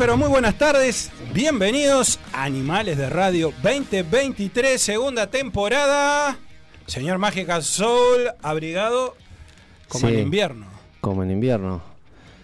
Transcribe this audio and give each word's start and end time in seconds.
pero 0.00 0.16
muy 0.16 0.28
buenas 0.30 0.56
tardes. 0.56 1.10
Bienvenidos 1.34 2.18
a 2.32 2.44
Animales 2.44 2.96
de 2.96 3.10
Radio 3.10 3.52
2023, 3.62 4.80
segunda 4.80 5.26
temporada. 5.26 6.38
Señor 6.86 7.18
Mágica 7.18 7.60
Soul, 7.60 8.30
abrigado 8.42 9.14
como 9.88 10.08
Sí. 10.08 10.14
en 10.14 10.20
invierno. 10.20 10.64
Como 11.02 11.22
en 11.22 11.30
invierno. 11.30 11.82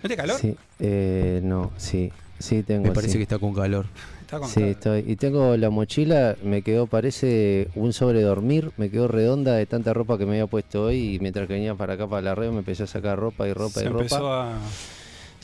¿No 0.02 0.08
te 0.08 0.16
calor? 0.16 0.38
Sí, 0.38 0.54
eh, 0.80 1.40
no, 1.42 1.72
sí, 1.78 2.12
sí 2.38 2.62
tengo. 2.62 2.82
Me 2.88 2.92
parece 2.92 3.12
sí. 3.12 3.18
que 3.20 3.22
está 3.22 3.38
con 3.38 3.54
calor. 3.54 3.86
Está 4.20 4.38
con 4.38 4.48
Sí, 4.50 4.56
calor. 4.56 4.68
estoy. 4.68 5.04
Y 5.06 5.16
tengo 5.16 5.56
la 5.56 5.70
mochila, 5.70 6.36
me 6.44 6.60
quedó, 6.60 6.86
parece 6.86 7.68
un 7.74 7.94
sobre 7.94 8.20
dormir, 8.20 8.70
me 8.76 8.90
quedó 8.90 9.08
redonda 9.08 9.54
de 9.54 9.64
tanta 9.64 9.94
ropa 9.94 10.18
que 10.18 10.26
me 10.26 10.32
había 10.32 10.46
puesto 10.46 10.82
hoy 10.84 11.14
y 11.14 11.18
mientras 11.20 11.46
que 11.48 11.54
venía 11.54 11.74
para 11.74 11.94
acá 11.94 12.06
para 12.06 12.20
la 12.20 12.34
red 12.34 12.50
me 12.50 12.58
empecé 12.58 12.82
a 12.82 12.86
sacar 12.86 13.18
ropa 13.18 13.48
y 13.48 13.54
ropa 13.54 13.80
Se 13.80 13.86
y 13.86 13.88
ropa. 13.88 14.02
empezó 14.02 14.32
a... 14.32 14.52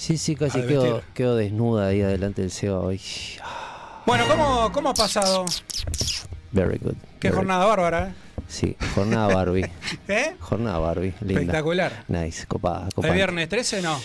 Sí, 0.02 0.18
sí, 0.18 0.34
casi 0.34 0.60
quedo, 0.62 1.00
quedo 1.14 1.36
desnuda 1.36 1.86
ahí 1.86 2.02
adelante 2.02 2.42
del 2.42 2.50
SEO 2.50 2.80
hoy. 2.82 3.00
Bueno, 4.04 4.24
¿cómo, 4.26 4.72
¿cómo 4.72 4.88
ha 4.88 4.94
pasado? 4.94 5.44
Very 6.50 6.78
good. 6.78 6.94
Qué 7.20 7.28
very- 7.28 7.36
jornada 7.36 7.64
bárbara, 7.66 8.08
¿eh? 8.08 8.14
Sí, 8.48 8.76
jornada 8.96 9.32
Barbie. 9.32 9.70
¿Eh? 10.08 10.34
jornada 10.40 10.80
Barbie, 10.80 11.14
linda. 11.20 11.40
Espectacular. 11.42 12.02
Nice, 12.08 12.46
copada, 12.46 12.86
¿El 12.88 12.94
copada. 12.94 13.14
viernes 13.14 13.48
13 13.48 13.80
no? 13.80 14.00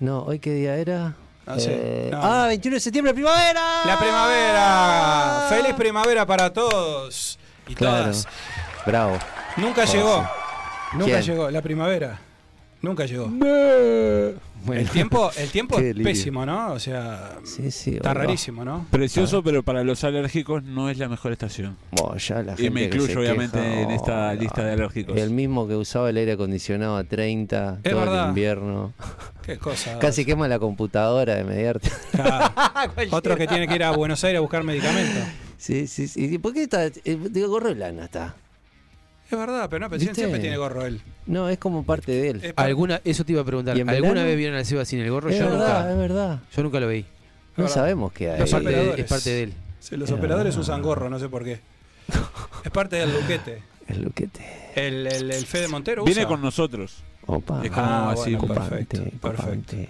No, 0.00 0.22
¿hoy 0.22 0.38
qué 0.38 0.54
día 0.54 0.74
era? 0.76 1.16
No 1.44 1.60
sé, 1.60 1.70
Eh, 1.70 2.08
no. 2.10 2.20
Ah, 2.22 2.46
21 2.46 2.76
de 2.76 2.80
septiembre, 2.80 3.12
primavera. 3.12 3.82
La 3.84 3.98
primavera. 3.98 5.46
Feliz 5.50 5.74
primavera 5.74 6.24
para 6.24 6.50
todos 6.50 7.38
y 7.68 7.74
Claro. 7.74 8.04
todas. 8.04 8.26
Bravo. 8.86 9.18
Nunca 9.58 9.84
llegó. 9.84 10.26
Nunca 10.94 11.04
¿Quién? 11.04 11.22
llegó 11.22 11.50
la 11.50 11.60
primavera. 11.60 12.18
Nunca 12.80 13.04
llegó. 13.04 13.28
Bueno. 14.66 14.80
El 14.82 14.88
tiempo, 14.90 15.30
el 15.36 15.50
tiempo 15.50 15.76
es 15.78 15.82
lirio. 15.84 16.04
pésimo, 16.04 16.46
¿no? 16.46 16.72
O 16.72 16.78
sea, 16.78 17.38
Sí, 17.44 17.70
sí. 17.70 17.96
está 17.96 18.14
rarísimo, 18.14 18.64
¿no? 18.64 18.86
Precioso, 18.90 19.42
pero 19.42 19.62
para 19.62 19.82
los 19.84 20.04
alérgicos 20.04 20.62
no 20.62 20.88
es 20.88 20.98
la 20.98 21.08
mejor 21.08 21.32
estación. 21.32 21.76
Bueno, 21.90 22.16
ya 22.16 22.42
la 22.42 22.52
Y 22.52 22.56
gente 22.56 22.70
me 22.70 22.80
que 22.80 22.86
incluyo, 22.96 23.12
se 23.12 23.18
obviamente, 23.18 23.58
queja, 23.58 23.80
en 23.82 23.90
esta 23.90 24.34
lista 24.34 24.64
de 24.64 24.72
alérgicos. 24.72 25.16
El 25.16 25.30
mismo 25.30 25.66
que 25.66 25.74
usaba 25.76 26.10
el 26.10 26.16
aire 26.16 26.32
acondicionado 26.32 26.96
a 26.96 27.04
30 27.04 27.80
Es 27.82 27.90
todo 27.90 28.00
verdad. 28.00 28.22
el 28.24 28.28
invierno. 28.28 28.92
Qué 29.44 29.58
cosa. 29.58 29.98
Casi 30.00 30.24
quema 30.24 30.46
la 30.48 30.58
computadora 30.58 31.34
de 31.34 31.44
mediarte. 31.44 31.90
Claro. 32.12 32.54
Otro 33.10 33.36
que 33.36 33.46
tiene 33.46 33.66
que 33.66 33.74
ir 33.74 33.82
a 33.84 33.90
Buenos 33.90 34.22
Aires 34.24 34.38
a 34.38 34.40
buscar 34.42 34.62
medicamentos. 34.64 35.24
sí, 35.58 35.86
sí, 35.86 36.06
sí. 36.08 36.24
¿Y 36.34 36.38
¿Por 36.38 36.52
qué 36.54 36.62
está? 36.64 36.86
eh, 36.86 36.92
Digo, 37.04 37.48
gorro 37.48 37.68
de 37.70 37.74
lana 37.74 38.04
está. 38.04 38.36
Es 39.32 39.38
verdad, 39.38 39.68
pero 39.70 39.80
no, 39.80 39.88
pero 39.90 39.98
¿Viste? 40.00 40.14
siempre 40.14 40.40
tiene 40.40 40.56
gorro 40.58 40.84
él. 40.84 41.00
No, 41.26 41.48
es 41.48 41.58
como 41.58 41.84
parte 41.84 42.12
de 42.12 42.28
él. 42.30 42.52
¿Alguna, 42.56 43.00
eso 43.04 43.24
te 43.24 43.32
iba 43.32 43.40
a 43.40 43.44
preguntar. 43.44 43.76
¿Y 43.76 43.80
en 43.80 43.88
¿Alguna 43.88 44.10
verano? 44.12 44.26
vez 44.28 44.36
vieron 44.36 44.56
al 44.58 44.66
Seba 44.66 44.84
sin 44.84 45.00
el 45.00 45.10
gorro? 45.10 45.30
es 45.30 45.38
Yo 45.38 45.44
verdad, 45.48 45.78
nunca. 45.80 45.90
es 45.92 45.98
verdad. 45.98 46.40
Yo 46.54 46.62
nunca 46.62 46.80
lo 46.80 46.88
vi. 46.88 47.04
No 47.56 47.68
sabemos 47.68 48.12
qué 48.12 48.30
hay. 48.30 48.38
Los 48.40 48.48
Es 48.48 48.52
parte, 48.52 48.68
de, 48.68 48.74
operadores. 48.74 49.04
es 49.04 49.10
parte 49.10 49.30
de 49.30 49.42
él. 49.44 49.52
Sí, 49.80 49.96
los 49.96 50.08
Es 50.10 50.14
operadores 50.16 50.54
verdad. 50.54 50.60
usan 50.70 50.82
gorro, 50.82 51.08
no 51.10 51.18
sé 51.18 51.28
por 51.28 51.44
qué. 51.44 51.60
Es 52.64 52.70
parte 52.70 52.96
del 52.96 53.12
luquete. 53.12 53.62
El 53.88 54.02
luquete. 54.02 54.40
El, 54.76 55.06
el, 55.06 55.30
el 55.30 55.46
Fede 55.46 55.68
Montero 55.68 56.04
Viene 56.04 56.20
usa. 56.20 56.28
con 56.28 56.40
nosotros. 56.42 57.02
Opa. 57.26 57.62
Es 57.64 57.70
como 57.70 57.86
Ah, 57.86 58.10
así, 58.12 58.34
bueno, 58.36 58.54
Copante, 58.54 58.68
perfecto, 58.70 59.18
perfecto. 59.20 59.42
copante. 59.42 59.88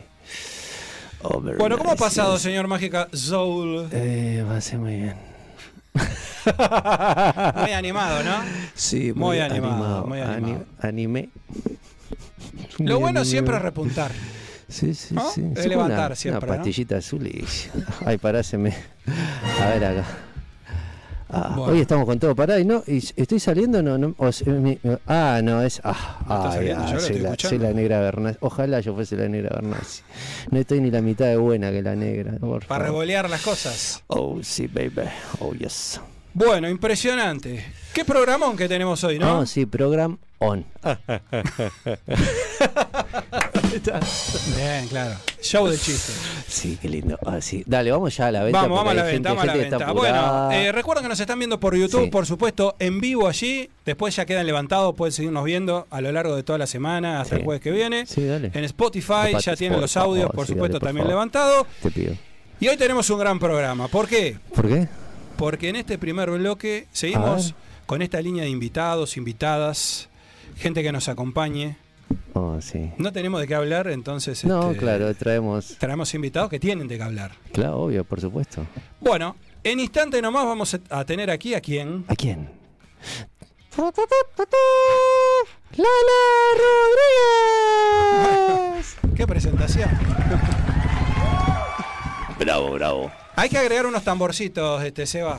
Oh, 1.22 1.40
Bueno, 1.40 1.78
¿cómo 1.78 1.90
ha 1.92 1.96
pasado, 1.96 2.38
señor 2.38 2.66
Mágica 2.68 3.08
Soul? 3.12 3.88
Eh, 3.92 4.44
va 4.48 4.56
a 4.56 4.60
ser 4.60 4.78
muy 4.78 4.96
bien. 4.96 5.31
Muy 5.94 7.72
animado, 7.72 8.22
¿no? 8.22 8.36
Sí, 8.74 9.12
Muy 9.14 9.38
animado, 9.38 10.06
muy 10.06 10.20
Ani- 10.20 10.34
animado. 10.34 10.64
anime. 10.80 11.28
Lo 12.78 12.94
Muy 12.94 13.00
bueno 13.00 13.20
anime. 13.20 13.24
siempre 13.24 13.56
es 13.56 13.62
repuntar. 13.62 14.10
Sí, 14.68 14.94
sí, 14.94 15.14
¿no? 15.14 15.30
sí. 15.30 15.44
Es 15.54 15.66
levantar 15.66 16.06
una, 16.12 16.16
siempre, 16.16 16.46
Una 16.48 16.56
¿no? 16.56 16.62
pastillita 16.62 16.96
azul 16.96 17.26
y. 17.26 17.44
Ay, 18.06 18.16
paráseme. 18.18 18.74
A 19.60 19.66
ver 19.66 19.84
acá. 19.84 20.04
Ah, 21.34 21.54
Bueno. 21.56 21.72
Hoy 21.72 21.80
estamos 21.80 22.04
con 22.04 22.18
todo 22.18 22.34
parado 22.36 22.60
y 22.60 22.64
no. 22.64 22.82
Y 22.86 22.98
estoy 23.16 23.40
saliendo, 23.40 23.82
no. 23.82 23.96
no 23.96 24.14
o 24.18 24.30
sea, 24.32 24.52
mi- 24.52 24.78
ah, 25.06 25.40
no, 25.42 25.62
es. 25.62 25.80
Ah, 25.82 26.18
ah, 26.28 26.44
lo 26.92 27.00
soy, 27.00 27.18
la, 27.18 27.34
soy 27.38 27.58
la 27.58 27.72
negra 27.72 28.00
Bernasi. 28.00 28.36
Ojalá 28.40 28.80
yo 28.80 28.94
fuese 28.94 29.16
la 29.16 29.28
negra 29.28 29.50
Bernasi. 29.54 30.02
No 30.50 30.58
estoy 30.58 30.80
ni 30.80 30.90
la 30.90 31.00
mitad 31.00 31.26
de 31.26 31.36
buena 31.36 31.70
que 31.70 31.82
la 31.82 31.96
negra. 31.96 32.32
por 32.38 32.66
Para 32.66 32.84
revolear 32.84 33.30
las 33.30 33.40
cosas. 33.42 34.02
Oh, 34.08 34.38
sí, 34.42 34.66
baby. 34.66 35.08
Oh, 35.40 35.52
yes. 35.54 36.00
Bueno, 36.34 36.68
impresionante. 36.68 37.64
Qué 37.94 38.04
programón 38.04 38.56
que 38.56 38.68
tenemos 38.68 39.02
hoy, 39.04 39.18
¿no? 39.18 39.26
No, 39.40 39.46
sí, 39.46 39.66
program 39.66 40.16
on. 40.38 40.64
Bien, 44.56 44.86
claro. 44.88 45.16
Show 45.42 45.66
de 45.68 45.76
chistes. 45.76 46.16
Sí, 46.48 46.78
qué 46.80 46.88
lindo. 46.88 47.18
Ah, 47.26 47.40
sí. 47.40 47.62
Dale, 47.66 47.90
vamos 47.90 48.16
ya 48.16 48.28
a 48.28 48.32
la 48.32 48.42
venta. 48.44 48.62
Vamos, 48.62 48.78
vamos 48.78 48.92
a 48.92 48.94
la 48.94 49.02
venta, 49.02 49.12
gente- 49.12 49.28
vamos 49.28 49.42
a 49.42 49.46
la 49.46 49.54
venta. 49.54 49.92
Bueno, 49.92 50.50
eh, 50.52 50.72
recuerden 50.72 51.04
que 51.04 51.08
nos 51.10 51.20
están 51.20 51.38
viendo 51.38 51.60
por 51.60 51.76
YouTube, 51.76 52.04
Sí. 52.04 52.10
por 52.10 52.24
supuesto, 52.26 52.76
en 52.78 53.00
vivo 53.00 53.28
allí. 53.28 53.68
Después 53.84 54.16
ya 54.16 54.24
quedan 54.24 54.46
levantados, 54.46 54.94
pueden 54.94 55.12
seguirnos 55.12 55.44
viendo 55.44 55.86
a 55.90 56.00
lo 56.00 56.12
largo 56.12 56.34
de 56.36 56.42
toda 56.42 56.58
la 56.58 56.66
semana 56.66 57.20
hasta 57.20 57.34
Sí. 57.36 57.40
el 57.40 57.44
jueves 57.44 57.62
que 57.62 57.70
viene. 57.70 58.06
Sí, 58.06 58.24
dale. 58.24 58.50
En 58.54 58.64
Spotify 58.64 59.12
Aparte, 59.12 59.40
ya 59.42 59.56
tienen 59.56 59.74
por 59.74 59.82
los 59.82 59.96
audios, 59.96 60.22
favor, 60.24 60.34
por 60.36 60.46
sí, 60.46 60.52
supuesto, 60.54 60.78
dale, 60.78 60.80
por 60.80 60.88
también 60.88 61.08
levantados. 61.08 61.66
Te 61.82 61.90
pido. 61.90 62.14
Y 62.58 62.68
hoy 62.68 62.76
tenemos 62.76 63.08
un 63.10 63.18
gran 63.18 63.38
programa. 63.38 63.88
¿Por 63.88 64.08
qué? 64.08 64.38
¿Por 64.54 64.68
qué? 64.68 64.88
Porque 65.36 65.68
en 65.68 65.76
este 65.76 65.98
primer 65.98 66.30
bloque 66.30 66.86
seguimos. 66.92 67.54
Con 67.92 68.00
esta 68.00 68.22
línea 68.22 68.44
de 68.44 68.48
invitados, 68.48 69.18
invitadas, 69.18 70.08
gente 70.56 70.82
que 70.82 70.90
nos 70.92 71.10
acompañe. 71.10 71.76
Oh, 72.32 72.58
sí. 72.58 72.90
No 72.96 73.12
tenemos 73.12 73.38
de 73.38 73.46
qué 73.46 73.54
hablar, 73.54 73.88
entonces 73.88 74.46
No, 74.46 74.70
este, 74.70 74.78
claro, 74.78 75.14
traemos. 75.14 75.76
traemos 75.78 76.14
invitados 76.14 76.48
que 76.48 76.58
tienen 76.58 76.88
de 76.88 76.96
qué 76.96 77.02
hablar. 77.02 77.32
Claro, 77.52 77.80
obvio, 77.80 78.02
por 78.04 78.18
supuesto. 78.18 78.66
Bueno, 78.98 79.36
en 79.62 79.78
instante 79.78 80.22
nomás 80.22 80.46
vamos 80.46 80.74
a 80.88 81.04
tener 81.04 81.30
aquí 81.30 81.52
a 81.52 81.60
quién. 81.60 82.06
¿A 82.08 82.16
quién? 82.16 82.48
¡Lala 83.76 83.92
Rodríguez! 88.70 88.96
¡Qué 89.14 89.26
presentación! 89.26 89.90
Bravo, 92.38 92.70
bravo. 92.72 93.12
Hay 93.36 93.50
que 93.50 93.58
agregar 93.58 93.84
unos 93.84 94.02
tamborcitos, 94.02 94.82
este, 94.82 95.04
Seba. 95.04 95.38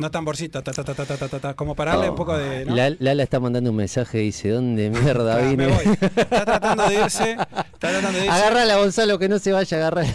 No 0.00 0.10
tamborcito, 0.10 0.62
ta, 0.62 0.72
ta, 0.72 0.82
ta, 0.82 0.94
ta, 0.94 1.28
ta, 1.28 1.38
ta, 1.38 1.52
como 1.52 1.74
pararle 1.74 2.06
un 2.06 2.14
oh. 2.14 2.16
poco 2.16 2.34
de. 2.34 2.64
Lala, 2.98 3.22
está 3.22 3.38
mandando 3.38 3.68
un 3.68 3.76
mensaje 3.76 4.16
dice: 4.16 4.48
¿Dónde 4.48 4.88
mierda 4.88 5.36
ah. 5.40 5.42
Me 5.54 5.66
voy. 5.66 5.98
Está 6.00 6.46
tratando 6.46 6.88
de 6.88 6.94
irse. 6.94 7.32
Está 7.32 7.66
tratando 7.78 8.18
irse. 8.18 8.30
Agárrala, 8.30 8.78
Gonzalo, 8.78 9.18
que 9.18 9.28
no 9.28 9.38
se 9.38 9.52
vaya, 9.52 9.76
agárrala. 9.76 10.08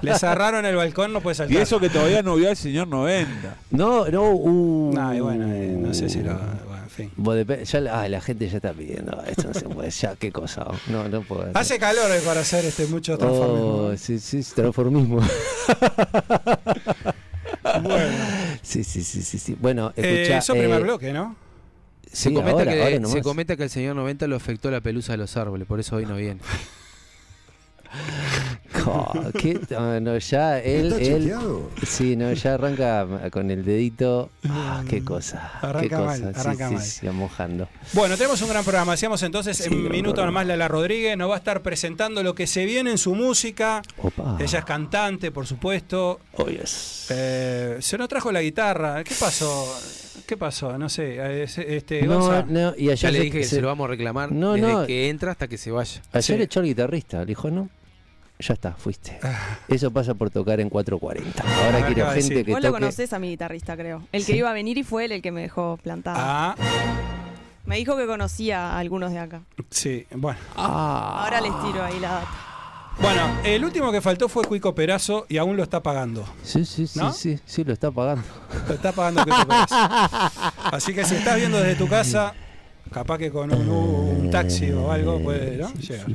Le 0.00 0.18
cerraron 0.18 0.64
el 0.64 0.76
balcón, 0.76 1.12
no 1.12 1.20
puede 1.20 1.34
saltar. 1.34 1.54
Y 1.54 1.60
eso 1.60 1.78
que 1.78 1.90
todavía 1.90 2.22
no 2.22 2.36
vio 2.36 2.48
al 2.48 2.56
señor 2.56 2.88
90. 2.88 3.54
No, 3.72 4.08
no, 4.08 4.30
uh, 4.30 4.92
No, 4.94 5.22
bueno, 5.22 5.46
eh, 5.52 5.76
no 5.78 5.92
sé 5.92 6.08
si 6.08 6.22
lo. 6.22 6.34
Bueno, 7.16 7.42
en 7.42 7.66
fin. 7.66 7.88
Ah, 7.90 8.08
la 8.08 8.22
gente 8.22 8.48
ya 8.48 8.56
está 8.56 8.72
pidiendo. 8.72 9.14
Ah, 9.14 9.24
esto 9.28 9.48
no 9.48 9.54
se 9.54 9.68
puede, 9.68 9.90
ya, 9.90 10.16
qué 10.16 10.32
cosa. 10.32 10.64
Oh, 10.66 10.74
no, 10.86 11.06
no 11.10 11.20
puedo. 11.20 11.42
Hacer. 11.42 11.58
Hace 11.58 11.78
calor 11.78 12.10
para 12.24 12.40
hacer 12.40 12.64
este 12.64 12.86
mucho 12.86 13.12
oh, 13.12 13.18
transformismo. 13.18 13.74
Oh, 13.74 13.94
sí, 13.98 14.18
sí, 14.18 14.42
transformismo. 14.54 15.20
Bueno, 17.80 18.14
Sí, 18.62 18.84
sí, 18.84 19.02
sí, 19.02 19.22
sí, 19.22 19.38
sí. 19.38 19.56
Bueno, 19.60 19.92
eh, 19.96 20.22
escucha. 20.22 20.38
eso 20.38 20.52
primer 20.54 20.82
bloque, 20.82 21.12
¿no? 21.12 21.36
Sí, 22.06 22.28
se, 22.28 22.34
comenta 22.34 22.58
ahora, 22.58 22.72
que, 22.72 22.82
ahora 22.82 23.08
se 23.08 23.22
comenta 23.22 23.56
que 23.56 23.62
el 23.62 23.70
señor 23.70 23.96
90 23.96 24.26
lo 24.26 24.36
afectó 24.36 24.70
la 24.70 24.80
pelusa 24.80 25.12
de 25.12 25.18
los 25.18 25.36
árboles, 25.36 25.66
por 25.66 25.80
eso 25.80 25.96
hoy 25.96 26.06
no 26.06 26.16
viene. 26.16 26.40
¿Qué? 29.38 29.60
Ah, 29.76 29.98
no, 30.00 30.16
ya 30.18 30.58
él, 30.58 30.92
él 30.94 31.32
sí, 31.86 32.16
no, 32.16 32.32
ya 32.32 32.54
arranca 32.54 33.06
con 33.30 33.50
el 33.50 33.64
dedito. 33.64 34.30
Ah, 34.48 34.82
qué 34.88 35.04
cosa, 35.04 35.52
qué 35.60 35.66
Arranca 35.66 35.96
cosa. 35.98 36.06
mal, 36.24 36.32
arranca 36.36 36.68
sí, 36.68 36.74
mal. 36.74 36.82
sí, 36.84 37.06
mojando. 37.08 37.68
Bueno, 37.92 38.16
tenemos 38.16 38.40
un 38.42 38.48
gran 38.48 38.64
programa. 38.64 38.92
Hacíamos 38.94 39.22
entonces 39.22 39.56
Sí, 39.56 39.64
en 39.72 39.82
minuto 39.90 40.14
programa. 40.14 40.26
nomás 40.40 40.46
Lala 40.46 40.68
Rodríguez. 40.68 41.16
Nos 41.16 41.30
va 41.30 41.34
a 41.34 41.38
estar 41.38 41.62
presentando 41.62 42.22
lo 42.22 42.34
que 42.34 42.46
se 42.46 42.64
viene 42.64 42.90
en 42.90 42.98
su 42.98 43.14
música. 43.14 43.82
Opa. 43.98 44.36
Ella 44.40 44.58
es 44.60 44.64
cantante, 44.64 45.30
por 45.30 45.46
supuesto. 45.46 46.20
Oh, 46.36 46.46
yes. 46.46 47.06
Eh, 47.10 47.76
se 47.80 47.98
nos 47.98 48.08
trajo 48.08 48.32
la 48.32 48.42
guitarra. 48.42 49.04
¿Qué 49.04 49.14
pasó? 49.18 49.66
¿Qué 50.26 50.36
pasó? 50.36 50.76
No 50.78 50.88
sé. 50.88 51.42
Este, 51.44 52.02
No, 52.02 52.18
Gonza. 52.20 52.44
no, 52.48 52.74
y 52.76 52.84
ayer 52.90 52.96
Ya 52.96 53.10
le 53.10 53.18
se- 53.18 53.24
dije 53.24 53.38
que 53.40 53.44
se- 53.44 53.60
lo 53.60 53.68
vamos 53.68 53.84
a 53.86 53.88
reclamar 53.88 54.32
No, 54.32 54.52
desde 54.54 54.72
no. 54.72 54.86
que 54.86 55.08
entra 55.08 55.32
hasta 55.32 55.48
que 55.48 55.58
se 55.58 55.70
vaya. 55.70 56.00
Ayer 56.12 56.36
Sí. 56.38 56.42
echó 56.42 56.60
el 56.60 56.66
guitarrista, 56.66 57.20
le 57.20 57.26
dijo, 57.26 57.50
no. 57.50 57.68
Ya 58.46 58.54
está, 58.54 58.72
fuiste. 58.72 59.18
Ah. 59.22 59.58
Eso 59.68 59.90
pasa 59.92 60.14
por 60.14 60.28
tocar 60.30 60.58
en 60.60 60.68
440. 60.68 61.42
Ahora 61.64 61.78
Ah, 61.78 61.86
quiero 61.86 62.06
gente 62.10 62.14
decir. 62.28 62.44
que 62.44 62.52
Vos 62.52 62.60
lo 62.60 62.68
toque. 62.70 62.80
conocés 62.80 63.12
a 63.12 63.18
mi 63.20 63.28
guitarrista, 63.28 63.76
creo. 63.76 64.02
El 64.10 64.24
que 64.26 64.32
Sí. 64.32 64.38
iba 64.38 64.50
a 64.50 64.52
venir 64.52 64.78
y 64.78 64.82
fue 64.82 65.04
él 65.04 65.12
el 65.12 65.22
que 65.22 65.30
me 65.30 65.42
dejó 65.42 65.78
plantada. 65.82 66.16
Ah, 66.18 66.56
Me 67.64 67.76
dijo 67.76 67.96
que 67.96 68.06
conocía 68.06 68.72
a 68.72 68.78
algunos 68.80 69.12
de 69.12 69.20
acá. 69.20 69.42
sí. 69.70 70.04
Bueno. 70.12 70.38
Ah. 70.56 71.22
Ahora 71.24 71.40
les 71.40 71.52
tiro 71.62 71.84
ahí 71.84 72.00
la 72.00 72.10
data. 72.10 72.28
Bueno, 73.00 73.22
el 73.44 73.64
último 73.64 73.90
que 73.92 74.00
faltó 74.00 74.28
fue 74.28 74.44
Cuico 74.44 74.74
Perazo 74.74 75.24
y 75.28 75.38
aún 75.38 75.56
lo 75.56 75.62
está 75.62 75.80
pagando. 75.82 76.26
Sí, 76.42 76.64
sí, 76.64 76.86
sí, 76.88 76.98
¿No? 76.98 77.12
sí, 77.12 77.38
sí, 77.46 77.62
lo 77.64 77.72
está 77.72 77.90
pagando. 77.90 78.24
Lo 78.68 78.74
está 78.74 78.90
pagando 78.92 79.22
Cuico 79.22 79.46
Perazo. 79.46 79.74
Así 80.72 80.92
que 80.92 81.04
si 81.04 81.14
estás 81.14 81.36
viendo 81.36 81.58
desde 81.58 81.76
tu 81.76 81.88
casa, 81.88 82.34
capaz 82.92 83.16
que 83.18 83.30
con 83.30 83.50
un, 83.54 83.68
un 83.68 84.30
taxi 84.30 84.70
o 84.72 84.90
algo 84.90 85.20
puede 85.22 85.56
¿no? 85.58 85.72
llegar. 85.74 86.06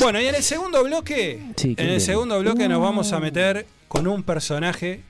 Bueno, 0.00 0.20
y 0.20 0.26
en 0.26 0.34
el 0.34 0.42
segundo 0.42 0.82
bloque, 0.84 1.40
Sí, 1.56 1.74
¿qué 1.74 1.82
en 1.82 1.90
el 1.90 2.00
segundo 2.00 2.38
bloque 2.40 2.68
nos 2.68 2.80
vamos 2.80 3.12
a 3.12 3.20
meter 3.20 3.66
con 3.88 4.06
un 4.06 4.22
personaje 4.22 5.02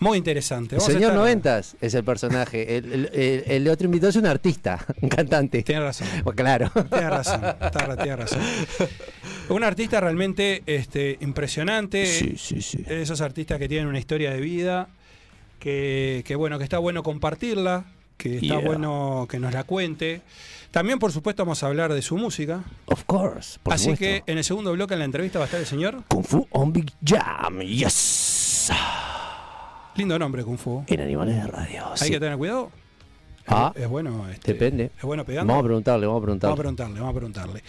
muy 0.00 0.18
interesante. 0.18 0.74
Vamos 0.76 0.92
señor 0.92 1.14
Noventas 1.14 1.76
es 1.80 1.94
el 1.94 2.02
personaje. 2.02 2.76
El, 2.78 2.92
el- 2.92 3.10
el- 3.12 3.44
el 3.46 3.68
otro 3.68 3.84
invitado 3.84 4.10
es 4.10 4.16
un 4.16 4.26
artista, 4.26 4.84
un 5.00 5.08
cantante. 5.08 5.62
Tienes 5.62 5.84
razón. 5.84 6.08
Pues 6.24 6.34
claro. 6.36 6.70
Tienes 6.90 7.10
razón, 7.10 7.40
tienes 8.02 8.18
razón. 8.18 8.40
Un 9.48 9.64
artista 9.64 10.00
realmente 10.00 10.62
este, 10.66 11.18
impresionante. 11.20 12.06
Sí, 12.06 12.34
sí, 12.38 12.62
sí. 12.62 12.84
Esos 12.88 13.20
artistas 13.20 13.58
que 13.58 13.68
tienen 13.68 13.86
una 13.88 13.98
historia 13.98 14.30
de 14.32 14.40
vida, 14.40 14.88
que, 15.58 16.22
que 16.26 16.36
bueno, 16.36 16.58
que 16.58 16.64
está 16.64 16.78
bueno 16.78 17.02
compartirla, 17.02 17.84
que 18.22 18.34
está 18.36 18.46
Yeah. 18.46 18.58
bueno 18.60 19.26
que 19.28 19.38
nos 19.38 19.52
la 19.52 19.64
cuente. 19.64 20.22
También, 20.70 20.98
por 20.98 21.12
supuesto, 21.12 21.44
vamos 21.44 21.62
a 21.62 21.66
hablar 21.66 21.92
de 21.92 22.00
su 22.02 22.16
música. 22.16 22.62
Of 22.86 23.04
course. 23.04 23.58
Por 23.62 23.74
Así 23.74 23.90
supuesto. 23.90 24.24
que 24.26 24.32
en 24.32 24.38
el 24.38 24.44
segundo 24.44 24.72
bloque 24.72 24.94
en 24.94 25.00
la 25.00 25.04
entrevista 25.04 25.38
va 25.38 25.44
a 25.44 25.46
estar 25.46 25.60
el 25.60 25.66
señor. 25.66 26.02
Kung 26.08 26.24
Fu 26.24 26.46
on 26.50 26.72
Big 26.72 26.90
Jam, 27.04 27.60
yes. 27.60 28.70
Lindo 29.96 30.18
nombre, 30.18 30.42
Kung 30.44 30.56
Fu. 30.56 30.84
En 30.86 31.00
Animales 31.00 31.36
de 31.36 31.46
Radio. 31.46 31.86
Hay 31.92 31.98
sí. 31.98 32.10
que 32.10 32.18
tener 32.20 32.38
cuidado. 32.38 32.70
Ah. 33.46 33.72
es, 33.74 33.82
es 33.82 33.88
bueno. 33.88 34.26
este, 34.30 34.52
Depende. 34.54 34.90
Es 34.96 35.02
bueno 35.02 35.24
pegando. 35.24 35.52
Vamos 35.52 35.64
a 35.64 35.66
preguntarle, 35.66 36.06
vamos 36.06 36.22
a 36.22 36.26
Vamos 36.26 36.42
a 36.42 36.56
preguntarle. 36.56 36.56
preguntarle, 36.56 37.00
vamos 37.00 37.10
a 37.10 37.16
preguntarle. 37.18 37.62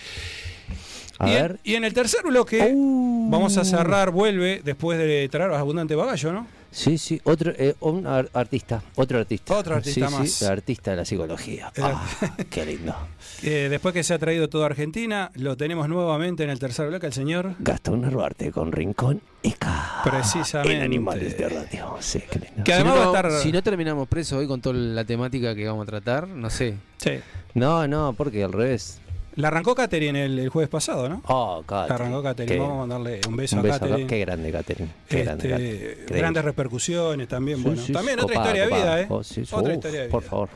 A 1.19 1.27
y, 1.29 1.31
en- 1.35 1.41
ver. 1.41 1.59
y 1.63 1.75
en 1.75 1.83
el 1.83 1.93
tercer 1.93 2.21
bloque 2.23 2.71
Uh. 2.73 3.29
vamos 3.29 3.57
a 3.57 3.65
cerrar, 3.65 4.11
vuelve, 4.11 4.61
después 4.63 4.97
de 4.97 5.27
traer 5.29 5.51
abundante 5.51 5.95
bagallo, 5.95 6.31
¿no? 6.31 6.47
Sí, 6.73 6.97
sí, 6.97 7.21
otro 7.23 7.51
eh, 7.55 7.75
un 7.81 8.07
ar- 8.07 8.29
artista, 8.33 8.81
otro 8.95 9.19
artista. 9.19 9.55
Otro 9.57 9.75
artista 9.75 10.07
Sí, 10.09 10.13
más. 10.15 10.29
Sí, 10.31 10.45
artista 10.45 10.91
de 10.91 10.97
la 10.97 11.05
psicología. 11.05 11.71
Ah, 11.81 12.03
qué 12.49 12.65
lindo. 12.65 12.95
Eh, 13.45 13.67
después 13.69 13.93
que 13.93 14.03
se 14.03 14.13
ha 14.13 14.19
traído 14.19 14.47
toda 14.47 14.67
Argentina, 14.67 15.29
lo 15.35 15.57
tenemos 15.57 15.89
nuevamente 15.89 16.45
en 16.45 16.49
el 16.49 16.59
tercer 16.59 16.87
bloque, 16.87 17.07
el 17.07 17.13
señor. 17.13 17.55
Gastón 17.59 17.99
Narvarte 18.01 18.51
con 18.53 18.71
Rincón 18.71 19.21
K. 19.59 20.01
Precisamente. 20.05 20.77
En 20.77 20.81
Animales 20.81 21.37
de 21.37 21.49
Radio. 21.49 21.97
Sí, 21.99 22.21
qué 22.31 22.39
lindo. 22.39 22.63
Que 22.63 22.71
Si 22.71 22.75
además 22.79 22.95
no, 22.95 23.11
va 23.11 23.17
a 23.19 23.27
estar. 23.27 23.41
si 23.41 23.51
no 23.51 23.61
terminamos 23.61 24.07
presos 24.07 24.39
hoy 24.39 24.47
con 24.47 24.61
toda 24.61 24.75
la 24.75 25.03
temática 25.03 25.53
que 25.55 25.65
vamos 25.67 25.83
a 25.83 25.85
tratar, 25.87 26.27
no 26.29 26.49
sé. 26.49 26.75
Sí. 26.97 27.19
No, 27.53 27.85
no, 27.87 28.13
porque 28.13 28.43
al 28.45 28.53
revés. 28.53 29.01
La 29.35 29.47
arrancó 29.47 29.73
Catherine 29.73 30.25
el, 30.25 30.37
el 30.39 30.49
jueves 30.49 30.69
pasado, 30.69 31.09
¿no? 31.09 31.21
Oh, 31.27 31.61
La 31.61 31.65
Catherine. 31.65 31.95
arrancó 31.95 32.23
Catherine. 32.23 32.53
Qué- 32.55 32.59
Vamos 32.59 32.75
a 32.75 32.79
mandarle 32.85 33.21
un 33.27 33.35
beso 33.35 33.55
Un 33.55 33.59
a 33.59 33.63
beso 33.63 33.75
acá. 33.75 33.85
Catherine. 33.87 34.07
Qué 34.09 34.19
grande, 34.19 34.51
Catherine. 34.51 34.91
Qué 35.09 35.23
grande, 35.23 35.47
Este, 35.49 35.89
Catherine. 35.95 36.19
Grandes 36.19 36.45
repercusiones 36.45 37.27
también. 37.27 37.57
Sí, 37.57 37.63
bueno, 37.63 37.81
sí, 37.81 37.93
también 37.93 38.19
otra 38.19 38.35
historia 38.35 38.61
de 38.67 38.75
vida, 38.75 39.01
¿eh? 39.01 39.05
Oh, 39.09 39.23
sí, 39.23 39.45
sí. 39.45 39.55
Otra 39.55 39.69
Uf, 39.71 39.75
historia 39.77 39.99
de 40.01 40.05
vida. 40.07 40.11
Por 40.11 40.23
favor. 40.23 40.49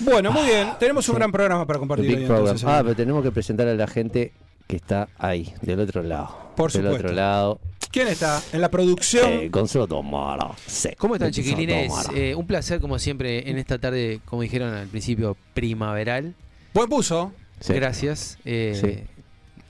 Bueno, 0.00 0.32
muy 0.32 0.44
bien. 0.46 0.68
Tenemos 0.80 1.08
un 1.08 1.14
sí. 1.14 1.18
gran 1.18 1.30
programa 1.30 1.66
para 1.66 1.78
compartir 1.78 2.06
Big 2.08 2.18
hoy, 2.18 2.24
Program. 2.26 2.46
entonces, 2.46 2.68
Ah, 2.68 2.80
pero 2.82 2.96
tenemos 2.96 3.22
que 3.22 3.30
presentar 3.30 3.68
a 3.68 3.74
la 3.74 3.86
gente 3.86 4.32
que 4.66 4.76
está 4.76 5.08
ahí, 5.18 5.52
del 5.60 5.80
otro 5.80 6.02
lado. 6.02 6.52
Por 6.56 6.72
del 6.72 6.82
supuesto. 6.82 7.06
otro 7.06 7.16
lado. 7.16 7.60
¿Quién 7.90 8.08
está 8.08 8.40
en 8.52 8.60
la 8.62 8.70
producción? 8.70 9.30
Eh, 9.30 9.48
Gonzalo 9.50 9.86
Tomara. 9.86 10.50
Sí. 10.66 10.88
¿Cómo 10.96 11.14
están, 11.14 11.30
chiquilines? 11.30 11.92
Eh, 12.14 12.34
un 12.34 12.46
placer, 12.46 12.80
como 12.80 12.98
siempre, 12.98 13.48
en 13.50 13.58
esta 13.58 13.78
tarde, 13.78 14.20
como 14.24 14.42
dijeron 14.42 14.72
al 14.74 14.88
principio, 14.88 15.36
primaveral. 15.54 16.34
Buen 16.72 16.88
puso. 16.88 17.32
Sí. 17.62 17.72
Gracias. 17.74 18.38
Eh, 18.44 18.78
Sí. 18.80 19.04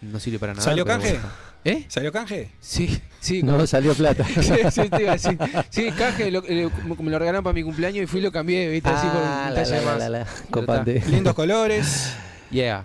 No 0.02 0.18
sirve 0.18 0.38
para 0.40 0.52
nada. 0.54 0.64
¿Salió 0.64 0.84
canje? 0.84 1.12
bueno. 1.12 1.28
¿Eh? 1.64 1.84
¿Salió 1.86 2.10
canje? 2.10 2.50
Sí, 2.60 3.00
sí. 3.20 3.44
No, 3.44 3.52
como- 3.52 3.66
salió 3.68 3.94
plata. 3.94 4.24
sí, 4.26 4.40
sí, 4.72 4.88
decir. 4.88 5.38
Sí, 5.70 5.90
canje, 5.92 6.28
lo- 6.32 6.42
eh, 6.48 6.68
me 6.98 7.10
lo 7.10 7.18
regalaron 7.20 7.44
para 7.44 7.54
mi 7.54 7.62
cumpleaños 7.62 8.02
y 8.02 8.06
fui 8.08 8.18
y 8.18 8.22
lo 8.24 8.32
cambié, 8.32 8.68
viste, 8.68 8.88
así 8.88 9.06
por 9.06 9.22
Ah, 9.22 9.44
un 9.48 9.54
la, 9.54 9.62
talle 9.62 9.76
la, 9.76 9.82
más. 9.86 9.98
la, 9.98 10.08
la. 10.08 10.24
Pero 10.24 10.50
Copante. 10.50 11.02
Lindos 11.08 11.34
colores. 11.34 12.14
Yeah. 12.50 12.84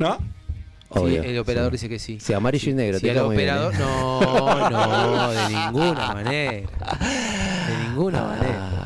¿No? 0.00 0.18
Sí, 0.94 1.16
el 1.16 1.38
operador 1.38 1.70
sí. 1.70 1.74
dice 1.76 1.88
que 1.90 1.98
sí. 1.98 2.18
Sí, 2.18 2.32
amarillo 2.32 2.70
y 2.70 2.74
negro. 2.74 2.98
Te 3.00 3.10
el 3.10 3.22
muy 3.22 3.36
bien, 3.36 3.50
operador. 3.50 3.74
¿eh? 3.74 3.78
No, 3.78 4.70
no, 4.70 5.30
de 5.30 5.48
ninguna 5.54 6.14
manera. 6.14 6.52
De 6.52 7.88
ninguna 7.88 8.22
manera. 8.24 8.77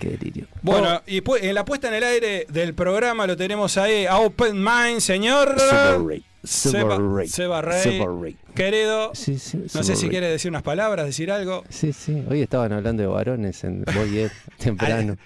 Qué 0.00 0.08
delirio. 0.10 0.46
Bueno, 0.62 1.00
y 1.06 1.20
pu- 1.20 1.38
en 1.40 1.54
la 1.54 1.64
puesta 1.64 1.86
en 1.88 1.94
el 1.94 2.02
aire 2.04 2.46
del 2.48 2.74
programa 2.74 3.26
lo 3.26 3.36
tenemos 3.36 3.76
ahí 3.76 4.06
a 4.06 4.16
Open 4.18 4.56
Mind, 4.56 4.98
señor. 5.00 5.54
Super 5.60 6.00
Ray. 6.06 6.24
Seba, 6.42 6.80
Super 6.96 7.00
Ray. 7.06 7.28
Seba 7.28 7.60
Rey. 7.62 7.82
Super 7.82 8.08
Ray. 8.08 8.36
Querido, 8.54 9.10
Sí, 9.14 9.38
sí, 9.38 9.62
no 9.74 9.82
sé 9.82 9.94
si 9.94 10.08
quiere 10.08 10.28
decir 10.28 10.50
unas 10.50 10.62
palabras, 10.62 11.04
decir 11.06 11.30
algo. 11.30 11.64
Sí, 11.68 11.92
sí. 11.92 12.24
Hoy 12.30 12.40
estaban 12.40 12.72
hablando 12.72 13.02
de 13.02 13.06
varones 13.08 13.62
en 13.62 13.84
Boyet 13.94 14.32
temprano. 14.58 15.16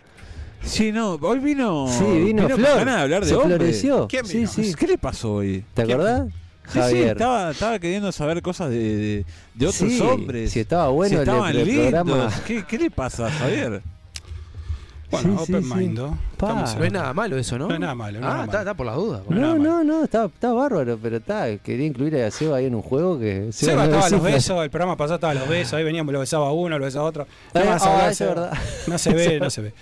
Sí, 0.64 0.90
no, 0.92 1.14
hoy 1.14 1.38
vino. 1.38 1.86
Sí, 1.88 2.04
vino, 2.24 2.48
con 2.48 2.56
Flor. 2.58 2.76
ganas 2.78 2.96
de 2.96 3.02
hablar 3.02 3.22
de 3.22 3.28
Se 3.28 3.34
hombres. 3.36 3.56
floreció. 3.58 4.08
¿Quién 4.08 4.26
vino? 4.26 4.48
sí. 4.50 4.74
¿Qué 4.74 4.86
le 4.88 4.98
pasó 4.98 5.34
hoy? 5.34 5.64
¿Te 5.74 5.82
acordás? 5.82 6.22
Sí, 6.72 6.80
sí, 6.90 7.02
estaba, 7.02 7.50
estaba 7.50 7.78
queriendo 7.78 8.10
saber 8.10 8.40
cosas 8.40 8.70
de, 8.70 8.78
de, 8.78 9.26
de 9.54 9.66
otros 9.66 9.92
Sí, 9.92 10.00
hombres. 10.00 10.50
si 10.50 10.60
estaba 10.60 10.88
bueno 10.88 11.10
si 11.16 11.20
estaban 11.20 11.54
el 11.54 11.64
lindos. 11.66 11.82
programa. 11.90 12.32
¿Qué, 12.46 12.64
¿Qué 12.66 12.78
le 12.78 12.90
pasa, 12.90 13.30
Javier? 13.30 13.82
Bueno, 15.22 15.44
Sí, 15.44 15.52
Open 15.54 15.64
sí. 15.64 15.74
Mind, 15.74 15.98
¿no? 15.98 16.18
Estamos 16.32 16.76
No 16.76 16.84
es 16.84 16.92
nada 16.92 17.12
malo 17.14 17.36
eso, 17.38 17.58
¿no? 17.58 17.68
No 17.68 17.74
es 17.74 17.80
nada 17.80 17.94
malo, 17.94 18.20
no 18.20 18.26
ah, 18.28 18.42
está, 18.44 18.58
está 18.60 18.74
por 18.74 18.86
las 18.86 18.96
dudas. 18.96 19.22
No, 19.28 19.36
No, 19.40 19.58
no, 19.58 19.84
no, 19.84 20.04
está, 20.04 20.24
está 20.26 20.52
bárbaro, 20.52 20.98
pero 21.02 21.16
está. 21.16 21.56
Quería 21.58 21.86
incluir 21.86 22.16
a 22.16 22.30
Seba 22.30 22.58
ahí 22.58 22.66
en 22.66 22.74
un 22.74 22.82
juego 22.82 23.18
que. 23.18 23.48
Seba 23.52 23.76
no 23.76 23.84
estaba 23.84 24.06
a 24.06 24.10
los 24.10 24.22
besos, 24.22 24.62
el 24.62 24.70
programa 24.70 24.96
pasado 24.96 25.14
estaba 25.16 25.30
a 25.32 25.34
los 25.34 25.48
besos, 25.48 25.74
ahí 25.74 25.84
veníamos, 25.84 26.12
lo 26.12 26.20
besaba 26.20 26.52
uno, 26.52 26.78
lo 26.78 26.84
besaba 26.84 27.04
otro. 27.06 27.26
¿Qué 27.52 27.60
Eh, 27.60 27.64
más 27.64 27.82
ah, 27.86 28.08
es 28.10 28.18
Seba? 28.18 28.34
verdad. 28.34 28.58
No 28.86 28.98
se 28.98 29.14
ve, 29.14 29.40
no 29.40 29.50
se 29.50 29.62
ve. 29.62 29.74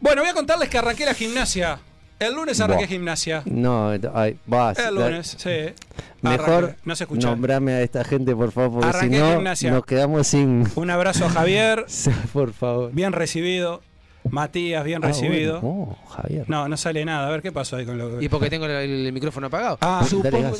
Bueno, 0.00 0.22
voy 0.22 0.30
a 0.30 0.34
contarles 0.34 0.68
que 0.68 0.78
arranqué 0.78 1.04
la 1.04 1.14
gimnasia. 1.14 1.78
El 2.18 2.34
lunes 2.34 2.60
arranqué 2.60 2.84
Buah. 2.84 2.88
gimnasia. 2.92 3.42
No, 3.46 3.90
ay, 4.14 4.38
vas. 4.46 4.78
El 4.78 4.94
lunes, 4.94 5.34
sí. 5.38 5.50
Mejor. 6.20 6.76
No 6.84 6.94
se 6.94 7.04
nombrame 7.06 7.72
a 7.72 7.80
esta 7.82 8.04
gente, 8.04 8.34
por 8.36 8.52
favor, 8.52 8.80
porque 8.82 8.96
Arranqué 8.96 9.16
si 9.16 9.22
no 9.22 9.32
gimnasia. 9.34 9.70
nos 9.72 9.84
quedamos 9.84 10.26
sin. 10.28 10.64
Un 10.76 10.90
abrazo 10.90 11.26
a 11.26 11.30
Javier, 11.30 11.84
por 12.32 12.52
favor. 12.52 12.92
bien 12.92 13.12
recibido. 13.12 13.82
Matías, 14.30 14.84
bien 14.84 15.02
Ah, 15.02 15.08
recibido. 15.08 15.60
bueno. 15.60 15.98
Oh, 16.02 16.08
Javier. 16.10 16.44
No, 16.48 16.68
no 16.68 16.76
sale 16.76 17.04
nada. 17.04 17.28
A 17.28 17.30
ver 17.30 17.42
qué 17.42 17.52
pasó 17.52 17.76
ahí 17.76 17.84
con 17.84 17.98
lo 17.98 18.22
Y 18.22 18.28
porque 18.28 18.48
tengo 18.48 18.66
el, 18.66 18.72
el 19.06 19.12
micrófono 19.12 19.48
apagado. 19.48 19.78
Ah, 19.80 20.04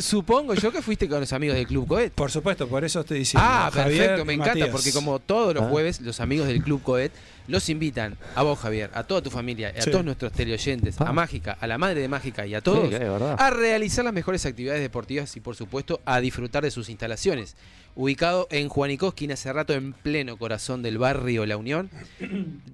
supongo, 0.00 0.54
yo 0.54 0.73
que 0.73 0.83
fuiste 0.83 1.09
con 1.09 1.21
los 1.21 1.33
amigos 1.33 1.57
del 1.57 1.66
Club 1.66 1.87
Coet. 1.87 2.12
Por 2.12 2.31
supuesto, 2.31 2.66
por 2.69 2.85
eso 2.85 3.00
estoy 3.00 3.21
diciendo. 3.21 3.47
Ah, 3.50 3.71
Javier 3.73 3.99
perfecto, 3.99 4.25
me 4.25 4.33
encanta, 4.35 4.52
Matías. 4.54 4.69
porque 4.71 4.92
como 4.92 5.19
todos 5.21 5.54
los 5.54 5.64
Ah. 5.64 5.69
jueves, 5.69 6.00
los 6.00 6.21
amigos 6.21 6.49
del 6.49 6.62
Club 6.62 6.83
Coet 6.83 7.12
los 7.49 7.69
invitan 7.69 8.17
a 8.35 8.43
vos, 8.43 8.59
Javier, 8.59 8.91
a 8.95 9.05
toda 9.05 9.23
tu 9.23 9.31
familia, 9.31 9.73
a 9.77 9.83
Sí. 9.83 9.91
todos 9.91 10.05
nuestros 10.05 10.33
teleoyentes, 10.33 11.01
Ah. 11.01 11.09
a 11.09 11.13
Mágica, 11.13 11.57
a 11.61 11.67
la 11.67 11.79
madre 11.79 12.01
de 12.01 12.09
Mágica 12.09 12.47
y 12.47 12.55
a 12.55 12.61
todos, 12.61 12.93
a 12.95 13.51
realizar 13.51 14.05
las 14.05 14.15
mejores 14.15 14.47
actividades 14.47 14.81
deportivas 14.81 15.37
y, 15.37 15.41
por 15.41 15.57
supuesto, 15.57 16.01
a 16.05 16.21
disfrutar 16.21 16.63
de 16.63 16.71
sus 16.71 16.89
instalaciones. 16.89 17.57
Ubicado 17.95 18.49
en 18.51 18.69
Juanico, 18.71 19.09
esquina 19.09 19.37
Cerrato, 19.37 19.75
en 19.75 19.93
pleno 19.93 20.39
corazón 20.39 20.83
del 20.83 20.97
barrio 20.99 21.45
La 21.45 21.57
Unión, 21.59 21.91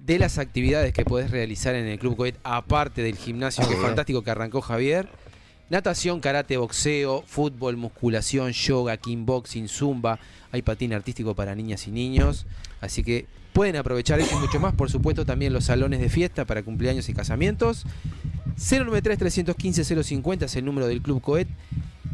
de 0.05 0.17
las 0.19 0.37
actividades 0.37 0.93
que 0.93 1.03
podés 1.03 1.29
realizar 1.31 1.75
en 1.75 1.87
el 1.87 1.99
Club 1.99 2.15
Coet, 2.15 2.35
aparte 2.43 3.01
del 3.01 3.17
gimnasio, 3.17 3.67
que 3.67 3.73
es 3.73 3.79
fantástico 3.81 4.23
que 4.23 4.31
arrancó 4.31 4.61
Javier, 4.61 5.09
Natación, 5.69 6.19
karate, 6.19 6.57
boxeo, 6.57 7.23
fútbol, 7.27 7.77
musculación, 7.77 8.53
yoga, 8.53 8.97
kickboxing, 8.97 9.67
zumba. 9.67 10.17
Hay 10.51 10.63
patín 10.63 10.93
artístico 10.93 11.35
para 11.35 11.53
niñas 11.53 11.87
y 11.87 11.91
niños. 11.91 12.47
Así 12.81 13.03
que 13.03 13.27
pueden 13.53 13.75
aprovechar 13.75 14.19
eso 14.19 14.35
y 14.35 14.39
mucho 14.39 14.59
más. 14.59 14.73
Por 14.73 14.89
supuesto, 14.89 15.25
también 15.25 15.53
los 15.53 15.65
salones 15.65 15.99
de 15.99 16.09
fiesta 16.09 16.45
para 16.45 16.63
cumpleaños 16.63 17.07
y 17.09 17.13
casamientos. 17.13 17.85
093-315-050 18.57 20.43
es 20.43 20.55
el 20.55 20.65
número 20.65 20.87
del 20.87 21.01
Club 21.01 21.21
Coet. 21.21 21.47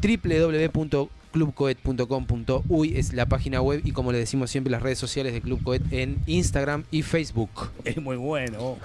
www.clubcoet.com.uy 0.02 2.98
es 2.98 3.14
la 3.14 3.26
página 3.26 3.62
web 3.62 3.82
y 3.84 3.92
como 3.92 4.12
le 4.12 4.20
decimos 4.20 4.52
siempre 4.52 4.72
las 4.72 4.82
redes 4.82 5.00
sociales 5.00 5.34
de 5.34 5.42
Club 5.42 5.62
Coet 5.64 5.82
en 5.92 6.20
Instagram 6.28 6.84
y 6.92 7.02
Facebook. 7.02 7.50
Es 7.84 7.98
muy 7.98 8.18
bueno. 8.18 8.78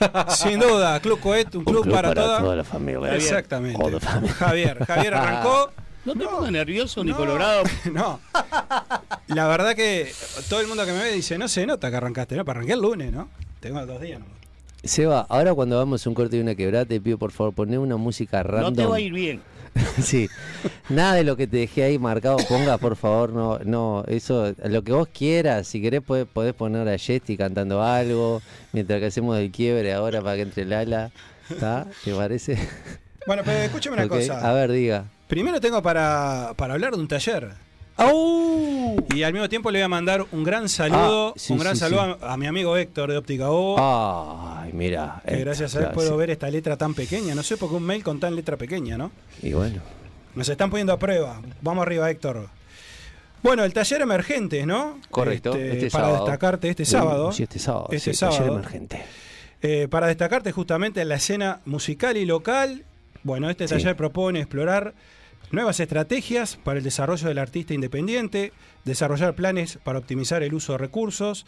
Sin 0.28 0.58
duda, 0.58 0.98
Club 1.00 1.20
Coet, 1.20 1.54
un 1.54 1.64
club, 1.64 1.88
para, 1.90 2.12
toda. 2.12 2.56
la 2.56 2.64
familia. 2.64 3.14
Exactamente. 3.14 3.78
Javier, 4.38 4.84
Javier 4.84 5.14
arrancó. 5.14 5.70
No 6.06 6.14
te 6.14 6.24
pongas 6.24 6.52
nervioso 6.52 7.04
ni 7.04 7.10
No. 7.10 7.16
colorado. 7.16 7.64
No. 7.92 8.20
La 9.28 9.46
verdad 9.48 9.74
que 9.74 10.10
todo 10.48 10.60
el 10.60 10.68
mundo 10.68 10.86
que 10.86 10.92
me 10.92 11.02
ve 11.02 11.12
dice, 11.12 11.36
no 11.36 11.48
se 11.48 11.66
nota 11.66 11.90
que 11.90 11.96
arrancaste, 11.96 12.36
¿no? 12.36 12.44
Para 12.44 12.58
arranqué 12.60 12.74
el 12.74 12.80
lunes, 12.80 13.12
¿no? 13.12 13.28
Tengo 13.60 13.84
dos 13.84 14.00
días, 14.00 14.20
¿no? 14.20 14.26
Seba, 14.84 15.26
ahora 15.28 15.52
cuando 15.52 15.76
vamos 15.76 16.06
a 16.06 16.08
un 16.08 16.14
corte 16.14 16.36
y 16.36 16.40
una 16.40 16.54
quebrada, 16.54 16.84
te 16.84 17.00
pido 17.00 17.18
por 17.18 17.32
favor 17.32 17.52
poner 17.52 17.80
una 17.80 17.96
música 17.96 18.42
random. 18.44 18.70
No 18.72 18.76
te 18.82 18.86
va 18.86 18.96
a 18.96 19.00
ir 19.00 19.12
bien. 19.12 19.42
sí. 20.00 20.28
Nada 20.88 21.14
de 21.14 21.24
lo 21.24 21.36
que 21.36 21.46
te 21.48 21.56
dejé 21.56 21.82
ahí 21.82 21.98
marcado, 21.98 22.36
ponga 22.48 22.78
por 22.78 22.94
favor, 22.96 23.32
no, 23.32 23.58
no, 23.64 24.04
eso, 24.06 24.54
lo 24.64 24.82
que 24.82 24.92
vos 24.92 25.08
quieras, 25.12 25.66
si 25.66 25.82
querés 25.82 26.02
podés, 26.02 26.26
podés 26.26 26.54
poner 26.54 26.88
a 26.88 26.96
Jesti 26.96 27.36
cantando 27.36 27.82
algo, 27.82 28.40
mientras 28.72 29.00
que 29.00 29.06
hacemos 29.06 29.36
el 29.38 29.50
quiebre 29.50 29.92
ahora 29.92 30.22
para 30.22 30.36
que 30.36 30.42
entre 30.42 30.64
Lala, 30.64 31.10
¿está? 31.50 31.86
¿Te 32.04 32.14
parece? 32.14 32.56
Bueno, 33.26 33.42
pero 33.44 33.58
escúchame 33.58 33.96
una 33.96 34.08
cosa. 34.08 34.48
A 34.48 34.52
ver, 34.52 34.70
diga. 34.70 35.06
Primero 35.28 35.60
tengo 35.60 35.82
para, 35.82 36.52
para 36.56 36.74
hablar 36.74 36.94
de 36.94 37.00
un 37.00 37.08
taller. 37.08 37.50
Y 39.14 39.22
al 39.22 39.32
mismo 39.32 39.48
tiempo 39.48 39.70
le 39.70 39.78
voy 39.78 39.84
a 39.84 39.88
mandar 39.88 40.24
un 40.32 40.44
gran 40.44 40.68
saludo, 40.68 41.30
Ah, 41.30 41.32
sí, 41.38 41.52
un 41.52 41.58
gran 41.58 41.74
sí, 41.74 41.80
saludo 41.80 42.18
A, 42.20 42.32
a 42.34 42.36
mi 42.36 42.46
amigo 42.46 42.76
Héctor 42.76 43.10
de 43.10 43.16
Óptica 43.16 43.50
O. 43.50 43.76
Ay, 43.78 44.72
mira. 44.74 45.22
que 45.26 45.34
eh, 45.34 45.40
gracias 45.40 45.74
a 45.76 45.80
él 45.80 45.88
puedo 45.94 46.16
ver 46.16 46.30
esta 46.30 46.50
letra 46.50 46.76
tan 46.76 46.92
pequeña. 46.94 47.34
No 47.34 47.42
sé 47.42 47.56
por 47.56 47.70
qué 47.70 47.76
un 47.76 47.84
mail 47.84 48.04
con 48.04 48.20
tan 48.20 48.36
letra 48.36 48.56
pequeña, 48.56 48.98
¿no? 48.98 49.10
Y 49.42 49.52
bueno, 49.54 49.80
Nos 50.34 50.48
están 50.48 50.68
poniendo 50.70 50.92
a 50.92 50.98
prueba. 50.98 51.40
Vamos 51.62 51.82
arriba, 51.86 52.10
Héctor. 52.10 52.48
Bueno, 53.42 53.64
el 53.64 53.72
taller 53.72 54.02
emergente, 54.02 54.66
¿no? 54.66 54.98
correcto. 55.10 55.50
Este, 55.54 55.72
Este, 55.86 55.90
para 55.90 56.06
sábado. 56.08 56.24
destacarte 56.24 56.68
este 56.68 56.84
sábado. 56.84 57.32
Sí, 57.32 57.42
este 57.44 57.58
sábado. 57.58 57.88
Este 57.92 58.12
sí, 58.12 58.20
taller 58.20 58.36
sábado. 58.38 58.54
emergente. 58.58 59.02
Eh, 59.62 59.88
para 59.90 60.06
destacarte 60.08 60.52
justamente 60.52 61.00
en 61.00 61.08
la 61.08 61.14
escena 61.14 61.60
musical 61.64 62.16
y 62.18 62.26
local, 62.26 62.84
bueno, 63.22 63.48
este 63.48 63.66
taller 63.66 63.96
propone 63.96 64.40
explorar 64.40 64.92
nuevas 65.50 65.80
estrategias 65.80 66.56
para 66.56 66.78
el 66.78 66.84
desarrollo 66.84 67.28
del 67.28 67.38
artista 67.38 67.74
independiente, 67.74 68.52
desarrollar 68.84 69.34
planes 69.34 69.78
para 69.84 69.98
optimizar 69.98 70.42
el 70.42 70.54
uso 70.54 70.72
de 70.72 70.78
recursos, 70.78 71.46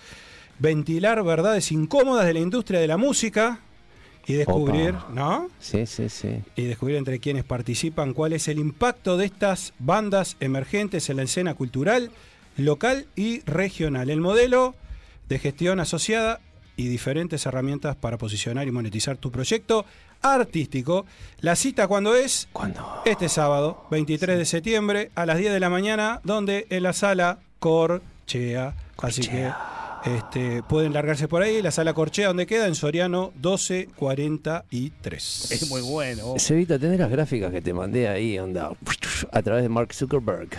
ventilar 0.58 1.22
verdades 1.22 1.72
incómodas 1.72 2.26
de 2.26 2.34
la 2.34 2.40
industria 2.40 2.80
de 2.80 2.86
la 2.86 2.96
música 2.96 3.60
y 4.26 4.34
descubrir, 4.34 4.90
Opa. 4.90 5.08
¿no? 5.14 5.48
Sí, 5.58 5.86
sí, 5.86 6.08
sí. 6.08 6.42
Y 6.54 6.64
descubrir 6.64 6.96
entre 6.96 7.18
quienes 7.18 7.44
participan 7.44 8.12
cuál 8.12 8.34
es 8.34 8.48
el 8.48 8.58
impacto 8.58 9.16
de 9.16 9.24
estas 9.24 9.72
bandas 9.78 10.36
emergentes 10.40 11.08
en 11.08 11.16
la 11.16 11.22
escena 11.22 11.54
cultural, 11.54 12.10
local 12.56 13.06
y 13.16 13.40
regional. 13.40 14.10
El 14.10 14.20
modelo 14.20 14.74
de 15.28 15.38
gestión 15.38 15.80
asociada 15.80 16.40
y 16.78 16.88
diferentes 16.88 17.44
herramientas 17.44 17.96
para 17.96 18.16
posicionar 18.16 18.66
y 18.66 18.70
monetizar 18.70 19.18
tu 19.18 19.30
proyecto 19.30 19.84
artístico. 20.22 21.04
La 21.40 21.54
cita 21.56 21.88
cuando 21.88 22.14
es 22.14 22.48
¿Cuándo? 22.52 23.02
este 23.04 23.28
sábado, 23.28 23.84
23 23.90 24.38
de 24.38 24.46
septiembre, 24.46 25.10
a 25.16 25.26
las 25.26 25.38
10 25.38 25.52
de 25.52 25.60
la 25.60 25.70
mañana, 25.70 26.20
donde 26.22 26.68
en 26.70 26.84
la 26.84 26.92
sala 26.92 27.40
Corchea. 27.58 28.76
Así 28.96 29.22
que 29.22 29.50
este, 30.04 30.62
pueden 30.62 30.92
largarse 30.92 31.26
por 31.26 31.42
ahí. 31.42 31.60
La 31.62 31.72
sala 31.72 31.94
Corchea, 31.94 32.28
donde 32.28 32.46
queda 32.46 32.68
en 32.68 32.76
Soriano 32.76 33.32
1243. 33.34 35.50
Es 35.50 35.68
muy 35.68 35.82
bueno. 35.82 36.34
Sevita, 36.38 36.78
tenés 36.78 37.00
las 37.00 37.10
gráficas 37.10 37.50
que 37.50 37.60
te 37.60 37.74
mandé 37.74 38.06
ahí, 38.06 38.38
onda, 38.38 38.70
a 39.32 39.42
través 39.42 39.64
de 39.64 39.68
Mark 39.68 39.92
Zuckerberg 39.92 40.50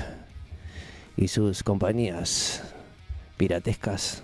y 1.16 1.30
sus 1.30 1.64
compañías 1.64 2.62
piratescas. 3.38 4.24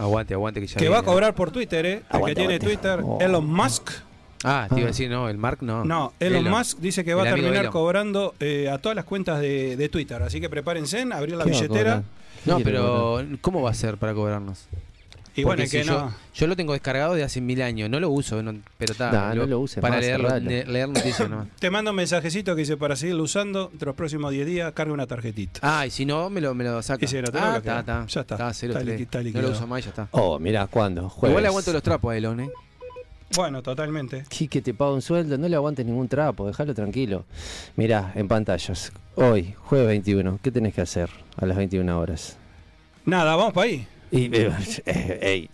Aguante, 0.00 0.34
aguante 0.34 0.60
que 0.60 0.66
ya 0.66 0.76
Que 0.76 0.88
va 0.88 0.98
a 0.98 1.02
cobrar 1.02 1.34
por 1.34 1.50
Twitter, 1.50 1.84
¿eh? 1.86 2.02
El 2.10 2.24
que 2.24 2.34
tiene 2.34 2.54
aguante. 2.54 2.66
Twitter, 2.66 3.00
Oh. 3.04 3.18
Elon 3.20 3.46
Musk. 3.46 3.90
Ah, 4.42 4.66
te 4.70 4.76
iba 4.76 4.84
a 4.84 4.86
decir, 4.88 5.10
no, 5.10 5.28
el 5.28 5.36
Mark 5.36 5.58
no. 5.60 5.84
No, 5.84 6.14
Elon, 6.18 6.48
Musk 6.48 6.78
dice 6.78 7.04
que 7.04 7.12
va 7.12 7.22
a 7.22 7.26
terminar 7.26 7.56
Elon. 7.64 7.72
cobrando 7.72 8.34
eh, 8.40 8.70
a 8.70 8.78
todas 8.78 8.96
las 8.96 9.04
cuentas 9.04 9.38
de, 9.40 9.76
de 9.76 9.88
Twitter. 9.90 10.22
Así 10.22 10.40
que 10.40 10.48
prepárense, 10.48 11.02
abrir 11.12 11.36
la 11.36 11.44
¿Qué 11.44 11.50
va 11.50 11.56
a 11.58 11.60
billetera. 11.60 12.02
No, 12.46 12.58
pero 12.60 13.22
¿cómo 13.42 13.60
va 13.60 13.70
a 13.70 13.74
ser 13.74 13.98
para 13.98 14.14
cobrarnos? 14.14 14.66
Y 15.36 15.44
bueno, 15.44 15.62
que 15.70 15.84
no. 15.84 16.08
yo, 16.10 16.14
yo 16.34 16.46
lo 16.46 16.56
tengo 16.56 16.72
descargado 16.72 17.14
de 17.14 17.22
hace 17.22 17.40
mil 17.40 17.62
años, 17.62 17.88
no 17.88 18.00
lo 18.00 18.10
uso, 18.10 18.42
no- 18.42 18.54
pero 18.78 18.92
está. 18.92 19.12
Nah, 19.12 19.34
no 19.34 19.46
lo 19.46 19.60
uses 19.60 19.80
Para 19.80 19.96
más, 19.96 20.04
leerlo- 20.04 20.40
ne- 20.42 20.64
leer 20.64 20.88
noticias 20.88 21.28
nomás. 21.30 21.48
Te 21.58 21.70
mando 21.70 21.90
un 21.92 21.96
mensajecito 21.96 22.54
que 22.54 22.60
dice 22.60 22.76
para 22.76 22.96
seguirlo 22.96 23.22
usando, 23.22 23.70
entre 23.72 23.86
los 23.86 23.94
próximos 23.94 24.32
10 24.32 24.46
días 24.46 24.72
carga 24.72 24.92
una 24.92 25.06
tarjetita. 25.06 25.60
Ah, 25.62 25.86
y 25.86 25.90
si 25.90 26.04
no, 26.04 26.28
me 26.30 26.40
lo, 26.40 26.54
me 26.54 26.64
lo 26.64 26.82
saca. 26.82 27.04
Y 27.04 27.08
si 27.08 27.16
no, 27.16 27.28
te 27.28 27.38
lo 27.38 27.44
ah, 27.44 27.50
bloquea. 27.52 27.78
está, 27.80 28.02
está. 28.02 28.06
Ya 28.06 28.20
está. 28.22 28.54
cero 28.54 28.72
Está 28.78 28.92
está 28.92 29.22
no 29.22 29.42
lo 29.42 29.50
uso 29.50 29.66
más, 29.66 29.84
ya 29.84 29.90
está. 29.90 30.08
Oh, 30.10 30.38
mira, 30.38 30.66
¿cuándo? 30.66 31.08
Jueves. 31.08 31.32
Igual 31.32 31.42
le 31.42 31.48
aguanto 31.48 31.72
los 31.72 31.82
trapos 31.82 32.12
a 32.12 32.16
Elon, 32.16 32.40
¿eh? 32.40 32.50
Bueno, 33.36 33.62
totalmente. 33.62 34.24
Sí, 34.30 34.48
que 34.48 34.60
te 34.60 34.74
paga 34.74 34.92
un 34.92 35.02
sueldo, 35.02 35.38
no 35.38 35.48
le 35.48 35.54
aguantes 35.54 35.86
ningún 35.86 36.08
trapo, 36.08 36.48
déjalo 36.48 36.74
tranquilo. 36.74 37.24
Mirá, 37.76 38.10
en 38.16 38.26
pantallas. 38.26 38.92
Hoy, 39.14 39.54
jueves 39.56 39.86
21, 39.86 40.40
¿qué 40.42 40.50
tenés 40.50 40.74
que 40.74 40.80
hacer 40.80 41.08
a 41.36 41.46
las 41.46 41.56
21 41.56 41.96
horas? 42.00 42.36
Nada, 43.04 43.36
vamos 43.36 43.52
para 43.52 43.66
ahí. 43.68 43.86
Y, 44.12 44.28
eh, 44.34 44.52
eh, 44.86 45.48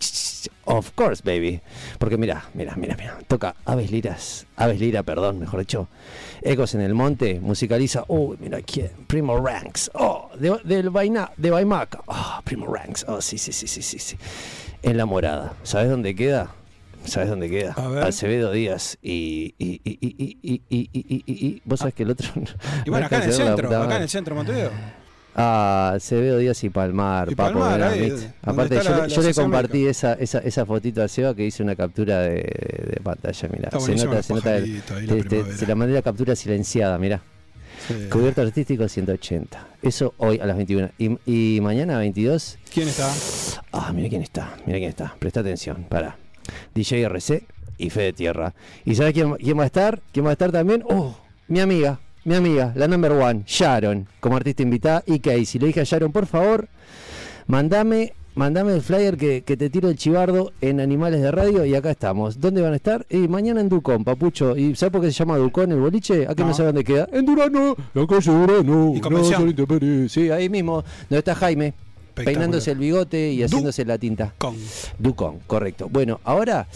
of 0.65 0.91
course, 0.93 1.21
baby. 1.23 1.61
Porque 1.99 2.17
mira, 2.17 2.45
mira, 2.53 2.75
mira, 2.75 2.95
mira. 2.97 3.17
Toca 3.27 3.55
Aves 3.65 3.91
Liras, 3.91 4.47
Aves 4.55 4.79
Lira, 4.79 5.03
perdón, 5.03 5.39
mejor 5.39 5.59
dicho. 5.59 5.87
Ecos 6.41 6.73
en 6.75 6.81
el 6.81 6.93
monte, 6.93 7.39
musicaliza. 7.39 8.03
Oh, 8.07 8.35
mira 8.39 8.61
quién. 8.61 8.91
Primo 9.07 9.37
Ranks. 9.39 9.91
Oh, 9.93 10.29
de, 10.39 10.59
del 10.63 10.89
Vaina, 10.89 11.31
de 11.37 11.51
Baimaca. 11.51 12.01
Oh, 12.07 12.39
Primo 12.43 12.65
Ranks. 12.73 13.05
Oh, 13.07 13.21
sí, 13.21 13.37
sí, 13.37 13.51
sí, 13.51 13.67
sí, 13.67 13.81
sí, 13.81 13.99
sí. 13.99 14.17
En 14.81 14.97
la 14.97 15.05
morada. 15.05 15.53
¿Sabes 15.63 15.89
dónde 15.89 16.15
queda? 16.15 16.51
¿Sabes 17.05 17.29
dónde 17.29 17.49
queda? 17.49 17.73
A 17.73 17.87
ver. 17.87 18.03
Acevedo 18.03 18.51
Díaz 18.51 18.97
y. 19.01 19.53
y, 19.57 19.81
y, 19.83 19.97
y, 20.01 20.15
y, 20.17 20.37
y, 20.41 20.61
y, 20.69 20.89
y, 20.93 21.23
y, 21.25 21.47
y- 21.47 21.61
Vos 21.63 21.79
sabés 21.79 21.93
que 21.93 22.03
el 22.03 22.09
otro. 22.11 22.29
Y 22.85 22.89
bueno, 22.89 23.05
acá 23.05 23.17
en 23.17 23.23
el 23.23 23.33
centro, 23.33 23.67
acá 23.83 23.95
en 23.97 24.01
el 24.01 24.09
centro 24.09 24.33
de 24.33 24.37
Montevideo. 24.39 24.71
Ah, 25.39 25.93
Acevedo 25.95 26.39
Díaz 26.39 26.63
y 26.63 26.69
Palmar, 26.71 27.31
Y 27.31 27.35
papo, 27.35 27.59
Palmar, 27.59 27.95
mirá, 27.95 28.15
Aparte, 28.41 28.79
yo, 28.83 28.89
la- 28.89 29.07
yo 29.07 29.21
le 29.21 29.33
compartí 29.35 29.85
esa, 29.85 30.13
esa, 30.13 30.39
esa 30.39 30.65
fotito 30.65 31.03
a 31.03 31.07
Seba 31.07 31.35
que 31.35 31.45
hice 31.45 31.61
una 31.61 31.75
captura 31.75 32.21
de, 32.21 32.33
de 32.41 32.99
pantalla, 33.03 33.49
mira. 33.53 33.65
Está 33.69 33.79
Se 33.79 33.95
nota, 33.95 34.23
se 34.23 34.33
nota 34.33 34.57
el- 34.57 34.77
la 35.05 35.23
te- 35.23 35.53
se 35.53 35.67
la 35.67 35.75
mandé 35.75 35.93
la 35.93 36.01
captura 36.01 36.35
silenciada, 36.35 36.97
mirá. 36.97 37.21
Sí. 37.87 37.93
Cubierto 38.11 38.41
artístico 38.41 38.87
180. 38.89 39.67
Eso 39.83 40.15
hoy 40.17 40.39
a 40.39 40.45
las 40.47 40.57
21. 40.57 40.89
Y, 40.97 41.17
y 41.27 41.61
mañana 41.61 41.97
a 41.97 41.99
22. 41.99 42.57
¿Quién 42.73 42.87
está? 42.87 43.07
Ah, 43.71 43.93
mira 43.93 44.09
quién 44.09 44.23
está, 44.23 44.55
mira 44.65 44.79
quién 44.79 44.89
está. 44.89 45.15
Presta 45.19 45.41
atención, 45.41 45.85
para. 45.87 46.17
DJ 46.73 47.03
RC 47.03 47.43
y 47.77 47.91
Fede 47.91 48.13
Tierra. 48.13 48.55
¿Y 48.85 48.95
sabes 48.95 49.13
quién, 49.13 49.35
quién 49.35 49.57
va 49.59 49.63
a 49.63 49.67
estar? 49.67 50.01
¿Quién 50.11 50.25
va 50.25 50.29
a 50.29 50.33
estar 50.33 50.51
también? 50.51 50.83
Oh, 50.89 51.15
mi 51.47 51.59
amiga, 51.59 51.99
mi 52.27 52.35
amiga, 52.35 52.73
la 52.75 52.87
number 52.87 53.13
one, 53.13 53.43
Sharon, 53.47 54.05
como 54.19 54.35
artista 54.35 54.61
invitada. 54.61 55.01
Y 55.05 55.19
Casey. 55.19 55.59
Le 55.61 55.67
dije 55.67 55.79
a 55.81 55.83
Sharon, 55.85 56.11
por 56.11 56.25
favor, 56.25 56.67
mandame, 57.47 58.13
mandame 58.35 58.73
el 58.73 58.81
flyer 58.81 59.15
que, 59.17 59.43
que 59.43 59.55
te 59.55 59.69
tiro 59.69 59.87
el 59.89 59.95
chivardo 59.97 60.51
en 60.59 60.79
Animales 60.81 61.21
de 61.21 61.31
Radio 61.31 61.63
y 61.65 61.73
acá 61.73 61.91
estamos. 61.91 62.39
¿Dónde 62.41 62.61
van 62.61 62.73
a 62.73 62.75
estar? 62.75 63.05
Y 63.09 63.29
mañana 63.29 63.61
en 63.61 63.69
Ducón, 63.69 64.03
papucho. 64.03 64.57
¿Y 64.57 64.75
sabes 64.75 64.91
por 64.91 65.01
qué 65.01 65.07
se 65.07 65.13
llama 65.13 65.37
Ducón 65.37 65.71
el 65.71 65.79
boliche? 65.79 66.27
¿A 66.27 66.35
qué 66.35 66.41
no, 66.43 66.49
No. 66.49 66.53
sabe 66.53 66.67
dónde 66.67 66.83
queda? 66.83 67.07
En 67.13 67.25
Durano, 67.25 67.75
la 67.93 68.05
calle 68.07 68.31
Durano. 68.31 68.91
¿Y 68.93 68.97
Independencia. 68.97 70.09
Sí, 70.09 70.29
ahí 70.29 70.49
mismo, 70.49 70.83
donde 71.09 71.19
está 71.19 71.33
Jaime. 71.35 71.73
peinándose 72.13 72.71
el 72.71 72.79
bigote 72.79 73.31
y 73.31 73.37
Du- 73.39 73.45
haciéndose 73.45 73.85
la 73.85 73.97
tinta. 73.97 74.33
Con. 74.37 74.55
Ducón, 74.99 75.39
correcto. 75.47 75.87
Bueno, 75.89 76.19
ahora, 76.25 76.67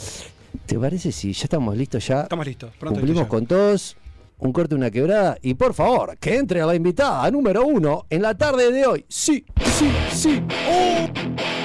¿te 0.65 0.77
parece 0.79 1.11
si 1.11 1.33
ya 1.33 1.43
estamos 1.43 1.75
listos 1.75 2.07
ya? 2.07 2.21
Estamos 2.21 2.45
listos. 2.45 2.71
Pronto 2.79 2.99
Cumplimos 2.99 3.27
con 3.27 3.45
todos. 3.45 3.97
Un 4.41 4.51
corte, 4.51 4.73
una 4.73 4.89
quebrada. 4.89 5.37
Y 5.43 5.53
por 5.53 5.75
favor, 5.75 6.17
que 6.17 6.35
entre 6.35 6.65
la 6.65 6.73
invitada 6.73 7.29
número 7.29 7.63
uno 7.63 8.07
en 8.09 8.23
la 8.23 8.35
tarde 8.35 8.71
de 8.71 8.87
hoy. 8.87 9.05
Sí, 9.07 9.45
sí, 9.77 9.91
sí. 10.11 10.43
¡Oh! 10.67 11.60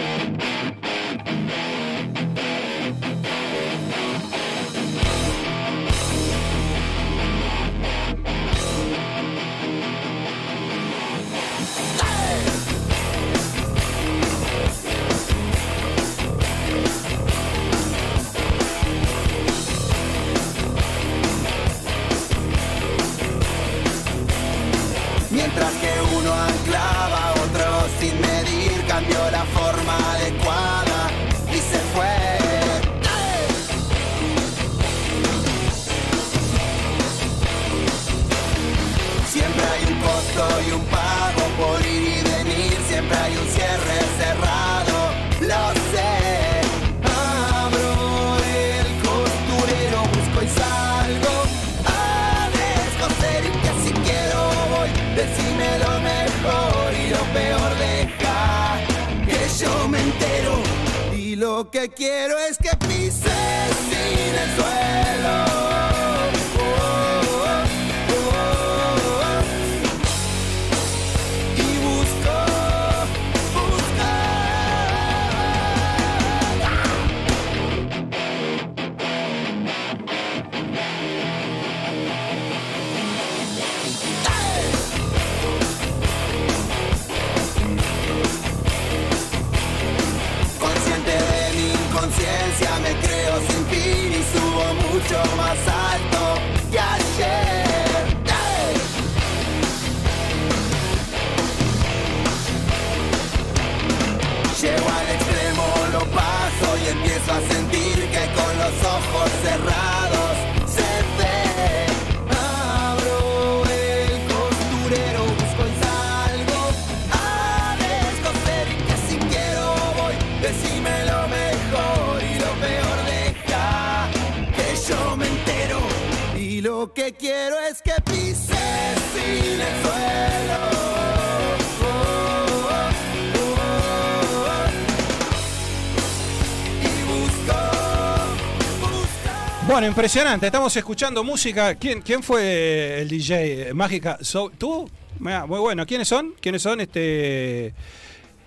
Bueno, 139.66 139.86
impresionante. 139.88 140.46
Estamos 140.46 140.76
escuchando 140.76 141.24
música. 141.24 141.74
¿Quién, 141.74 142.00
quién 142.00 142.22
fue 142.22 143.00
el 143.00 143.08
DJ? 143.08 143.74
Mágica. 143.74 144.18
So- 144.20 144.50
¿Tú? 144.56 144.88
Muy 145.18 145.58
bueno. 145.58 145.84
¿Quiénes 145.86 146.06
son? 146.08 146.34
¿Quiénes 146.40 146.62
son? 146.62 146.80
Este. 146.80 147.74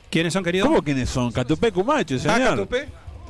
¿Quiénes 0.09 0.31
son, 0.33 0.43
querido? 0.43 0.65
¿Cómo 0.65 0.81
quiénes 0.81 1.09
son? 1.09 1.31
Catupé 1.31 1.71
Cumacho, 1.71 2.15
Ah, 2.15 2.19
señor. 2.19 2.49
Catupé. 2.51 2.87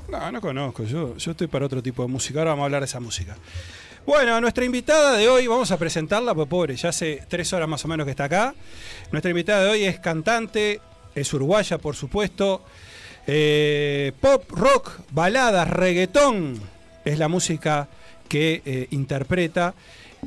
No, 0.10 0.32
no 0.32 0.40
conozco. 0.42 0.84
Yo, 0.84 1.18
yo 1.18 1.32
estoy 1.32 1.48
para 1.48 1.66
otro 1.66 1.82
tipo 1.82 2.04
de 2.04 2.08
música. 2.10 2.40
Ahora 2.40 2.52
vamos 2.52 2.64
a 2.64 2.66
hablar 2.66 2.82
de 2.82 2.86
esa 2.86 3.00
música. 3.00 3.36
Bueno, 4.06 4.40
nuestra 4.40 4.66
invitada 4.66 5.18
de 5.18 5.28
hoy, 5.28 5.46
vamos 5.48 5.72
a 5.72 5.78
presentarla, 5.78 6.34
pues 6.34 6.48
pobre, 6.48 6.76
ya 6.76 6.90
hace 6.90 7.24
tres 7.28 7.52
horas 7.54 7.68
más 7.68 7.84
o 7.86 7.88
menos 7.88 8.06
que 8.06 8.12
está 8.12 8.24
acá. 8.26 8.56
Nuestra 9.12 9.30
invitada 9.30 9.66
de 9.66 9.70
hoy 9.72 9.84
es 9.84 10.00
cantante, 10.00 10.80
es 11.14 11.32
uruguaya, 11.34 11.78
por 11.78 11.96
supuesto. 11.96 12.64
Eh, 13.28 14.14
pop, 14.20 14.50
rock, 14.52 14.92
baladas, 15.12 15.70
reggaetón 15.70 16.60
es 17.10 17.20
la 17.20 17.28
música 17.28 17.88
que 18.28 18.62
eh, 18.66 18.88
interpreta. 18.92 19.74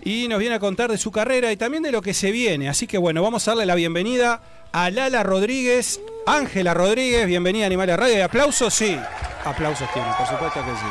Y 0.04 0.26
nos 0.28 0.38
viene 0.38 0.54
a 0.54 0.58
contar 0.58 0.90
de 0.90 0.96
su 0.98 1.10
carrera 1.12 1.52
y 1.52 1.56
también 1.56 1.82
de 1.82 1.92
lo 1.92 2.00
que 2.00 2.14
se 2.14 2.30
viene. 2.30 2.68
Así 2.68 2.86
que 2.86 2.96
bueno, 2.98 3.22
vamos 3.22 3.46
a 3.46 3.50
darle 3.50 3.66
la 3.66 3.74
bienvenida 3.74 4.40
a 4.72 4.90
Lala 4.90 5.22
Rodríguez, 5.22 6.00
Ángela 6.26 6.72
Rodríguez, 6.72 7.26
bienvenida 7.26 7.64
a 7.64 7.66
Animales 7.66 7.98
Radio. 7.98 8.16
¿Y 8.16 8.20
¿Aplausos? 8.22 8.72
Sí. 8.72 8.96
Aplausos 9.44 9.92
tiene, 9.92 10.08
por 10.16 10.26
supuesto 10.26 10.60
que 10.64 10.70
sí. 10.70 10.86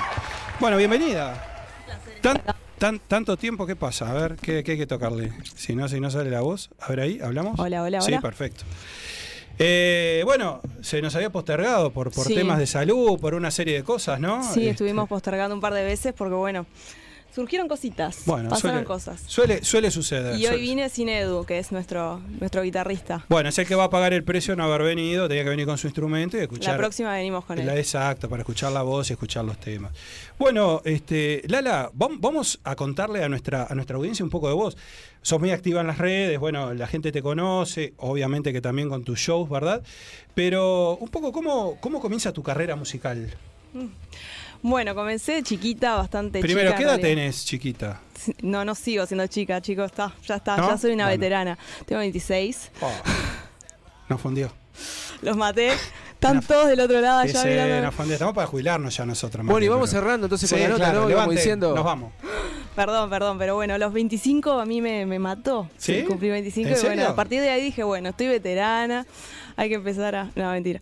Bueno, 0.60 0.78
bienvenida. 0.78 1.48
Tan- 2.22 2.42
tan- 2.78 3.00
tanto 3.00 3.38
tiempo, 3.38 3.66
¿qué 3.66 3.76
pasa? 3.76 4.12
A 4.12 4.14
ver, 4.14 4.36
¿qué, 4.36 4.64
qué 4.64 4.74
hay 4.74 4.78
que 4.78 4.86
tocarle? 4.88 5.34
Si 5.56 5.74
no, 5.76 5.90
si 5.90 6.00
no 6.00 6.12
sale 6.12 6.30
la 6.30 6.42
voz. 6.42 6.70
A 6.80 6.90
ver 6.90 7.00
ahí, 7.00 7.20
¿hablamos? 7.24 7.60
Hola, 7.60 7.82
hola, 7.82 8.02
Sí, 8.02 8.12
hola. 8.12 8.22
perfecto. 8.22 8.64
Eh, 9.60 10.22
bueno, 10.26 10.62
se 10.82 11.02
nos 11.02 11.16
había 11.16 11.30
postergado 11.30 11.92
por, 11.92 12.12
por 12.12 12.26
Sí. 12.26 12.36
temas 12.36 12.58
de 12.58 12.66
salud, 12.68 13.20
por 13.20 13.34
una 13.36 13.52
serie 13.52 13.76
de 13.76 13.84
cosas, 13.84 14.20
¿no? 14.20 14.42
Sí, 14.44 14.62
Este, 14.62 14.70
estuvimos 14.72 15.08
postergando 15.08 15.54
un 15.56 15.62
par 15.62 15.74
de 15.74 15.84
veces 15.84 16.14
porque, 16.18 16.34
bueno, 16.36 16.66
surgieron 17.34 17.68
cositas. 17.68 18.24
Bueno, 18.26 18.50
pasaron 18.50 18.76
suele, 18.78 18.86
cosas. 18.86 19.22
Suele, 19.28 19.64
suele 19.64 19.92
suceder. 19.92 20.38
Y 20.40 20.48
hoy 20.48 20.62
vine 20.62 20.90
sin 20.90 21.10
Edu, 21.10 21.46
que 21.46 21.60
es 21.60 21.72
nuestro, 21.72 22.20
nuestro 22.40 22.62
guitarrista. 22.64 23.26
Bueno, 23.30 23.50
es 23.50 23.58
el 23.58 23.66
que 23.68 23.76
va 23.76 23.86
a 23.86 23.90
pagar 23.90 24.14
el 24.14 24.24
precio 24.24 24.56
no 24.56 24.64
haber 24.66 24.84
venido, 24.84 25.28
tenía 25.28 25.44
que 25.44 25.50
venir 25.50 25.66
con 25.66 25.78
su 25.78 25.88
instrumento 25.88 26.38
y 26.38 26.42
escuchar. 26.42 26.74
La 26.74 26.78
próxima 26.78 27.14
venimos 27.14 27.46
con 27.46 27.58
La 27.66 27.74
él. 27.74 27.80
exacto, 27.80 28.30
para 28.30 28.42
escuchar 28.42 28.72
la 28.72 28.82
voz 28.82 29.10
y 29.10 29.14
escuchar 29.14 29.46
los 29.46 29.58
temas. 29.58 29.92
Bueno, 30.38 30.82
este, 30.86 31.42
Lala, 31.48 31.90
vam- 31.94 32.18
vamos 32.20 32.60
a 32.64 32.76
contarle 32.76 33.24
a 33.24 33.30
nuestra, 33.30 33.68
a 33.70 33.76
nuestra 33.76 33.96
audiencia 33.98 34.24
un 34.26 34.32
poco 34.32 34.48
de 34.48 34.54
vos. 34.54 34.78
Sos 35.24 35.40
muy 35.40 35.52
activa 35.52 35.82
en 35.82 35.88
las 35.88 36.00
redes, 36.00 36.40
bueno, 36.40 36.74
la 36.74 36.88
gente 36.88 37.12
te 37.12 37.22
conoce, 37.22 37.94
obviamente 37.98 38.52
que 38.52 38.60
también 38.62 38.90
con 38.90 39.04
tus 39.04 39.20
shows, 39.20 39.48
¿verdad? 39.50 39.84
Pero 40.34 40.98
un 40.98 41.10
poco, 41.10 41.32
¿cómo, 41.32 41.78
cómo 41.80 42.00
comienza 42.02 42.32
tu 42.34 42.42
carrera 42.42 42.76
musical? 42.76 43.30
Bueno, 44.62 44.94
comencé 44.94 45.34
de 45.34 45.44
chiquita, 45.44 45.96
bastante 45.96 46.40
Primero, 46.40 46.70
chica. 46.72 46.78
¿qué 46.78 46.84
edad 46.84 47.00
tenés, 47.00 47.46
chiquita? 47.46 48.00
No, 48.44 48.64
no 48.64 48.76
sigo 48.76 49.06
siendo 49.08 49.26
chica, 49.28 49.60
chicos, 49.62 49.88
está, 49.88 50.14
ya 50.26 50.36
está, 50.36 50.58
¿No? 50.58 50.70
ya 50.70 50.78
soy 50.78 50.92
una 50.94 51.06
Bueno. 51.06 51.20
veterana. 51.20 51.58
Tengo 51.86 52.00
26, 52.00 52.72
Oh, 52.82 52.92
nos 54.10 54.22
fundió. 54.22 54.52
los 55.24 55.36
maté, 55.36 55.72
están 56.22 56.38
Una- 56.38 56.48
todos 56.48 56.68
del 56.68 56.80
otro 56.80 57.02
lado 57.02 57.20
allá 57.20 57.44
mirando. 57.44 58.14
Estamos 58.14 58.36
para 58.36 58.46
jubilarnos 58.48 58.96
ya 58.96 59.06
nosotros. 59.08 59.44
Bueno, 59.44 59.66
y 59.66 59.68
vamos 59.70 59.90
pero- 59.90 60.02
cerrando 60.02 60.28
entonces 60.28 60.48
Sí, 60.50 60.56
con 60.56 60.62
la 60.62 60.70
nota, 60.70 60.84
claro, 60.86 60.94
¿no? 61.02 61.10
Y 61.10 61.14
vamos 61.14 61.16
levante, 61.16 61.36
diciendo. 61.36 61.76
Nos 61.76 61.84
vamos. 61.84 62.14
Perdón, 62.76 63.10
perdón, 63.10 63.38
pero 63.38 63.56
bueno, 63.56 63.78
los 63.78 63.92
25 63.92 64.52
a 64.54 64.66
mí 64.66 64.80
me, 64.82 65.06
me 65.06 65.20
mató. 65.20 65.68
¿Sí? 65.78 66.04
Cumplí 66.08 66.30
25 66.30 66.70
¿En 66.70 66.78
y 66.78 66.82
bueno, 66.86 67.06
a 67.06 67.16
partir 67.16 67.42
de 67.42 67.50
ahí 67.50 67.62
dije, 67.62 67.84
bueno, 67.84 68.10
estoy 68.10 68.28
veterana, 68.30 69.06
hay 69.58 69.68
que 69.68 69.76
empezar 69.76 70.16
a... 70.16 70.32
No, 70.36 70.50
mentira. 70.52 70.80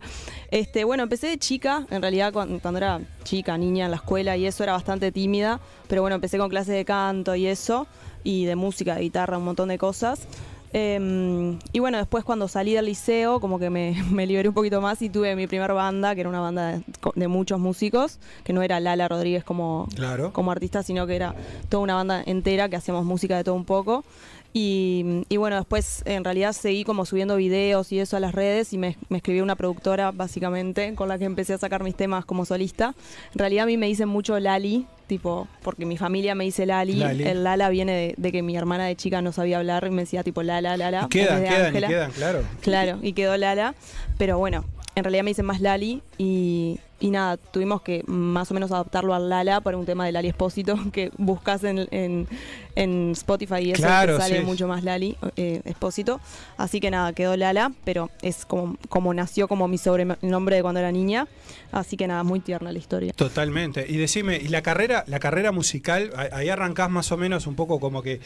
Este, 0.52 0.84
bueno, 0.84 1.02
empecé 1.02 1.26
de 1.26 1.38
chica, 1.38 1.84
en 1.90 2.00
realidad 2.00 2.32
cuando, 2.32 2.60
cuando 2.60 2.78
era 2.78 3.00
chica, 3.24 3.58
niña 3.58 3.86
en 3.86 3.90
la 3.90 3.96
escuela 3.96 4.36
y 4.36 4.46
eso 4.46 4.62
era 4.62 4.72
bastante 4.74 5.10
tímida, 5.10 5.58
pero 5.88 6.02
bueno, 6.02 6.14
empecé 6.14 6.38
con 6.38 6.48
clases 6.48 6.74
de 6.76 6.84
canto 6.84 7.34
y 7.34 7.48
eso, 7.48 7.88
y 8.22 8.44
de 8.44 8.54
música, 8.54 8.94
de 8.94 9.00
guitarra, 9.00 9.36
un 9.38 9.44
montón 9.44 9.68
de 9.68 9.76
cosas. 9.78 10.28
Em, 10.72 11.58
y 11.72 11.80
bueno, 11.80 11.98
después 11.98 12.22
cuando 12.24 12.46
salí 12.46 12.74
del 12.74 12.86
liceo, 12.86 13.40
como 13.40 13.58
que 13.58 13.70
me, 13.70 13.96
me 14.10 14.26
liberé 14.26 14.48
un 14.48 14.54
poquito 14.54 14.80
más 14.80 15.02
y 15.02 15.10
tuve 15.10 15.34
mi 15.36 15.46
primer 15.46 15.72
banda, 15.72 16.14
que 16.14 16.20
era 16.20 16.30
una 16.30 16.40
banda 16.40 16.72
de, 16.72 16.82
de 17.14 17.28
muchos 17.28 17.58
músicos, 17.58 18.18
que 18.44 18.52
no 18.52 18.62
era 18.62 18.78
Lala 18.80 19.08
Rodríguez 19.08 19.42
como, 19.44 19.88
Claro. 19.94 20.32
como 20.32 20.52
artista, 20.52 20.82
sino 20.82 21.06
que 21.06 21.16
era 21.16 21.34
toda 21.68 21.82
una 21.82 21.94
banda 21.96 22.22
entera 22.24 22.68
que 22.68 22.76
hacíamos 22.76 23.04
música 23.04 23.36
de 23.36 23.44
todo 23.44 23.54
un 23.56 23.64
poco. 23.64 24.04
Y, 24.52 25.24
y 25.28 25.36
bueno, 25.36 25.56
después 25.56 26.02
en 26.06 26.24
realidad 26.24 26.52
seguí 26.52 26.82
como 26.82 27.06
subiendo 27.06 27.36
videos 27.36 27.92
y 27.92 28.00
eso 28.00 28.16
a 28.16 28.20
las 28.20 28.34
redes 28.34 28.72
y 28.72 28.78
me, 28.78 28.96
me 29.08 29.18
escribió 29.18 29.44
una 29.44 29.54
productora 29.54 30.10
básicamente 30.10 30.94
con 30.96 31.08
la 31.08 31.18
que 31.18 31.24
empecé 31.24 31.54
a 31.54 31.58
sacar 31.58 31.84
mis 31.84 31.94
temas 31.94 32.24
como 32.24 32.44
solista. 32.44 32.94
En 33.32 33.38
realidad 33.38 33.64
a 33.64 33.66
mí 33.66 33.76
me 33.76 33.86
dicen 33.86 34.08
mucho 34.08 34.38
Lali, 34.40 34.86
tipo, 35.06 35.46
porque 35.62 35.86
mi 35.86 35.96
familia 35.96 36.34
me 36.34 36.44
dice 36.44 36.66
Lali. 36.66 36.94
Lali. 36.94 37.24
El 37.24 37.44
Lala 37.44 37.68
viene 37.68 37.92
de, 37.92 38.14
de 38.16 38.32
que 38.32 38.42
mi 38.42 38.56
hermana 38.56 38.86
de 38.86 38.96
chica 38.96 39.22
no 39.22 39.30
sabía 39.32 39.58
hablar 39.58 39.86
y 39.86 39.90
me 39.90 40.02
decía 40.02 40.24
tipo 40.24 40.42
Lala, 40.42 40.76
Lala. 40.76 41.04
Y 41.06 41.08
quedan, 41.08 41.44
quedan, 41.44 41.76
y 41.76 41.80
quedan, 41.80 42.10
claro. 42.10 42.42
Claro, 42.60 42.98
y 43.02 43.12
quedó 43.12 43.36
Lala. 43.36 43.74
Pero 44.18 44.38
bueno, 44.38 44.64
en 44.96 45.04
realidad 45.04 45.22
me 45.22 45.30
dicen 45.30 45.46
más 45.46 45.60
Lali 45.60 46.02
y, 46.18 46.80
y 47.00 47.10
nada, 47.10 47.36
tuvimos 47.38 47.82
que 47.82 48.02
más 48.06 48.50
o 48.50 48.54
menos 48.54 48.70
adaptarlo 48.70 49.14
al 49.14 49.28
Lala 49.28 49.60
para 49.62 49.76
un 49.76 49.86
tema 49.86 50.04
de 50.04 50.12
Lali 50.12 50.28
Espósito 50.28 50.78
que 50.92 51.10
buscas 51.16 51.64
en, 51.64 51.88
en, 51.90 52.28
en 52.76 53.10
Spotify 53.12 53.56
y 53.62 53.70
eso 53.72 53.82
Claro, 53.82 54.18
sale 54.18 54.38
sí. 54.40 54.44
mucho 54.44 54.68
más 54.68 54.84
Lali 54.84 55.16
eh, 55.36 55.62
Espósito. 55.64 56.20
Así 56.56 56.78
que 56.80 56.90
nada, 56.90 57.12
quedó 57.12 57.36
Lala, 57.36 57.72
pero 57.84 58.10
es 58.22 58.44
como, 58.44 58.76
como 58.88 59.14
nació 59.14 59.48
como 59.48 59.66
mi 59.66 59.78
sobrenombre 59.78 60.56
de 60.56 60.62
cuando 60.62 60.80
era 60.80 60.92
niña. 60.92 61.26
Así 61.72 61.96
que 61.96 62.06
nada, 62.06 62.22
muy 62.22 62.40
tierna 62.40 62.72
la 62.72 62.78
historia. 62.78 63.12
Totalmente. 63.14 63.86
Y 63.88 63.96
decime, 63.96 64.36
¿y 64.36 64.48
la 64.48 64.62
carrera, 64.62 65.04
la 65.06 65.18
carrera 65.20 65.52
musical, 65.52 66.10
ahí 66.32 66.48
arrancás 66.48 66.90
más 66.90 67.10
o 67.12 67.16
menos 67.16 67.46
un 67.46 67.54
poco 67.54 67.80
como 67.80 68.02
que 68.02 68.20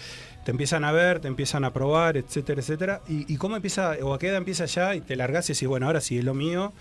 te 0.45 0.51
empiezan 0.51 0.85
a 0.85 0.93
ver, 0.93 1.21
te 1.21 1.29
empiezan 1.29 1.65
a 1.65 1.73
probar, 1.73 2.17
etcétera, 2.17 2.61
etcétera? 2.61 3.01
¿Y, 3.09 3.33
y 3.33 3.37
cómo 3.37 3.57
empieza, 3.57 3.93
o 4.03 4.15
a 4.15 4.19
qué 4.19 4.29
edad 4.29 4.39
empieza 4.39 4.65
ya 4.67 4.95
y 4.95 5.01
te 5.01 5.17
largás 5.17 5.49
y 5.49 5.53
decís, 5.53 5.69
bueno, 5.69 5.87
ahora 5.87 6.01
sí 6.01 6.19
es 6.19 6.25
lo 6.25 6.35
mío, 6.35 6.73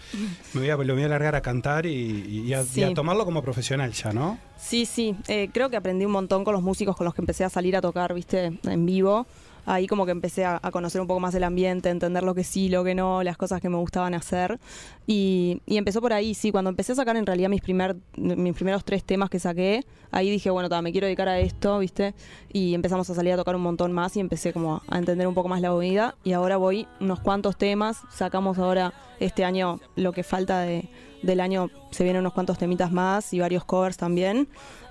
me 0.53 0.61
voy 0.61 0.69
a, 0.69 0.77
lo 0.77 0.93
voy 0.93 1.03
a 1.03 1.07
largar 1.07 1.35
a 1.35 1.41
cantar 1.41 1.82
y, 1.85 1.91
y- 2.27 2.39
y 2.47 2.53
a, 2.53 2.59
y 2.75 2.83
a 2.83 2.87
Sí. 2.89 2.93
tomarlo 2.93 3.25
como 3.25 3.41
profesional 3.41 3.91
ya, 3.91 4.11
¿no? 4.13 4.37
Sí, 4.57 4.85
sí, 4.85 5.15
eh, 5.27 5.49
creo 5.53 5.69
que 5.69 5.75
aprendí 5.77 6.05
un 6.05 6.11
montón 6.11 6.43
con 6.43 6.53
los 6.53 6.63
músicos 6.63 6.95
con 6.95 7.05
los 7.05 7.13
que 7.13 7.21
empecé 7.21 7.43
a 7.43 7.49
salir 7.49 7.75
a 7.75 7.81
tocar, 7.81 8.13
viste, 8.13 8.59
en 8.63 8.85
vivo. 8.85 9.25
Ahí 9.65 9.87
como 9.87 10.05
que 10.05 10.11
empecé 10.11 10.45
a, 10.45 10.59
a 10.61 10.71
conocer 10.71 11.01
un 11.01 11.07
poco 11.07 11.19
más 11.19 11.33
el 11.35 11.43
ambiente, 11.43 11.89
entender 11.89 12.23
lo 12.23 12.35
que 12.35 12.43
sí, 12.43 12.69
lo 12.69 12.83
que 12.83 12.95
no, 12.95 13.23
las 13.23 13.37
cosas 13.37 13.61
que 13.61 13.69
me 13.69 13.77
gustaban 13.77 14.13
hacer. 14.13 14.59
Y, 15.05 15.61
empezó 15.67 16.01
por 16.01 16.13
ahí, 16.13 16.33
sí, 16.33 16.51
cuando 16.51 16.69
empecé 16.69 16.93
a 16.93 16.95
sacar 16.95 17.17
en 17.17 17.25
realidad 17.25 17.49
mis, 17.49 17.61
primer, 17.61 17.95
primeros 18.13 18.85
tres 18.85 19.03
temas 19.03 19.29
que 19.29 19.39
saqué, 19.39 19.85
ahí 20.11 20.29
dije, 20.29 20.49
bueno, 20.49 20.69
ta, 20.69 20.81
me 20.81 20.91
quiero 20.91 21.07
dedicar 21.07 21.27
a 21.27 21.39
esto, 21.39 21.79
viste. 21.79 22.13
Y 22.51 22.73
empezamos 22.73 23.09
a 23.09 23.13
salir 23.13 23.33
a 23.33 23.37
tocar 23.37 23.55
un 23.55 23.61
montón 23.61 23.91
más 23.91 24.15
y 24.15 24.19
empecé 24.19 24.53
como 24.53 24.81
a 24.87 24.97
entender 24.97 25.27
un 25.27 25.33
poco 25.33 25.49
más 25.49 25.61
la 25.61 25.71
movida. 25.71 26.15
Y 26.23 26.33
ahora 26.33 26.57
voy 26.57 26.87
unos 27.01 27.19
cuantos 27.19 27.57
temas, 27.57 28.01
sacamos 28.11 28.57
ahora 28.59 28.93
este 29.19 29.43
año 29.43 29.79
lo 29.95 30.13
que 30.13 30.23
falta 30.23 30.61
de, 30.61 30.89
del 31.21 31.39
año, 31.39 31.69
se 31.91 32.03
vienen 32.03 32.21
unos 32.21 32.33
cuantos 32.33 32.57
temitas 32.57 32.91
más 32.91 33.33
y 33.33 33.39
varios 33.39 33.65
covers 33.65 33.97
también. 33.97 34.47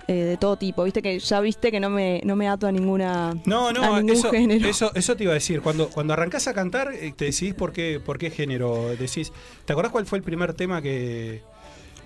Eh, 0.07 0.13
de 0.13 0.37
todo 0.37 0.57
tipo, 0.57 0.83
viste 0.83 1.01
que 1.01 1.17
ya 1.19 1.39
viste 1.39 1.71
que 1.71 1.79
no 1.79 1.89
me, 1.89 2.21
no 2.25 2.35
me 2.35 2.47
ato 2.49 2.67
a 2.67 2.71
ninguna 2.71 3.33
No, 3.45 3.71
no, 3.71 3.83
a 3.95 4.01
ningún 4.01 4.17
eso, 4.17 4.31
género. 4.31 4.67
eso, 4.67 4.91
eso 4.95 5.15
te 5.15 5.23
iba 5.23 5.31
a 5.31 5.35
decir. 5.35 5.61
Cuando, 5.61 5.89
cuando 5.89 6.13
arrancás 6.13 6.47
a 6.47 6.53
cantar, 6.53 6.93
eh, 6.93 7.13
te 7.15 7.25
decidís 7.25 7.53
por 7.53 7.71
qué, 7.71 8.01
por 8.03 8.17
qué 8.17 8.29
género. 8.29 8.89
Decís, 8.97 9.31
¿te 9.65 9.73
acordás 9.73 9.91
cuál 9.91 10.05
fue 10.05 10.17
el 10.17 10.23
primer 10.23 10.53
tema 10.53 10.81
que, 10.81 11.41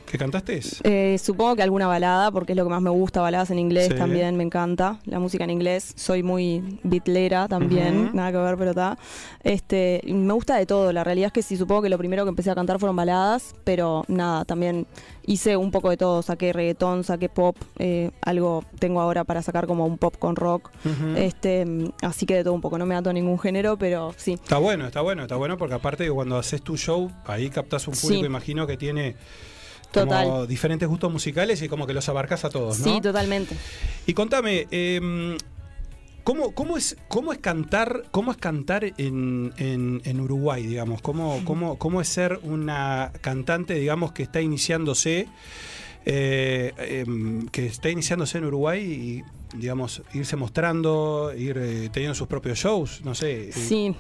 que 0.08 0.18
cantaste? 0.18 0.60
Eh, 0.84 1.18
supongo 1.22 1.56
que 1.56 1.64
alguna 1.64 1.86
balada, 1.88 2.32
porque 2.32 2.54
es 2.54 2.58
lo 2.58 2.64
que 2.64 2.70
más 2.70 2.82
me 2.82 2.90
gusta, 2.90 3.22
baladas 3.22 3.52
en 3.52 3.60
inglés 3.60 3.90
Sí. 3.92 3.96
también, 3.96 4.36
me 4.38 4.44
encanta. 4.44 5.00
La 5.06 5.20
música 5.20 5.44
en 5.44 5.50
inglés, 5.52 5.94
soy 5.96 6.24
muy 6.24 6.80
bitlera 6.84 7.48
también, 7.48 8.12
nada 8.14 8.32
que 8.32 8.38
ver, 8.38 8.58
pero 8.58 8.72
está. 8.72 8.98
Este, 9.44 10.02
me 10.08 10.34
gusta 10.34 10.56
de 10.58 10.66
todo, 10.66 10.92
la 10.94 11.04
realidad 11.04 11.28
es 11.28 11.34
que 11.34 11.42
sí, 11.42 11.58
supongo 11.58 11.82
que 11.84 11.90
lo 11.90 11.98
primero 11.98 12.24
que 12.24 12.30
empecé 12.30 12.50
a 12.52 12.56
cantar 12.56 12.80
fueron 12.80 12.96
baladas, 12.96 13.54
pero 13.64 14.04
nada, 14.08 14.46
también 14.46 14.88
hice 15.26 15.58
un 15.58 15.72
poco 15.72 15.90
de 15.90 15.98
todo, 15.98 16.22
saqué 16.22 16.54
reggaetón, 16.54 17.04
saqué 17.04 17.28
pop, 17.28 17.58
eh, 17.80 18.12
algo 18.22 18.64
tengo 18.80 19.02
ahora 19.02 19.26
para 19.26 19.42
sacar 19.42 19.68
como 19.68 19.86
un 19.86 19.98
pop 19.98 20.16
con 20.18 20.36
rock, 20.38 20.70
este, 21.18 21.66
así 22.02 22.26
que 22.26 22.36
de 22.36 22.44
todo 22.46 22.54
un 22.54 22.62
poco, 22.62 22.78
no 22.78 22.86
me 22.86 22.96
ato 22.96 23.10
a 23.10 23.14
ningún 23.14 23.38
género, 23.38 23.78
pero 23.78 24.14
sí. 24.18 24.34
Está 24.34 24.58
bueno, 24.58 24.86
está 24.88 25.02
bueno, 25.02 25.24
está 25.24 25.36
bueno 25.36 25.58
porque 25.58 25.76
aparte 25.76 26.10
cuando 26.10 26.38
haces 26.38 26.62
tu 26.62 26.78
show, 26.78 27.12
ahí 27.26 27.50
captas 27.50 27.88
un 27.88 27.94
público, 27.94 28.22
Sí. 28.22 28.26
imagino 28.26 28.66
que 28.68 28.78
tiene 28.78 29.16
como 29.94 30.06
Total. 30.12 30.48
diferentes 30.48 30.88
gustos 30.88 31.12
musicales 31.12 31.62
y 31.62 31.70
como 31.70 31.88
que 31.88 31.94
los 31.94 32.08
abarcas 32.10 32.44
a 32.46 32.50
todos, 32.50 32.80
¿no? 32.80 32.86
Sí, 32.86 33.02
totalmente. 33.02 33.56
Y 34.06 34.14
contame, 34.14 34.68
eh, 34.70 35.38
¿cómo, 36.24 36.52
cómo, 36.54 36.78
es, 36.78 36.98
¿cómo 37.08 37.32
es 37.34 37.40
cantar, 37.40 38.04
cómo 38.12 38.32
es 38.32 38.38
cantar 38.38 38.84
en, 38.98 39.54
en- 39.58 40.02
en 40.04 40.20
Uruguay, 40.20 40.66
digamos? 40.68 41.02
¿Cómo, 41.02 41.42
cómo, 41.46 41.78
¿Cómo 41.78 42.02
es 42.02 42.08
ser 42.10 42.40
una 42.44 43.12
cantante, 43.22 43.76
digamos, 43.76 44.12
que 44.12 44.24
está 44.24 44.42
iniciándose, 44.42 45.28
eh, 46.06 46.74
em, 47.06 47.48
que 47.48 47.66
está 47.66 47.90
iniciándose 47.90 48.38
en 48.38 48.46
Uruguay 48.46 48.84
y, 49.54 49.58
digamos, 49.58 50.02
irse 50.14 50.36
mostrando, 50.36 51.34
ir 51.36 51.58
eh, 51.58 51.90
teniendo 51.92 52.14
sus 52.16 52.28
propios 52.28 52.60
shows, 52.60 53.02
no 53.04 53.16
sé. 53.16 53.50
eh, 53.50 53.54
Sí, 53.54 53.96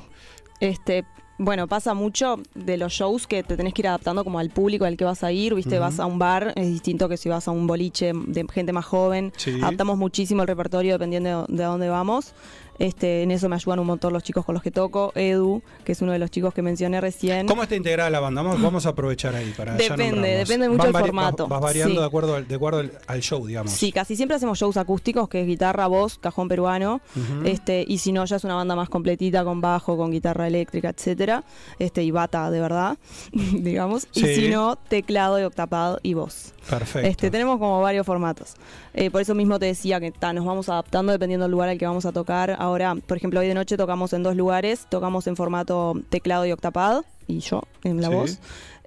este, 0.60 1.06
bueno, 1.38 1.68
pasa 1.68 1.94
mucho 1.94 2.40
de 2.56 2.78
los 2.78 2.94
shows 2.94 3.28
que 3.28 3.44
te 3.44 3.56
tenés 3.58 3.74
que 3.74 3.84
ir 3.84 3.88
adaptando 3.88 4.24
como 4.24 4.40
al 4.40 4.50
público 4.50 4.86
al 4.86 4.98
que 4.98 5.06
vas 5.06 5.24
a 5.24 5.32
ir, 5.32 5.54
viste, 5.54 5.78
vas 5.78 6.00
a 6.00 6.06
un 6.06 6.18
bar, 6.18 6.54
es 6.56 6.68
distinto 6.68 7.08
que 7.08 7.18
si 7.18 7.30
vas 7.30 7.48
a 7.48 7.52
un 7.52 7.68
boliche 7.68 8.12
de 8.14 8.46
gente 8.52 8.74
más 8.74 8.86
joven. 8.86 9.32
Sí. 9.38 9.60
Adaptamos 9.62 9.98
muchísimo 9.98 10.42
el 10.42 10.48
repertorio 10.48 10.94
dependiendo 10.94 11.46
de, 11.48 11.56
de 11.56 11.64
dónde 11.64 11.90
vamos. 11.90 12.34
Este, 12.80 13.24
en 13.24 13.32
eso 13.32 13.50
me 13.50 13.56
ayudan 13.56 13.80
un 13.80 13.88
montón 13.88 14.14
los 14.14 14.24
chicos 14.24 14.46
con 14.46 14.54
los 14.54 14.62
que 14.64 14.72
toco. 14.72 15.12
Edu, 15.16 15.62
que 15.84 15.92
es 15.94 16.02
uno 16.02 16.12
de 16.12 16.20
los 16.20 16.30
chicos 16.32 16.54
que 16.54 16.62
mencioné 16.62 17.02
recién. 17.02 17.48
¿Cómo 17.48 17.64
está 17.64 17.76
integrada 17.76 18.10
la 18.10 18.20
banda? 18.20 18.42
Vamos, 18.42 18.62
vamos 18.62 18.86
a 18.86 18.90
aprovechar 18.90 19.36
ahí 19.36 19.54
para 19.58 19.76
Depende, 19.76 20.30
depende 20.38 20.70
mucho 20.70 20.84
del 20.84 20.94
formato. 20.94 21.48
Vas, 21.48 21.62
vas 21.62 21.62
variando 21.62 21.96
Sí. 21.96 22.00
de 22.00 22.06
acuerdo, 22.06 22.36
al, 22.36 22.48
de 22.48 22.56
acuerdo 22.56 22.80
al, 22.80 22.92
al 23.08 23.22
show, 23.22 23.46
digamos. 23.46 23.72
Sí, 23.72 23.92
casi 23.92 24.16
siempre 24.16 24.36
hacemos 24.36 24.60
shows 24.60 24.78
acústicos, 24.78 25.28
que 25.30 25.42
es 25.42 25.48
guitarra, 25.48 25.88
voz, 25.88 26.18
cajón 26.18 26.48
peruano. 26.48 27.02
Este, 27.44 27.84
y 27.88 27.98
si 28.00 28.12
no, 28.12 28.26
ya 28.26 28.36
es 28.36 28.44
una 28.44 28.56
banda 28.56 28.76
más 28.76 28.90
completita 28.90 29.44
con 29.44 29.62
bajo, 29.62 29.98
con 29.98 30.12
guitarra 30.12 30.48
eléctrica, 30.48 30.90
etcétera. 30.90 31.44
Este, 31.80 32.04
y 32.04 32.12
bata 32.12 32.50
de 32.52 32.60
verdad, 32.60 32.98
digamos. 33.32 34.08
Sí. 34.12 34.26
Y 34.26 34.36
si 34.36 34.50
no, 34.50 34.76
teclado 34.76 35.40
y 35.40 35.44
octapad 35.44 35.98
y 36.04 36.14
voz. 36.14 36.54
Perfecto. 36.70 37.08
Este, 37.08 37.32
tenemos 37.32 37.60
como 37.60 37.82
varios 37.82 38.06
formatos. 38.06 38.56
Eh, 38.94 39.10
por 39.10 39.22
eso 39.22 39.34
mismo 39.36 39.58
te 39.60 39.68
decía 39.68 40.00
que 40.00 40.12
ta, 40.12 40.34
nos 40.34 40.46
vamos 40.46 40.68
adaptando 40.70 41.12
dependiendo 41.12 41.46
del 41.46 41.52
lugar 41.52 41.70
al 41.70 41.78
que 41.78 41.86
vamos 41.86 42.06
a 42.06 42.12
tocar. 42.12 42.58
Ahora, 42.68 42.96
por 42.96 43.16
ejemplo, 43.16 43.40
hoy 43.40 43.48
de 43.48 43.54
noche 43.54 43.78
tocamos 43.78 44.12
en 44.12 44.24
dos 44.24 44.36
lugares. 44.36 44.88
Tocamos 44.90 45.26
en 45.28 45.38
formato 45.38 45.94
teclado 46.10 46.46
y 46.46 46.52
octapad, 46.52 47.04
y 47.26 47.40
yo 47.40 47.62
en 47.86 48.02
la 48.02 48.10
Sí. 48.10 48.14
voz. 48.14 48.40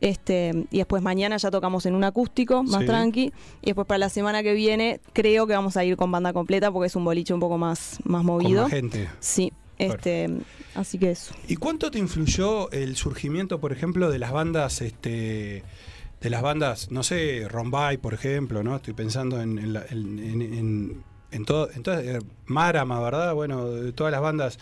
Este, 0.03 0.67
y 0.71 0.79
después 0.79 1.03
mañana 1.03 1.39
ya 1.39 1.51
tocamos 1.51 1.87
en 1.87 1.95
un 1.95 2.05
acústico, 2.05 2.63
más 2.63 2.83
Sí. 2.83 2.87
tranqui. 2.87 3.33
Y 3.63 3.67
después 3.67 3.87
para 3.87 3.97
la 3.99 4.09
semana 4.11 4.43
que 4.43 4.53
viene 4.53 5.01
creo 5.15 5.47
que 5.47 5.55
vamos 5.55 5.79
a 5.79 5.85
ir 5.85 5.97
con 5.97 6.13
banda 6.13 6.35
completa 6.35 6.71
porque 6.71 6.89
es 6.89 6.97
un 6.97 7.05
boliche 7.07 7.33
un 7.33 7.41
poco 7.41 7.57
más, 7.57 7.99
más 8.05 8.19
Con 8.21 8.27
movido. 8.27 8.63
más 8.65 8.71
gente. 8.71 9.09
Sí, 9.19 9.51
este, 9.79 10.29
así 10.75 10.99
que 10.99 11.11
eso. 11.13 11.33
¿Y 11.49 11.57
cuánto 11.57 11.91
te 11.91 11.99
influyó 11.99 12.71
el 12.73 12.97
surgimiento, 12.97 13.61
por 13.61 13.73
ejemplo, 13.73 14.11
de 14.11 14.19
las 14.19 14.31
bandas, 14.33 14.83
este, 14.83 15.65
de 16.21 16.31
las 16.31 16.43
bandas, 16.43 16.91
no 16.91 17.03
sé, 17.03 17.47
Rombay, 17.49 17.97
por 17.97 18.13
ejemplo, 18.13 18.63
¿no? 18.63 18.77
Estoy 18.77 18.93
pensando 18.93 19.41
en, 19.41 19.59
en, 19.59 19.73
la- 19.73 19.87
en- 19.91 20.19
en- 20.19 21.10
en- 21.33 21.45
todo, 21.45 21.71
en 21.73 21.83
todas- 21.83 22.05
eh, 22.05 22.19
Marama, 22.47 23.01
¿verdad? 23.01 23.35
Bueno, 23.35 23.67
todas 23.95 24.11
las 24.13 24.21
bandas. 24.21 24.59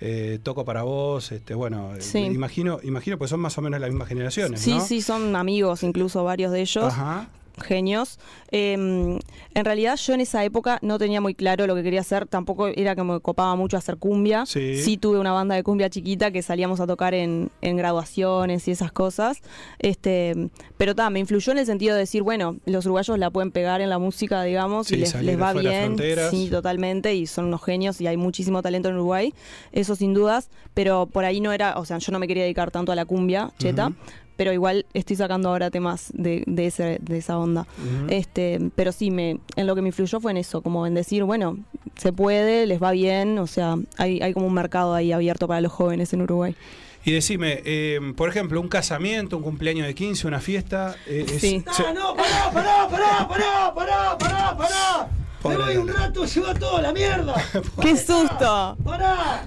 eh, 0.00 0.40
toco 0.42 0.64
para 0.64 0.82
vos, 0.82 1.30
este, 1.32 1.54
bueno, 1.54 1.92
eh, 1.96 2.00
imagino, 2.34 2.80
imagino, 2.82 3.16
pues 3.16 3.30
son 3.30 3.38
más 3.40 3.56
o 3.56 3.62
menos 3.62 3.80
las 3.80 3.88
mismas 3.90 4.08
generaciones, 4.08 4.60
Sí, 4.60 4.74
¿no? 4.74 4.84
sí, 4.84 5.00
son 5.00 5.34
amigos, 5.36 5.82
incluso 5.84 6.24
varios 6.24 6.50
de 6.52 6.60
ellos. 6.62 6.84
Ajá. 6.84 7.28
Genios. 7.62 8.18
Eh, 8.50 8.72
en 8.74 9.64
realidad 9.64 9.96
yo 9.96 10.14
en 10.14 10.20
esa 10.20 10.44
época 10.44 10.78
no 10.82 10.98
tenía 10.98 11.20
muy 11.20 11.34
claro 11.34 11.66
lo 11.66 11.74
que 11.74 11.82
quería 11.82 12.00
hacer, 12.00 12.26
tampoco 12.26 12.68
era 12.68 12.94
que 12.94 13.02
me 13.02 13.20
copaba 13.20 13.54
mucho 13.56 13.76
hacer 13.76 13.96
cumbia. 13.96 14.46
Sí. 14.46 14.96
tuve 14.96 15.18
una 15.18 15.32
banda 15.32 15.54
de 15.54 15.62
cumbia 15.62 15.90
chiquita 15.90 16.30
que 16.30 16.42
salíamos 16.42 16.80
a 16.80 16.86
tocar 16.86 17.14
en, 17.14 17.50
en 17.60 17.76
graduaciones 17.76 18.66
y 18.68 18.70
esas 18.70 18.92
cosas. 18.92 19.38
Este, 19.78 20.50
pero 20.76 20.94
ta, 20.94 21.10
me 21.10 21.20
influyó 21.20 21.52
en 21.52 21.58
el 21.58 21.66
sentido 21.66 21.94
de 21.94 22.00
decir, 22.00 22.22
bueno, 22.22 22.56
los 22.66 22.86
uruguayos 22.86 23.18
la 23.18 23.30
pueden 23.30 23.50
pegar 23.50 23.80
en 23.80 23.90
la 23.90 23.98
música, 23.98 24.42
digamos, 24.42 24.86
Sí, 24.86 24.94
y 24.94 24.98
les, 24.98 25.40
va 25.40 25.52
bien. 25.52 25.96
Sí, 26.30 26.48
totalmente, 26.50 27.14
y 27.14 27.26
son 27.26 27.46
unos 27.46 27.62
genios 27.62 28.00
y 28.00 28.06
hay 28.06 28.16
muchísimo 28.16 28.62
talento 28.62 28.88
en 28.88 28.96
Uruguay, 28.96 29.34
eso 29.72 29.96
sin 29.96 30.14
dudas, 30.14 30.48
pero 30.74 31.06
por 31.06 31.24
ahí 31.24 31.40
no 31.40 31.52
era, 31.52 31.78
o 31.78 31.84
sea, 31.84 31.98
yo 31.98 32.12
no 32.12 32.18
me 32.18 32.26
quería 32.26 32.44
dedicar 32.44 32.70
tanto 32.70 32.92
a 32.92 32.94
la 32.94 33.04
cumbia, 33.04 33.50
cheta. 33.58 33.92
Pero 34.36 34.52
igual 34.52 34.84
estoy 34.94 35.14
sacando 35.16 35.48
ahora 35.48 35.70
temas 35.70 36.10
de, 36.12 36.42
de, 36.46 36.66
ese, 36.66 36.98
de 37.00 37.18
esa 37.18 37.38
onda. 37.38 37.66
Este, 38.08 38.58
pero 38.74 38.90
sí, 38.92 39.10
me, 39.10 39.38
en 39.56 39.66
lo 39.66 39.74
que 39.74 39.82
me 39.82 39.88
influyó 39.88 40.20
fue 40.20 40.32
en 40.32 40.38
eso, 40.38 40.60
como 40.62 40.86
en 40.86 40.94
decir, 40.94 41.22
bueno, 41.24 41.58
se 41.96 42.12
puede, 42.12 42.66
les 42.66 42.82
va 42.82 42.90
bien, 42.90 43.38
o 43.38 43.46
sea, 43.46 43.76
hay, 43.96 44.20
hay 44.20 44.32
como 44.34 44.46
un 44.46 44.54
mercado 44.54 44.92
ahí 44.94 45.12
abierto 45.12 45.46
para 45.46 45.60
los 45.60 45.70
jóvenes 45.72 46.12
en 46.12 46.22
Uruguay. 46.22 46.56
Y 47.04 47.12
decime, 47.12 47.60
eh, 47.64 48.00
por 48.16 48.28
ejemplo, 48.30 48.60
un 48.60 48.68
casamiento, 48.68 49.36
un 49.36 49.42
cumpleaños 49.42 49.86
de 49.86 49.94
15, 49.94 50.26
una 50.26 50.40
fiesta. 50.40 50.96
eh, 51.06 51.24
es- 51.28 51.40
Sí. 51.40 51.62
se- 51.70 51.82
Ah, 51.86 51.92
no, 51.94 52.14
pará, 52.16 52.50
pará, 52.50 52.88
pará, 52.88 53.28
pará, 53.28 53.74
pará, 53.74 54.18
pará, 54.18 54.56
pará. 54.56 55.08
Me 55.44 55.56
voy 55.58 55.76
un 55.76 55.88
rato, 55.88 56.26
se 56.26 56.40
va 56.40 56.54
toda 56.54 56.80
la 56.80 56.92
mierda. 56.92 57.34
¡Qué 57.82 57.94
susto! 57.96 58.76
Pará. 58.82 59.44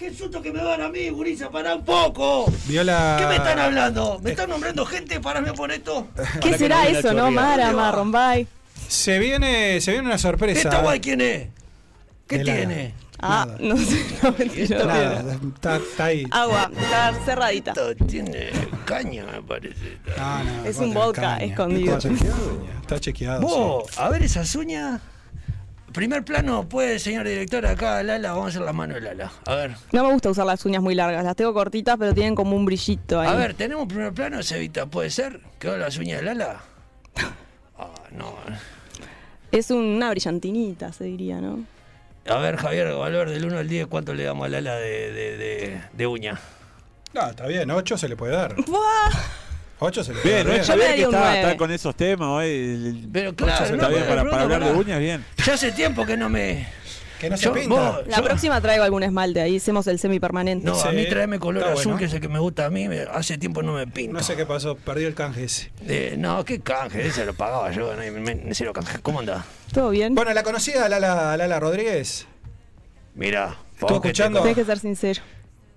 Qué 0.00 0.14
susto 0.14 0.40
que 0.40 0.50
me 0.50 0.64
dan 0.64 0.80
a 0.80 0.88
mí, 0.88 1.10
gurisa, 1.10 1.50
pará 1.50 1.74
un 1.74 1.84
poco. 1.84 2.50
Viola. 2.66 3.16
¿Qué 3.20 3.26
me 3.26 3.36
están 3.36 3.58
hablando? 3.58 4.18
¿Me 4.22 4.30
están 4.30 4.48
nombrando 4.48 4.86
gente? 4.86 5.20
Parame 5.20 5.52
por 5.52 5.70
esto. 5.70 6.08
¿Qué 6.40 6.56
será 6.56 6.88
eso, 6.88 7.12
no? 7.12 7.30
Mara. 7.30 7.70
Marrombay. 7.72 8.46
Se 8.88 9.18
viene, 9.18 9.78
se 9.82 9.92
viene 9.92 10.06
una 10.06 10.16
sorpresa. 10.16 10.70
¿Esta 10.70 10.80
guay 10.80 11.00
quién 11.00 11.20
es? 11.20 11.48
¿Qué 12.26 12.38
De 12.38 12.44
la- 12.44 12.54
tiene? 12.56 12.94
Ah, 13.22 13.44
Nada. 13.46 13.58
no 13.60 13.76
sé, 13.76 14.06
no, 14.22 14.34
mentira. 14.38 14.84
Nada, 14.86 15.38
está, 15.54 15.76
está 15.76 16.04
ahí. 16.06 16.24
Agua, 16.30 16.70
está 16.74 17.12
cerradita. 17.26 17.72
Esto 17.72 17.94
tiene 18.06 18.50
caña, 18.86 19.26
me 19.30 19.42
parece. 19.42 19.98
No, 20.16 20.44
no, 20.44 20.64
Es 20.64 20.78
un 20.78 20.94
vodka 20.94 21.20
caña. 21.20 21.44
escondido. 21.44 21.98
Está 21.98 22.08
chequeado. 22.08 22.66
Está 22.80 23.00
chequeado. 23.00 23.40
Vos, 23.42 23.98
a 23.98 24.08
ver 24.08 24.22
esas 24.22 24.54
uñas. 24.54 25.02
Primer 25.92 26.24
plano, 26.24 26.68
puede, 26.68 27.00
señor 27.00 27.26
director, 27.26 27.66
acá 27.66 28.00
Lala, 28.02 28.30
vamos 28.30 28.46
a 28.46 28.48
hacer 28.50 28.62
la 28.62 28.72
mano 28.72 28.94
de 28.94 29.00
Lala. 29.00 29.32
A 29.46 29.54
ver. 29.56 29.74
No 29.90 30.04
me 30.04 30.12
gusta 30.12 30.30
usar 30.30 30.46
las 30.46 30.64
uñas 30.64 30.82
muy 30.82 30.94
largas, 30.94 31.24
las 31.24 31.34
tengo 31.34 31.52
cortitas, 31.52 31.96
pero 31.98 32.14
tienen 32.14 32.36
como 32.36 32.54
un 32.54 32.64
brillito 32.64 33.18
ahí. 33.18 33.28
A 33.28 33.34
ver, 33.34 33.54
tenemos 33.54 33.88
primer 33.88 34.12
plano, 34.12 34.40
Cevita, 34.42 34.86
¿puede 34.86 35.10
ser? 35.10 35.40
¿Quedó 35.58 35.76
las 35.78 35.96
uñas 35.98 36.20
de 36.20 36.26
Lala? 36.26 36.60
Ah, 37.82 37.88
no. 38.10 38.34
Es 39.50 39.70
una 39.70 40.10
brillantinita, 40.10 40.92
se 40.92 41.04
diría, 41.04 41.40
¿no? 41.40 41.64
A 42.28 42.36
ver, 42.36 42.56
Javier, 42.58 42.92
valor 42.92 43.30
del 43.30 43.46
1 43.46 43.56
al 43.56 43.68
10, 43.68 43.86
¿cuánto 43.86 44.12
le 44.12 44.24
damos 44.24 44.44
a 44.44 44.48
Lala 44.50 44.74
de, 44.74 45.10
de, 45.12 45.36
de, 45.38 45.80
de 45.90 46.06
uña? 46.06 46.38
No, 47.14 47.26
está 47.30 47.46
bien, 47.46 47.70
8 47.70 47.96
se 47.96 48.06
le 48.06 48.16
puede 48.16 48.34
dar. 48.36 48.54
8 49.80 50.04
se 50.04 50.14
le 50.14 50.20
Bien. 50.22 50.46
¿no? 50.46 50.52
Le 50.52 50.58
ve 50.58 50.94
que 50.94 51.02
está, 51.02 51.40
está 51.40 51.56
con 51.56 51.70
esos 51.70 51.94
temas 51.96 52.28
hoy. 52.28 53.08
Pero 53.12 53.34
claro, 53.34 53.64
está 53.64 53.76
no, 53.76 53.88
bien, 53.88 54.04
para, 54.06 54.20
hablar 54.42 54.64
de 54.64 54.72
uñas, 54.72 54.98
bien. 55.00 55.24
Ya 55.44 55.54
hace 55.54 55.72
tiempo 55.72 56.04
que 56.06 56.16
no 56.16 56.28
me... 56.28 56.68
Que 57.18 57.28
no 57.28 57.36
se 57.36 57.44
Yo- 57.44 57.52
pinta. 57.52 57.68
vos- 57.68 58.06
La 58.06 58.18
Yo- 58.18 58.24
próxima 58.24 58.60
traigo 58.62 58.82
algún 58.82 59.02
esmalte, 59.02 59.42
ahí 59.42 59.58
hacemos 59.58 59.86
el 59.88 59.98
semipermanente. 59.98 60.64
No, 60.64 60.80
a 60.80 60.90
mí 60.92 61.06
tráeme 61.06 61.38
color 61.38 61.62
está 61.62 61.72
azul, 61.74 61.84
bueno. 61.92 61.98
que 61.98 62.04
es 62.06 62.14
el 62.14 62.20
que 62.22 62.28
me 62.28 62.38
gusta 62.38 62.64
a 62.64 62.70
mí. 62.70 62.88
hace 63.12 63.36
tiempo 63.36 63.62
no 63.62 63.74
me 63.74 63.86
pinto. 63.86 64.14
No 64.14 64.22
sé 64.22 64.36
qué 64.36 64.46
pasó, 64.46 64.74
perdió 64.76 65.06
el 65.06 65.14
canje 65.14 65.44
ese. 65.44 65.70
Eh, 65.86 66.14
no, 66.16 66.44
qué 66.46 66.60
canje, 66.60 67.06
ese 67.06 67.26
lo 67.26 67.34
pagaba 67.34 67.70
yo, 67.72 67.94
no, 67.94 67.98
me, 68.00 68.10
me- 68.10 68.54
cero 68.54 68.72
canje. 68.72 69.00
¿Cómo 69.00 69.20
anda? 69.20 69.44
¿Todo 69.72 69.90
bien? 69.90 70.14
Bueno, 70.14 70.32
la 70.32 70.42
conocida 70.42 70.88
Lala, 70.88 71.36
Lala 71.36 71.60
Rodríguez. 71.60 72.26
Mira, 73.14 73.56
¿Estuvo 73.74 73.96
escuchando? 73.96 74.40
Tienes 74.40 74.56
que 74.56 74.64
ser 74.64 74.78
sincero. 74.78 75.22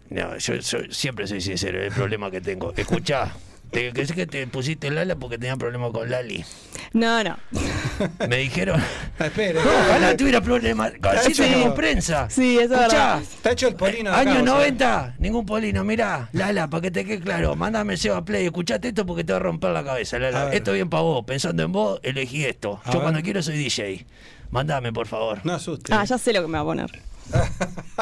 No, 0.09 0.37
yo, 0.37 0.53
siempre 0.91 1.27
soy 1.27 1.41
sincero, 1.41 1.79
es 1.81 1.87
el 1.87 1.93
problema 1.93 2.31
que 2.31 2.39
tengo. 2.39 2.73
Escuchá, 2.77 3.33
te, 3.73 3.91
que 3.91 4.05
sé 4.05 4.13
que 4.13 4.25
te 4.27 4.47
pusiste 4.47 4.89
Lala 4.91 5.15
porque 5.15 5.37
tenía 5.37 5.57
problema 5.57 5.91
con 5.91 6.09
Lali. 6.09 6.45
No, 6.93 7.23
no. 7.23 7.37
Me 8.29 8.37
dijeron, 8.37 8.79
Ah, 9.19 9.25
espere. 9.25 9.59
ojalá 9.59 10.15
tuviera 10.15 10.41
problemas. 10.41 10.93
Así 11.01 11.33
Sí. 11.33 11.41
tenemos 11.41 11.73
prensa. 11.73 12.29
Sí, 12.29 12.57
eso 12.59 12.73
es 12.75 12.79
Escuchá, 12.81 12.87
verdad. 13.15 13.21
Está 13.21 13.51
hecho 13.51 13.67
el 13.67 13.75
polino 13.75 14.11
de 14.11 14.15
acá, 14.15 14.21
Año 14.31 14.41
o 14.41 14.45
sea. 14.45 14.53
90, 14.53 15.15
ningún 15.19 15.45
polino. 15.45 15.83
Mirá, 15.83 16.29
Lala, 16.33 16.69
para 16.69 16.81
que 16.81 16.91
te 16.91 17.03
quede 17.05 17.19
claro, 17.19 17.55
mándame 17.55 17.97
Seba 17.97 18.23
Play, 18.23 18.45
escuchate 18.45 18.89
esto 18.89 19.05
porque 19.05 19.23
te 19.23 19.33
va 19.33 19.37
a 19.39 19.41
romper 19.41 19.71
la 19.71 19.83
cabeza, 19.83 20.19
Lala. 20.19 20.53
Esto 20.53 20.71
es 20.71 20.75
bien 20.75 20.89
para 20.89 21.03
vos, 21.03 21.25
pensando 21.25 21.63
en 21.63 21.71
vos, 21.71 21.99
elegí 22.03 22.45
esto. 22.45 22.79
A 22.83 22.87
Yo 22.87 22.93
ver. 22.93 23.01
cuando 23.01 23.21
quiero 23.21 23.41
soy 23.41 23.57
DJ. 23.57 24.05
Mándame, 24.51 24.93
por 24.93 25.07
favor. 25.07 25.39
No 25.43 25.53
asuste. 25.53 25.91
Ah, 25.93 26.03
ya 26.05 26.17
sé 26.19 26.31
lo 26.31 26.41
que 26.41 26.47
me 26.47 26.53
va 26.53 26.61
a 26.61 26.65
poner. 26.65 26.91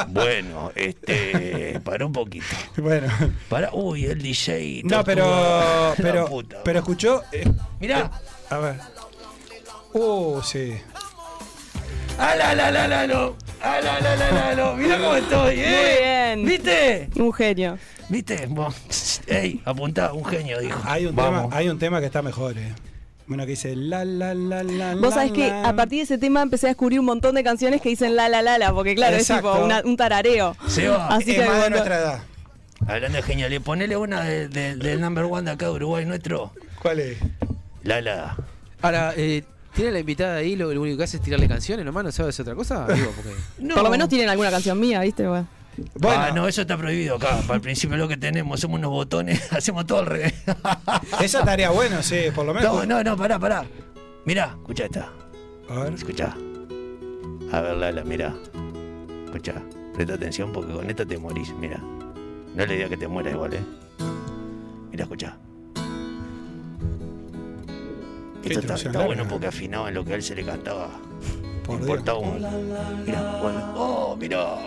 Bueno, 0.08 0.72
este. 0.74 1.80
Para 1.84 2.06
un 2.06 2.12
poquito. 2.12 2.44
Bueno. 2.76 3.08
Para. 3.48 3.70
Uy, 3.72 4.06
el 4.06 4.20
DJ. 4.22 4.82
No, 4.84 5.04
pero. 5.04 5.94
Pero, 5.96 6.26
puta. 6.26 6.62
pero 6.64 6.78
escuchó. 6.80 7.22
eh, 7.32 7.44
Mirá. 7.80 8.10
a 8.50 8.58
ver. 8.58 8.76
Uh, 9.94 10.40
sí. 10.42 10.74
¡Ah, 12.18 12.34
la, 12.36 12.54
la, 12.54 12.70
la, 12.70 12.86
la, 12.88 13.06
no! 13.06 13.36
¡Ah, 13.62 13.80
la, 13.82 14.00
la, 14.00 14.16
la, 14.16 14.30
la, 14.32 14.54
no! 14.54 14.74
Mirá 14.74 14.98
cómo 14.98 15.14
estoy, 15.16 15.54
¿eh? 15.58 16.34
Muy 16.36 16.44
bien. 16.44 16.44
¿Viste? 16.46 17.08
Un 17.16 17.32
genio. 17.32 17.78
¿Viste? 18.08 18.46
Vos, 18.48 19.20
ey, 19.26 19.60
apuntá, 19.64 20.12
un 20.12 20.24
genio, 20.24 20.60
dijo. 20.60 20.78
Hay 20.84 21.06
un, 21.06 21.14
Vamos. 21.16 21.42
tema, 21.44 21.56
hay 21.56 21.68
un 21.68 21.78
tema 21.78 22.00
que 22.00 22.06
está 22.06 22.20
mejor, 22.22 22.56
eh. 22.58 22.72
Uno 23.28 23.44
que 23.44 23.50
dice 23.50 23.76
la 23.76 24.04
la 24.04 24.34
la 24.34 24.62
la. 24.62 24.92
Vos 24.94 25.00
la, 25.02 25.10
sabés 25.12 25.32
que 25.32 25.48
la. 25.48 25.68
a 25.68 25.76
partir 25.76 25.98
de 25.98 26.02
ese 26.04 26.18
tema 26.18 26.42
empecé 26.42 26.66
a 26.66 26.70
descubrir 26.70 26.98
un 27.00 27.06
montón 27.06 27.34
de 27.34 27.44
canciones 27.44 27.80
que 27.80 27.88
dicen 27.88 28.16
la 28.16 28.28
la 28.28 28.42
la 28.42 28.58
la, 28.58 28.72
porque 28.72 28.94
claro, 28.94 29.16
Exacto. 29.16 29.48
es 29.50 29.54
tipo 29.56 29.64
una- 29.64 29.82
un 29.84 29.96
tarareo. 29.96 30.56
Seba, 30.66 31.08
Así 31.08 31.30
Es 31.30 31.36
que 31.38 31.44
más 31.44 31.54
de 31.54 31.60
bueno, 31.60 31.76
nuestra 31.76 31.98
edad. 31.98 32.22
hablando 32.86 33.16
de 33.16 33.22
genial, 33.22 33.60
ponele 33.62 33.96
una 33.96 34.22
de- 34.22 34.48
de- 34.48 34.74
del 34.76 35.00
number 35.00 35.24
one 35.24 35.42
de 35.42 35.50
acá 35.52 35.66
de 35.66 35.72
Uruguay 35.72 36.04
nuestro. 36.04 36.52
¿Cuál 36.80 37.00
es? 37.00 37.18
Lala. 37.84 38.36
Ahora, 38.82 39.14
eh, 39.16 39.44
¿tiene 39.74 39.92
la 39.92 40.00
invitada 40.00 40.36
ahí? 40.36 40.56
Lo, 40.56 40.72
lo 40.74 40.82
único 40.82 40.98
que 40.98 41.04
hace 41.04 41.16
es 41.18 41.22
tirarle 41.22 41.46
canciones 41.48 41.84
nomás, 41.86 42.04
¿no 42.04 42.12
sabes 42.12 42.38
otra 42.40 42.54
cosa? 42.54 42.86
Digo, 42.88 43.12
porque... 43.14 43.30
No. 43.58 43.74
por 43.76 43.84
lo 43.84 43.90
menos 43.90 44.08
tienen 44.08 44.28
alguna 44.28 44.50
canción 44.50 44.78
mía, 44.80 45.00
¿viste? 45.00 45.26
Bueno. 45.28 45.46
Bueno, 45.94 46.22
Ah, 46.22 46.30
no, 46.32 46.48
eso 46.48 46.62
está 46.62 46.76
prohibido 46.76 47.16
acá. 47.16 47.38
Para 47.46 47.54
el 47.56 47.60
principio 47.60 47.96
lo 47.96 48.08
que 48.08 48.16
tenemos, 48.16 48.60
somos 48.60 48.78
unos 48.78 48.90
botones, 48.90 49.52
hacemos 49.52 49.86
todo 49.86 50.00
al 50.00 50.06
revés. 50.06 50.34
esa 51.20 51.40
estaría 51.40 51.70
bueno, 51.70 52.02
sí, 52.02 52.24
por 52.34 52.44
lo 52.44 52.54
menos. 52.54 52.72
No, 52.72 52.86
no, 52.86 53.02
no, 53.02 53.16
pará, 53.16 53.38
pará. 53.38 53.64
Mirá, 54.24 54.54
escucha 54.58 54.84
esta. 54.84 55.08
A 55.68 55.80
ver. 55.80 55.94
Escucha. 55.94 56.34
A 57.52 57.60
ver, 57.60 57.76
Lala, 57.76 58.04
mira. 58.04 58.34
Escucha. 59.26 59.54
Presta 59.94 60.14
atención 60.14 60.52
porque 60.52 60.72
con 60.72 60.88
esta 60.88 61.04
te 61.04 61.18
morís, 61.18 61.52
mira. 61.54 61.78
No 61.78 62.66
le 62.66 62.74
digas 62.74 62.90
que 62.90 62.96
te 62.96 63.08
mueras 63.08 63.32
igual, 63.34 63.54
eh. 63.54 63.64
Mira, 64.90 65.04
escucha. 65.04 65.36
Esto 68.44 68.74
está, 68.74 69.06
bueno 69.06 69.24
porque 69.28 69.46
afinaba 69.46 69.88
en 69.88 69.94
lo 69.94 70.04
que 70.04 70.12
a 70.12 70.16
él 70.16 70.22
se 70.22 70.34
le 70.34 70.44
cantaba. 70.44 70.88
Por 71.64 71.80
importaba 71.80 72.18
un. 72.18 72.34
Mira, 73.06 73.38
bueno. 73.40 73.72
Oh, 73.76 74.16
mira. 74.16 74.58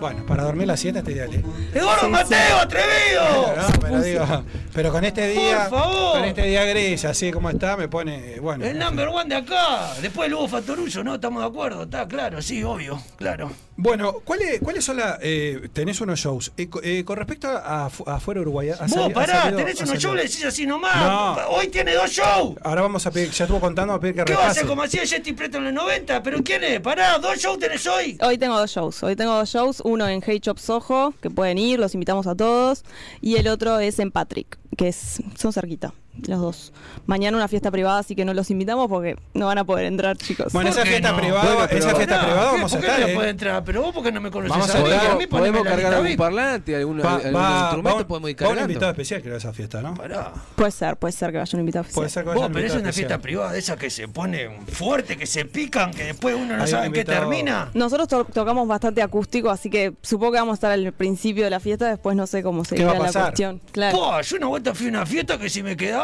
Bueno, 0.00 0.26
para 0.26 0.42
dormir 0.42 0.66
la 0.66 0.76
siesta 0.76 0.98
está 0.98 1.10
ideal, 1.12 1.32
eh. 1.34 1.42
¡Eduardo 1.72 2.10
Mateo, 2.10 2.58
atrevido! 2.58 3.54
No, 3.56 3.80
pero 3.80 4.02
digo, 4.02 4.44
pero 4.74 4.92
con 4.92 5.04
este 5.04 5.28
día, 5.28 5.66
Por 5.70 5.78
favor. 5.80 6.12
con 6.12 6.24
este 6.24 6.42
día 6.42 6.64
gris, 6.64 7.04
así 7.06 7.32
como 7.32 7.48
está, 7.48 7.76
me 7.76 7.88
pone, 7.88 8.38
bueno. 8.40 8.64
El 8.66 8.78
number 8.78 9.08
one 9.08 9.28
de 9.30 9.36
acá. 9.36 9.94
Después 10.02 10.26
el 10.28 10.34
Hugo 10.34 10.48
Fatorullo, 10.48 11.04
¿no? 11.04 11.14
Estamos 11.14 11.42
de 11.42 11.48
acuerdo, 11.48 11.84
está 11.84 12.06
claro, 12.06 12.42
sí, 12.42 12.62
obvio, 12.62 13.00
claro. 13.16 13.50
Bueno, 13.76 14.20
¿cuáles, 14.24 14.60
¿cuáles 14.60 14.84
son 14.84 14.98
las, 14.98 15.18
eh, 15.22 15.68
tenés 15.72 16.00
unos 16.00 16.20
shows? 16.20 16.52
Eh, 16.56 16.68
eh, 16.84 17.02
con 17.04 17.16
respecto 17.16 17.48
a, 17.48 17.88
afu- 17.90 18.04
afuera 18.06 18.40
Uruguay, 18.40 18.70
¿ha 18.70 18.76
Vos, 18.82 18.90
sali- 18.90 19.10
ha 19.10 19.14
pará, 19.14 19.42
salido- 19.42 19.58
tenés 19.58 19.76
unos 19.78 19.88
salido? 19.88 20.00
shows, 20.00 20.16
le 20.16 20.22
decís 20.22 20.44
así 20.44 20.66
nomás. 20.66 20.96
No. 20.96 21.32
Hoy 21.48 21.68
tiene 21.68 21.94
dos 21.94 22.10
shows. 22.10 22.56
Ahora 22.62 22.82
vamos 22.82 23.04
a 23.06 23.10
pedir, 23.10 23.30
ya 23.30 23.44
estuvo 23.44 23.58
contando, 23.58 23.94
a 23.94 23.98
pedir 24.00 24.14
que 24.16 24.24
¿Qué 24.24 24.32
va 24.34 24.38
a 24.38 24.42
repase. 24.42 24.60
hacer 24.60 24.68
como 24.68 24.82
hacía 24.82 25.04
Jetty 25.06 25.32
Preto 25.32 25.58
en 25.58 25.64
los 25.64 25.72
90? 25.72 26.22
¿Pero 26.22 26.42
quién 26.44 26.62
es? 26.62 26.78
Pará, 26.80 27.18
dos 27.18 27.36
shows 27.38 27.58
tenés 27.58 27.84
hoy. 27.86 28.16
Hoy 28.20 28.33
tengo 28.38 28.58
dos 28.58 28.70
shows. 28.70 29.02
Hoy 29.02 29.16
tengo 29.16 29.34
dos 29.34 29.48
shows. 29.48 29.80
Uno 29.84 30.08
en 30.08 30.22
Hey 30.24 30.40
Shop 30.42 30.58
Soho, 30.58 31.12
que 31.20 31.30
pueden 31.30 31.58
ir, 31.58 31.78
los 31.78 31.94
invitamos 31.94 32.26
a 32.26 32.34
todos. 32.34 32.84
Y 33.20 33.36
el 33.36 33.48
otro 33.48 33.78
es 33.78 33.98
en 33.98 34.10
Patrick, 34.10 34.58
que 34.76 34.88
es 34.88 35.22
son 35.36 35.52
cerquita, 35.52 35.92
los 36.26 36.40
dos. 36.40 36.72
Mañana 37.06 37.36
una 37.36 37.48
fiesta 37.48 37.70
privada, 37.70 37.98
así 37.98 38.14
que 38.14 38.24
no 38.24 38.34
los 38.34 38.50
invitamos 38.50 38.88
porque 38.88 39.16
no 39.34 39.46
van 39.46 39.58
a 39.58 39.64
poder 39.64 39.86
entrar, 39.86 40.16
chicos. 40.16 40.52
Bueno, 40.52 40.70
¿Por 40.70 40.78
esa 40.80 40.88
fiesta 40.88 41.12
no? 41.12 41.18
privada, 41.18 41.54
Bueno, 41.54 41.64
esa 41.78 41.94
fiesta 41.96 42.20
privada 42.24 42.52
vamos 42.52 42.72
a 42.72 42.76
¿Por 42.76 42.84
qué 42.84 42.90
estar, 42.92 43.00
no 43.00 43.06
eh. 43.08 43.14
puede 43.14 43.28
entrar? 43.30 43.64
Pero 43.64 43.82
vos 43.82 43.94
porque 43.94 44.12
no 44.12 44.20
me 44.20 44.30
conoces 44.30 44.50
Vamos 44.56 44.74
a 44.74 44.78
a 44.78 45.16
mí. 45.16 45.24
A 45.24 45.28
¿Podemos 45.28 45.62
cargar 45.64 45.92
algún 45.94 46.08
VIP. 46.08 46.18
parlante? 46.18 46.76
¿Algún, 46.76 47.00
Va, 47.00 47.14
algún 47.16 47.34
va- 47.34 47.60
instrumento? 47.62 47.98
va- 47.98 48.06
podemos 48.08 48.30
ir 48.30 48.36
va 48.36 48.40
un 48.42 48.48
cargando. 48.48 48.72
invitado 48.72 48.90
especial 48.92 49.22
creo 49.22 49.34
a 49.34 49.38
esa 49.38 49.52
fiesta, 49.52 49.82
¿no? 49.82 49.94
Pará. 49.94 50.32
Puede 50.56 50.70
ser, 50.70 50.96
puede 50.96 51.12
ser 51.12 51.32
que 51.32 51.38
vaya 51.38 51.50
un 51.54 51.60
invitado 51.60 51.80
oficial. 51.82 51.94
Puede 52.00 52.10
ser 52.10 52.22
que 52.22 52.28
vaya 52.28 52.40
Vos, 52.40 52.46
un 52.48 52.52
pero 52.54 52.66
es 52.66 52.72
una 52.72 52.82
fiesta 52.84 53.00
especial. 53.00 53.20
privada 53.20 53.52
de 53.52 53.58
esas 53.58 53.76
que 53.76 53.90
se 53.90 54.08
ponen 54.08 54.66
fuerte, 54.66 55.16
que 55.16 55.26
se 55.26 55.44
pican, 55.44 55.90
que 55.92 56.04
después 56.04 56.34
uno 56.34 56.56
no 56.56 56.66
sabe 56.66 56.86
en 56.86 56.92
qué 56.92 57.04
termina. 57.04 57.70
Nosotros 57.74 58.08
to- 58.08 58.24
tocamos 58.24 58.66
bastante 58.68 59.02
acústico, 59.02 59.50
así 59.50 59.68
que 59.68 59.94
supongo 60.02 60.32
que 60.32 60.38
vamos 60.38 60.52
a 60.52 60.54
estar 60.54 60.70
al 60.72 60.92
principio 60.92 61.44
de 61.44 61.50
la 61.50 61.60
fiesta, 61.60 61.88
después 61.88 62.16
no 62.16 62.26
sé 62.26 62.42
cómo 62.42 62.64
se 62.64 62.76
¿Qué 62.76 62.84
va 62.84 62.92
a 62.92 62.98
la 62.98 63.12
cuestión. 63.12 63.60
Claro. 63.72 64.20
Yo 64.22 64.36
una 64.36 64.46
vuelta 64.46 64.74
fui 64.74 64.86
a 64.86 64.90
una 64.90 65.06
fiesta 65.06 65.38
que 65.38 65.48
si 65.50 65.62
me 65.62 65.76
quedaba, 65.76 66.03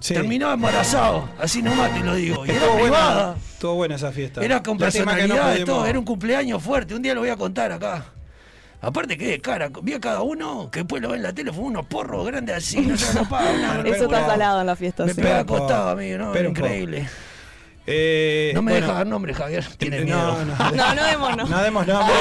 Sí. 0.00 0.14
terminaba 0.14 0.54
embarazado. 0.54 1.28
Así 1.38 1.62
nomás 1.62 1.92
te 1.94 2.00
lo 2.00 2.14
digo. 2.16 2.44
Y 2.44 2.50
era 2.50 2.58
Estuvo 2.58 2.80
privada. 2.80 3.24
buena, 3.26 3.38
estuvo 3.52 3.74
buena 3.74 3.94
esa 3.94 4.10
fiesta. 4.12 4.44
Era 4.44 4.62
con 4.62 4.74
no 4.76 4.80
personalidad, 4.80 5.52
pudimos- 5.52 5.64
todo. 5.66 5.86
Era 5.86 5.98
un 5.98 6.04
cumpleaños 6.04 6.62
fuerte. 6.62 6.94
Un 6.94 7.02
día 7.02 7.14
lo 7.14 7.20
voy 7.20 7.30
a 7.30 7.36
contar 7.36 7.70
acá. 7.70 8.06
Aparte 8.80 9.16
que 9.16 9.28
de 9.28 9.40
cara, 9.40 9.70
vi 9.80 9.94
a 9.94 10.00
cada 10.00 10.22
uno 10.22 10.68
que 10.72 10.80
después 10.80 11.00
lo 11.00 11.10
ve 11.10 11.16
en 11.16 11.22
la 11.22 11.32
tele, 11.32 11.52
fue 11.52 11.62
unos 11.62 11.86
porros 11.86 12.26
grandes 12.26 12.56
así, 12.56 12.80
no 12.80 12.96
se 12.96 13.04
Eso 13.84 14.04
está 14.04 14.26
salado 14.26 14.60
en 14.60 14.66
la 14.66 14.74
fiesta. 14.74 15.04
Me 15.04 15.14
sí. 15.14 15.20
pega 15.20 15.38
acostado, 15.38 15.90
amigo, 15.90 16.18
¿no? 16.18 16.36
Increíble. 16.36 17.08
Eh, 17.86 18.52
No 18.54 18.62
me 18.62 18.72
bueno, 18.72 18.86
deja 18.86 18.98
dar 18.98 19.06
nombre, 19.06 19.34
Javier. 19.34 19.64
Tiene 19.78 20.00
miedo. 20.02 20.16
No, 20.18 20.44
no, 20.44 20.70
No, 20.76 20.94
no 20.94 21.04
demos 21.04 21.36
no. 21.36 21.44
no 21.46 21.62
demos 21.62 21.86
nombre. 21.86 22.14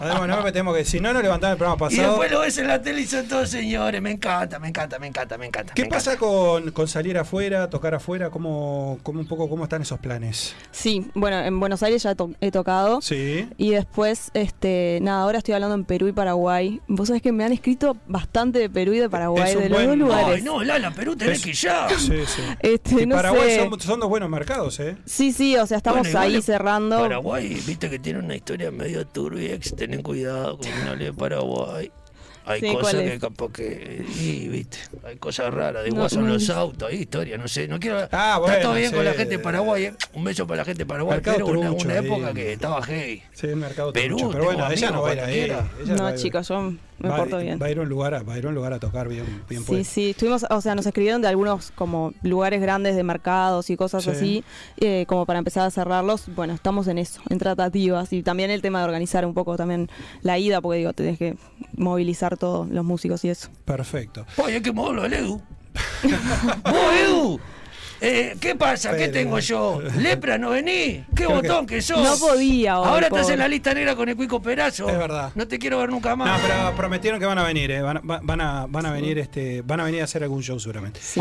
No 0.00 0.06
demos 0.08 0.28
nombre, 0.28 0.52
tenemos 0.52 0.76
que. 0.76 0.84
Si 0.84 1.00
no, 1.00 1.12
no 1.12 1.22
levantamos 1.22 1.52
el 1.52 1.58
programa 1.58 1.76
Y 1.90 1.96
pasado. 1.96 2.08
después 2.12 2.30
lo 2.32 2.40
ves 2.40 2.58
en 2.58 2.66
la 2.68 2.82
tele 2.82 3.00
y 3.02 3.06
son 3.06 3.26
todos 3.28 3.48
señores. 3.50 4.02
Me 4.02 4.10
encanta, 4.10 4.58
me 4.58 4.68
encanta, 4.68 4.98
me 4.98 5.06
encanta, 5.06 5.38
me 5.38 5.46
encanta. 5.46 5.74
¿Qué 5.74 5.82
me 5.82 5.88
pasa 5.88 6.12
encanta. 6.14 6.26
con, 6.26 6.70
con 6.72 6.88
salir 6.88 7.18
afuera, 7.18 7.70
tocar 7.70 7.94
afuera? 7.94 8.30
¿Cómo, 8.30 8.98
cómo 9.02 9.20
un 9.20 9.26
poco 9.28 9.48
cómo 9.48 9.64
están 9.64 9.82
esos 9.82 9.98
planes? 10.00 10.54
Sí, 10.72 11.06
bueno, 11.14 11.38
en 11.40 11.58
Buenos 11.60 11.82
Aires 11.82 12.02
ya 12.02 12.10
he, 12.12 12.14
to- 12.16 12.32
he 12.40 12.50
tocado. 12.50 13.00
Sí. 13.00 13.48
Y 13.58 13.70
después, 13.70 14.30
este, 14.34 14.98
nada, 15.02 15.22
ahora 15.22 15.38
estoy 15.38 15.54
hablando 15.54 15.74
en 15.74 15.84
Perú 15.84 16.08
y 16.08 16.12
Paraguay. 16.12 16.80
Vos 16.88 17.08
sabés 17.08 17.22
que 17.22 17.32
me 17.32 17.44
han 17.44 17.52
escrito 17.52 17.96
bastante 18.06 18.58
de 18.58 18.70
Perú 18.70 18.92
y 18.94 18.98
de 18.98 19.08
Paraguay, 19.10 19.50
Es 19.50 19.56
un 19.56 19.62
de 19.62 19.68
los 19.68 19.78
buen- 19.78 19.88
dos 19.90 19.98
lugares. 19.98 20.34
Ay, 20.36 20.42
no, 20.42 20.62
Lala, 20.64 20.90
Perú 20.90 21.14
tenés 21.16 21.38
Es- 21.38 21.44
que 21.44 21.50
ir 21.50 21.56
ya. 21.56 21.88
Sí, 21.96 22.12
sí. 22.26 22.42
Este, 22.60 23.02
Y 23.02 23.06
no 23.06 23.16
Paraguay 23.16 23.50
sé. 23.50 23.68
son, 23.68 23.80
son 23.80 24.00
dos 24.00 24.08
buenos 24.08 24.28
mercados, 24.30 24.63
¿eh? 24.80 24.96
Sí, 25.04 25.32
sí, 25.32 25.56
o 25.56 25.66
sea, 25.66 25.76
estamos 25.76 26.02
Bueno, 26.02 26.18
ahí 26.18 26.42
cerrando. 26.42 26.98
Paraguay, 26.98 27.60
viste 27.66 27.90
que 27.90 27.98
tiene 27.98 28.18
una 28.20 28.34
historia 28.34 28.70
medio 28.70 29.06
turbia, 29.06 29.58
ten 29.76 30.02
cuidado 30.02 30.58
con 30.58 30.66
que 30.66 30.84
no 30.84 30.96
de 30.96 31.12
Paraguay. 31.12 31.90
hay 32.46 32.60
Sí, 32.60 32.66
¿cuál 32.72 32.82
cosas 32.82 33.00
que 33.02 33.18
capaz 33.18 33.52
que. 33.52 34.04
Y, 34.20 34.48
viste, 34.48 34.78
hay 35.04 35.16
cosas 35.16 35.52
raras, 35.52 35.84
de 35.84 35.90
No, 35.90 36.06
no 36.08 36.26
los 36.26 36.50
autos, 36.50 36.88
hay 36.90 36.96
historia, 37.00 37.38
no 37.38 37.48
sé, 37.48 37.68
no 37.68 37.78
quiero. 37.78 38.06
Ah, 38.12 38.36
bueno, 38.38 38.54
está 38.54 38.66
todo 38.66 38.74
bien 38.74 38.90
sí. 38.90 38.96
con 38.96 39.04
la 39.04 39.12
gente 39.14 39.36
de 39.36 39.42
Paraguay, 39.42 39.84
eh. 39.84 39.94
Un 40.12 40.24
beso 40.24 40.46
para 40.46 40.58
la 40.58 40.64
gente 40.64 40.82
de 40.82 40.86
Paraguay, 40.86 41.16
Mercado 41.16 41.36
pero 41.36 41.48
una, 41.58 41.70
trucho 41.70 41.84
una 41.86 41.98
ahí. 41.98 42.06
época 42.06 42.34
que 42.34 42.52
estaba 42.52 42.82
heavy. 42.82 43.22
Sí, 43.32 43.46
el 43.46 43.56
mercado 43.56 43.92
Perú, 43.92 44.16
trucho. 44.16 44.32
Pero 44.32 44.44
bueno, 44.44 44.70
ella 44.70 44.90
no 44.90 45.02
va 45.02 45.10
a 45.10 45.12
ir 45.14 45.20
ahí. 45.20 45.56
No, 45.86 46.14
chicos, 46.16 46.48
yo 46.48 46.74
me 46.98 47.08
va, 47.08 47.16
porto 47.16 47.38
bien. 47.38 47.58
Va 47.60 47.66
a 47.66 47.70
ir 47.70 47.78
a 47.78 47.82
un 47.82 47.88
lugar 47.88 48.14
a, 48.14 48.22
va 48.22 48.34
a 48.34 48.38
ir 48.38 48.46
a 48.46 48.48
un 48.48 48.54
lugar 48.54 48.72
a 48.72 48.78
tocar 48.78 49.08
bien, 49.08 49.24
bien 49.48 49.64
Sí, 49.64 49.84
sí, 49.84 50.10
estuvimos, 50.10 50.46
o 50.48 50.60
sea, 50.60 50.74
nos 50.74 50.86
escribieron 50.86 51.20
de 51.22 51.28
algunos 51.28 51.70
como 51.72 52.12
lugares 52.22 52.60
grandes 52.60 52.96
de 52.96 53.02
mercados 53.02 53.70
y 53.70 53.76
cosas 53.76 54.04
Sí. 54.04 54.10
así, 54.10 54.44
eh, 54.78 55.04
como 55.08 55.26
para 55.26 55.38
empezar 55.38 55.66
a 55.66 55.70
cerrarlos. 55.70 56.24
Bueno, 56.34 56.54
estamos 56.54 56.86
en 56.88 56.98
eso, 56.98 57.20
en 57.30 57.38
tratativas 57.38 58.12
y 58.12 58.22
también 58.22 58.50
el 58.50 58.62
tema 58.62 58.78
de 58.80 58.84
organizar 58.84 59.24
un 59.26 59.34
poco 59.34 59.56
también 59.56 59.88
la 60.22 60.38
ida, 60.38 60.60
porque 60.60 60.78
digo, 60.78 60.92
tenés 60.92 61.18
que 61.18 61.36
movilizar 61.76 62.36
todos 62.36 62.68
los 62.68 62.84
músicos 62.84 63.24
y 63.24 63.30
eso. 63.30 63.48
Perfecto. 63.64 64.24
Oye, 64.36 64.54
hay 64.56 64.62
que 64.62 64.72
moverlo 64.72 65.02
al 65.02 65.12
Edu. 65.12 65.40
¡Vos, 66.64 66.94
Edu! 67.04 67.40
Eh, 68.00 68.36
¿Qué 68.40 68.54
pasa? 68.54 68.96
¿Qué 68.96 69.08
tengo 69.08 69.38
yo? 69.38 69.80
¿Lepra 69.98 70.36
no 70.38 70.50
vení? 70.50 71.04
¿Qué 71.14 71.24
Creo 71.24 71.40
que- 71.40 71.48
botón 71.48 71.66
que 71.66 71.80
sos? 71.80 72.02
No 72.02 72.16
podía 72.18 72.78
hoy, 72.80 72.88
Ahora 72.88 73.06
estás 73.06 73.22
pobre. 73.22 73.34
en 73.34 73.38
la 73.40 73.48
lista 73.48 73.72
negra 73.74 73.94
con 73.96 74.08
el 74.08 74.16
Cuico 74.16 74.42
Perazo. 74.42 74.88
Es 74.88 74.98
verdad. 74.98 75.32
No 75.34 75.46
te 75.48 75.58
quiero 75.58 75.78
ver 75.78 75.88
nunca 75.90 76.10
No, 76.10 76.16
más. 76.18 76.40
pero 76.40 76.76
prometieron 76.76 77.18
que 77.20 77.26
van 77.26 77.38
a 77.38 77.44
venir, 77.44 77.70
eh. 77.70 77.80
van, 77.82 78.00
va- 78.08 78.20
van 78.22 78.40
a, 78.40 78.66
van 78.68 78.86
a 78.86 78.92
venir, 78.92 79.18
este, 79.18 79.62
van 79.62 79.80
a 79.80 79.84
venir 79.84 80.00
a 80.00 80.04
hacer 80.04 80.22
algún 80.22 80.42
show 80.42 80.58
seguramente. 80.60 81.00
Sí. 81.02 81.20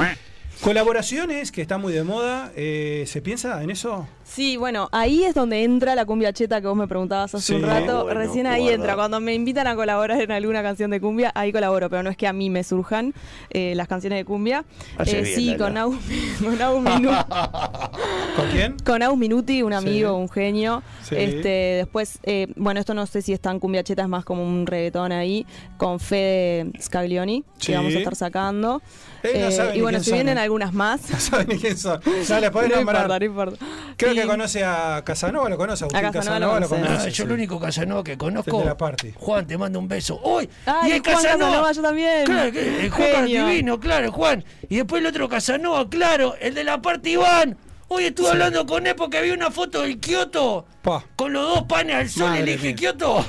Colaboraciones 0.61 1.51
que 1.51 1.61
están 1.61 1.81
muy 1.81 1.93
de 1.93 2.03
moda, 2.03 2.51
eh, 2.55 3.03
¿se 3.07 3.21
piensa 3.21 3.61
en 3.63 3.69
eso? 3.71 4.07
Sí, 4.33 4.57
bueno, 4.57 4.89
ahí 4.91 5.23
es 5.23 5.35
donde 5.35 5.63
entra 5.63 5.93
la 5.93 6.05
cumbia 6.05 6.33
cheta 6.33 6.59
que 6.59 6.65
vos 6.67 6.75
me 6.75 6.87
preguntabas 6.87 7.35
hace 7.35 7.45
Sí. 7.45 7.53
un 7.53 7.61
rato. 7.61 8.03
Bueno, 8.05 8.19
Recién 8.19 8.47
ahí 8.47 8.61
guarda. 8.61 8.75
entra. 8.75 8.95
Cuando 8.95 9.19
me 9.19 9.35
invitan 9.35 9.67
a 9.67 9.75
colaborar 9.75 10.19
en 10.21 10.31
alguna 10.31 10.63
canción 10.63 10.89
de 10.89 10.99
cumbia, 10.99 11.31
ahí 11.35 11.51
colaboro, 11.51 11.87
pero 11.89 12.01
no 12.01 12.09
es 12.09 12.17
que 12.17 12.25
a 12.25 12.33
mí 12.33 12.49
me 12.49 12.63
surjan 12.63 13.13
eh, 13.51 13.73
las 13.75 13.87
canciones 13.87 14.17
de 14.17 14.25
cumbia. 14.25 14.65
Hace 14.97 15.21
bien, 15.21 15.35
sí, 15.35 15.55
con 15.55 15.77
Aus, 15.77 15.95
con 16.43 16.59
Aus 16.61 16.81
Minuti, 16.81 17.15
¿Con 18.35 18.47
quién? 18.51 18.75
con 18.83 19.03
Aus 19.03 19.17
Minuti, 19.17 19.61
un 19.61 19.73
amigo, 19.73 20.09
Sí. 20.15 20.21
un 20.21 20.29
genio. 20.29 20.83
Sí. 21.03 21.15
Este, 21.15 21.49
después, 21.77 22.17
eh, 22.23 22.47
bueno, 22.55 22.79
esto 22.79 22.95
no 22.95 23.05
sé 23.05 23.21
si 23.21 23.33
es 23.33 23.39
tan 23.39 23.59
cumbia 23.59 23.83
cheta, 23.83 24.01
es 24.01 24.09
más 24.09 24.25
como 24.25 24.43
un 24.43 24.65
reggaetón 24.65 25.11
ahí, 25.11 25.45
con 25.77 25.99
Fede 25.99 26.71
Scaglioni, 26.81 27.43
que 27.63 27.75
vamos 27.75 27.93
a 27.93 27.97
estar 27.99 28.15
sacando. 28.15 28.81
Eh, 29.21 29.47
no 29.57 29.63
Eh, 29.65 29.77
y 29.77 29.81
bueno, 29.81 30.03
son, 30.03 30.13
vienen 30.15 30.37
eh. 30.37 30.41
algunas 30.41 30.73
más. 30.73 31.01
No 31.11 31.19
saben 31.19 31.47
ni 31.49 31.57
quién 31.59 31.77
son. 31.77 32.01
No, 32.29 32.39
les 32.39 32.49
podés 32.49 32.69
no 32.71 32.75
nombrar. 32.77 33.03
importa, 33.03 33.19
no 33.19 33.25
importa. 33.25 33.65
Creo 33.95 34.11
Sí. 34.13 34.17
Que 34.23 34.31
conoce 34.31 34.63
a 34.63 35.01
Casanova, 35.05 35.49
¿lo 35.49 35.57
conoce? 35.57 35.83
Agustín 35.83 36.05
A 36.05 36.11
Casanova 36.11 36.23
Casanova, 36.39 36.53
lo 36.55 36.59
lo 36.61 36.69
conoce. 36.69 36.87
conoce. 36.87 37.07
Ah, 37.07 37.09
yo 37.09 37.15
sí. 37.15 37.21
el 37.23 37.31
único 37.31 37.59
Casanova 37.59 38.03
que 38.03 38.17
conozco. 38.17 38.63
La 38.65 38.77
party. 38.77 39.13
Juan, 39.15 39.47
te 39.47 39.57
mando 39.57 39.79
un 39.79 39.87
beso. 39.87 40.19
¡Uy! 40.23 40.49
Ay, 40.65 40.91
y 40.91 40.93
el 40.95 41.01
Juan 41.03 41.15
Casanova, 41.15 41.71
yo 41.71 41.81
también. 41.81 42.25
Claro, 42.25 42.51
que- 42.51 42.85
el 42.85 42.89
Juan 42.89 43.09
Genio. 43.13 43.47
divino, 43.47 43.79
claro, 43.79 44.11
Juan. 44.11 44.43
Y 44.69 44.77
después 44.77 45.01
el 45.01 45.07
otro 45.07 45.29
Casanova, 45.29 45.89
claro, 45.89 46.35
el 46.39 46.53
de 46.53 46.63
la 46.63 46.81
parte 46.81 47.11
Iván. 47.11 47.57
Hoy 47.89 48.05
estuve 48.05 48.29
hablando 48.29 48.65
con 48.65 48.87
él 48.87 48.95
porque 48.95 49.19
había 49.19 49.33
una 49.33 49.51
foto 49.51 49.81
del 49.83 49.99
Kioto 49.99 50.65
Pa. 50.81 51.05
con 51.15 51.31
los 51.31 51.47
dos 51.47 51.63
panes 51.63 51.95
al 51.95 52.09
sol. 52.09 52.29
Madre 52.29 52.41
y 52.41 52.45
le 52.45 52.51
dije. 52.53 52.73
Kioto, 52.75 53.23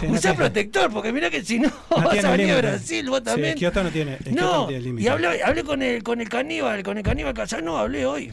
Sí, 0.00 0.06
no 0.06 0.12
usa 0.12 0.20
tiene- 0.22 0.36
protector, 0.36 0.92
porque 0.92 1.12
mirá 1.12 1.30
que 1.30 1.44
si 1.44 1.58
no, 1.60 1.70
no 1.90 2.02
vas 2.02 2.24
a 2.24 2.30
venir 2.32 2.52
a. 2.52 2.56
Brasil, 2.58 3.08
vos 3.08 3.18
Sí, 3.20 3.24
también. 3.24 3.50
el 3.50 3.54
Kioto 3.54 3.82
no 3.84 3.90
tiene, 3.90 4.18
no 4.32 4.42
no, 4.42 4.66
tiene 4.66 4.82
límite. 4.82 5.04
y 5.04 5.08
hablé, 5.08 5.42
hablé 5.42 5.62
con 5.64 5.82
el 5.82 6.02
con 6.02 6.20
el 6.20 6.28
caníbal, 6.28 6.82
con 6.82 6.98
el 6.98 7.04
caníbal 7.04 7.32
Casanova, 7.32 7.82
hablé 7.82 8.04
hoy. 8.06 8.32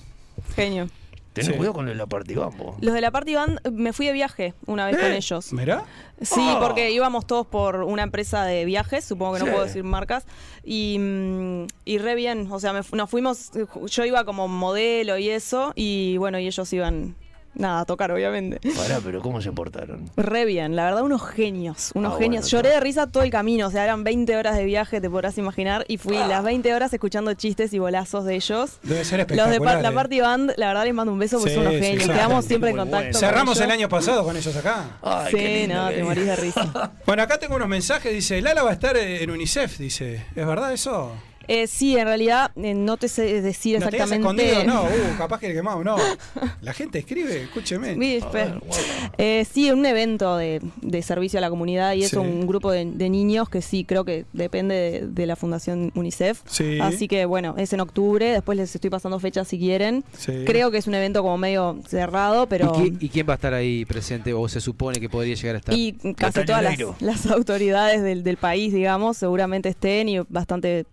Genio. 0.56 0.89
Tenés 1.34 1.50
Sí. 1.52 1.58
cuidado 1.58 1.74
con 1.74 1.86
el 1.88 1.93
de 1.93 1.98
la 1.98 2.06
parte 2.06 2.34
Iván, 2.34 2.56
vos. 2.58 2.76
Los 2.80 2.93
de 2.93 3.02
la 3.02 3.10
Party 3.12 3.34
Band, 3.34 3.60
eh, 3.63 3.72
me 3.72 3.91
fui 3.91 4.06
de 4.06 4.13
viaje 4.13 4.54
una 4.67 4.86
vez 4.86 4.98
con 4.98 5.12
¿Eh? 5.12 5.17
ellos. 5.17 5.52
¿Mirá? 5.52 5.84
Sí, 6.22 6.39
Oh. 6.56 6.60
porque 6.60 6.91
íbamos 6.91 7.26
todos 7.28 7.48
por 7.48 7.78
una 7.84 8.04
empresa 8.04 8.46
de 8.46 8.65
viajes, 8.65 9.04
supongo 9.04 9.34
que 9.34 9.39
no 9.39 9.46
Sí. 9.46 9.52
puedo 9.52 9.65
decir 9.65 9.84
marcas, 9.84 10.26
y, 10.63 10.98
mm, 11.00 11.65
y 11.86 11.98
re 11.98 12.15
bien, 12.15 12.48
o 12.52 12.60
sea, 12.60 12.72
me 12.72 12.82
nos 12.93 13.10
fuimos, 13.10 13.52
yo 13.88 14.06
iba 14.06 14.24
como 14.26 14.48
modelo 14.48 15.17
y 15.17 15.30
eso, 15.30 15.74
y 15.76 16.17
bueno, 16.17 16.39
y 16.39 16.46
ellos 16.48 16.72
iban, 16.72 17.15
nada, 17.56 17.82
a 17.82 17.86
tocar, 17.86 18.12
obviamente. 18.12 18.60
Pará, 18.76 19.00
pero 19.04 19.22
¿cómo 19.22 19.42
se 19.42 19.52
portaron? 19.52 20.10
Re 20.18 20.46
bien, 20.46 20.76
la 20.76 20.86
verdad, 20.86 21.04
unos 21.04 21.22
genios, 21.28 21.92
unos 21.96 22.13
Ah, 22.13 22.18
genios. 22.18 22.44
bueno, 22.44 22.48
Lloré 22.52 22.70
está. 22.70 22.80
de 22.80 22.84
risa 22.84 23.08
todo 23.08 23.24
el 23.24 23.30
camino, 23.32 23.68
o 23.68 23.72
sea, 23.72 23.84
eran 23.84 24.04
20 24.04 24.36
horas 24.36 24.56
de 24.58 24.66
viaje, 24.66 25.00
te 25.02 25.10
podrás 25.10 25.38
imaginar, 25.38 25.86
y 25.88 25.98
fui 25.98 26.18
las 26.18 26.44
20 26.44 26.74
horas 26.74 26.94
escuchando 26.94 27.34
chistes 27.34 27.74
y 27.74 27.80
bolazos 27.80 28.26
de 28.26 28.36
ellos. 28.36 28.80
Debe 28.84 29.04
ser 29.06 29.20
Los 29.20 29.28
de 29.28 29.34
espectacular. 29.36 29.76
pa- 29.78 29.82
la 29.82 29.89
eh. 29.89 29.92
Party 29.94 30.20
Band, 30.22 30.54
la 30.58 30.68
verdad 30.68 30.84
les 30.86 30.94
mando 30.94 31.13
un 31.13 31.20
beso 31.20 31.38
porque 31.38 31.52
Sí, 31.52 31.56
son 31.56 31.68
unos 31.68 31.80
sí, 31.80 31.86
genios. 31.86 32.10
Quedamos 32.10 32.46
siempre 32.46 32.70
en 32.72 32.78
contacto. 32.78 33.04
bueno. 33.12 33.20
Cerramos 33.20 33.60
el 33.62 33.72
año 33.72 33.89
pasado 33.89 34.24
con 34.24 34.36
ellos 34.38 34.56
acá. 34.56 34.98
Ay, 35.02 35.32
qué 35.32 35.38
Sí, 35.48 35.54
lindo 35.68 35.76
no, 35.76 35.88
que 35.89 35.94
te 35.96 36.00
es. 36.00 36.06
morís 36.06 36.26
de 36.26 36.36
risa. 36.36 36.92
Bueno, 37.06 37.24
acá 37.24 37.38
tengo 37.38 37.56
unos 37.56 37.68
mensajes, 37.68 38.12
dice, 38.13 38.42
Lala 38.42 38.63
va 38.63 38.72
a 38.72 38.74
estar 38.74 38.96
en 38.98 39.30
UNICEF, 39.30 39.78
dice. 39.78 40.26
¿Es 40.36 40.46
verdad 40.48 40.72
eso? 40.74 41.12
Eh, 41.48 41.68
sí, 41.68 41.98
en 41.98 42.06
realidad 42.06 42.52
eh, 42.56 42.74
no 42.74 42.98
te 42.98 43.08
sé 43.08 43.42
decir 43.42 43.80
¿No 43.80 43.90
te 43.90 43.98
exactamente. 43.98 44.50
escondido? 44.52 44.64
No, 44.74 44.84
uh, 44.86 45.18
capaz 45.18 45.40
que 45.40 45.50
le 45.50 45.54
quemamos, 45.54 45.84
no. 45.84 45.98
La 46.62 46.74
gente 46.74 47.00
escribe, 47.00 47.44
escúcheme. 47.44 47.96
Sí, 47.96 48.20
espe- 48.22 48.62
Eh, 49.18 49.46
sí, 49.52 49.70
un 49.72 49.86
evento 49.86 50.38
de, 50.38 50.62
de 50.82 51.02
servicio 51.02 51.38
a 51.40 51.42
la 51.42 51.50
comunidad 51.50 51.94
y 51.94 52.04
es 52.04 52.12
Sí. 52.12 52.18
un 52.18 52.46
grupo 52.48 52.72
de, 52.72 52.86
de 52.86 53.10
niños 53.10 53.50
que 53.50 53.62
sí, 53.62 53.84
creo 53.86 54.06
que 54.06 54.26
depende 54.34 54.76
de, 54.76 55.08
de 55.08 55.26
la 55.26 55.36
Fundación 55.36 55.92
UNICEF. 55.96 56.42
Sí. 56.46 56.80
Así 56.80 57.08
que 57.08 57.26
bueno, 57.26 57.56
es 57.58 57.74
en 57.74 57.80
octubre, 57.82 58.26
después 58.32 58.58
les 58.58 58.74
estoy 58.74 58.90
pasando 58.90 59.20
fechas 59.20 59.48
si 59.48 59.58
quieren. 59.60 60.04
Sí. 60.18 60.44
Creo 60.46 60.72
que 60.72 60.78
es 60.78 60.88
un 60.88 60.96
evento 60.96 61.22
como 61.24 61.38
medio 61.38 61.80
cerrado, 61.88 62.48
pero... 62.48 62.74
¿Y, 62.78 62.82
quién, 62.82 62.98
y 63.02 63.10
quién 63.10 63.28
va 63.28 63.34
a 63.34 63.36
estar 63.36 63.54
ahí 63.54 63.86
presente 63.86 64.34
o 64.34 64.48
se 64.48 64.62
supone 64.62 65.00
que 65.00 65.10
podría 65.10 65.36
llegar 65.36 65.56
a 65.56 65.60
estar? 65.60 65.76
Y 65.76 65.94
casi 66.18 66.46
todas 66.46 66.64
las, 66.64 66.78
las 67.02 67.26
autoridades 67.28 68.02
del, 68.04 68.24
del 68.24 68.38
país, 68.38 68.74
digamos, 68.74 69.18
seguramente 69.18 69.70
estén 69.70 70.08
y 70.10 70.20
bastante 70.30 70.86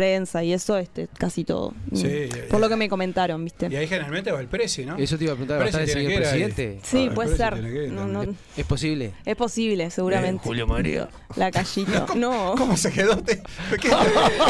prensa 0.00 0.42
y 0.42 0.54
eso, 0.54 0.78
este, 0.78 1.08
casi 1.18 1.44
todo. 1.44 1.74
Sí, 1.94 2.08
Por 2.48 2.58
y- 2.58 2.62
lo 2.62 2.68
que 2.70 2.76
me 2.76 2.88
comentaron, 2.88 3.44
¿viste? 3.44 3.68
Y 3.70 3.76
ahí 3.76 3.86
generalmente 3.86 4.32
va 4.32 4.40
el 4.40 4.46
Prezi, 4.48 4.86
¿no? 4.86 4.96
Eso 4.96 5.18
te 5.18 5.24
iba 5.24 5.34
a 5.34 5.36
preguntar, 5.36 5.60
¿va 5.60 5.64
a 5.64 5.66
estar 5.66 5.82
el 5.82 5.88
señor 5.90 6.12
ahí. 6.12 6.16
presidente? 6.18 6.80
Sí, 6.82 7.08
Ah, 7.10 7.14
puede 7.14 7.36
ser. 7.36 7.54
Que 7.60 7.88
No, 7.88 8.06
no. 8.06 8.24
¿Es 8.56 8.64
posible? 8.64 9.12
es 9.26 9.36
posible, 9.36 9.84
Eh, 9.84 9.90
seguramente. 9.90 10.42
Julio 10.42 10.66
María. 10.66 11.08
La 11.36 11.50
callito. 11.50 12.06
No. 12.16 12.54
¿Cómo 12.56 12.76
se 12.78 12.90
quedó? 12.92 13.18
Te- 13.18 13.42
¿Qué- 13.80 13.90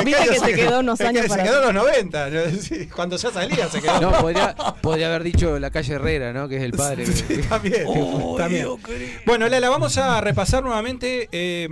Viste 0.05 0.29
que 0.29 0.39
se 0.39 0.55
quedó 0.55 0.81
unos 0.81 1.01
es 1.01 1.05
que 1.05 1.09
años 1.09 1.23
Se 1.25 1.29
para- 1.29 1.43
quedó 1.43 1.59
en 1.69 1.75
los 1.75 1.85
90. 1.85 2.31
¿no? 2.31 2.41
Sí, 2.61 2.87
Cuando 2.87 3.17
ya 3.17 3.31
salía 3.33 3.69
se 3.69 3.81
quedó. 3.81 4.01
No, 4.01 4.13
podría, 4.21 4.55
podría 4.81 5.09
haber 5.09 5.25
dicho 5.25 5.59
la 5.59 5.71
calle 5.71 5.95
Herrera, 5.95 6.33
¿no? 6.33 6.49
Que 6.49 6.59
es 6.59 6.63
el 6.63 6.73
padre. 6.73 7.07
Sí, 7.07 7.41
también. 7.49 7.85
Oh, 7.87 8.37
también. 8.39 8.63
Dios. 8.63 8.79
Bueno, 9.27 9.49
Lala, 9.49 9.69
vamos 9.69 9.97
a 9.99 10.21
repasar 10.21 10.63
nuevamente 10.63 11.29
eh, 11.33 11.67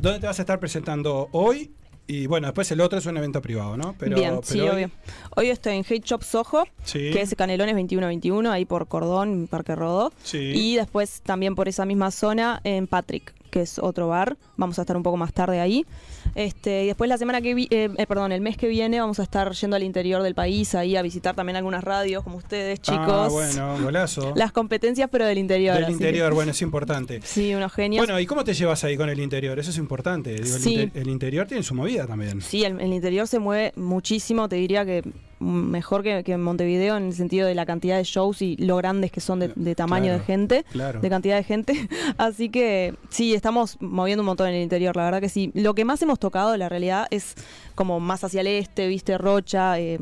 dónde 0.00 0.18
te 0.20 0.26
vas 0.26 0.38
a 0.38 0.42
estar 0.42 0.58
presentando 0.58 1.28
hoy. 1.32 1.70
Y 2.10 2.26
bueno, 2.26 2.48
después 2.48 2.70
el 2.72 2.80
otro 2.80 2.98
es 2.98 3.06
un 3.06 3.16
evento 3.16 3.40
privado, 3.40 3.76
¿no? 3.76 3.94
Pero, 3.98 4.16
Bien, 4.16 4.40
sí, 4.42 4.60
hoy- 4.60 4.68
obvio. 4.68 4.90
Hoy 5.36 5.48
estoy 5.50 5.74
en 5.76 5.84
Hate 5.88 6.04
Shop 6.04 6.22
Soho, 6.24 6.64
Sí. 6.84 7.10
que 7.12 7.20
es 7.20 7.34
Canelones 7.36 7.74
2121, 7.76 8.50
ahí 8.50 8.64
por 8.64 8.88
Cordón, 8.88 9.46
Parque 9.48 9.76
Rodó. 9.76 10.12
Sí. 10.24 10.38
Y 10.38 10.76
después 10.76 11.20
también 11.22 11.54
por 11.54 11.68
esa 11.68 11.84
misma 11.84 12.10
zona 12.10 12.60
en 12.64 12.86
Patrick, 12.88 13.32
que 13.50 13.62
es 13.62 13.78
otro 13.78 14.08
bar. 14.08 14.36
Vamos 14.56 14.78
a 14.78 14.82
estar 14.82 14.96
un 14.96 15.02
poco 15.04 15.16
más 15.16 15.32
tarde 15.32 15.60
ahí. 15.60 15.86
Este, 16.34 16.84
y 16.84 16.86
después 16.86 17.08
la 17.08 17.18
semana 17.18 17.40
que 17.40 17.54
vi- 17.54 17.68
eh, 17.70 17.88
eh, 17.96 18.06
perdón, 18.06 18.32
el 18.32 18.40
mes 18.40 18.56
que 18.56 18.68
viene 18.68 19.00
vamos 19.00 19.18
a 19.20 19.22
estar 19.22 19.52
yendo 19.52 19.76
al 19.76 19.82
interior 19.82 20.22
del 20.22 20.34
país 20.34 20.74
ahí 20.74 20.96
a 20.96 21.02
visitar 21.02 21.34
también 21.34 21.56
algunas 21.56 21.82
radios 21.84 22.22
como 22.24 22.36
ustedes, 22.36 22.80
chicos. 22.80 23.00
Ah, 23.08 23.28
bueno, 23.30 23.78
golazo. 23.82 24.32
Las 24.36 24.52
competencias 24.52 25.08
pero 25.10 25.26
del 25.26 25.38
interior. 25.38 25.76
Del 25.78 25.90
interior, 25.90 26.28
que- 26.30 26.34
bueno, 26.34 26.50
es 26.52 26.62
importante. 26.62 27.20
Sí, 27.24 27.54
unos 27.54 27.72
genios. 27.72 28.04
Bueno, 28.06 28.20
¿y 28.20 28.26
cómo 28.26 28.44
te 28.44 28.54
llevas 28.54 28.84
ahí 28.84 28.96
con 28.96 29.08
el 29.08 29.18
interior? 29.20 29.58
Eso 29.58 29.70
es 29.70 29.78
importante. 29.78 30.34
Digo, 30.34 30.56
el, 30.56 30.62
Sí. 30.62 30.74
inter- 30.74 31.02
el 31.02 31.08
interior 31.08 31.46
tiene 31.46 31.62
su 31.62 31.74
movida 31.74 32.06
también. 32.06 32.40
Sí, 32.42 32.64
el, 32.64 32.80
el 32.80 32.92
interior 32.92 33.26
se 33.26 33.38
mueve 33.38 33.72
muchísimo, 33.76 34.48
te 34.48 34.56
diría 34.56 34.84
que 34.84 35.02
mejor 35.40 36.02
que, 36.02 36.22
que 36.22 36.32
en 36.32 36.42
Montevideo 36.42 36.96
en 36.96 37.06
el 37.06 37.12
sentido 37.14 37.46
de 37.48 37.54
la 37.54 37.66
cantidad 37.66 37.96
de 37.96 38.04
shows 38.04 38.42
y 38.42 38.56
lo 38.58 38.76
grandes 38.76 39.10
que 39.10 39.20
son 39.20 39.40
de, 39.40 39.52
de 39.56 39.74
tamaño 39.74 40.04
Claro, 40.06 40.18
de 40.18 40.24
gente, 40.24 40.64
claro. 40.70 41.00
de 41.00 41.08
cantidad 41.10 41.36
de 41.36 41.44
gente. 41.44 41.88
Así 42.18 42.48
que 42.50 42.94
sí, 43.08 43.34
estamos 43.34 43.76
moviendo 43.80 44.22
un 44.22 44.26
montón 44.26 44.48
en 44.48 44.54
el 44.54 44.62
interior, 44.62 44.94
la 44.96 45.04
verdad 45.04 45.20
que 45.20 45.28
sí. 45.28 45.50
Lo 45.54 45.74
que 45.74 45.84
más 45.84 46.00
hemos 46.02 46.18
tocado, 46.18 46.56
la 46.56 46.68
realidad, 46.68 47.06
es 47.10 47.34
como 47.74 48.00
más 48.00 48.22
hacia 48.22 48.42
el 48.42 48.46
este, 48.46 48.86
viste, 48.86 49.16
Rocha. 49.18 49.78
eh, 49.80 49.98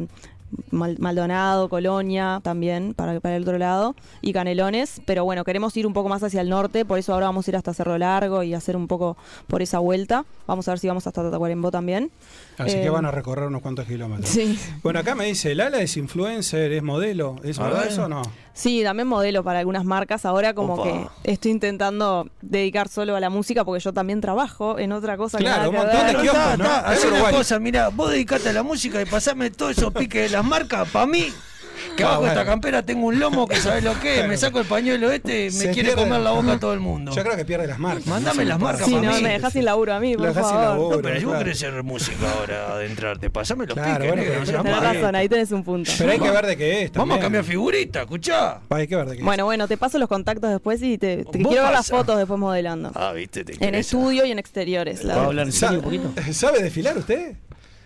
Maldonado, 0.70 1.68
Colonia 1.68 2.40
también 2.42 2.94
para, 2.94 3.18
para 3.20 3.36
el 3.36 3.42
otro 3.42 3.58
lado 3.58 3.94
y 4.20 4.32
Canelones, 4.32 5.00
pero 5.06 5.24
bueno, 5.24 5.44
queremos 5.44 5.76
ir 5.76 5.86
un 5.86 5.92
poco 5.92 6.08
más 6.08 6.22
hacia 6.22 6.40
el 6.40 6.48
norte, 6.48 6.84
por 6.84 6.98
eso 6.98 7.12
ahora 7.14 7.26
vamos 7.26 7.46
a 7.46 7.50
ir 7.50 7.56
hasta 7.56 7.74
Cerro 7.74 7.98
Largo 7.98 8.42
y 8.42 8.54
hacer 8.54 8.76
un 8.76 8.86
poco 8.88 9.16
por 9.46 9.62
esa 9.62 9.78
vuelta. 9.78 10.24
Vamos 10.46 10.66
a 10.68 10.72
ver 10.72 10.78
si 10.78 10.88
vamos 10.88 11.06
hasta 11.06 11.30
Tacuarembó 11.30 11.70
también. 11.70 12.10
Así 12.58 12.76
Eh, 12.76 12.82
que 12.82 12.90
van 12.90 13.04
a 13.04 13.10
recorrer 13.10 13.46
unos 13.46 13.62
cuantos 13.62 13.86
kilómetros. 13.86 14.28
Sí. 14.28 14.58
Bueno, 14.82 15.00
acá 15.00 15.14
me 15.14 15.24
dice, 15.26 15.54
Lala 15.54 15.80
es 15.80 15.96
influencer, 15.96 16.72
es 16.72 16.82
modelo. 16.82 17.36
¿Es 17.44 17.58
verdad 17.58 17.80
ver. 17.82 17.88
eso 17.92 18.04
o 18.04 18.08
no? 18.08 18.22
Sí, 18.58 18.82
también 18.82 19.06
modelo 19.06 19.44
para 19.44 19.60
algunas 19.60 19.84
marcas. 19.84 20.24
Ahora 20.24 20.52
como 20.52 20.74
Opa. 20.74 20.82
que 21.22 21.32
estoy 21.32 21.52
intentando 21.52 22.28
dedicar 22.42 22.88
solo 22.88 23.14
a 23.14 23.20
la 23.20 23.30
música 23.30 23.64
porque 23.64 23.78
yo 23.80 23.92
también 23.92 24.20
trabajo 24.20 24.80
en 24.80 24.90
otra 24.90 25.16
cosa. 25.16 25.38
que 25.38 25.44
Claro, 25.44 25.58
nada 25.58 25.68
un 25.68 25.74
que 25.76 25.80
montón 25.80 26.06
de 26.08 26.12
kioscos, 26.22 26.52
está, 26.52 26.56
¿no? 26.56 27.16
una 27.20 27.30
cosa, 27.30 27.58
mira, 27.60 27.88
vos 27.90 28.10
dedicate 28.10 28.48
a 28.48 28.52
la 28.52 28.64
música 28.64 29.00
y 29.00 29.04
pasame 29.04 29.50
todos 29.50 29.78
esos 29.78 29.92
piques 29.92 30.22
de 30.22 30.36
las 30.36 30.44
marcas 30.44 30.88
para 30.90 31.06
mí. 31.06 31.32
Que 31.96 32.04
Ah, 32.04 32.08
abajo 32.08 32.22
de 32.24 32.28
esta 32.28 32.44
campera 32.44 32.82
tengo 32.82 33.06
un 33.06 33.18
lomo 33.18 33.46
que 33.48 33.56
sabes 33.56 33.82
lo 33.84 33.98
que 34.00 34.20
es. 34.20 34.28
Me 34.28 34.36
saco 34.36 34.60
el 34.60 34.66
pañuelo 34.66 35.10
este, 35.10 35.44
me 35.46 35.50
Se 35.50 35.70
quiere 35.70 35.90
pierde- 35.90 36.02
comer 36.04 36.20
la 36.20 36.30
boca 36.30 36.52
a 36.52 36.58
todo 36.60 36.72
el 36.74 36.80
mundo. 36.80 37.12
Yo 37.14 37.22
creo 37.22 37.36
que 37.36 37.44
pierde 37.44 37.66
las 37.66 37.78
marcas. 37.78 38.06
Mandame 38.06 38.44
las 38.44 38.58
marcas 38.60 38.86
Sí, 38.86 38.94
para 38.94 39.08
no, 39.10 39.16
mí. 39.16 39.22
me 39.22 39.28
dejas 39.30 39.52
sin 39.52 39.64
laburo 39.64 39.94
a 39.94 40.00
mí, 40.00 40.12
Lo 40.12 40.18
por 40.18 40.28
dejás 40.28 40.46
sin 40.46 40.56
favor. 40.56 40.68
laburo. 40.76 40.96
No, 40.96 41.02
pero 41.02 41.18
si 41.18 41.24
vos 41.24 41.32
claro. 41.32 41.44
querés 41.44 41.58
ser 41.58 41.82
música 41.82 42.32
ahora, 42.38 42.72
adentrarte, 42.74 43.30
pasame 43.30 43.66
los 43.66 43.74
Claro, 43.74 43.94
piques, 43.94 44.08
bueno, 44.08 44.16
negro, 44.22 44.28
pero- 44.28 44.40
no 44.40 44.46
seas 44.46 44.62
Tenés 44.62 44.80
malo. 44.80 44.92
razón, 45.00 45.14
ahí 45.16 45.28
tenés 45.28 45.52
un 45.52 45.64
punto. 45.64 45.90
Pero 45.98 46.12
hay 46.12 46.18
que 46.20 46.30
ver 46.30 46.46
de 46.46 46.56
qué 46.56 46.82
es. 46.82 46.92
Vamos 46.92 47.02
a 47.02 47.08
también. 47.08 47.20
cambiar 47.22 47.44
figurita, 47.44 48.00
escuchá. 48.02 48.60
Hay 48.70 48.86
que 48.86 48.96
ver 48.96 49.06
de 49.06 49.12
qué 49.14 49.18
es. 49.20 49.24
Bueno, 49.24 49.44
bueno, 49.44 49.68
te 49.68 49.76
paso 49.76 49.98
los 49.98 50.08
contactos 50.08 50.50
después 50.50 50.82
y 50.82 50.98
te, 50.98 51.18
te 51.18 51.22
Vos 51.24 51.48
quiero 51.48 51.64
ver 51.64 51.72
las 51.72 51.88
pasa. 51.90 51.96
fotos 51.96 52.18
después 52.18 52.38
modelando. 52.38 52.92
Ah, 52.94 53.12
viste, 53.12 53.44
te 53.44 53.52
En 53.52 53.56
interesa. 53.56 53.80
estudio 53.80 54.24
y 54.24 54.30
en 54.30 54.38
exteriores. 54.38 55.04
la 55.04 55.14
¿Puedo 55.14 55.28
verdad. 55.28 55.28
hablar 55.28 55.46
en 55.46 55.52
¿Sabe, 55.52 55.76
serio 55.82 55.88
un 55.98 56.12
poquito? 56.14 56.32
¿Sabe 56.32 56.62
desfilar 56.62 56.96
usted? 56.98 57.36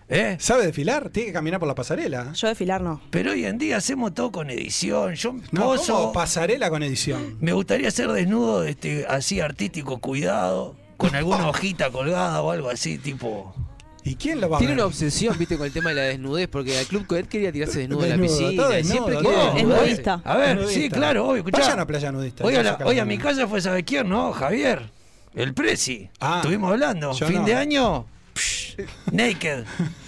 ¿Eh? 0.09 0.37
¿Sabe 0.41 0.67
desfilar? 0.67 1.09
Tiene 1.11 1.29
que 1.29 1.33
caminar 1.33 1.59
por 1.59 1.69
la 1.69 1.75
pasarela. 1.75 2.33
Yo 2.35 2.49
desfilar 2.49 2.81
no. 2.83 3.01
Pero 3.11 3.33
hoy 3.33 3.45
en 3.47 3.57
día 3.59 3.79
hacemos 3.79 4.13
todo 4.13 4.31
con 4.31 4.51
edición. 4.51 5.15
Yo 5.15 5.35
No, 5.53 5.63
poso, 5.65 5.95
¿cómo 5.95 6.13
pasarela 6.13 6.69
con 6.71 6.83
edición? 6.83 7.37
me 7.41 7.53
gustaría 7.53 7.91
ser 7.91 8.11
desnudo, 8.13 8.65
este, 8.65 9.07
así 9.09 9.41
artístico, 9.41 9.99
cuidado, 9.99 10.77
con 10.99 11.15
alguna 11.15 11.49
hojita 11.49 11.91
colgada 11.91 12.43
o 12.43 12.51
algo 12.51 12.69
así, 12.69 12.99
tipo. 12.99 13.55
¿Y 14.05 14.17
quién 14.17 14.41
lo 14.41 14.51
va 14.51 14.57
a 14.57 14.59
Tiene 14.59 14.73
ver? 14.75 14.81
una 14.81 14.87
obsesión, 14.89 15.39
viste, 15.39 15.57
con 15.57 15.65
el 15.67 15.73
tema 15.73 15.91
de 15.91 15.95
la 15.97 16.03
desnudez, 16.03 16.49
porque 16.49 16.77
al 16.77 16.87
Club 16.87 17.07
Codet 17.07 17.29
quería 17.29 17.53
tirarse 17.53 17.79
desnudo 17.79 18.03
en 18.05 18.11
la 18.11 18.17
Desnudo, 18.17 18.39
piscina. 18.49 18.63
todo 18.65 18.79
y 18.79 18.85
siempre 18.85 19.15
desnudo, 19.15 19.31
quiere 19.53 19.63
todo. 19.63 19.77
Es 19.83 19.87
nudista. 19.87 20.21
A 20.25 20.37
ver, 20.37 20.57
Nudista. 20.57 20.75
sí, 20.81 20.91
claro, 20.91 21.25
obvio, 21.29 21.37
escuchá. 21.39 21.59
Vayan 21.61 21.79
a 21.81 21.87
Playa 21.87 22.13
Nudista. 22.13 22.45
Hoy 22.45 22.55
a, 22.57 22.63
la- 22.65 22.79
hoy 22.85 22.99
a 22.99 23.05
mi 23.05 23.17
casa 23.17 23.47
fue, 23.47 23.61
¿sabe 23.61 23.85
quién, 23.85 24.09
no? 24.09 24.33
Javier, 24.33 24.91
el 25.37 25.55
Prezi. 25.55 26.11
Ah, 26.19 26.39
Estuvimos 26.43 26.73
hablando. 26.73 27.15
Fin 27.15 27.35
no. 27.37 27.45
de 27.45 27.55
año, 27.55 28.07
naked. 29.13 29.65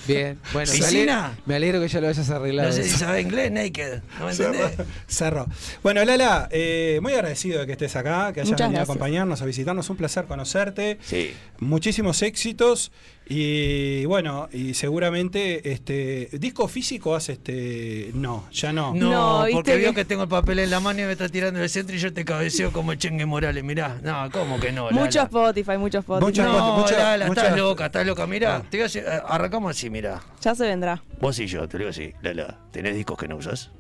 Bien, 0.07 0.39
bueno, 0.53 0.71
me 0.73 0.79
¿Piscina? 0.79 1.25
alegro, 1.27 1.43
me 1.47 1.55
alegro 1.55 1.81
que 1.81 1.89
ya 1.89 2.01
lo 2.01 2.09
hayas 2.09 2.29
arreglado. 2.29 2.69
No 2.69 2.75
sé 2.75 2.85
si 2.85 2.91
sabe 2.97 3.21
inglés, 3.23 3.51
naked. 3.51 4.01
¿No 4.19 4.27
me 4.27 4.33
entendés? 4.33 4.71
Cerró. 4.73 4.87
Cerró. 5.07 5.47
Bueno, 5.83 6.05
Lala, 6.05 6.49
eh, 6.53 6.99
muy 7.03 7.15
agradecido 7.15 7.61
de 7.61 7.67
que 7.67 7.73
estés 7.73 7.97
acá, 7.97 8.33
que 8.33 8.41
hayas 8.41 8.51
Muchas 8.51 8.69
venido 8.69 8.81
a 8.81 8.85
acompañarnos, 8.85 9.41
a 9.41 9.47
visitarnos. 9.47 9.89
Un 9.89 9.97
placer 9.97 10.27
conocerte. 10.27 10.99
Sí. 11.03 11.35
Muchísimos 11.59 12.21
éxitos. 12.23 12.93
Y 13.27 14.05
bueno, 14.05 14.49
y 14.53 14.75
seguramente 14.75 15.73
este 15.73 16.29
disco 16.33 16.69
físico 16.69 17.15
hace 17.15 17.33
este. 17.33 18.11
No, 18.13 18.45
ya 18.53 18.71
no. 18.73 18.95
No, 18.95 19.47
No, 19.47 19.47
porque 19.53 19.77
vio 19.77 19.95
que- 19.95 20.05
tengo 20.05 20.25
el 20.25 20.29
papel 20.29 20.59
en 20.59 20.71
la 20.71 20.79
mano 20.81 21.01
y 21.01 21.05
me 21.05 21.13
está 21.13 21.29
tirando 21.31 21.63
el 21.63 21.71
centro 21.71 21.97
y 21.97 21.99
yo 21.99 22.13
te 22.13 22.25
cabeceo 22.25 22.71
como 22.71 22.93
el 22.93 22.99
Chengue 22.99 23.25
Morales. 23.25 23.65
Mirá, 23.65 23.99
no, 24.03 24.31
¿cómo 24.31 24.61
que 24.61 24.73
no? 24.73 24.91
Mucho 24.91 24.97
Lala? 25.05 25.23
Spotify, 25.23 25.79
mucho 25.79 25.99
Spotify. 26.01 26.27
Mucho 26.27 26.43
No, 26.45 26.77
mucho- 26.77 26.97
Lala, 26.99 27.27
mucho- 27.27 27.41
estás 27.41 27.57
loca, 27.57 27.87
estás 27.87 28.07
loca. 28.07 28.27
Mirá, 28.27 28.57
Ah. 28.57 28.63
te 28.69 28.83
voy 28.83 29.03
a 29.07 29.17
arrancamos 29.27 29.71
así, 29.71 29.89
mirá. 29.89 30.21
Ya 30.43 30.55
se 30.55 30.65
vendrá. 30.67 31.03
Vos 31.19 31.39
y 31.39 31.47
yo, 31.47 31.67
te 31.67 31.79
lo 31.79 31.85
digo 31.85 31.91
así. 31.91 32.13
Lala, 32.21 32.59
¿tenés 32.73 32.95
discos 32.95 33.17
que 33.17 33.27
no 33.27 33.37
usas? 33.37 33.71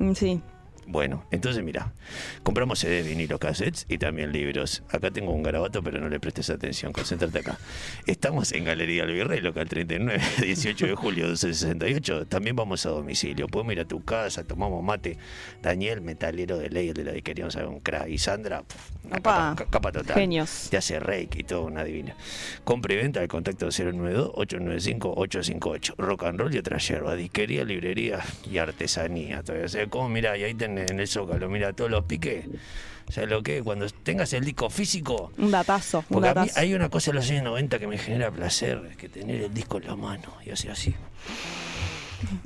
Mm, 0.00 0.12
Sí. 0.14 0.40
Bueno, 0.88 1.24
entonces 1.32 1.64
mira, 1.64 1.92
compramos 2.44 2.78
CD, 2.78 3.02
vinilo, 3.02 3.40
cassettes 3.40 3.86
y 3.88 3.98
también 3.98 4.30
libros. 4.32 4.84
Acá 4.88 5.10
tengo 5.10 5.32
un 5.32 5.42
garabato, 5.42 5.82
pero 5.82 5.98
no 6.00 6.08
le 6.08 6.20
prestes 6.20 6.48
atención, 6.48 6.92
concéntrate 6.92 7.40
acá. 7.40 7.58
Estamos 8.06 8.52
en 8.52 8.64
Galería 8.64 9.02
El 9.02 9.12
Virrey, 9.12 9.40
local 9.40 9.68
39, 9.68 10.20
18 10.42 10.86
de 10.90 10.94
julio 10.94 11.24
1268. 11.26 12.26
También 12.28 12.54
vamos 12.54 12.86
a 12.86 12.90
domicilio. 12.90 13.48
Podemos 13.48 13.72
ir 13.72 13.80
a 13.80 13.84
tu 13.84 14.04
casa, 14.04 14.44
tomamos 14.44 14.82
mate. 14.84 15.18
Daniel, 15.60 16.02
metalero 16.02 16.56
de 16.56 16.70
ley, 16.70 16.88
el 16.88 16.94
de 16.94 17.04
la 17.04 17.12
disquería, 17.12 17.44
vamos 17.46 17.56
a 17.56 17.60
ver 17.60 17.68
un 17.68 17.80
crack. 17.80 18.08
Y 18.08 18.18
Sandra, 18.18 18.62
una 19.04 19.16
capa, 19.16 19.54
ca- 19.56 19.66
capa 19.66 19.90
total. 19.90 20.14
genios. 20.14 20.68
Te 20.70 20.76
hace 20.76 21.00
reiki 21.00 21.40
y 21.40 21.44
todo, 21.44 21.64
una 21.64 21.82
divina. 21.82 22.14
Compra 22.62 22.94
y 22.94 22.98
venta 22.98 23.18
al 23.20 23.26
contacto 23.28 23.66
092-895-858. 23.68 25.94
Rock 25.98 26.22
and 26.24 26.38
roll 26.38 26.54
y 26.54 26.58
otra 26.58 26.78
yerba. 26.78 27.16
Disquería, 27.16 27.64
librería 27.64 28.20
y 28.50 28.58
artesanía. 28.58 29.42
Todavía. 29.42 29.66
O 29.66 29.68
sea, 29.68 29.86
como 29.88 30.08
mirá, 30.08 30.36
y 30.38 30.44
ahí 30.44 30.54
tenés 30.54 30.75
en 30.78 31.00
el 31.00 31.08
zócalo, 31.08 31.48
mira 31.48 31.72
todos 31.72 31.90
los 31.90 32.04
piques. 32.04 32.46
¿Sabes 33.08 33.30
lo 33.30 33.42
que? 33.42 33.62
Cuando 33.62 33.88
tengas 33.88 34.32
el 34.32 34.44
disco 34.44 34.68
físico. 34.68 35.30
Un 35.38 35.52
datazo, 35.52 35.98
un 35.98 36.04
Porque 36.08 36.28
a 36.28 36.34
mí 36.34 36.50
hay 36.56 36.74
una 36.74 36.88
cosa 36.88 37.10
en 37.10 37.16
los 37.16 37.30
años 37.30 37.44
90 37.44 37.78
que 37.78 37.86
me 37.86 37.98
genera 37.98 38.30
placer, 38.30 38.82
es 38.90 38.96
que 38.96 39.08
tener 39.08 39.42
el 39.42 39.54
disco 39.54 39.78
en 39.78 39.86
la 39.86 39.96
mano 39.96 40.32
y 40.44 40.50
hacer 40.50 40.72
así. 40.72 40.94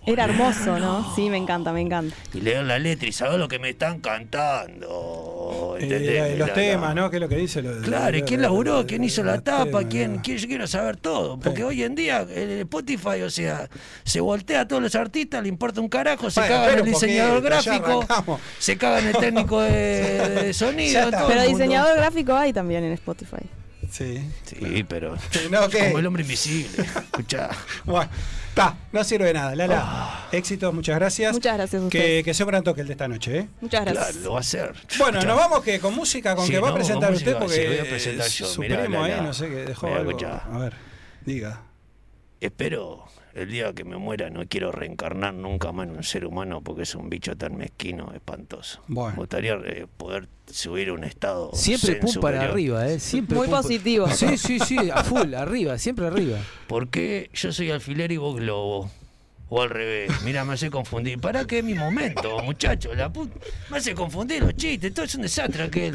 Era 0.06 0.24
hermoso, 0.24 0.78
¿no? 0.78 1.14
Sí, 1.14 1.30
me 1.30 1.36
encanta, 1.36 1.72
me 1.72 1.80
encanta. 1.80 2.14
Y 2.34 2.40
leer 2.40 2.64
la 2.64 2.78
letra 2.78 3.08
y 3.08 3.12
saber 3.12 3.38
lo 3.38 3.48
que 3.48 3.58
me 3.58 3.70
están 3.70 4.00
cantando. 4.00 5.76
Eh, 5.78 5.82
¿entendés? 5.84 6.38
los 6.38 6.48
La- 6.48 6.54
temas, 6.54 6.94
la- 6.94 7.02
¿no? 7.02 7.10
¿Qué 7.10 7.16
es 7.16 7.20
lo 7.22 7.28
que 7.28 7.36
dice? 7.36 7.62
Lo- 7.62 7.80
Claro, 7.82 8.16
¿y 8.16 8.20
lo- 8.20 8.26
quién 8.26 8.42
laburó? 8.42 8.78
lo- 8.80 8.86
¿Quién 8.86 9.04
hizo 9.04 9.22
la 9.22 9.40
tapa? 9.40 9.64
temas, 9.66 9.84
¿Quién, 9.90 10.18
quién- 10.18 10.38
Yo 10.38 10.48
quiero 10.48 10.66
saber 10.66 10.96
todo. 10.96 11.38
Porque 11.38 11.58
Sí. 11.58 11.62
hoy 11.62 11.82
en 11.82 11.94
día 11.94 12.20
el 12.22 12.60
Spotify, 12.60 13.22
o 13.24 13.30
sea, 13.30 13.68
se 14.04 14.20
voltea 14.20 14.62
a 14.62 14.68
todos 14.68 14.82
los 14.82 14.94
artistas, 14.94 15.42
le 15.42 15.48
importa 15.48 15.80
un 15.80 15.88
carajo, 15.88 16.30
se 16.30 16.40
Bueno, 16.40 16.54
caga 16.56 16.72
en 16.72 16.78
el 16.80 16.84
diseñador 16.86 17.42
gráfico, 17.42 18.06
se 18.58 18.76
caga 18.76 18.98
en 19.00 19.06
el 19.08 19.16
técnico 19.16 19.60
de, 19.60 20.52
sonido. 20.54 21.10
Pero 21.28 21.42
diseñador 21.42 21.96
gráfico 21.96 22.34
hay 22.34 22.52
también 22.52 22.84
en 22.84 22.92
Spotify. 22.92 23.36
Sí. 23.90 24.20
Sí, 24.44 24.84
pero. 24.88 25.16
Como 25.72 25.98
el 25.98 26.06
hombre 26.06 26.22
invisible. 26.22 26.84
Escuchá. 26.84 27.50
Bueno, 27.84 28.08
está, 28.50 28.76
no 28.92 29.02
sirve 29.04 29.26
de 29.26 29.32
nada. 29.34 29.54
Lala, 29.54 30.28
éxitos, 30.32 30.72
muchas 30.74 30.96
gracias. 30.96 31.32
Muchas 31.32 31.54
gracias 31.56 31.82
a 31.82 31.88
Que, 31.88 32.22
que 32.24 32.34
sea 32.34 32.44
un 32.46 32.50
gran 32.50 32.62
toque 32.62 32.82
el 32.82 32.86
de 32.86 32.92
esta 32.92 33.08
noche, 33.08 33.38
¿eh? 33.38 33.48
Muchas 33.60 33.82
gracias. 33.84 34.06
Claro, 34.08 34.20
lo 34.24 34.32
va 34.32 34.38
a 34.38 34.40
hacer. 34.40 34.74
Bueno, 34.98 35.18
Escuchá. 35.18 35.26
nos 35.26 35.36
vamos 35.36 35.60
que 35.64 35.80
con 35.80 35.94
música, 35.94 36.34
con 36.36 36.46
Sí, 36.46 36.52
que 36.52 36.58
va 36.60 36.68
a 36.70 36.74
presentar 36.74 37.12
usted, 37.12 37.36
porque 37.38 37.54
sí, 37.54 37.66
voy 37.66 37.78
a 37.78 37.82
presentar 37.84 38.28
yo. 38.28 38.46
su 38.46 38.60
Mirá, 38.60 38.80
primo 38.80 39.02
ahí, 39.02 39.10
Lala. 39.12 39.22
no 39.22 39.32
sé 39.34 39.48
qué, 39.48 39.54
dejó 39.64 39.86
Mirá, 39.86 39.98
algo. 40.00 40.10
escuchá. 40.10 40.42
A 40.52 40.58
ver, 40.58 40.72
diga. 41.24 41.62
Espero 42.40 43.04
el 43.34 43.50
día 43.50 43.72
que 43.72 43.84
me 43.84 43.96
muera 43.96 44.30
no 44.30 44.46
quiero 44.46 44.72
reencarnar 44.72 45.34
nunca 45.34 45.72
más 45.72 45.88
en 45.88 45.96
un 45.96 46.02
ser 46.02 46.24
humano 46.24 46.60
porque 46.62 46.82
es 46.82 46.94
un 46.94 47.08
bicho 47.10 47.36
tan 47.36 47.56
mezquino, 47.56 48.12
espantoso. 48.14 48.82
Bueno. 48.88 49.12
Me 49.12 49.18
gustaría 49.20 49.54
eh, 49.64 49.86
poder 49.96 50.28
subir 50.46 50.90
un 50.90 51.04
estado. 51.04 51.50
Siempre 51.54 51.96
pum 51.96 52.14
para 52.20 52.42
arriba, 52.42 52.88
¿eh? 52.88 52.98
Siempre 52.98 53.36
Muy 53.36 53.46
pum 53.46 53.56
positivo. 53.56 54.08
Sí, 54.10 54.36
sí, 54.36 54.58
sí, 54.58 54.76
a 54.92 55.04
full, 55.04 55.34
arriba, 55.34 55.78
siempre 55.78 56.06
arriba. 56.06 56.38
Porque 56.66 57.30
yo 57.32 57.52
soy 57.52 57.70
alfiler 57.70 58.12
y 58.12 58.16
vos 58.16 58.36
globo. 58.36 58.90
O 59.52 59.62
al 59.62 59.70
revés. 59.70 60.12
Mira, 60.22 60.44
me 60.44 60.52
hace 60.52 60.70
confundir. 60.70 61.18
¿Para 61.20 61.44
qué 61.44 61.58
es 61.58 61.64
mi 61.64 61.74
momento, 61.74 62.38
muchacho? 62.44 62.94
La 62.94 63.12
put... 63.12 63.32
Me 63.68 63.78
hace 63.78 63.96
confundir 63.96 64.40
los 64.40 64.54
chistes. 64.54 64.94
Todo 64.94 65.06
es 65.06 65.14
un 65.16 65.22
desastre 65.22 65.64
aquel. 65.64 65.92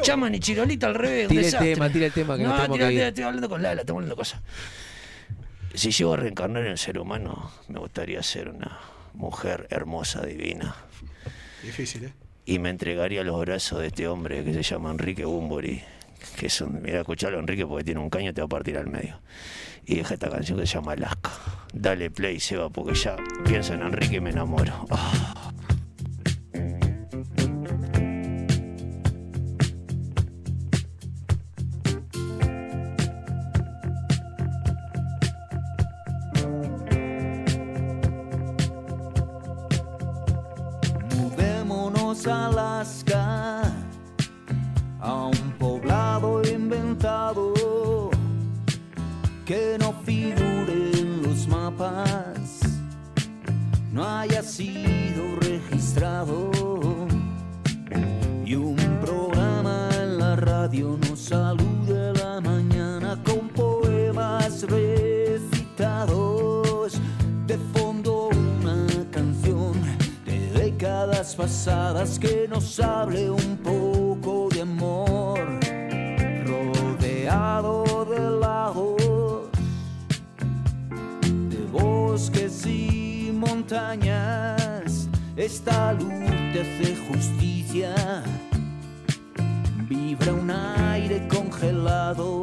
Chaman 0.00 0.34
y 0.34 0.40
chirolita 0.40 0.86
al 0.86 0.94
revés. 0.94 1.24
un 1.24 1.28
Tira 1.28 1.40
el 1.40 1.44
desastre. 1.44 1.74
tema, 1.74 1.92
tira 1.92 2.06
el 2.06 2.12
tema, 2.12 2.36
que 2.38 2.44
no, 2.44 2.54
tenemos 2.56 2.78
tira, 2.78 2.88
tira, 2.88 3.08
estoy 3.08 3.24
hablando 3.24 3.48
con 3.50 3.62
Lala, 3.62 3.82
estamos 3.82 3.98
hablando 4.00 4.16
cosas. 4.16 4.40
Si 5.74 5.90
llego 5.90 6.14
a 6.14 6.16
reencarnar 6.16 6.66
en 6.66 6.76
ser 6.76 6.98
humano, 6.98 7.50
me 7.68 7.78
gustaría 7.78 8.22
ser 8.22 8.48
una 8.48 8.78
mujer 9.14 9.66
hermosa, 9.70 10.24
divina. 10.26 10.74
Difícil, 11.62 12.04
¿eh? 12.04 12.12
Y 12.44 12.58
me 12.58 12.70
entregaría 12.70 13.20
a 13.20 13.24
los 13.24 13.40
brazos 13.40 13.80
de 13.80 13.86
este 13.86 14.08
hombre 14.08 14.44
que 14.44 14.52
se 14.52 14.62
llama 14.62 14.90
Enrique 14.90 15.24
Bumburi. 15.24 15.82
Que 16.36 16.46
es 16.46 16.60
un. 16.60 16.82
Mira, 16.82 17.00
escuchalo, 17.00 17.38
Enrique, 17.38 17.66
porque 17.66 17.84
tiene 17.84 18.00
un 18.00 18.10
caño, 18.10 18.34
te 18.34 18.40
va 18.40 18.46
a 18.46 18.48
partir 18.48 18.76
al 18.76 18.88
medio. 18.88 19.20
Y 19.86 19.96
deja 19.96 20.14
esta 20.14 20.28
canción 20.28 20.58
que 20.58 20.66
se 20.66 20.74
llama 20.74 20.92
Alaska. 20.92 21.30
Dale 21.72 22.10
play, 22.10 22.38
Seba, 22.38 22.68
porque 22.68 22.94
ya 22.94 23.16
pienso 23.44 23.74
en 23.74 23.82
Enrique 23.82 24.16
y 24.16 24.20
me 24.20 24.30
enamoro. 24.30 24.86
Ah. 24.90 25.41
Alaska, 42.26 43.62
a 45.00 45.14
un 45.26 45.52
poblado 45.58 46.42
inventado 46.42 47.52
que 49.44 49.76
no 49.78 49.92
figure 50.04 50.90
en 51.00 51.22
los 51.22 51.48
mapas, 51.48 52.60
no 53.92 54.04
haya 54.04 54.42
sido 54.42 55.01
pasadas 71.34 72.18
que 72.18 72.46
nos 72.48 72.78
hable 72.80 73.30
un 73.30 73.56
poco 73.58 74.48
de 74.50 74.62
amor. 74.62 75.38
Rodeado 76.44 78.04
de 78.04 78.20
lagos, 78.40 79.50
de 81.48 81.64
bosques 81.70 82.66
y 82.66 83.30
montañas, 83.32 85.08
esta 85.36 85.92
luz 85.92 86.12
te 86.52 86.60
hace 86.60 86.96
justicia. 87.08 87.94
Vibra 89.88 90.32
un 90.32 90.50
aire 90.50 91.28
congelado, 91.28 92.42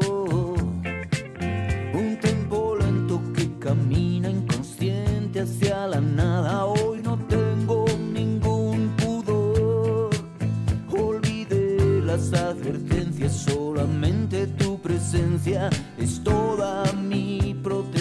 es 15.97 16.23
toda 16.23 16.91
mi 16.93 17.55
protección. 17.63 17.98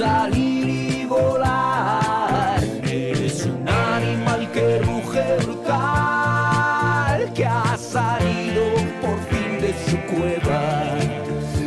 Salir 0.00 0.66
y 0.66 1.04
volar. 1.04 2.58
Eres 2.84 3.44
un 3.44 3.68
animal 3.68 4.50
que 4.50 4.78
ruge 4.78 5.36
brutal, 5.44 7.18
que 7.34 7.44
ha 7.44 7.76
salido 7.76 8.64
por 9.02 9.18
fin 9.30 9.60
de 9.60 9.74
su 9.86 9.98
cueva. 10.12 10.60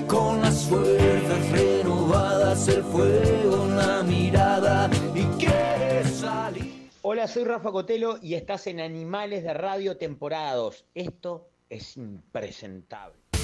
Con 0.07 0.41
las 0.41 0.63
fuerzas 0.65 1.51
renovadas, 1.51 2.67
el 2.69 2.83
fuego 2.83 3.65
en 3.65 3.77
la 3.77 4.01
mirada 4.01 4.89
y 5.13 5.23
quiere 5.37 6.03
salir. 6.05 6.89
Hola, 7.03 7.27
soy 7.27 7.43
Rafa 7.43 7.71
Cotelo 7.71 8.17
y 8.19 8.33
estás 8.33 8.65
en 8.65 8.79
Animales 8.79 9.43
de 9.43 9.53
Radio 9.53 9.95
temporada 9.97 10.55
2. 10.55 10.85
Esto 10.95 11.49
es 11.69 11.97
impresentable. 11.97 13.22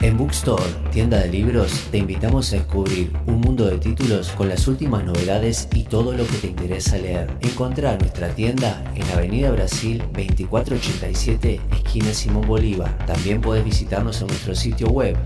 En 0.00 0.18
Bookstore, 0.18 0.62
tienda 0.92 1.20
de 1.20 1.28
libros, 1.28 1.86
te 1.90 1.96
invitamos 1.96 2.52
a 2.52 2.56
descubrir 2.56 3.10
un 3.26 3.40
mundo 3.40 3.64
de 3.64 3.78
títulos 3.78 4.28
con 4.32 4.50
las 4.50 4.68
últimas 4.68 5.02
novedades 5.02 5.66
y 5.72 5.84
todo 5.84 6.12
lo 6.12 6.26
que 6.26 6.36
te 6.36 6.48
interesa 6.48 6.98
leer. 6.98 7.34
Encontrá 7.40 7.96
nuestra 7.96 8.28
tienda 8.28 8.84
en 8.94 9.10
Avenida 9.12 9.50
Brasil 9.50 10.00
2487, 10.12 11.58
Simón 12.02 12.46
Bolívar. 12.46 12.94
También 13.06 13.40
puedes 13.40 13.64
visitarnos 13.64 14.20
en 14.20 14.26
nuestro 14.26 14.54
sitio 14.54 14.88
web 14.88 15.16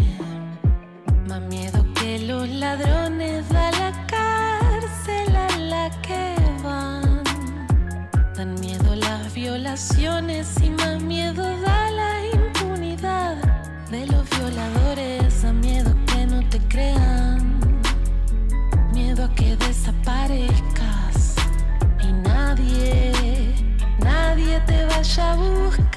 Más 1.27 1.41
miedo 1.41 1.85
que 1.93 2.17
los 2.17 2.49
ladrones 2.49 3.47
da 3.49 3.69
la 3.73 4.07
cárcel 4.07 5.35
a 5.35 5.55
la 5.57 5.91
que 6.01 6.35
van. 6.63 7.21
Dan 8.35 8.59
miedo 8.59 8.95
las 8.95 9.31
violaciones 9.35 10.59
y 10.63 10.71
más 10.71 10.99
miedo 11.03 11.43
da 11.61 11.91
la 11.91 12.28
nadie 24.39 24.59
te 24.65 24.85
vaya 24.85 25.31
a 25.31 25.35
buscar. 25.35 25.89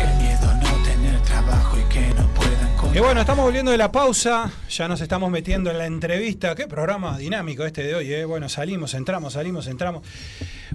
El 0.00 0.22
miedo 0.22 0.54
no 0.62 0.82
tener 0.84 1.20
trabajo 1.22 1.76
y 1.78 1.82
que 1.92 2.08
no 2.14 2.26
puedan 2.34 2.94
Y 2.94 2.98
bueno, 2.98 3.20
estamos 3.20 3.44
volviendo 3.44 3.70
de 3.70 3.78
la 3.78 3.90
pausa, 3.90 4.52
ya 4.68 4.88
nos 4.88 5.00
estamos 5.00 5.30
metiendo 5.30 5.70
en 5.70 5.78
la 5.78 5.86
entrevista. 5.86 6.54
Qué 6.54 6.66
programa 6.66 7.18
dinámico 7.18 7.64
este 7.64 7.82
de 7.82 7.94
hoy, 7.94 8.12
¿eh? 8.12 8.24
Bueno, 8.24 8.48
salimos, 8.48 8.94
entramos, 8.94 9.34
salimos, 9.34 9.66
entramos. 9.66 10.06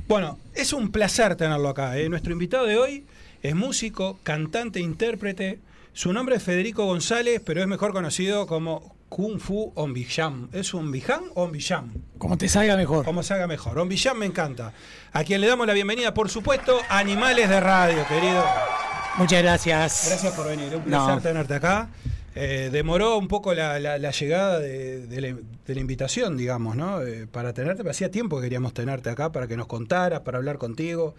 Bueno, 0.08 0.40
es 0.54 0.74
un 0.74 0.92
placer 0.92 1.36
tenerlo 1.36 1.70
acá. 1.70 1.98
¿eh? 1.98 2.10
Nuestro 2.10 2.34
invitado 2.34 2.66
de 2.66 2.78
hoy 2.78 3.06
es 3.44 3.56
músico, 3.56 4.20
cantante, 4.24 4.80
intérprete. 4.80 5.60
Su 5.94 6.14
nombre 6.14 6.36
es 6.36 6.44
Federico 6.44 6.86
González, 6.86 7.42
pero 7.46 7.62
es 7.62 7.68
mejor 7.68 7.94
conocido 7.94 8.48
como 8.48 8.96
Kung 9.10 9.40
Fu 9.40 9.72
Ombijam. 9.76 10.50
¿Es 10.54 10.74
un 10.74 10.92
Bijam 10.92 11.24
o 11.34 11.44
Ombijam? 11.44 11.94
Como 12.18 12.38
te 12.38 12.48
salga 12.48 12.78
mejor. 12.78 13.04
Como 13.06 13.24
salga 13.24 13.48
mejor. 13.48 13.78
Ombijam 13.80 14.18
me 14.18 14.26
encanta. 14.26 14.72
A 15.12 15.24
quien 15.24 15.42
le 15.42 15.48
damos 15.48 15.66
la 15.68 15.74
bienvenida, 15.74 16.14
por 16.14 16.30
supuesto, 16.30 16.80
Animales 16.90 17.50
de 17.50 17.60
Radio, 17.60 18.06
querido. 18.08 18.44
Muchas 19.18 19.42
gracias. 19.42 20.06
Gracias 20.10 20.34
por 20.34 20.48
venir, 20.48 20.76
un 20.76 20.84
placer 20.84 21.16
No. 21.16 21.22
tenerte 21.22 21.54
acá. 21.56 21.90
Eh, 22.36 22.70
demoró 22.72 23.18
un 23.18 23.28
poco 23.28 23.54
la, 23.56 23.80
la- 23.80 23.98
la 23.98 24.12
llegada 24.12 24.60
de, 24.60 25.08
de 25.08 25.22
la, 25.22 25.28
de 25.66 25.76
la 25.76 25.82
invitación, 25.82 26.38
digamos, 26.38 26.76
¿no? 26.76 27.02
Eh, 27.02 27.26
para 27.28 27.54
tenerte, 27.54 27.78
pero 27.80 27.90
hacía 27.92 28.12
tiempo 28.12 28.38
que 28.38 28.44
queríamos 28.44 28.74
tenerte 28.74 29.10
acá 29.10 29.32
para 29.32 29.48
que 29.48 29.58
nos 29.58 29.66
contaras, 29.68 30.22
para 30.22 30.38
hablar 30.38 30.58
contigo. 30.60 31.16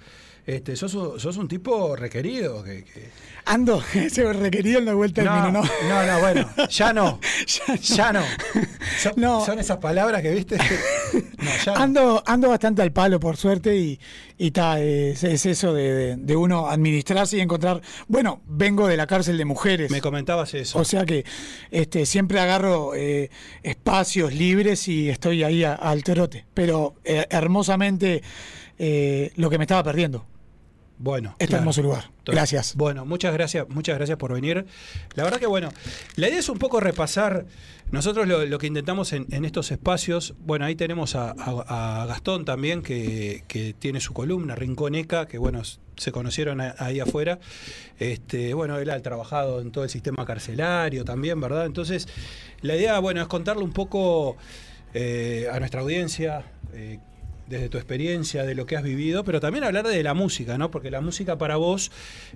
Este, 0.46 0.74
sos, 0.76 0.94
un- 0.94 1.20
sos 1.20 1.36
un 1.36 1.46
tipo 1.48 1.94
requerido. 1.96 2.62
Que, 2.64 2.84
que- 2.84 3.08
Ando, 3.44 3.82
ese 3.94 4.32
requerido 4.32 4.78
en 4.80 4.84
la 4.86 4.94
vuelta 4.94 5.22
del 5.22 5.30
No, 5.30 5.36
vino, 5.46 5.62
¿no? 5.62 5.88
no, 5.88 6.06
no, 6.06 6.20
bueno, 6.20 6.48
ya 6.70 6.92
no. 6.92 7.20
ya 7.82 8.12
no. 8.12 8.22
Son, 9.00 9.14
son 9.46 9.58
esas 9.58 9.78
palabras 9.78 10.20
que 10.20 10.30
viste. 10.30 10.56
No, 11.38 11.50
ya 11.64 11.74
no. 11.74 11.80
Ando, 11.80 12.22
ando 12.26 12.48
bastante 12.50 12.82
al 12.82 12.92
palo, 12.92 13.18
por 13.18 13.36
suerte, 13.38 13.74
y, 13.76 13.98
y 14.36 14.50
ta, 14.50 14.78
es, 14.80 15.24
es 15.24 15.46
eso 15.46 15.72
de, 15.72 15.92
de- 15.94 16.16
de 16.16 16.36
uno 16.36 16.68
administrarse 16.68 17.38
y 17.38 17.40
encontrar. 17.40 17.80
Bueno, 18.08 18.42
vengo 18.46 18.86
de 18.88 18.96
la 18.98 19.06
cárcel 19.06 19.38
de 19.38 19.44
mujeres. 19.46 19.90
Me 19.90 20.00
comentabas 20.02 20.52
eso. 20.54 20.78
O 20.78 20.84
sea 20.84 21.06
que 21.06 21.24
este, 21.70 22.04
siempre 22.04 22.40
agarro 22.40 22.94
eh, 22.94 23.30
espacios 23.62 24.34
libres 24.34 24.86
y 24.88 25.08
estoy 25.08 25.44
ahí 25.44 25.64
a- 25.64 25.74
al 25.74 26.02
trote. 26.04 26.44
Pero 26.52 26.96
eh, 27.04 27.26
hermosamente 27.30 28.22
eh, 28.78 29.32
lo 29.36 29.48
que 29.48 29.56
me 29.58 29.64
estaba 29.64 29.82
perdiendo. 29.82 30.26
Bueno, 31.02 31.30
Este 31.38 31.46
claro. 31.46 31.62
hermoso 31.62 31.82
lugar. 31.82 32.10
Gracias. 32.26 32.74
Bueno, 32.76 33.06
muchas 33.06 33.32
gracias, 33.32 33.66
muchas 33.70 33.96
gracias 33.96 34.18
por 34.18 34.34
venir. 34.34 34.66
La 35.14 35.24
verdad 35.24 35.38
que 35.40 35.46
bueno, 35.46 35.70
la 36.16 36.28
idea 36.28 36.38
es 36.38 36.48
un 36.50 36.58
poco 36.58 36.78
repasar. 36.78 37.46
Nosotros 37.90 38.28
lo, 38.28 38.44
lo 38.44 38.58
que 38.58 38.66
intentamos 38.66 39.14
en, 39.14 39.26
en 39.30 39.46
estos 39.46 39.70
espacios, 39.72 40.34
bueno, 40.40 40.66
ahí 40.66 40.76
tenemos 40.76 41.16
a, 41.16 41.30
a- 41.36 42.02
a 42.02 42.06
Gastón 42.06 42.44
también, 42.44 42.82
que, 42.82 43.44
que 43.48 43.72
tiene 43.72 43.98
su 44.00 44.12
columna, 44.12 44.54
Rinconeca, 44.54 45.26
que 45.26 45.38
bueno, 45.38 45.62
se 45.96 46.12
conocieron 46.12 46.60
a- 46.60 46.74
ahí 46.78 47.00
afuera. 47.00 47.38
Este, 47.98 48.52
bueno, 48.52 48.78
él 48.78 48.90
ha 48.90 49.00
trabajado 49.00 49.60
en 49.62 49.72
todo 49.72 49.84
el 49.84 49.90
sistema 49.90 50.26
carcelario 50.26 51.04
también, 51.06 51.40
¿verdad? 51.40 51.64
Entonces, 51.64 52.08
la 52.60 52.76
idea, 52.76 52.98
bueno, 52.98 53.22
es 53.22 53.26
contarle 53.26 53.64
un 53.64 53.72
poco 53.72 54.36
eh, 54.92 55.48
a 55.50 55.58
nuestra 55.60 55.80
audiencia. 55.80 56.44
eh, 56.74 56.98
desde 57.50 57.68
tu 57.68 57.76
experiencia, 57.76 58.44
de 58.44 58.54
lo 58.54 58.64
que 58.64 58.76
has 58.76 58.82
vivido, 58.82 59.24
pero 59.24 59.40
también 59.40 59.64
hablar 59.64 59.86
de 59.86 60.02
la 60.02 60.14
música, 60.14 60.56
¿no? 60.56 60.70
Porque 60.70 60.90
la 60.90 61.00
música 61.00 61.36
para 61.36 61.56
vos, 61.56 61.90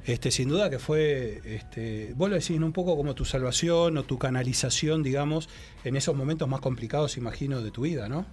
este, 0.06 0.30
sin 0.30 0.48
duda 0.48 0.68
que 0.68 0.78
fue, 0.80 1.40
este, 1.46 2.12
vos 2.16 2.28
lo 2.28 2.34
decís, 2.34 2.58
¿no? 2.58 2.66
un 2.66 2.72
poco 2.72 2.96
como 2.96 3.14
tu 3.14 3.24
salvación 3.24 3.96
o 3.96 4.02
tu 4.02 4.18
canalización, 4.18 5.02
digamos, 5.04 5.48
en 5.84 5.96
esos 5.96 6.16
momentos 6.16 6.48
más 6.48 6.60
complicados, 6.60 7.16
imagino, 7.16 7.62
de 7.62 7.70
tu 7.70 7.82
vida, 7.82 8.08
¿no? 8.08 8.26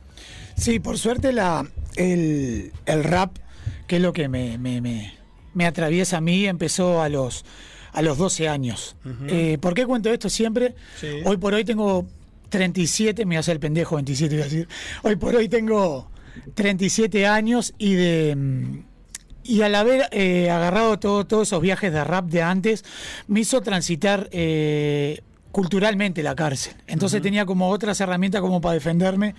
Sí, 0.57 0.79
por 0.79 0.97
suerte 0.97 1.31
la, 1.31 1.69
el, 1.95 2.71
el 2.85 3.03
rap, 3.03 3.37
que 3.87 3.97
es 3.97 4.01
lo 4.01 4.11
que 4.11 4.27
me, 4.27 4.57
me, 4.57 4.81
me- 4.81 5.13
me 5.53 5.65
atraviesa 5.65 6.17
a 6.17 6.21
mí, 6.21 6.47
empezó 6.47 7.01
a 7.01 7.09
los, 7.09 7.45
a 7.91 8.01
los 8.01 8.17
12 8.17 8.49
años. 8.49 8.95
Eh, 9.27 9.57
¿Por 9.61 9.73
qué 9.75 9.85
cuento 9.85 10.09
esto 10.11 10.29
siempre? 10.29 10.73
Sí. 10.99 11.07
Hoy 11.25 11.37
por 11.37 11.53
hoy 11.53 11.63
tengo 11.63 12.07
37, 12.49 13.25
me 13.25 13.37
hace 13.37 13.51
el 13.51 13.59
pendejo 13.59 13.95
27, 13.95 14.33
iba 14.33 14.43
a 14.45 14.47
decir. 14.47 14.67
Hoy 15.03 15.15
por 15.17 15.35
hoy 15.35 15.47
tengo 15.49 16.09
37 16.53 17.27
años 17.27 17.73
y 17.77 17.93
de... 17.93 18.83
Y 19.43 19.63
al 19.63 19.73
haber 19.73 20.07
eh, 20.11 20.51
agarrado 20.51 20.99
todo- 20.99 21.25
todos 21.25 21.47
esos 21.47 21.61
viajes 21.61 21.91
de 21.91 22.03
rap 22.03 22.25
de 22.29 22.43
antes, 22.43 22.85
me 23.27 23.39
hizo 23.39 23.61
transitar 23.61 24.29
eh, 24.31 25.21
culturalmente 25.51 26.21
la 26.21 26.35
cárcel. 26.35 26.75
Entonces 26.85 27.21
tenía 27.23 27.45
como 27.45 27.69
otras 27.69 27.99
herramientas 28.01 28.39
como 28.41 28.61
para 28.61 28.73
defenderme 28.75 29.33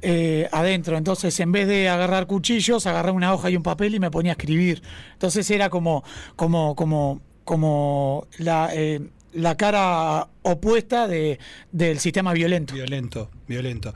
eh, 0.00 0.48
adentro. 0.50 0.96
Entonces, 0.96 1.38
en 1.40 1.52
vez 1.52 1.68
de 1.68 1.88
agarrar 1.90 2.26
cuchillos, 2.26 2.86
agarré 2.86 3.10
una 3.10 3.34
hoja 3.34 3.50
y 3.50 3.56
un 3.56 3.62
papel 3.62 3.94
y 3.94 4.00
me 4.00 4.10
ponía 4.10 4.32
a 4.32 4.34
escribir. 4.34 4.82
Entonces 5.12 5.48
era 5.50 5.68
como, 5.68 6.02
como, 6.34 6.74
como, 6.74 7.20
como 7.44 8.26
la, 8.38 8.70
eh, 8.72 9.00
la 9.34 9.56
cara 9.56 10.28
opuesta 10.42 11.06
de, 11.06 11.38
del 11.70 11.98
sistema 11.98 12.32
violento. 12.32 12.72
Violento, 12.74 13.30
violento. 13.46 13.92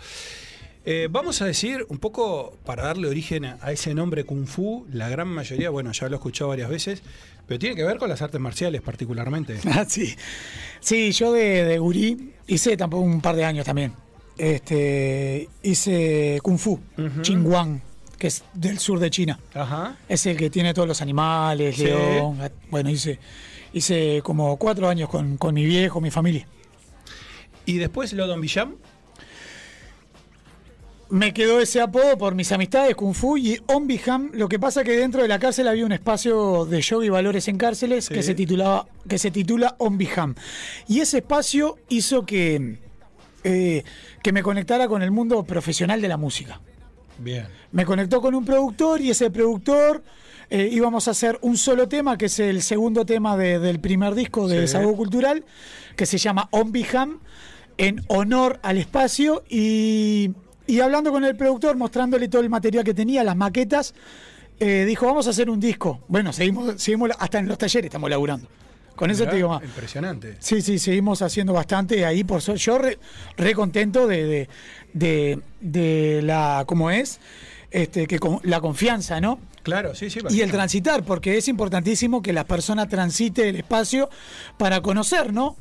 Eh, 0.84 1.08
vamos 1.10 1.40
a 1.42 1.46
decir 1.46 1.86
un 1.88 1.98
poco, 1.98 2.58
para 2.64 2.82
darle 2.84 3.06
origen 3.08 3.44
a, 3.44 3.58
a 3.62 3.70
ese 3.72 3.94
nombre 3.94 4.24
Kung 4.24 4.46
Fu, 4.46 4.84
la 4.92 5.08
gran 5.08 5.28
mayoría, 5.28 5.70
bueno, 5.70 5.92
ya 5.92 6.08
lo 6.08 6.16
he 6.16 6.18
escuchado 6.18 6.48
varias 6.48 6.68
veces, 6.68 7.02
pero 7.46 7.58
tiene 7.60 7.76
que 7.76 7.84
ver 7.84 7.98
con 7.98 8.08
las 8.08 8.20
artes 8.20 8.40
marciales 8.40 8.82
particularmente. 8.82 9.58
Ah, 9.66 9.84
sí. 9.88 10.14
Sí, 10.80 11.12
yo 11.12 11.32
de, 11.32 11.64
de 11.64 11.78
gurí 11.78 12.32
hice 12.48 12.76
tampoco 12.76 13.04
un 13.04 13.20
par 13.20 13.36
de 13.36 13.44
años 13.44 13.64
también. 13.64 13.92
Este, 14.36 15.48
hice 15.62 16.40
Kung 16.42 16.58
Fu, 16.58 16.80
Chingguang, 17.20 17.80
que 18.18 18.26
es 18.26 18.42
del 18.54 18.78
sur 18.78 18.98
de 18.98 19.08
China. 19.10 19.38
Ajá. 19.54 19.96
Es 20.08 20.26
el 20.26 20.36
que 20.36 20.50
tiene 20.50 20.74
todos 20.74 20.88
los 20.88 21.00
animales, 21.00 21.76
Sí. 21.76 21.84
león. 21.84 22.38
Bueno, 22.70 22.90
hice, 22.90 23.20
hice 23.72 24.20
como 24.24 24.56
cuatro 24.56 24.88
años 24.88 25.08
con, 25.08 25.36
con 25.36 25.54
mi 25.54 25.64
viejo, 25.64 26.00
mi 26.00 26.10
familia. 26.10 26.46
Y 27.66 27.78
después 27.78 28.12
lo 28.14 28.26
Don 28.26 28.40
Villam. 28.40 28.74
Me 31.12 31.34
quedó 31.34 31.60
ese 31.60 31.78
apodo 31.82 32.16
por 32.16 32.34
mis 32.34 32.50
amistades, 32.52 32.94
Kung 32.94 33.12
Fu 33.12 33.36
y 33.36 33.60
Ombiham. 33.66 34.30
Lo 34.32 34.48
que 34.48 34.58
pasa 34.58 34.82
que 34.82 34.92
dentro 34.92 35.20
de 35.20 35.28
la 35.28 35.38
cárcel 35.38 35.68
había 35.68 35.84
un 35.84 35.92
espacio 35.92 36.64
de 36.64 36.80
yoga 36.80 37.04
y 37.04 37.10
valores 37.10 37.48
en 37.48 37.58
cárceles 37.58 38.06
Sí. 38.06 38.14
que 38.14 38.22
se 38.22 38.34
titulaba, 38.34 38.86
que 39.06 39.18
se 39.18 39.30
titula 39.30 39.76
Ombiham. 39.78 40.34
Y 40.88 41.00
ese 41.00 41.18
espacio 41.18 41.76
hizo 41.90 42.24
que, 42.24 42.78
eh, 43.44 43.82
que 44.22 44.32
me 44.32 44.42
conectara 44.42 44.88
con 44.88 45.02
el 45.02 45.10
mundo 45.10 45.44
profesional 45.44 46.00
de 46.00 46.08
la 46.08 46.16
música. 46.16 46.62
Bien. 47.18 47.46
Me 47.72 47.84
conectó 47.84 48.22
con 48.22 48.34
un 48.34 48.46
productor 48.46 49.02
y 49.02 49.10
ese 49.10 49.30
productor 49.30 50.02
eh, 50.48 50.70
íbamos 50.72 51.08
a 51.08 51.10
hacer 51.10 51.38
un 51.42 51.58
solo 51.58 51.88
tema, 51.88 52.16
que 52.16 52.26
es 52.26 52.38
el 52.38 52.62
segundo 52.62 53.04
tema 53.04 53.36
de- 53.36 53.58
del 53.58 53.80
primer 53.80 54.14
disco 54.14 54.48
de 54.48 54.54
Sí. 54.54 54.60
Desahogo 54.62 54.96
Cultural, 54.96 55.44
que 55.94 56.06
se 56.06 56.16
llama 56.16 56.48
Ombiham, 56.52 57.20
en 57.76 58.02
honor 58.08 58.60
al 58.62 58.78
espacio. 58.78 59.44
Y, 59.48 60.30
y 60.66 60.80
hablando 60.80 61.10
con 61.10 61.24
el 61.24 61.36
productor, 61.36 61.76
mostrándole 61.76 62.28
todo 62.28 62.42
el 62.42 62.50
material 62.50 62.84
que 62.84 62.94
tenía, 62.94 63.24
las 63.24 63.36
maquetas, 63.36 63.94
eh, 64.60 64.84
dijo, 64.86 65.06
vamos 65.06 65.26
a 65.26 65.30
hacer 65.30 65.50
un 65.50 65.58
disco. 65.60 66.00
Bueno, 66.08 66.32
seguimos, 66.32 66.80
seguimos 66.80 67.10
hasta 67.18 67.38
en 67.38 67.48
los 67.48 67.58
talleres 67.58 67.86
estamos 67.86 68.08
laburando. 68.10 68.48
Con 68.94 69.10
eso 69.10 69.26
te 69.26 69.36
digo 69.36 69.48
más. 69.48 69.62
Impresionante. 69.64 70.36
Sí, 70.38 70.60
sí, 70.60 70.78
seguimos 70.78 71.22
haciendo 71.22 71.52
bastante 71.54 72.04
ahí. 72.04 72.24
Por 72.24 72.42
suerte. 72.42 72.62
yo 72.62 72.78
re, 72.78 72.98
re 73.36 73.54
contento 73.54 74.06
de, 74.06 74.24
de, 74.24 74.48
de- 74.92 75.40
de 75.60 76.20
la, 76.22 76.64
¿cómo 76.66 76.90
es? 76.90 77.18
Este, 77.70 78.06
que 78.06 78.18
con, 78.18 78.38
la 78.42 78.60
confianza, 78.60 79.18
¿no? 79.20 79.40
Claro, 79.62 79.94
sí, 79.94 80.10
sí. 80.10 80.20
Y 80.30 80.42
el 80.42 80.50
transitar, 80.50 81.04
porque 81.04 81.38
es 81.38 81.48
importantísimo 81.48 82.20
que 82.20 82.32
la 82.32 82.44
persona 82.44 82.86
transite 82.88 83.48
el 83.48 83.56
espacio 83.56 84.10
para 84.58 84.82
conocer, 84.82 85.32
¿no? 85.32 85.56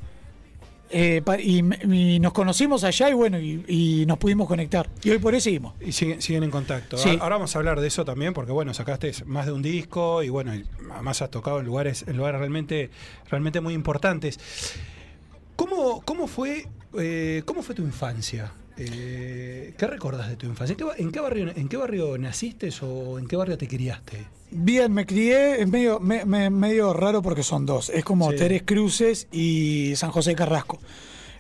Eh, 0.94 1.22
y, 1.40 1.64
y 1.86 2.20
nos 2.20 2.34
conocimos 2.34 2.84
allá 2.84 3.10
y 3.10 3.14
bueno, 3.14 3.40
y, 3.40 3.64
y 3.68 4.06
nos 4.06 4.18
pudimos 4.18 4.48
conectar. 4.48 4.90
Y 5.04 5.10
hoy 5.12 5.20
por 5.20 5.34
eso 5.34 5.46
seguimos. 5.46 5.74
Y 5.80 5.92
siguen, 5.94 6.22
siguen 6.22 6.44
en 6.44 6.52
contacto. 6.52 6.98
Sí. 6.98 7.18
Ahora 7.22 7.38
vamos 7.38 7.56
a 7.56 7.60
hablar 7.60 7.80
de 7.80 7.88
eso 7.88 8.04
también, 8.04 8.34
porque 8.34 8.52
bueno, 8.52 8.74
sacaste 8.74 9.14
más 9.26 9.46
de 9.46 9.54
un 9.54 9.62
disco 9.62 10.22
y 10.22 10.30
bueno, 10.30 10.52
además 10.92 11.22
has 11.22 11.32
tocado 11.32 11.60
en 11.60 11.66
lugares, 11.66 12.04
en 12.08 12.18
lugares 12.18 12.40
realmente, 12.40 12.90
realmente 13.30 13.62
muy 13.62 13.74
importantes. 13.74 14.38
¿Cómo, 15.56 16.02
cómo 16.02 16.28
fue, 16.28 16.68
eh, 17.00 17.44
cómo 17.46 17.62
fue 17.62 17.76
tu 17.76 17.84
infancia? 17.84 18.52
Eh, 18.90 19.74
¿Qué 19.78 19.88
recordás 19.88 20.30
de 20.30 20.36
tu 20.36 20.46
infancia? 20.46 20.76
¿En 20.98 21.12
qué, 21.12 21.20
barrio, 21.20 21.52
en 21.56 21.68
qué 21.68 21.78
barrio 21.78 22.18
naciste 22.18 22.70
o 22.82 23.18
en 23.20 23.28
qué 23.28 23.36
barrio 23.36 23.58
te 23.58 23.68
criaste? 23.68 24.18
Bien, 24.52 24.92
me 24.92 25.06
crié, 25.06 25.62
es 25.62 25.68
medio, 25.68 26.00
me- 26.00 26.26
me- 26.26 26.50
medio 26.50 26.94
raro 26.94 27.22
porque 27.22 27.42
son 27.44 27.66
dos. 27.66 27.90
Es 27.90 28.04
como 28.04 28.32
Sí. 28.32 28.38
Teres 28.38 28.64
Cruces 28.64 29.28
y 29.32 29.94
San 29.96 30.12
José 30.12 30.36
Carrasco. 30.36 30.80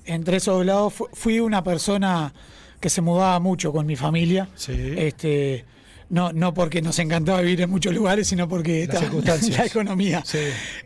Entre 0.05 0.37
esos 0.37 0.65
lados 0.65 0.93
fu- 0.93 1.09
fui 1.13 1.39
una 1.39 1.63
persona 1.63 2.33
que 2.79 2.89
se 2.89 3.01
mudaba 3.01 3.39
mucho 3.39 3.71
con 3.71 3.85
mi 3.85 3.95
familia. 3.95 4.49
Este, 4.67 5.65
no, 6.09 6.31
no 6.33 6.53
porque 6.53 6.81
nos 6.81 6.97
encantaba 6.99 7.41
vivir 7.41 7.61
en 7.61 7.69
muchos 7.69 7.93
lugares, 7.93 8.27
sino 8.27 8.47
porque 8.47 8.87
Las 8.87 8.95
ta, 8.95 9.01
circunstancias. 9.01 9.57
la 9.59 9.65
economía. 9.65 10.23
Sí. 10.25 10.39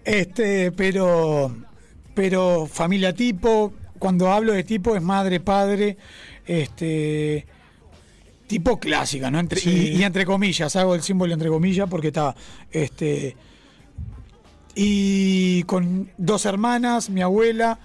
Este, 0.03 0.72
pero, 0.74 1.56
pero 2.14 2.68
familia 2.68 3.14
tipo, 3.14 3.72
cuando 3.99 4.32
hablo 4.32 4.51
de 4.53 4.64
tipo 4.64 4.95
es 4.95 5.01
madre, 5.01 5.39
padre, 5.39 5.95
este, 6.46 7.46
tipo 8.48 8.80
clásica, 8.80 9.30
¿no? 9.32 9.39
Entre, 9.39 9.60
Sí. 9.60 9.91
y, 9.93 9.98
y 9.98 10.04
entre 10.04 10.26
comillas, 10.26 10.76
hago 10.76 10.96
el 10.96 11.02
símbolo 11.02 11.34
entre 11.34 11.50
comillas 11.50 11.89
porque 11.89 12.08
está, 12.08 12.36
este, 12.72 13.36
y 14.76 15.64
con 15.64 16.12
dos 16.18 16.46
hermanas, 16.46 17.10
mi 17.10 17.22
abuela, 17.22 17.80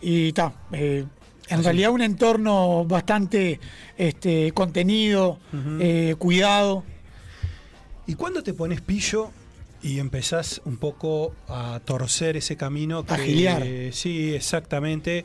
y 0.00 0.32
ta, 0.32 0.52
eh, 0.72 1.04
en 1.48 1.64
realidad 1.64 1.90
un 1.90 2.00
entorno 2.02 2.84
bastante 2.84 3.58
este, 3.98 4.52
contenido, 4.52 5.38
eh, 5.80 6.14
cuidado. 6.18 6.84
¿Y 8.06 8.14
cuándo 8.14 8.42
te 8.42 8.54
pones 8.54 8.80
pillo 8.80 9.30
y 9.82 9.98
empezás 9.98 10.62
un 10.64 10.76
poco 10.76 11.34
a 11.48 11.80
torcer 11.84 12.36
ese 12.36 12.56
camino? 12.56 13.04
Que, 13.04 13.14
A 13.14 13.92
sí, 13.92 14.32
exactamente. 14.32 15.24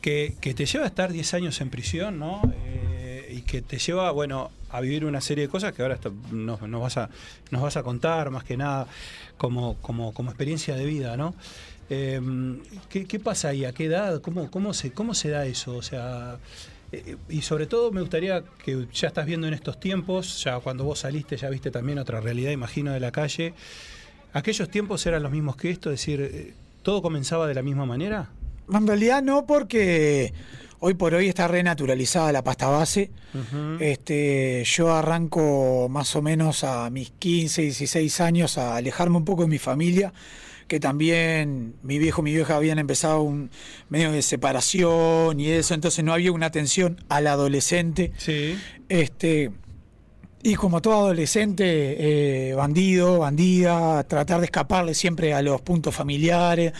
Que, 0.00 0.36
te 0.40 0.66
lleva 0.66 0.84
a 0.84 0.88
estar 0.88 1.12
10 1.12 1.34
años 1.34 1.60
en 1.60 1.68
prisión, 1.70 2.18
¿no? 2.18 2.40
Eh, 2.54 3.34
y 3.36 3.42
que 3.42 3.60
te 3.60 3.78
lleva, 3.78 4.10
bueno, 4.12 4.52
a 4.70 4.80
vivir 4.80 5.04
una 5.04 5.20
serie 5.20 5.46
de 5.46 5.50
cosas 5.50 5.72
que 5.72 5.82
ahora 5.82 5.94
está- 5.94 6.12
nos, 6.30 6.60
vas 6.60 6.96
a, 6.96 7.10
nos 7.50 7.62
vas 7.62 7.76
a 7.76 7.82
contar, 7.82 8.30
más 8.30 8.44
que 8.44 8.56
nada, 8.56 8.86
como, 9.36 9.76
como, 9.82 10.14
como 10.14 10.30
experiencia 10.30 10.76
de 10.76 10.84
vida, 10.84 11.16
¿no? 11.16 11.34
¿qué, 11.88 13.06
qué 13.08 13.20
pasa 13.20 13.48
ahí? 13.48 13.64
¿A 13.64 13.72
qué 13.72 13.84
edad? 13.86 14.20
¿Cómo, 14.20 14.50
cómo, 14.50 14.74
se, 14.74 14.92
¿Cómo 14.92 15.14
se 15.14 15.30
da 15.30 15.46
eso? 15.46 15.76
O 15.76 15.82
sea, 15.82 16.38
eh, 16.92 17.16
y 17.28 17.42
sobre 17.42 17.66
todo 17.66 17.90
me 17.92 18.00
gustaría 18.00 18.42
que 18.64 18.86
ya 18.92 19.08
estás 19.08 19.26
viendo 19.26 19.46
en 19.46 19.54
estos 19.54 19.78
tiempos, 19.80 20.42
ya 20.42 20.58
cuando 20.60 20.84
vos 20.84 21.00
saliste 21.00 21.36
ya 21.36 21.50
viste 21.50 21.70
también 21.70 21.98
otra 21.98 22.20
realidad, 22.20 22.50
imagino, 22.50 22.92
de 22.92 23.00
la 23.00 23.12
calle. 23.12 23.54
¿Aquellos 24.32 24.68
tiempos 24.68 25.04
eran 25.06 25.22
los 25.22 25.32
mismos 25.32 25.56
que 25.56 25.70
esto? 25.70 25.90
Es 25.90 26.00
decir, 26.00 26.20
eh, 26.20 26.54
¿todo 26.82 27.02
comenzaba 27.02 27.46
de 27.46 27.54
la 27.54 27.62
misma 27.62 27.86
manera? 27.86 28.30
En 28.72 28.86
realidad 28.86 29.22
no, 29.22 29.46
porque 29.46 30.32
hoy 30.80 30.94
por 30.94 31.14
hoy 31.14 31.28
está 31.28 31.48
renaturalizada 31.48 32.32
la 32.32 32.44
pasta 32.44 32.68
base. 32.68 33.10
Este, 33.80 34.62
yo 34.64 34.94
arranco 34.94 35.88
más 35.90 36.16
o 36.16 36.22
menos 36.22 36.64
a 36.64 36.88
mis 36.90 37.10
15, 37.10 37.62
16 37.62 38.20
años 38.20 38.58
a 38.58 38.76
alejarme 38.76 39.16
un 39.16 39.24
poco 39.24 39.42
de 39.42 39.48
mi 39.48 39.58
familia, 39.58 40.12
que 40.68 40.80
también 40.80 41.74
mi 41.82 41.98
viejo 41.98 42.22
y 42.22 42.24
mi 42.24 42.34
vieja 42.34 42.56
habían 42.56 42.78
empezado 42.78 43.20
un 43.20 43.50
medio 43.88 44.10
de 44.10 44.22
separación 44.22 45.38
y 45.38 45.48
eso, 45.50 45.74
entonces 45.74 46.04
no 46.04 46.12
había 46.12 46.32
una 46.32 46.46
atención 46.46 47.04
al 47.08 47.26
adolescente. 47.26 48.12
Sí. 48.16 48.58
Este, 48.88 49.50
y 50.46 50.54
como 50.54 50.80
todo 50.80 50.94
adolescente, 50.94 52.50
eh, 52.50 52.54
bandido, 52.54 53.18
bandida, 53.18 54.04
tratar 54.04 54.38
de 54.38 54.44
escaparle 54.44 54.94
siempre 54.94 55.34
a 55.34 55.42
los 55.42 55.60
puntos 55.60 55.92
familiares 55.92 56.72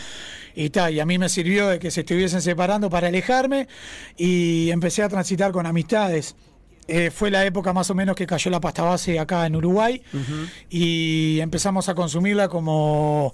y 0.55 0.69
tal. 0.69 0.93
Y 0.93 1.01
a 1.01 1.05
mí 1.05 1.17
me 1.17 1.27
sirvió 1.27 1.67
de 1.67 1.77
que 1.77 1.91
se 1.91 1.99
estuviesen 1.99 2.41
separando 2.41 2.89
para 2.89 3.09
alejarme 3.09 3.67
y 4.15 4.69
empecé 4.71 5.03
a 5.03 5.09
transitar 5.09 5.51
con 5.51 5.65
amistades. 5.65 6.37
Eh, 6.87 7.11
fue 7.11 7.29
la 7.29 7.45
época 7.45 7.73
más 7.73 7.89
o 7.89 7.93
menos 7.93 8.15
que 8.15 8.25
cayó 8.25 8.49
la 8.49 8.61
pasta 8.61 8.83
base 8.83 9.19
acá 9.19 9.45
en 9.45 9.57
Uruguay 9.57 10.01
y 10.69 11.41
empezamos 11.41 11.89
a 11.89 11.95
consumirla 11.95 12.47
como 12.47 13.33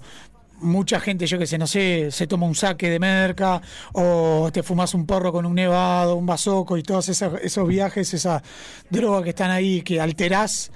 mucha 0.64 0.98
gente, 0.98 1.26
yo 1.26 1.38
que 1.38 1.46
sé, 1.46 1.58
no 1.58 1.66
sé, 1.66 2.10
se 2.10 2.26
toma 2.26 2.46
un 2.46 2.54
saque 2.54 2.90
de 2.90 2.98
merca 2.98 3.60
o 3.92 4.50
te 4.52 4.62
fumas 4.62 4.94
un 4.94 5.06
porro 5.06 5.32
con 5.32 5.46
un 5.46 5.54
nevado, 5.54 6.16
un 6.16 6.26
bazoco 6.26 6.76
y 6.76 6.82
todos 6.82 7.08
esos, 7.08 7.40
esos 7.42 7.68
viajes, 7.68 8.12
esa 8.14 8.42
droga 8.90 9.22
que 9.22 9.30
están 9.30 9.50
ahí, 9.50 9.82
que 9.82 10.00
alterás. 10.00 10.72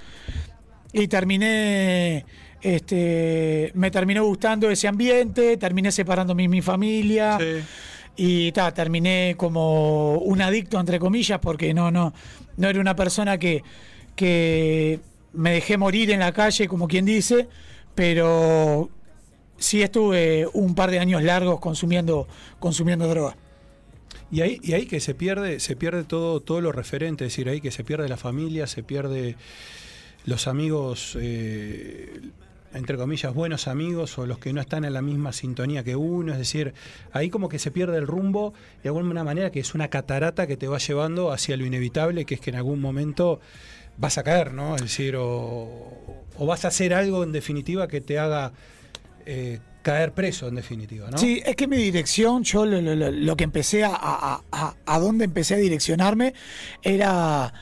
Y 0.92 1.08
terminé, 1.08 2.24
este, 2.60 3.72
me 3.74 3.90
terminó 3.90 4.24
gustando 4.24 4.70
ese 4.70 4.88
ambiente, 4.88 5.56
terminé 5.56 5.92
separándome 5.92 6.42
de 6.42 6.48
mi 6.48 6.62
familia. 6.62 7.38
Y 8.16 8.50
ta, 8.52 8.72
terminé 8.74 9.34
como 9.36 10.18
un 10.18 10.42
adicto, 10.42 10.80
entre 10.80 10.98
comillas, 10.98 11.38
porque 11.38 11.72
no, 11.72 11.90
no, 11.90 12.12
no 12.56 12.68
era 12.68 12.80
una 12.80 12.96
persona 12.96 13.38
que, 13.38 13.62
que 14.16 14.98
me 15.32 15.52
dejé 15.52 15.76
morir 15.76 16.10
en 16.10 16.20
la 16.20 16.32
calle, 16.32 16.66
como 16.66 16.88
quien 16.88 17.04
dice, 17.04 17.48
pero 17.94 18.90
sí 19.58 19.82
estuve 19.82 20.48
un 20.52 20.74
par 20.74 20.90
de 20.90 20.98
años 20.98 21.22
largos 21.22 21.60
consumiendo, 21.60 22.26
consumiendo 22.58 23.08
droga. 23.08 23.36
Y 24.30 24.42
ahí, 24.42 24.60
y 24.62 24.74
ahí 24.74 24.86
que 24.86 25.00
se 25.00 25.14
pierde, 25.14 25.58
se 25.60 25.74
pierde 25.74 26.04
todo, 26.04 26.40
todo 26.40 26.60
lo 26.60 26.72
referente, 26.72 27.24
es 27.24 27.32
decir, 27.32 27.48
ahí 27.48 27.60
que 27.60 27.70
se 27.70 27.84
pierde 27.84 28.08
la 28.08 28.16
familia, 28.16 28.66
se 28.66 28.82
pierde 28.82 29.36
los 30.26 30.46
amigos, 30.46 31.16
eh, 31.18 32.20
entre 32.74 32.98
comillas, 32.98 33.32
buenos 33.32 33.66
amigos 33.68 34.18
o 34.18 34.26
los 34.26 34.38
que 34.38 34.52
no 34.52 34.60
están 34.60 34.84
en 34.84 34.92
la 34.92 35.00
misma 35.00 35.32
sintonía 35.32 35.82
que 35.82 35.96
uno, 35.96 36.32
es 36.32 36.38
decir, 36.38 36.74
ahí 37.12 37.30
como 37.30 37.48
que 37.48 37.58
se 37.58 37.70
pierde 37.70 37.96
el 37.96 38.06
rumbo 38.06 38.52
de 38.82 38.90
alguna 38.90 39.24
manera 39.24 39.50
que 39.50 39.60
es 39.60 39.74
una 39.74 39.88
catarata 39.88 40.46
que 40.46 40.58
te 40.58 40.68
va 40.68 40.76
llevando 40.76 41.32
hacia 41.32 41.56
lo 41.56 41.64
inevitable, 41.64 42.26
que 42.26 42.34
es 42.34 42.40
que 42.40 42.50
en 42.50 42.56
algún 42.56 42.82
momento 42.82 43.40
vas 43.96 44.18
a 44.18 44.22
caer, 44.22 44.52
¿no? 44.52 44.76
Es 44.76 44.82
decir, 44.82 45.16
o, 45.16 46.22
o 46.36 46.46
vas 46.46 46.66
a 46.66 46.68
hacer 46.68 46.92
algo 46.92 47.24
en 47.24 47.32
definitiva 47.32 47.88
que 47.88 48.02
te 48.02 48.18
haga 48.18 48.52
eh, 49.30 49.58
caer 49.82 50.12
preso 50.12 50.48
en 50.48 50.54
definitiva, 50.56 51.10
¿no? 51.10 51.18
Sí, 51.18 51.42
es 51.44 51.54
que 51.54 51.66
mi 51.68 51.76
dirección, 51.76 52.42
yo 52.44 52.64
lo, 52.64 53.36
que 53.36 53.44
empecé 53.44 53.84
a, 53.84 53.90
a, 53.94 54.42
a, 54.50 54.74
a 54.86 54.98
dónde 54.98 55.24
empecé 55.26 55.54
a 55.54 55.58
direccionarme 55.58 56.32
era, 56.82 57.52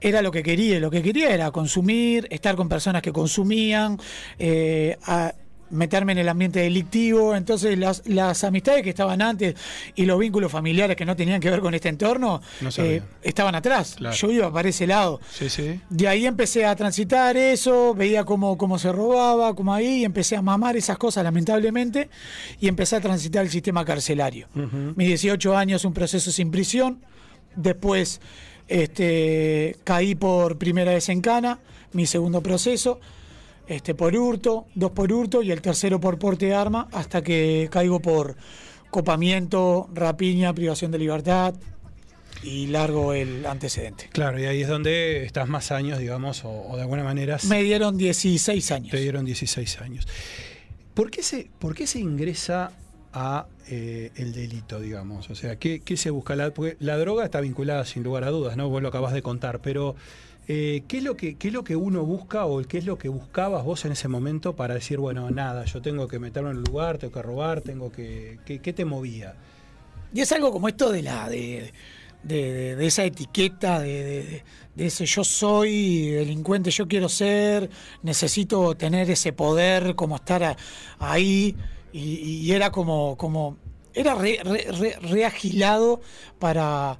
era 0.00 0.22
lo 0.22 0.30
que 0.30 0.42
quería. 0.42 0.80
Lo 0.80 0.90
que 0.90 1.02
quería 1.02 1.30
era 1.34 1.50
consumir, 1.50 2.26
estar 2.30 2.56
con 2.56 2.68
personas 2.68 3.02
que 3.02 3.12
consumían, 3.12 3.98
eh, 4.38 4.96
a- 5.04 5.34
meterme 5.70 6.12
en 6.12 6.18
el 6.18 6.28
ambiente 6.28 6.60
delictivo. 6.60 7.34
Entonces 7.34 7.78
las, 7.78 8.02
las 8.06 8.44
amistades 8.44 8.82
que 8.82 8.90
estaban 8.90 9.22
antes 9.22 9.54
y 9.94 10.06
los 10.06 10.18
vínculos 10.18 10.50
familiares 10.50 10.96
que 10.96 11.04
no 11.04 11.16
tenían 11.16 11.40
que 11.40 11.50
ver 11.50 11.60
con 11.60 11.74
este 11.74 11.88
entorno 11.88 12.40
No 12.60 12.70
eh, 12.78 13.02
estaban 13.22 13.54
atrás. 13.54 13.94
Claro. 13.96 14.14
Yo 14.16 14.30
iba 14.30 14.52
para 14.52 14.68
ese 14.68 14.86
lado. 14.86 15.20
Sí, 15.30 15.48
sí. 15.48 15.80
De 15.90 16.08
ahí 16.08 16.26
empecé 16.26 16.66
a 16.66 16.74
transitar 16.76 17.36
eso, 17.36 17.94
veía 17.94 18.24
cómo, 18.24 18.56
cómo 18.56 18.78
se 18.78 18.92
robaba, 18.92 19.54
cómo 19.54 19.74
ahí, 19.74 20.00
y 20.00 20.04
empecé 20.04 20.36
a 20.36 20.42
mamar 20.42 20.76
esas 20.76 20.98
cosas 20.98 21.24
lamentablemente, 21.24 22.08
y 22.60 22.68
empecé 22.68 22.96
a 22.96 23.00
transitar 23.00 23.44
el 23.44 23.50
sistema 23.50 23.84
carcelario. 23.84 24.48
Mis 24.96 25.08
18 25.08 25.56
años, 25.56 25.84
un 25.84 25.94
proceso 25.94 26.30
sin 26.30 26.50
prisión, 26.50 27.00
después 27.56 28.20
este, 28.68 29.76
caí 29.84 30.14
por 30.14 30.58
primera 30.58 30.92
vez 30.92 31.08
en 31.08 31.20
cana, 31.20 31.60
mi 31.92 32.06
segundo 32.06 32.42
proceso, 32.42 33.00
este, 33.66 33.94
por 33.94 34.16
hurto, 34.16 34.66
dos 34.74 34.90
por 34.92 35.12
hurto 35.12 35.42
y 35.42 35.50
el 35.50 35.60
tercero 35.60 36.00
por 36.00 36.18
porte 36.18 36.46
de 36.46 36.54
arma, 36.54 36.88
hasta 36.92 37.22
que 37.22 37.68
caigo 37.70 38.00
por 38.00 38.36
copamiento, 38.90 39.88
rapiña, 39.92 40.52
privación 40.54 40.90
de 40.90 40.98
libertad 40.98 41.54
y 42.42 42.66
largo 42.66 43.12
el 43.12 43.46
antecedente. 43.46 44.08
Claro, 44.12 44.38
y 44.38 44.44
ahí 44.44 44.62
es 44.62 44.68
donde 44.68 45.24
estás 45.24 45.48
más 45.48 45.72
años, 45.72 45.98
digamos, 45.98 46.44
o, 46.44 46.50
o 46.50 46.76
de 46.76 46.82
alguna 46.82 47.02
manera... 47.02 47.38
Me 47.48 47.62
dieron 47.62 47.96
16 47.96 48.70
años. 48.70 48.90
Te 48.90 49.00
dieron 49.00 49.24
16 49.24 49.80
años. 49.80 50.06
¿Por 50.94 51.10
qué 51.10 51.22
se, 51.22 51.50
por 51.58 51.74
qué 51.74 51.86
se 51.86 51.98
ingresa 51.98 52.70
a 53.12 53.46
eh, 53.68 54.12
el 54.16 54.32
delito, 54.32 54.78
digamos? 54.80 55.28
O 55.30 55.34
sea, 55.34 55.56
¿qué, 55.56 55.80
qué 55.80 55.96
se 55.96 56.10
busca? 56.10 56.36
La, 56.36 56.52
porque 56.52 56.76
la 56.78 56.96
droga 56.98 57.24
está 57.24 57.40
vinculada 57.40 57.84
sin 57.84 58.02
lugar 58.02 58.24
a 58.24 58.30
dudas, 58.30 58.56
¿no? 58.56 58.68
Vos 58.68 58.80
lo 58.80 58.88
acabas 58.88 59.12
de 59.12 59.22
contar, 59.22 59.60
pero 59.60 59.96
eh, 60.46 60.82
¿qué, 60.86 60.98
es 60.98 61.02
lo 61.04 61.16
que, 61.16 61.36
¿qué 61.36 61.48
es 61.48 61.54
lo 61.54 61.64
que 61.64 61.76
uno 61.76 62.04
busca 62.04 62.44
o 62.46 62.60
qué 62.62 62.78
es 62.78 62.86
lo 62.86 62.98
que 62.98 63.08
buscabas 63.08 63.64
vos 63.64 63.84
en 63.84 63.92
ese 63.92 64.08
momento 64.08 64.54
para 64.54 64.74
decir, 64.74 64.98
bueno, 64.98 65.30
nada, 65.30 65.64
yo 65.64 65.80
tengo 65.80 66.06
que 66.08 66.18
meterme 66.18 66.50
en 66.50 66.58
el 66.58 66.62
lugar, 66.64 66.98
tengo 66.98 67.12
que 67.14 67.22
robar, 67.22 67.60
tengo 67.62 67.90
que... 67.90 68.38
¿Qué, 68.44 68.72
te 68.72 68.84
movía? 68.84 69.34
Y 70.12 70.20
es 70.20 70.30
algo 70.32 70.52
como 70.52 70.68
esto 70.68 70.92
de 70.92 71.02
la 71.02 71.28
de, 71.28 71.72
de- 72.22 72.86
esa 72.86 73.04
etiqueta, 73.04 73.80
de, 73.80 74.42
de- 74.76 74.86
ese 74.86 75.06
yo 75.06 75.24
soy 75.24 76.10
delincuente, 76.10 76.70
yo 76.70 76.88
quiero 76.88 77.08
ser, 77.08 77.70
necesito 78.02 78.74
tener 78.76 79.10
ese 79.10 79.32
poder, 79.32 79.94
como 79.94 80.16
estar 80.16 80.56
ahí. 80.98 81.56
Y, 81.92 82.50
era 82.52 82.70
como, 82.72 83.16
como 83.16 83.56
era 83.94 84.14
re, 84.14 84.40
re- 84.44 84.66
re- 84.72 84.96
reagilado 85.00 86.00
para... 86.38 86.98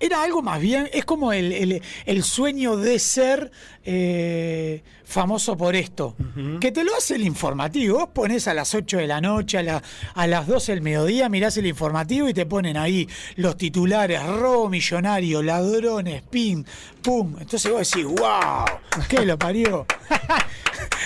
Era 0.00 0.22
algo 0.22 0.40
más 0.42 0.60
bien, 0.60 0.88
es 0.92 1.04
como 1.04 1.32
el, 1.32 1.52
el- 1.52 1.82
el 2.06 2.22
sueño 2.24 2.76
de 2.76 2.98
ser 2.98 3.50
eh, 3.84 4.82
famoso 5.10 5.56
por 5.56 5.74
esto. 5.76 6.14
Que 6.60 6.72
te 6.72 6.84
lo 6.84 6.96
hace 6.96 7.16
el 7.16 7.22
informativo. 7.22 7.98
Vos 7.98 8.08
pones 8.14 8.48
a 8.48 8.54
las 8.54 8.74
8 8.74 8.98
de 8.98 9.06
la 9.06 9.20
noche, 9.20 9.58
a, 9.58 9.62
la- 9.62 9.82
a 10.14 10.26
las 10.26 10.46
12 10.46 10.72
del 10.72 10.80
mediodía, 10.82 11.28
mirás 11.28 11.56
el 11.56 11.66
informativo 11.66 12.28
y 12.28 12.34
te 12.34 12.46
ponen 12.46 12.76
ahí 12.76 13.08
los 13.36 13.56
titulares, 13.56 14.24
robo 14.24 14.68
millonario, 14.68 15.42
ladrones, 15.42 16.22
pin, 16.22 16.64
pum. 17.02 17.36
Entonces 17.40 17.70
vos 17.70 17.90
decís, 17.90 18.04
wow, 18.06 18.64
¿qué 19.08 19.26
lo 19.26 19.38
parió? 19.38 19.86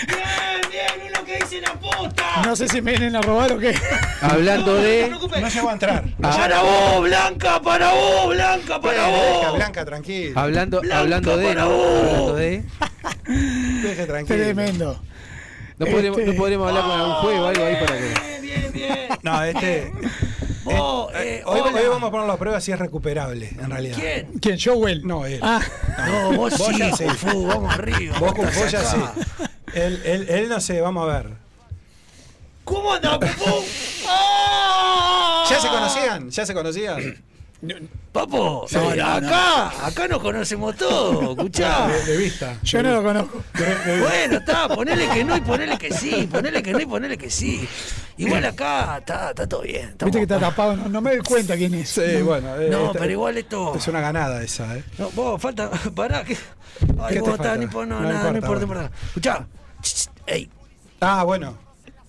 Bien, 0.07 0.17
bien, 0.71 1.09
uno 1.13 1.25
que 1.25 1.37
dice 1.37 1.61
la 1.61 1.73
puta. 1.73 2.41
No 2.45 2.55
sé 2.55 2.67
si 2.67 2.81
me 2.81 2.91
vienen 2.91 3.15
a 3.15 3.21
robar 3.21 3.51
o 3.51 3.59
qué. 3.59 3.75
Hablando 4.21 4.75
de. 4.75 5.09
No 5.09 5.49
llegó 5.49 5.69
a 5.69 5.73
entrar. 5.73 6.03
Para 6.21 6.61
vos, 6.61 7.01
Blanca, 7.03 7.61
para 7.61 7.91
vos, 7.93 8.27
Blanca, 8.33 8.79
para 8.79 9.07
Blanca, 9.07 9.47
vos. 9.49 9.55
Blanca, 9.55 9.85
tranquilo. 9.85 10.39
Hablando, 10.39 10.81
Blanca 10.81 10.99
hablando 10.99 11.37
de. 11.37 11.47
para 11.47 11.61
¿no? 11.63 11.69
vos. 11.71 11.97
Hablando 12.07 12.35
de. 12.35 12.63
Deje 13.27 14.05
tranquilo. 14.05 14.39
Tremendo. 14.43 15.01
No 15.77 15.85
podremos, 15.87 16.19
Este- 16.19 16.31
no 16.31 16.37
podremos 16.37 16.67
hablar 16.69 16.83
con 16.83 16.91
algún 16.99 17.13
juego 17.15 17.43
o 17.43 17.47
algo 17.47 17.65
ahí 17.65 17.75
para 17.75 17.97
que. 17.97 18.13
Bien, 18.13 18.41
bien, 18.41 18.71
bien. 18.73 19.09
No, 19.23 19.43
este... 19.43 19.91
Vos, 20.63 21.13
eh, 21.13 21.37
eh, 21.39 21.43
hoy, 21.45 21.59
hoy 21.61 21.87
vamos 21.89 22.07
a 22.07 22.11
ponerlo 22.11 22.33
a 22.33 22.37
prueba 22.39 22.59
si 22.59 22.71
es 22.71 22.79
recuperable, 22.79 23.49
en 23.49 23.69
realidad. 23.69 23.97
¿Quién? 23.99 24.27
¿Quién? 24.39 24.57
Joel. 24.59 25.05
No, 25.05 25.25
él. 25.25 25.39
Ah, 25.43 25.61
No, 26.07 26.33
vos, 26.37 26.57
Vos 26.57 26.67
sí, 26.69 26.79
ya 26.79 26.95
sé. 26.95 27.07
Fu, 27.11 27.45
vamos 27.45 27.71
arriba. 27.73 28.17
Vos, 28.19 28.33
estás 28.35 28.55
vos 28.57 28.71
ya 28.71 28.83
sí. 28.83 28.97
Él, 29.75 30.01
él, 30.05 30.25
él 30.29 30.49
no 30.49 30.59
sé, 30.59 30.81
vamos 30.81 31.07
a 31.07 31.13
ver. 31.21 31.29
¿Cómo 32.63 32.93
anda, 32.93 33.19
Pupú? 33.19 33.63
¡Ah! 34.07 35.45
¿Ya 35.49 35.59
se 35.59 35.67
conocían? 35.67 36.29
¿Ya 36.31 36.45
se 36.47 36.53
conocían? 36.55 37.23
Papo, 38.11 38.65
Sí, 38.69 38.75
no, 38.75 38.89
acá, 39.05 39.87
acá 39.87 40.07
nos 40.07 40.19
conocemos 40.21 40.75
todos, 40.75 41.29
escuchá. 41.37 41.87
De, 41.87 42.03
de 42.05 42.17
vista. 42.17 42.57
Yo 42.63 42.83
no 42.83 42.91
lo 42.91 43.03
conozco. 43.03 43.43
Bueno, 43.53 44.37
está, 44.37 44.67
ponele 44.69 45.07
que 45.09 45.23
no 45.23 45.35
y 45.35 45.41
ponele 45.41 45.77
que 45.77 45.91
sí, 45.91 46.27
ponele 46.31 46.61
que 46.61 46.73
no 46.73 46.79
y 46.79 46.85
ponele 46.85 47.17
que 47.17 47.29
sí. 47.29 47.67
Igual 48.17 48.45
acá 48.45 48.97
está, 48.99 49.29
está 49.31 49.47
todo 49.47 49.61
bien. 49.63 49.89
estamos- 49.89 50.13
Viste 50.13 50.19
que 50.27 50.33
está 50.33 50.39
tapado, 50.39 50.75
no, 50.75 50.87
no 50.89 51.01
me 51.01 51.11
doy 51.15 51.19
cuenta 51.25 51.55
quién 51.55 51.73
es. 51.73 51.89
Sí, 51.89 52.21
bueno. 52.21 52.55
eh, 52.61 52.69
No, 52.69 52.87
esta- 52.87 52.99
pero 52.99 53.11
igual 53.11 53.37
esto. 53.37 53.73
Es 53.75 53.87
una 53.87 53.99
ganada 54.01 54.43
esa, 54.43 54.75
¿eh? 54.77 54.83
No, 54.97 55.09
vos, 55.11 55.41
falta. 55.41 55.69
Pará, 55.95 56.23
que. 56.23 56.35
¿Qué 56.35 56.41
Ay, 57.01 57.17
vos 57.19 57.29
estás, 57.35 57.57
ni 57.57 57.67
por 57.67 57.87
no, 57.87 57.99
No 58.01 58.09
nada, 58.11 58.31
no 58.31 58.37
importa, 58.37 58.37
importa, 58.37 58.61
no 58.61 58.67
bueno. 58.67 58.81
importa. 58.83 59.07
Escuchá, 59.07 59.47
ch, 59.81 59.87
ch, 59.95 60.09
ey, 60.27 60.49
Ah, 60.99 61.23
bueno. 61.23 61.57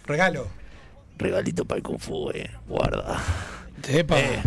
Regalo. 0.05 0.49
regalito 1.19 1.65
para 1.65 1.79
el 1.79 1.83
Kung 1.83 1.99
Fu, 1.99 2.31
eh. 2.31 2.51
Guarda. 2.69 3.19
Epa. 3.89 4.19
Eh, 4.19 4.43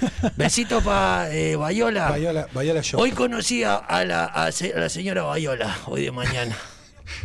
besito 0.36 0.80
para 0.80 1.30
eh, 1.34 1.56
Bayola. 1.56 2.10
Bayola, 2.10 2.46
Bayola 2.52 2.80
Shop. 2.82 3.00
Hoy 3.00 3.12
conocí 3.12 3.62
a, 3.64 3.76
a 3.76 4.04
la, 4.04 4.24
a 4.26 4.52
se- 4.52 4.72
a 4.74 4.78
la 4.80 4.88
señora 4.88 5.22
Bayola, 5.22 5.76
hoy 5.86 6.04
de 6.04 6.10
mañana. 6.12 6.56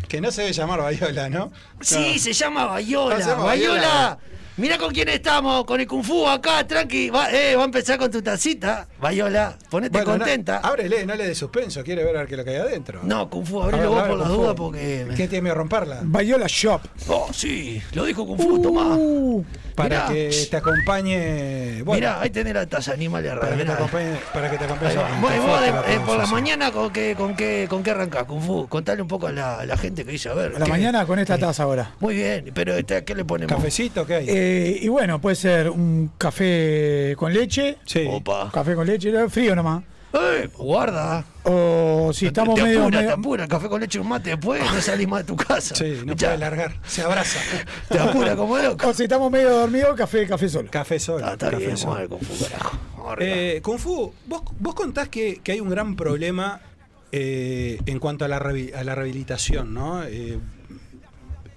Que 0.08 0.22
no 0.22 0.32
se 0.32 0.42
debe 0.44 0.54
llamar 0.54 0.80
Bayola, 0.82 1.30
¿no? 1.30 1.52
Sí, 1.82 2.14
No. 2.14 2.20
se 2.20 2.32
llama 2.34 2.66
Bayola. 2.66 3.18
Se 3.22 3.30
llama 3.30 3.44
Bayola. 3.44 3.74
Bayola. 3.82 4.18
Mira 4.56 4.78
con 4.78 4.94
quién 4.94 5.10
estamos, 5.10 5.66
con 5.66 5.82
el 5.82 5.88
Kung 5.88 6.04
Fu 6.04 6.28
acá, 6.28 6.66
tranqui. 6.66 7.10
Va, 7.10 7.30
eh, 7.32 7.56
va 7.56 7.64
a 7.64 7.66
empezar 7.66 7.98
con 7.98 8.10
tu 8.12 8.22
tacita. 8.22 8.88
Bayola, 9.02 9.58
ponete 9.70 9.92
Bueno, 9.98 10.12
no- 10.14 10.18
contenta. 10.20 10.60
ábrele, 10.60 11.06
no 11.08 11.16
le 11.16 11.26
dé 11.28 11.34
suspenso. 11.36 11.84
Quiere 11.84 12.04
ver 12.06 12.16
a 12.16 12.20
ver 12.20 12.28
qué 12.28 12.36
es 12.36 12.38
lo 12.38 12.44
que 12.46 12.52
hay 12.52 12.58
adentro. 12.58 13.00
No, 13.04 13.30
Kung 13.30 13.46
Fu, 13.46 13.62
A 13.64 13.66
ver, 13.66 13.76
abrilo 13.76 13.92
vos 13.96 14.04
por 14.08 14.18
las 14.20 14.28
dudas 14.30 14.54
porque. 14.56 15.08
¿Qué 15.18 15.28
tiene 15.28 15.42
miedo 15.42 15.56
a 15.56 15.58
romperla? 15.58 16.00
Bayola 16.04 16.46
Shop. 16.48 16.82
Oh, 17.10 17.28
sí, 17.34 17.82
lo 17.94 18.06
dijo 18.06 18.26
Kung 18.28 18.40
Fu, 18.40 18.62
tomá. 18.62 18.96
Para 19.76 20.08
Mirá. 20.08 20.08
que 20.14 20.48
te 20.52 20.58
acompañe. 20.58 21.82
Bueno, 21.84 22.00
Mirá, 22.00 22.22
ahí 22.22 22.30
tenés 22.30 22.54
la 22.54 22.66
taza 22.68 22.94
animales 22.94 23.34
para, 23.40 23.56
que 23.58 23.66
te 23.66 23.72
acompañe, 23.72 24.16
para 24.34 24.52
que 24.52 24.58
te 24.58 24.66
acompañe. 24.66 24.92
Ahí 24.98 25.40
vos 25.40 25.62
de- 25.62 25.72
la 25.72 25.94
eh, 25.94 26.00
por 26.06 26.18
la 26.18 26.28
mañana, 26.28 26.72
¿con 26.72 26.92
qué, 26.92 27.16
con 27.16 27.36
qué, 27.36 27.66
con 27.70 27.82
qué 27.84 27.92
arrancás, 27.92 28.26
Kung 28.26 28.42
Fu? 28.42 28.68
Contale 28.68 29.02
un 29.02 29.08
poco 29.08 29.28
a 29.28 29.32
la, 29.32 29.60
a 29.62 29.66
la 29.66 29.78
gente 29.78 30.06
que 30.06 30.12
dice, 30.12 30.30
a 30.30 30.34
ver. 30.34 30.56
A 30.56 30.60
la 30.60 30.66
mañana 30.68 31.06
con 31.06 31.18
esta 31.20 31.38
taza 31.38 31.64
ahora. 31.64 31.92
Muy 32.00 32.16
bien, 32.16 32.52
pero 32.54 32.76
este, 32.76 33.04
¿qué 33.04 33.16
le 33.16 33.26
ponemos? 33.26 33.56
¿Cafecito 33.56 34.06
qué 34.06 34.16
hay? 34.16 34.26
Eh, 34.30 34.80
y 34.82 34.88
bueno, 34.90 35.20
puede 35.20 35.36
ser 35.36 35.70
un 35.70 36.12
café 36.18 37.16
con 37.18 37.34
leche. 37.34 37.78
sí. 37.86 38.08
Opa. 38.10 38.52
Café 38.54 38.76
con 38.76 38.86
leche, 38.86 39.12
frío 39.30 39.56
nomás. 39.56 39.84
Eh, 40.14 40.50
guarda. 40.58 41.26
O 41.44 42.12
si 42.14 42.28
estamos 42.28 42.56
te 42.56 42.64
medio. 42.64 42.82
apura, 42.84 42.98
medio- 43.00 43.10
te 43.10 43.20
apura, 43.20 43.48
café 43.48 43.68
con 43.68 43.82
leche 43.82 43.98
y 43.98 44.02
un 44.02 44.08
mate 44.08 44.30
después, 44.32 44.62
no 44.62 44.82
salís 44.82 45.08
más 45.08 45.22
de 45.22 45.26
tu 45.26 45.36
casa. 45.36 45.74
Sí, 45.76 45.98
no 46.06 46.14
Ya, 46.14 46.28
puede 46.30 46.38
largar. 46.40 46.76
Se 46.86 47.02
abraza. 47.02 47.40
Te 47.90 47.98
apura 48.00 48.36
como 48.36 48.58
loco. 48.58 48.90
o 48.90 48.94
si 48.94 49.04
estamos 49.04 49.32
medio 49.32 49.50
dormidos, 49.50 49.96
café, 49.96 50.28
café 50.28 50.48
solo. 50.50 50.70
Café 50.70 51.00
solo. 51.00 51.26
Ah, 51.26 51.34
está 51.34 51.50
café 51.50 51.66
bien, 51.66 51.78
solo. 51.78 52.08
Kung 52.10 52.22
Fu, 52.22 52.44
carajo. 52.46 52.78
Eh, 53.20 53.60
Kung 53.64 53.80
Fu, 53.80 54.14
vos, 54.28 54.44
vos 54.60 54.76
contás 54.76 55.10
que, 55.10 55.42
que 55.44 55.54
hay 55.54 55.60
un 55.60 55.70
gran 55.70 55.96
problema 55.96 56.62
eh, 57.12 57.80
en 57.86 58.00
cuanto 58.00 58.24
a 58.24 58.28
la, 58.28 58.38
a 58.38 58.84
la 58.84 58.96
rehabilitación, 58.96 59.74
¿no? 59.74 60.04
Eh, 60.04 60.38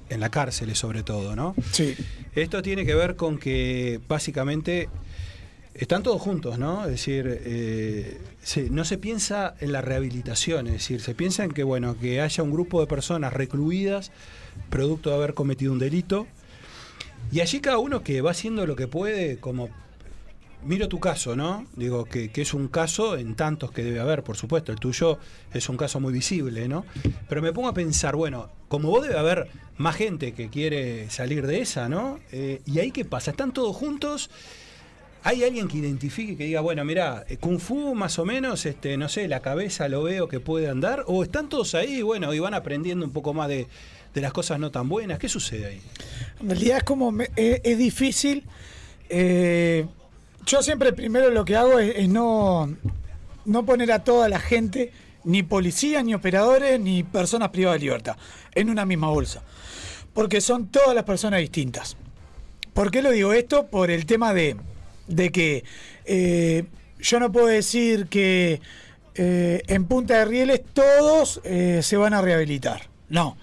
en 0.09 0.21
la 0.21 0.31
cárcel 0.31 0.75
sobre 0.77 1.03
todo, 1.03 1.35
¿no? 1.37 1.55
Sí. 1.73 1.97
Esto 2.35 2.63
tiene 2.63 2.87
que 2.87 2.95
ver 2.95 3.17
con 3.17 3.39
que 3.39 4.01
básicamente 4.09 4.89
están 5.75 6.03
todos 6.03 6.23
juntos, 6.23 6.59
¿no? 6.59 6.85
Es 6.85 6.91
decir, 6.93 7.41
eh, 7.45 8.19
se- 8.47 8.71
no 8.71 8.85
se 8.85 8.97
piensa 8.97 9.55
en 9.59 9.73
la 9.73 9.81
rehabilitación, 9.83 10.69
es 10.69 10.75
decir, 10.75 11.01
se 11.01 11.17
piensa 11.17 11.43
en 11.43 11.51
que, 11.51 11.65
bueno, 11.65 11.99
que 11.99 12.21
haya 12.21 12.45
un 12.45 12.53
grupo 12.53 12.81
de 12.81 12.87
personas 12.87 13.33
recluidas 13.33 14.13
producto 14.71 15.11
de 15.11 15.17
haber 15.17 15.35
cometido 15.35 15.73
un 15.73 15.81
delito 15.81 16.29
y 17.33 17.41
allí 17.41 17.59
cada 17.61 17.79
uno 17.79 18.05
que 18.05 18.21
va 18.21 18.31
haciendo 18.31 18.65
lo 18.65 18.77
que 18.77 18.87
puede 18.87 19.39
como 19.41 19.69
miro 20.65 20.89
tu 20.89 21.01
caso, 21.01 21.35
¿no? 21.35 21.67
Digo 21.75 22.05
que, 22.05 22.31
que 22.31 22.43
es 22.43 22.55
un 22.55 22.69
caso 22.69 23.17
en 23.17 23.35
tantos 23.35 23.73
que 23.73 23.83
debe 23.83 23.99
haber, 24.01 24.23
por 24.23 24.37
supuesto. 24.37 24.71
El 24.73 24.79
tuyo 24.79 25.19
es 25.53 25.69
un 25.69 25.77
caso 25.77 25.99
muy 26.01 26.13
visible, 26.13 26.69
¿no? 26.69 26.85
Pero 27.29 27.43
me 27.43 27.53
pongo 27.53 27.69
a 27.69 27.75
pensar, 27.75 28.15
bueno, 28.17 28.49
como 28.69 28.91
vos 28.91 29.03
debe 29.07 29.19
haber 29.19 29.49
más 29.77 29.97
gente 29.97 30.35
que 30.35 30.49
quiere 30.51 31.11
salir 31.11 31.47
de 31.49 31.61
esa, 31.63 31.89
¿no? 31.89 32.21
Eh, 32.33 32.63
y 32.65 32.79
ahí 32.79 32.91
qué 32.93 33.05
pasa, 33.05 33.33
están 33.33 33.53
todos 33.53 33.75
juntos. 33.77 34.31
¿Hay 35.29 35.43
alguien 35.43 35.67
que 35.67 35.79
identifique 35.79 36.37
que 36.37 36.45
diga, 36.45 36.61
bueno, 36.61 36.85
mira, 36.85 37.25
eh, 37.29 37.37
Kung 37.37 37.59
Fu 37.59 37.97
más 37.97 38.17
o 38.21 38.25
menos, 38.25 38.65
este, 38.65 38.97
no 38.97 39.09
sé, 39.09 39.27
la 39.27 39.41
cabeza 39.41 39.89
lo 39.89 40.05
veo 40.05 40.29
que 40.29 40.39
puede 40.39 40.69
andar? 40.69 41.03
¿O 41.09 41.25
están 41.25 41.49
todos 41.49 41.75
ahí, 41.75 42.01
bueno, 42.01 42.33
y 42.33 42.39
van 42.39 42.55
aprendiendo 42.55 43.05
un 43.05 43.11
poco 43.11 43.35
más 43.35 43.49
de, 43.49 43.67
de 44.15 44.21
las 44.21 44.33
cosas 44.33 44.61
no 44.61 44.71
tan 44.71 44.89
buenas? 44.89 45.19
¿Qué 45.19 45.29
sucede 45.29 45.67
ahí? 45.67 45.81
En 46.41 46.49
realidad 46.51 46.77
es 46.79 46.85
como. 46.85 47.11
me- 47.11 47.29
es, 47.35 47.77
difícil. 47.77 48.45
eh, 49.09 49.87
yo 50.47 50.63
siempre 50.63 50.93
primero 50.93 51.29
lo 51.31 51.45
que 51.45 51.57
hago 51.57 51.81
es, 51.81 51.97
es 51.97 52.09
no, 52.09 52.73
no 53.47 53.67
poner 53.67 53.91
a 53.91 54.05
toda 54.05 54.29
la 54.29 54.39
gente, 54.39 54.93
ni 55.25 55.43
policías, 55.43 56.05
ni 56.05 56.15
operadores, 56.15 56.79
ni 56.79 57.03
personas 57.03 57.49
privadas 57.49 57.81
de 57.81 57.87
libertad, 57.87 58.17
en 58.55 58.71
una 58.71 58.87
misma 58.87 59.09
bolsa. 59.09 59.43
Porque 60.15 60.41
son 60.41 60.69
todas 60.69 60.95
las 60.95 61.03
personas 61.03 61.41
distintas. 61.41 61.97
¿Por 62.75 62.93
qué 62.93 63.03
lo 63.03 63.11
digo 63.11 63.33
esto? 63.33 63.67
Por 63.67 63.91
el 63.91 64.07
tema 64.07 64.33
de, 64.33 64.55
de 65.07 65.31
que 65.31 65.65
eh, 66.05 66.65
yo 67.01 67.21
no 67.21 67.31
puedo 67.33 67.47
decir 67.47 68.07
que 68.07 68.61
eh, 69.15 69.63
en 69.67 69.85
Punta 69.87 70.19
de 70.19 70.25
Rieles 70.25 70.63
todos 70.73 71.41
eh, 71.45 71.81
se 71.83 71.97
van 71.97 72.15
a 72.15 72.23
rehabilitar. 72.23 72.89
No. 73.09 73.37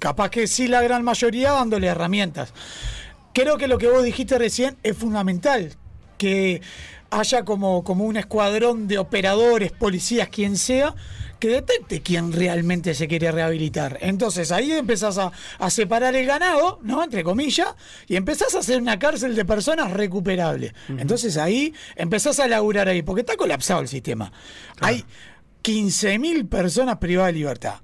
Capaz 0.00 0.30
que 0.30 0.48
sí 0.48 0.66
la 0.66 0.82
gran 0.82 1.04
mayoría 1.04 1.52
dándole 1.52 1.86
herramientas. 1.86 2.52
Creo 3.32 3.58
que 3.58 3.68
lo 3.68 3.78
que 3.78 3.86
vos 3.86 4.02
dijiste 4.02 4.38
recién 4.38 4.76
es 4.82 4.96
fundamental, 4.96 5.76
que 6.18 6.62
haya 7.10 7.44
como, 7.44 7.84
como 7.84 8.06
un 8.06 8.16
escuadrón 8.16 8.88
de 8.88 8.98
operadores, 8.98 9.70
policías, 9.70 10.30
quien 10.30 10.56
sea, 10.56 10.96
que 11.46 11.52
detecte 11.52 12.02
quién 12.02 12.32
realmente 12.32 12.94
se 12.94 13.06
quiere 13.06 13.30
rehabilitar. 13.30 13.98
Entonces 14.00 14.50
ahí 14.50 14.72
empezás 14.72 15.18
a, 15.18 15.30
a 15.58 15.70
separar 15.70 16.16
el 16.16 16.26
ganado, 16.26 16.80
¿no? 16.82 17.04
Entre 17.04 17.22
comillas, 17.22 17.68
y 18.08 18.16
empezás 18.16 18.54
a 18.54 18.58
hacer 18.58 18.80
una 18.80 18.98
cárcel 18.98 19.36
de 19.36 19.44
personas 19.44 19.92
recuperables. 19.92 20.72
Entonces 20.88 21.36
ahí 21.36 21.72
empezás 21.94 22.40
a 22.40 22.48
laburar 22.48 22.88
ahí, 22.88 23.02
porque 23.02 23.20
está 23.20 23.36
colapsado 23.36 23.80
el 23.80 23.88
sistema. 23.88 24.32
Hay 24.80 25.04
15.000 25.62 26.48
personas 26.48 26.98
privadas 26.98 27.32
de 27.32 27.38
libertad. 27.38 27.74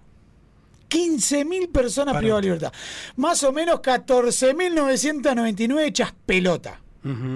15.000 0.89 1.71
personas 1.71 2.15
Para. 2.15 2.21
privadas 2.21 2.43
de 2.43 2.49
libertad. 2.49 2.73
Más 3.17 3.43
o 3.45 3.53
menos 3.53 3.81
14.999 3.81 5.85
hechas 5.87 6.15
pelota. 6.27 6.81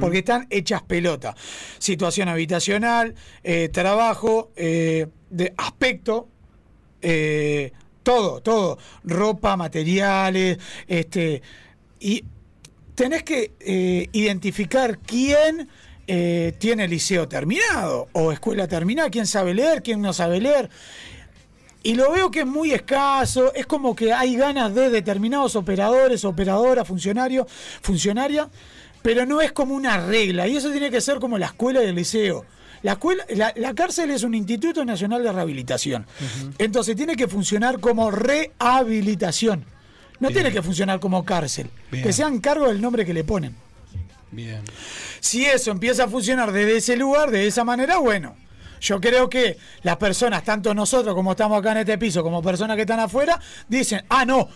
Porque 0.01 0.19
están 0.19 0.47
hechas 0.51 0.83
pelota. 0.85 1.35
Situación 1.79 2.29
habitacional, 2.29 3.17
eh, 3.43 3.69
trabajo, 3.69 4.53
eh, 4.55 5.09
de 5.31 5.53
aspecto, 5.57 6.29
eh, 7.03 7.73
todo, 8.03 8.41
todo. 8.41 8.79
Ropa, 9.05 9.57
materiales, 9.57 10.59
este. 10.87 11.43
Y 12.01 12.25
tenés 12.95 13.23
que 13.23 13.53
eh, 13.61 14.09
identificar 14.13 14.99
quién 14.99 15.69
eh, 16.09 16.55
tiene 16.59 16.87
liceo 16.87 17.27
terminado 17.27 18.09
o 18.13 18.31
escuela 18.31 18.69
terminada, 18.69 19.11
quién 19.11 19.27
sabe 19.27 19.55
leer, 19.55 19.83
quién 19.83 20.01
no 20.01 20.13
sabe 20.13 20.41
leer. 20.41 20.71
Y 21.83 21.95
lo 21.95 22.11
veo 22.11 22.31
que 22.31 22.41
es 22.41 22.47
muy 22.47 22.73
escaso, 22.73 23.53
es 23.55 23.67
como 23.67 23.95
que 23.95 24.13
hay 24.13 24.35
ganas 24.35 24.75
de 24.75 24.91
determinados 24.91 25.55
operadores, 25.55 26.25
operadoras, 26.25 26.87
funcionarios, 26.87 27.47
funcionarias, 27.81 28.49
pero 29.03 29.25
no 29.25 29.41
es 29.41 29.53
como 29.53 29.75
una 29.75 30.05
regla. 30.05 30.49
Y 30.49 30.57
eso 30.57 30.71
tiene 30.73 30.91
que 30.91 31.01
ser 31.01 31.21
como 31.21 31.39
la 31.39 31.47
escuela 31.47 31.83
y 31.83 31.87
el 31.87 31.95
liceo. 31.95 32.45
La, 32.87 32.93
escuela, 32.93 33.25
la, 33.31 33.53
la 33.57 33.75
cárcel 33.75 34.13
es 34.13 34.23
un 34.23 34.33
Instituto 34.33 34.85
Nacional 34.85 35.21
de 35.21 35.33
Rehabilitación. 35.33 36.07
Entonces 36.57 36.95
tiene 36.95 37.17
que 37.17 37.27
funcionar 37.27 37.81
como 37.81 38.13
rehabilitación. 38.13 39.65
No 40.21 40.31
tiene 40.31 40.53
que 40.53 40.63
funcionar 40.63 41.01
como 41.01 41.25
cárcel. 41.25 41.69
Bien. 41.91 42.05
Que 42.05 42.13
sean 42.13 42.39
cargo 42.39 42.69
del 42.69 42.81
nombre 42.81 43.05
que 43.05 43.13
le 43.13 43.25
ponen. 43.25 43.57
Bien. 44.31 44.63
Si 45.19 45.45
eso 45.45 45.73
empieza 45.73 46.05
a 46.05 46.09
funcionar 46.09 46.53
desde 46.53 46.77
ese 46.77 46.97
lugar, 46.97 47.33
de 47.33 47.49
esa 47.49 47.65
manera, 47.65 47.99
bueno. 47.99 48.37
Yo 48.81 49.01
creo 49.01 49.29
que 49.29 49.57
las 49.83 49.97
personas, 49.97 50.45
tanto 50.45 50.73
nosotros 50.73 51.13
como 51.13 51.33
estamos 51.33 51.59
acá 51.59 51.73
en 51.73 51.79
este 51.79 51.99
piso, 51.99 52.23
como 52.23 52.41
personas 52.41 52.77
que 52.77 52.83
están 52.83 53.01
afuera, 53.01 53.41
dicen, 53.67 54.05
ah, 54.09 54.25
no, 54.25 54.49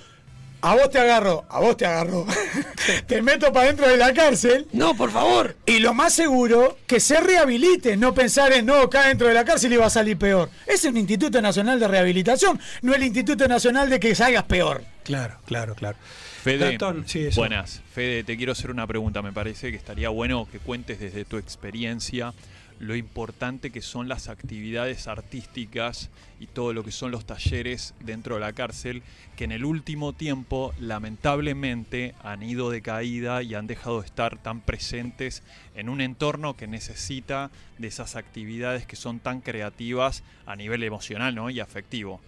a 0.63 0.75
vos 0.75 0.91
te 0.91 0.99
agarro, 0.99 1.45
a 1.49 1.61
vos 1.61 1.77
te 1.77 1.87
agarro, 1.87 2.27
te 3.07 3.23
meto 3.23 3.53
para 3.53 3.67
dentro 3.67 3.89
de 3.89 3.97
la 3.97 4.13
cárcel. 4.13 4.67
No, 4.73 4.97
por 4.97 5.11
favor. 5.11 5.57
Y 5.67 5.79
lo 5.79 5.95
más 5.95 6.13
seguro, 6.13 6.79
que 6.87 7.01
se 7.01 7.21
rehabilite, 7.21 7.97
no 7.97 8.15
pensar 8.15 8.53
en, 8.53 8.67
no, 8.67 8.77
acá 8.77 9.09
dentro 9.09 9.29
de 9.29 9.35
la 9.35 9.45
cárcel 9.45 9.73
iba 9.73 9.87
a 9.87 9.91
salir 9.91 10.17
peor. 10.17 10.51
Es 10.67 10.85
un 10.85 10.97
Instituto 10.97 11.41
Nacional 11.41 11.81
de 11.81 11.89
Rehabilitación, 11.89 12.61
no 12.83 12.95
el 12.95 13.03
Instituto 13.03 13.49
Nacional 13.49 13.89
de 13.89 14.01
que 14.01 14.15
salgas 14.15 14.45
peor. 14.45 14.83
Claro, 15.05 15.39
claro, 15.47 15.75
claro. 15.75 15.97
Fede, 16.43 16.79
sí, 17.05 17.29
buenas. 17.37 17.83
Fede, 17.93 18.25
te 18.25 18.37
quiero 18.37 18.53
hacer 18.53 18.71
una 18.71 18.87
pregunta. 18.87 19.21
Me 19.21 19.33
parece 19.33 19.71
que 19.71 19.77
estaría 19.77 20.09
bueno 20.09 20.49
que 20.51 20.59
cuentes 20.59 20.99
desde 20.99 21.27
tu 21.27 21.37
experiencia 21.37 22.33
lo 22.81 22.97
importante 22.97 23.71
que 23.71 23.83
son 23.83 24.09
las 24.09 24.29
actividades 24.29 25.07
artísticas 25.07 26.09
y 26.41 26.47
todo 26.47 26.73
lo 26.73 26.83
que 26.83 26.91
son 26.93 27.11
los 27.11 27.27
talleres 27.27 27.93
dentro 28.01 28.37
de 28.37 28.41
la 28.41 28.55
cárcel, 28.55 29.03
que 29.37 29.45
en 29.45 29.53
el 29.53 29.65
último 29.67 30.15
tiempo 30.15 30.73
lamentablemente 30.81 32.15
han 32.25 32.43
ido 32.43 32.71
de 32.71 32.81
caída 32.81 33.43
y 33.43 33.55
han 33.55 33.67
dejado 33.67 34.01
de 34.01 34.07
estar 34.07 34.39
tan 34.39 34.61
presentes 34.63 35.43
en 35.75 35.89
un 35.91 36.01
entorno 36.01 36.57
que 36.57 36.67
necesita 36.67 37.51
de 37.79 37.89
esas 37.89 38.17
actividades 38.17 38.87
que 38.87 38.97
son 38.97 39.21
tan 39.21 39.43
creativas 39.43 40.23
a 40.47 40.57
nivel 40.57 40.83
emocional 40.83 41.35
¿no? 41.35 41.51
y 41.51 41.61
afectivo. 41.61 42.21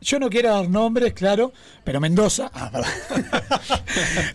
Yo 0.00 0.18
no 0.18 0.28
quiero 0.28 0.50
dar 0.52 0.68
nombres, 0.68 1.14
claro, 1.14 1.52
pero 1.82 1.98
Mendoza. 2.00 2.50
Ah, 2.52 2.70
perdón. 2.70 3.26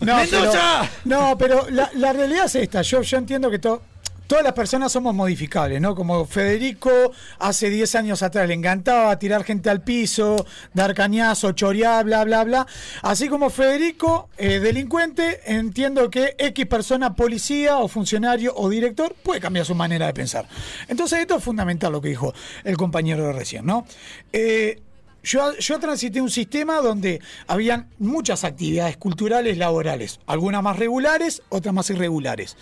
no, 0.00 0.16
¡Mendoza! 0.16 0.90
Pero, 1.04 1.20
no, 1.20 1.38
pero 1.38 1.70
la, 1.70 1.90
la 1.94 2.12
realidad 2.12 2.46
es 2.46 2.56
esta. 2.56 2.82
Yo, 2.82 3.02
yo 3.02 3.18
entiendo 3.18 3.50
que 3.50 3.58
to- 3.60 3.82
todas 4.30 4.44
las 4.44 4.52
personas 4.52 4.92
somos 4.92 5.12
modificables, 5.12 5.80
¿no? 5.80 5.96
Como 5.96 6.24
Federico 6.24 7.10
hace 7.40 7.68
10 7.68 7.96
años 7.96 8.22
atrás 8.22 8.46
le 8.46 8.54
encantaba 8.54 9.18
tirar 9.18 9.42
gente 9.42 9.68
al 9.70 9.82
piso, 9.82 10.46
dar 10.72 10.94
cañazo, 10.94 11.50
chorear, 11.50 12.04
bla, 12.04 12.22
bla, 12.24 12.44
bla. 12.44 12.66
Así 13.02 13.28
como 13.28 13.50
Federico, 13.50 14.28
eh, 14.38 14.60
delincuente, 14.60 15.40
entiendo 15.46 16.08
que 16.10 16.36
X 16.38 16.64
persona, 16.66 17.16
policía 17.16 17.78
o 17.78 17.88
funcionario 17.88 18.54
o 18.54 18.68
director, 18.68 19.16
puede 19.20 19.40
cambiar 19.40 19.66
su 19.66 19.74
manera 19.74 20.06
de 20.06 20.14
pensar. 20.14 20.46
Entonces 20.86 21.18
esto 21.18 21.38
es 21.38 21.42
fundamental 21.42 21.90
lo 21.90 22.00
que 22.00 22.10
dijo 22.10 22.32
el 22.62 22.76
compañero 22.76 23.26
de 23.26 23.32
recién, 23.32 23.66
¿no? 23.66 23.84
Eh, 24.32 24.80
yo, 25.24 25.58
yo 25.58 25.80
transité 25.80 26.20
un 26.20 26.30
sistema 26.30 26.76
donde 26.76 27.20
habían 27.48 27.88
muchas 27.98 28.44
actividades 28.44 28.96
culturales 28.96 29.58
laborales, 29.58 30.20
algunas 30.26 30.62
más 30.62 30.78
regulares, 30.78 31.42
otras 31.48 31.74
más 31.74 31.90
irregulares. 31.90 32.56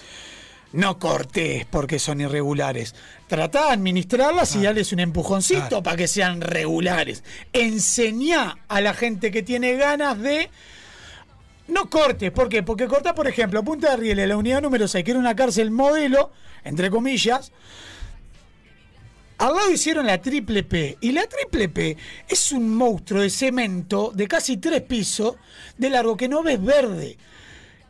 No 0.73 0.99
cortés 0.99 1.65
porque 1.65 1.99
son 1.99 2.21
irregulares. 2.21 2.95
Tratá 3.27 3.67
de 3.67 3.73
administrarlas 3.73 4.55
y 4.55 4.63
darles 4.63 4.93
un 4.93 5.01
empujoncito 5.01 5.83
para 5.83 5.97
que 5.97 6.09
sean 6.09 6.41
regulares. 6.41 7.25
Enseñá 7.53 8.59
a 8.69 8.81
la 8.81 8.93
gente 8.93 9.31
que 9.31 9.43
tiene 9.43 9.77
ganas 9.77 10.21
de. 10.21 10.51
No 11.69 11.91
cortes, 11.91 12.31
¿por 12.31 12.49
qué? 12.49 12.63
Porque 12.63 12.87
cortá, 12.87 13.15
por 13.15 13.29
ejemplo, 13.29 13.63
Punta 13.63 13.91
de 13.91 13.97
Rieles, 13.99 14.29
la 14.29 14.37
unidad 14.37 14.63
número 14.63 14.89
6, 14.89 15.05
que 15.05 15.11
era 15.11 15.21
una 15.21 15.37
cárcel 15.37 15.71
modelo, 15.71 16.31
entre 16.65 16.89
comillas, 16.91 17.53
al 19.39 19.55
lado 19.55 19.71
hicieron 19.71 20.07
la 20.07 20.21
triple 20.21 20.65
P. 20.65 20.99
Y 21.01 21.13
la 21.13 21.27
triple 21.27 21.69
P 21.69 21.97
es 22.29 22.53
un 22.53 22.75
monstruo 22.75 23.23
de 23.23 23.31
cemento 23.31 24.11
de 24.15 24.27
casi 24.27 24.57
tres 24.57 24.83
pisos 24.83 25.37
de 25.77 25.91
largo 25.91 26.17
que 26.17 26.29
no 26.29 26.43
ves 26.43 26.63
verde. 26.63 27.17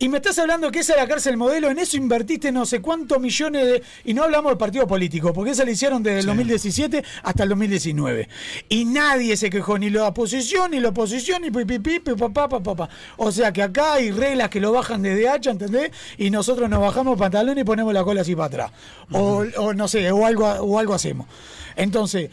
Y 0.00 0.08
me 0.08 0.18
estás 0.18 0.38
hablando 0.38 0.70
que 0.70 0.78
esa 0.78 0.92
es 0.92 1.00
la 1.00 1.08
cárcel 1.08 1.36
modelo, 1.36 1.70
en 1.70 1.78
eso 1.78 1.96
invertiste 1.96 2.52
no 2.52 2.64
sé 2.66 2.80
cuántos 2.80 3.18
millones 3.20 3.66
de... 3.66 3.82
Y 4.04 4.14
no 4.14 4.22
hablamos 4.22 4.50
del 4.50 4.58
partido 4.58 4.86
político, 4.86 5.32
porque 5.32 5.50
esa 5.50 5.64
la 5.64 5.72
hicieron 5.72 6.04
desde 6.04 6.20
el 6.20 6.26
2017 6.26 7.04
hasta 7.24 7.42
el 7.42 7.48
2019. 7.48 8.28
Y 8.68 8.84
nadie 8.84 9.36
se 9.36 9.50
quejó, 9.50 9.76
ni 9.76 9.90
la 9.90 10.06
oposición, 10.06 10.70
ni 10.70 10.78
la 10.78 10.90
oposición, 10.90 11.42
ni 11.42 11.50
pipipi, 11.50 12.14
papá, 12.14 12.48
papá. 12.48 12.88
O 13.16 13.32
sea 13.32 13.52
que 13.52 13.60
acá 13.60 13.94
hay 13.94 14.12
reglas 14.12 14.50
que 14.50 14.60
lo 14.60 14.70
bajan 14.70 15.02
desde 15.02 15.28
hacha, 15.28 15.50
¿entendés? 15.50 15.90
Y 16.16 16.30
nosotros 16.30 16.70
nos 16.70 16.80
bajamos 16.80 17.18
pantalón 17.18 17.58
y 17.58 17.64
ponemos 17.64 17.92
la 17.92 18.04
cola 18.04 18.20
así 18.20 18.36
para 18.36 18.46
atrás. 18.46 18.72
O, 19.10 19.44
o 19.56 19.74
no 19.74 19.88
sé, 19.88 20.12
o 20.12 20.24
algo, 20.24 20.46
o 20.46 20.78
algo 20.78 20.94
hacemos. 20.94 21.26
Entonces, 21.74 22.30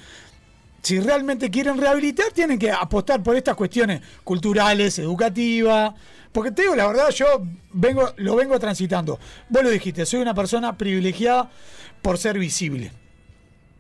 si 0.83 0.99
realmente 0.99 1.49
quieren 1.49 1.79
rehabilitar, 1.79 2.31
tienen 2.31 2.59
que 2.59 2.71
apostar 2.71 3.23
por 3.23 3.35
estas 3.35 3.55
cuestiones 3.55 4.01
culturales, 4.23 4.99
educativas. 4.99 5.95
Porque 6.35 6.51
te 6.51 6.63
digo, 6.63 6.75
la 6.75 6.85
verdad, 6.85 7.11
yo 7.11 7.43
vengo, 7.71 8.11
lo 8.17 8.35
vengo 8.35 8.59
transitando. 8.59 9.17
Vos 9.47 9.63
lo 9.63 9.69
dijiste, 9.69 10.05
soy 10.05 10.19
una 10.19 10.33
persona 10.33 10.77
privilegiada 10.77 11.49
por 12.01 12.17
ser 12.17 12.37
visible, 12.37 12.91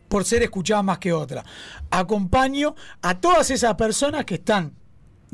por 0.07 0.23
ser 0.23 0.41
escuchada 0.41 0.81
más 0.81 0.99
que 0.99 1.11
otra. 1.11 1.43
Acompaño 1.91 2.73
a 3.01 3.19
todas 3.19 3.51
esas 3.51 3.75
personas 3.75 4.23
que 4.23 4.35
están 4.35 4.71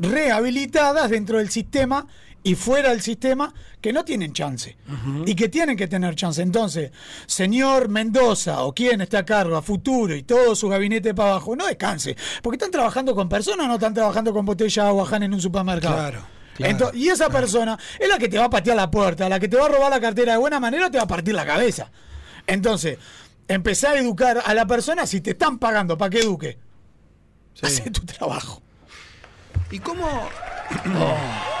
rehabilitadas 0.00 1.10
dentro 1.10 1.38
del 1.38 1.48
sistema 1.48 2.08
y 2.42 2.56
fuera 2.56 2.90
del 2.90 3.02
sistema 3.02 3.54
que 3.80 3.92
no 3.92 4.04
tienen 4.04 4.32
chance 4.32 4.76
y 5.24 5.36
que 5.36 5.48
tienen 5.48 5.76
que 5.76 5.86
tener 5.86 6.16
chance. 6.16 6.42
Entonces, 6.42 6.90
señor 7.26 7.88
Mendoza 7.88 8.64
o 8.64 8.74
quien 8.74 9.00
esté 9.00 9.16
a 9.16 9.24
cargo 9.24 9.56
a 9.56 9.62
futuro 9.62 10.16
y 10.16 10.24
todo 10.24 10.56
su 10.56 10.68
gabinete 10.68 11.14
para 11.14 11.30
abajo, 11.30 11.54
no 11.54 11.68
descanse, 11.68 12.16
porque 12.42 12.56
están 12.56 12.72
trabajando 12.72 13.14
con 13.14 13.28
personas, 13.28 13.68
no 13.68 13.74
están 13.74 13.94
trabajando 13.94 14.32
con 14.32 14.44
botella 14.44 14.82
de 14.82 14.88
agua 14.88 15.06
Jan 15.06 15.22
en 15.22 15.34
un 15.34 15.40
supermercado. 15.40 15.94
Claro, 15.94 16.41
claro. 16.62 16.90
Ento- 16.90 16.94
y 16.94 17.08
esa 17.08 17.28
persona 17.28 17.78
es 17.98 18.08
la 18.08 18.18
que 18.18 18.28
te 18.28 18.38
va 18.38 18.44
a 18.46 18.50
patear 18.50 18.76
la 18.76 18.90
puerta, 18.90 19.28
la 19.28 19.38
que 19.40 19.48
te 19.48 19.56
va 19.56 19.66
a 19.66 19.68
robar 19.68 19.90
la 19.90 20.00
cartera 20.00 20.32
de 20.32 20.38
buena 20.38 20.58
manera 20.60 20.86
o 20.86 20.90
te 20.90 20.98
va 20.98 21.04
a 21.04 21.08
partir 21.08 21.34
la 21.34 21.44
cabeza. 21.46 21.90
Entonces, 22.46 22.98
empezar 23.48 23.96
a 23.96 24.00
educar 24.00 24.42
a 24.44 24.54
la 24.54 24.66
persona 24.66 25.06
si 25.06 25.20
te 25.20 25.30
están 25.32 25.58
pagando 25.58 25.96
para 25.98 26.10
que 26.10 26.20
eduque. 26.20 26.58
Hace 27.62 27.90
tu 27.90 28.04
trabajo. 28.06 28.62
¿Y 29.70 29.78
cómo? 29.78 30.28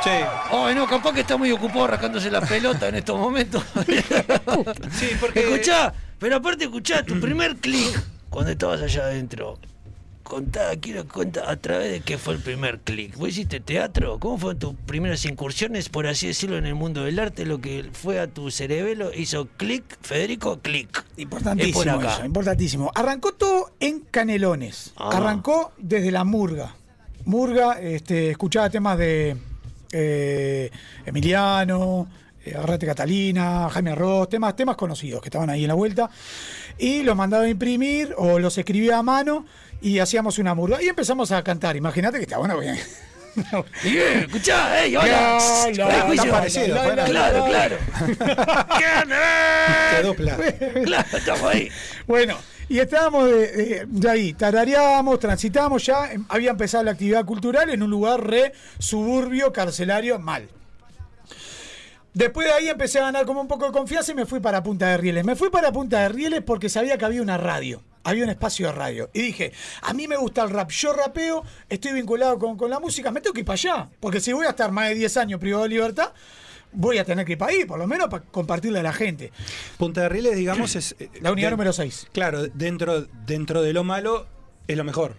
Sí. 0.02 0.10
Ay, 0.50 0.74
no, 0.74 0.86
capaz 0.86 1.12
que 1.12 1.20
está 1.20 1.36
muy 1.36 1.52
ocupado 1.52 1.86
rascándose 1.86 2.30
la 2.30 2.40
pelota 2.40 2.88
en 2.88 2.96
estos 2.96 3.18
momentos. 3.18 3.62
sí, 4.92 5.10
porque. 5.20 5.40
Escuchá, 5.40 5.92
pero 6.18 6.36
aparte, 6.36 6.64
escuchá, 6.64 7.02
tu 7.02 7.20
primer 7.20 7.56
clic 7.56 8.02
cuando 8.30 8.50
estabas 8.52 8.82
allá 8.82 9.02
adentro. 9.04 9.58
Contá, 10.32 10.74
quiero 10.80 11.06
contar 11.06 11.44
a 11.46 11.56
través 11.56 11.92
de 11.92 12.00
qué 12.00 12.16
fue 12.16 12.32
el 12.32 12.40
primer 12.40 12.80
clic. 12.80 13.18
¿Vos 13.18 13.28
hiciste 13.28 13.60
teatro? 13.60 14.18
¿Cómo 14.18 14.38
fueron 14.38 14.58
tus 14.58 14.74
primeras 14.86 15.26
incursiones, 15.26 15.90
por 15.90 16.06
así 16.06 16.26
decirlo, 16.26 16.56
en 16.56 16.64
el 16.64 16.74
mundo 16.74 17.04
del 17.04 17.18
arte? 17.18 17.44
Lo 17.44 17.60
que 17.60 17.90
fue 17.92 18.18
a 18.18 18.28
tu 18.28 18.50
cerebelo 18.50 19.12
hizo 19.14 19.46
clic, 19.58 19.84
Federico, 20.00 20.58
clic. 20.60 21.04
Importantísimo 21.18 21.82
Es 21.82 21.86
por 21.86 21.96
acá. 22.00 22.14
eso, 22.14 22.24
importantísimo. 22.24 22.90
Arrancó 22.94 23.32
todo 23.34 23.72
en 23.78 24.00
Canelones. 24.10 24.94
Ah. 24.96 25.10
Arrancó 25.18 25.72
desde 25.76 26.10
la 26.10 26.24
murga. 26.24 26.76
Murga, 27.26 27.78
este, 27.78 28.30
escuchaba 28.30 28.70
temas 28.70 28.96
de 28.96 29.36
eh, 29.92 30.70
Emiliano, 31.04 32.08
eh, 32.42 32.54
Agarrate 32.56 32.86
Catalina, 32.86 33.68
Jaime 33.68 33.90
Arroz, 33.90 34.30
temas, 34.30 34.56
temas 34.56 34.76
conocidos 34.76 35.20
que 35.20 35.28
estaban 35.28 35.50
ahí 35.50 35.64
en 35.64 35.68
la 35.68 35.74
vuelta. 35.74 36.08
Y 36.78 37.02
los 37.02 37.14
mandaba 37.14 37.44
a 37.44 37.50
imprimir 37.50 38.14
o 38.16 38.38
los 38.38 38.56
escribía 38.56 38.96
a 38.96 39.02
mano 39.02 39.44
y 39.82 39.98
hacíamos 39.98 40.38
una 40.38 40.54
murga. 40.54 40.82
Y 40.82 40.88
empezamos 40.88 41.30
a 41.32 41.42
cantar. 41.42 41.76
Imagínate 41.76 42.16
que 42.18 42.24
está 42.24 42.38
bueno. 42.38 42.58
bien. 42.58 42.78
Y, 43.82 43.96
eh, 43.96 44.18
escuchá, 44.26 44.84
ey, 44.84 44.94
hola. 44.94 45.38
Está 45.70 46.30
parecido, 46.30 46.76
claro, 46.82 47.12
la, 47.14 47.44
claro. 47.46 47.76
Quedó 50.00 50.14
plano. 50.14 50.42
Claro, 50.84 51.16
estamos 51.16 51.42
ahí. 51.44 51.68
Bueno, 52.06 52.36
y 52.68 52.78
estábamos 52.78 53.30
de, 53.30 53.52
de- 53.52 53.84
de 53.86 54.10
ahí, 54.10 54.32
tarareábamos, 54.34 55.18
transitamos 55.18 55.84
ya, 55.86 56.12
em, 56.12 56.24
había 56.28 56.50
empezado 56.50 56.84
la 56.84 56.90
actividad 56.90 57.24
cultural 57.24 57.70
en 57.70 57.82
un 57.82 57.88
lugar 57.90 58.20
re 58.22 58.52
suburbio, 58.78 59.50
carcelario, 59.50 60.18
mal. 60.18 60.48
Después 62.14 62.46
de 62.46 62.52
ahí 62.52 62.68
empecé 62.68 62.98
a 62.98 63.04
ganar 63.04 63.24
como 63.24 63.40
un 63.40 63.48
poco 63.48 63.64
de 63.64 63.72
confianza 63.72 64.12
y 64.12 64.14
me 64.14 64.26
fui 64.26 64.40
para 64.40 64.62
Punta 64.62 64.88
de 64.88 64.98
Rieles. 64.98 65.24
Me 65.24 65.36
fui 65.36 65.48
para 65.48 65.72
Punta 65.72 66.00
de 66.00 66.10
Rieles 66.10 66.42
porque 66.42 66.68
sabía 66.68 66.98
que 66.98 67.06
había 67.06 67.22
una 67.22 67.38
radio, 67.38 67.82
había 68.04 68.24
un 68.24 68.30
espacio 68.30 68.66
de 68.66 68.72
radio. 68.72 69.10
Y 69.12 69.22
dije, 69.22 69.52
a 69.82 69.92
mí 69.92 70.08
me 70.08 70.16
gusta 70.16 70.42
el 70.42 70.50
rap, 70.50 70.70
yo 70.70 70.92
rapeo, 70.92 71.44
estoy 71.68 71.92
vinculado 71.92 72.38
con, 72.38 72.56
con 72.56 72.70
la 72.70 72.80
música, 72.80 73.10
me 73.10 73.20
tengo 73.20 73.34
que 73.34 73.40
ir 73.40 73.46
para 73.46 73.54
allá. 73.54 73.88
Porque 74.00 74.20
si 74.20 74.32
voy 74.32 74.46
a 74.46 74.50
estar 74.50 74.70
más 74.72 74.88
de 74.88 74.94
10 74.96 75.16
años 75.18 75.40
privado 75.40 75.62
de 75.64 75.68
libertad, 75.70 76.12
voy 76.72 76.98
a 76.98 77.04
tener 77.04 77.24
que 77.26 77.32
ir 77.32 77.38
para 77.38 77.52
ahí, 77.52 77.64
por 77.64 77.78
lo 77.78 77.86
menos 77.86 78.08
para 78.08 78.24
compartirle 78.24 78.78
a 78.78 78.82
la 78.82 78.92
gente. 78.92 79.30
Punta 79.76 80.00
de 80.02 80.08
Rieles, 80.08 80.36
digamos, 80.36 80.74
es. 80.74 80.96
eh, 80.98 81.10
La 81.20 81.30
unidad 81.32 81.48
de- 81.48 81.52
número 81.52 81.72
6. 81.72 82.08
Claro, 82.12 82.46
dentro, 82.48 83.02
dentro 83.26 83.62
de 83.62 83.72
lo 83.72 83.84
malo 83.84 84.26
es 84.66 84.76
lo 84.76 84.84
mejor, 84.84 85.14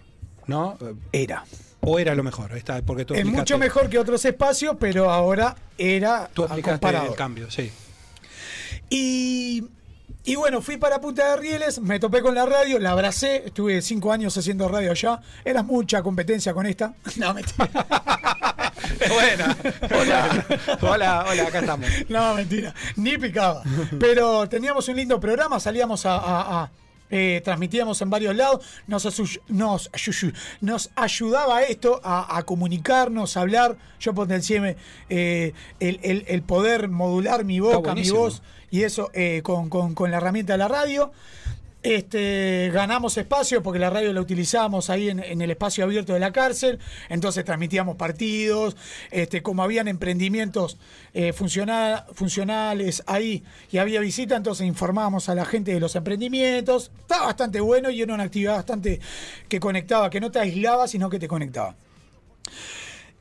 ¿no? 0.46 0.76
Era. 1.12 1.44
O 1.86 1.98
era 1.98 2.14
lo 2.14 2.22
mejor, 2.22 2.56
está, 2.56 2.80
porque 2.82 3.04
tú 3.04 3.14
Es 3.14 3.26
mucho 3.26 3.58
mejor 3.58 3.90
que 3.90 3.98
otros 3.98 4.24
espacios, 4.24 4.76
pero 4.80 5.10
ahora 5.10 5.54
era 5.76 6.30
Tú 6.32 6.46
comparado. 6.62 7.10
el 7.10 7.14
cambio, 7.14 7.50
sí. 7.50 7.70
Y, 8.90 9.64
y 10.24 10.36
bueno, 10.36 10.62
fui 10.62 10.76
para 10.78 11.00
Punta 11.00 11.30
de 11.30 11.36
Rieles, 11.36 11.80
me 11.80 12.00
topé 12.00 12.22
con 12.22 12.34
la 12.34 12.46
radio, 12.46 12.78
la 12.78 12.92
abracé, 12.92 13.42
estuve 13.46 13.82
cinco 13.82 14.10
años 14.12 14.36
haciendo 14.36 14.68
radio 14.68 14.90
allá, 14.92 15.20
era 15.44 15.62
mucha 15.62 16.02
competencia 16.02 16.54
con 16.54 16.66
esta. 16.66 16.94
No, 17.16 17.34
mentira. 17.34 17.68
Buena. 19.08 19.56
Hola. 19.98 20.44
Hola, 20.80 21.24
hola, 21.30 21.42
acá 21.44 21.58
estamos. 21.60 21.88
No, 22.08 22.34
mentira, 22.34 22.74
ni 22.96 23.16
picaba. 23.18 23.62
Pero 24.00 24.48
teníamos 24.48 24.88
un 24.88 24.96
lindo 24.96 25.18
programa, 25.20 25.60
salíamos 25.60 26.06
a... 26.06 26.16
a- 26.16 26.62
a, 26.62 26.70
eh, 27.10 27.42
transmitíamos 27.44 28.00
en 28.00 28.10
varios 28.10 28.34
lados, 28.34 28.64
nos, 28.88 29.06
nos, 29.48 30.90
ayudaba 30.96 31.62
esto 31.62 32.00
a, 32.02 32.36
a 32.38 32.42
comunicarnos, 32.44 33.36
a 33.36 33.42
hablar. 33.42 33.76
Yo 34.00 34.14
potencié 34.14 34.76
eh, 35.10 35.52
el, 35.80 36.00
el- 36.02 36.24
el 36.26 36.42
poder 36.42 36.88
modular 36.88 37.44
mi 37.44 37.60
boca, 37.60 37.94
mi 37.94 38.08
voz 38.10 38.42
y 38.74 38.82
eso 38.82 39.08
eh, 39.14 39.40
con, 39.44 39.68
con- 39.70 40.10
la 40.10 40.16
herramienta 40.16 40.54
de 40.54 40.58
la 40.58 40.66
radio. 40.66 41.12
Este, 41.84 42.70
ganamos 42.72 43.16
espacio 43.18 43.62
porque 43.62 43.78
la 43.78 43.90
radio 43.90 44.12
la 44.14 44.20
utilizamos 44.20 44.88
ahí 44.90 45.10
en, 45.10 45.22
en 45.22 45.42
el 45.42 45.50
espacio 45.50 45.84
abierto 45.84 46.14
de 46.14 46.18
la 46.18 46.32
cárcel, 46.32 46.78
entonces 47.10 47.44
transmitíamos 47.44 47.96
partidos, 47.96 48.74
este, 49.10 49.42
como 49.42 49.62
habían 49.62 49.86
emprendimientos 49.86 50.78
eh, 51.12 51.34
funciona- 51.34 52.06
funcionales 52.14 53.02
ahí 53.06 53.44
y 53.70 53.76
había 53.78 54.00
visita, 54.00 54.34
entonces 54.34 54.66
informábamos 54.66 55.28
a 55.28 55.34
la 55.34 55.44
gente 55.44 55.74
de 55.74 55.78
los 55.80 55.94
emprendimientos, 55.94 56.90
estaba 57.00 57.26
bastante 57.26 57.60
bueno 57.60 57.90
y 57.90 58.00
era 58.00 58.14
una 58.14 58.24
actividad 58.24 58.54
bastante 58.56 58.98
que 59.48 59.60
conectaba, 59.60 60.08
que 60.08 60.20
no 60.20 60.30
te 60.30 60.38
aislaba, 60.38 60.88
sino 60.88 61.10
que 61.10 61.18
te 61.18 61.28
conectaba. 61.28 61.76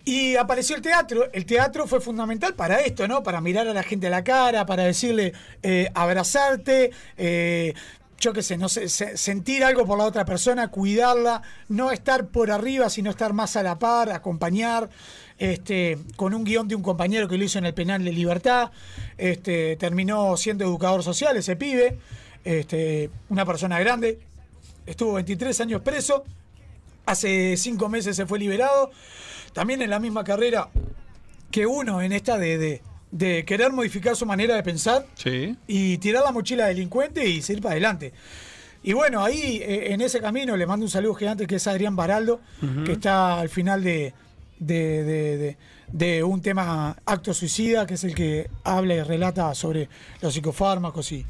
Y 0.05 0.35
apareció 0.35 0.75
el 0.75 0.81
teatro. 0.81 1.29
El 1.31 1.45
teatro 1.45 1.87
fue 1.87 2.01
fundamental 2.01 2.53
para 2.55 2.81
esto, 2.81 3.07
¿no? 3.07 3.23
Para 3.23 3.39
mirar 3.41 3.67
a 3.67 3.73
la 3.73 3.83
gente 3.83 4.07
a 4.07 4.09
la 4.09 4.23
cara, 4.23 4.65
para 4.65 4.83
decirle, 4.83 5.33
eh, 5.61 5.89
abrazarte, 5.93 6.91
eh, 7.17 7.73
yo 8.19 8.33
qué 8.33 8.41
sé, 8.41 8.57
no 8.57 8.69
sé, 8.69 8.87
se- 8.89 9.17
sentir 9.17 9.63
algo 9.63 9.85
por 9.85 9.97
la 9.97 10.05
otra 10.05 10.25
persona, 10.25 10.69
cuidarla, 10.69 11.41
no 11.69 11.91
estar 11.91 12.27
por 12.27 12.51
arriba, 12.51 12.89
sino 12.89 13.09
estar 13.09 13.33
más 13.33 13.55
a 13.55 13.63
la 13.63 13.79
par, 13.79 14.09
acompañar. 14.11 14.89
Este, 15.39 15.97
con 16.15 16.33
un 16.33 16.43
guion 16.43 16.67
de 16.67 16.75
un 16.75 16.83
compañero 16.83 17.27
que 17.27 17.37
lo 17.37 17.43
hizo 17.43 17.57
en 17.57 17.65
el 17.65 17.73
penal 17.73 18.03
de 18.03 18.11
libertad. 18.11 18.71
Este, 19.17 19.75
terminó 19.77 20.37
siendo 20.37 20.63
educador 20.63 21.01
social 21.03 21.35
ese 21.37 21.55
pibe. 21.55 21.97
Este, 22.45 23.09
una 23.29 23.45
persona 23.45 23.79
grande. 23.79 24.19
Estuvo 24.85 25.13
23 25.13 25.59
años 25.61 25.81
preso. 25.81 26.23
Hace 27.05 27.57
cinco 27.57 27.89
meses 27.89 28.15
se 28.15 28.25
fue 28.25 28.37
liberado. 28.39 28.91
También 29.53 29.81
en 29.81 29.89
la 29.89 29.99
misma 29.99 30.23
carrera 30.23 30.69
que 31.51 31.65
uno 31.65 32.01
en 32.01 32.11
esta 32.13 32.37
de, 32.37 32.57
de- 32.57 32.81
de 33.11 33.45
querer 33.45 33.71
modificar 33.71 34.15
su 34.15 34.25
manera 34.25 34.55
de 34.55 34.63
pensar 34.63 35.05
Sí. 35.15 35.55
y 35.67 35.99
tirar 35.99 36.23
la 36.23 36.31
mochila 36.31 36.65
delincuente 36.65 37.27
y 37.27 37.41
seguir 37.43 37.61
para 37.61 37.73
adelante. 37.73 38.11
Y 38.81 38.93
bueno, 38.93 39.23
ahí 39.23 39.57
eh, 39.61 39.93
en 39.93 40.01
ese 40.01 40.19
camino 40.19 40.57
le 40.57 40.65
mando 40.65 40.85
un 40.85 40.89
saludo 40.89 41.13
gigante 41.13 41.45
que 41.45 41.55
es 41.57 41.67
Adrián 41.67 41.95
Baraldo, 41.95 42.41
que 42.85 42.93
está 42.93 43.39
al 43.39 43.49
final 43.49 43.83
de, 43.83 44.13
de, 44.59 45.03
de- 45.03 45.37
de- 45.37 45.57
de 45.89 46.23
un 46.23 46.41
tema 46.41 46.97
acto 47.05 47.35
suicida, 47.35 47.85
que 47.85 47.93
es 47.93 48.03
el 48.03 48.15
que 48.15 48.49
habla 48.63 48.95
y 48.95 49.01
relata 49.03 49.53
sobre 49.53 49.87
los 50.21 50.33
psicofármacos 50.33 51.11
y, 51.11 51.23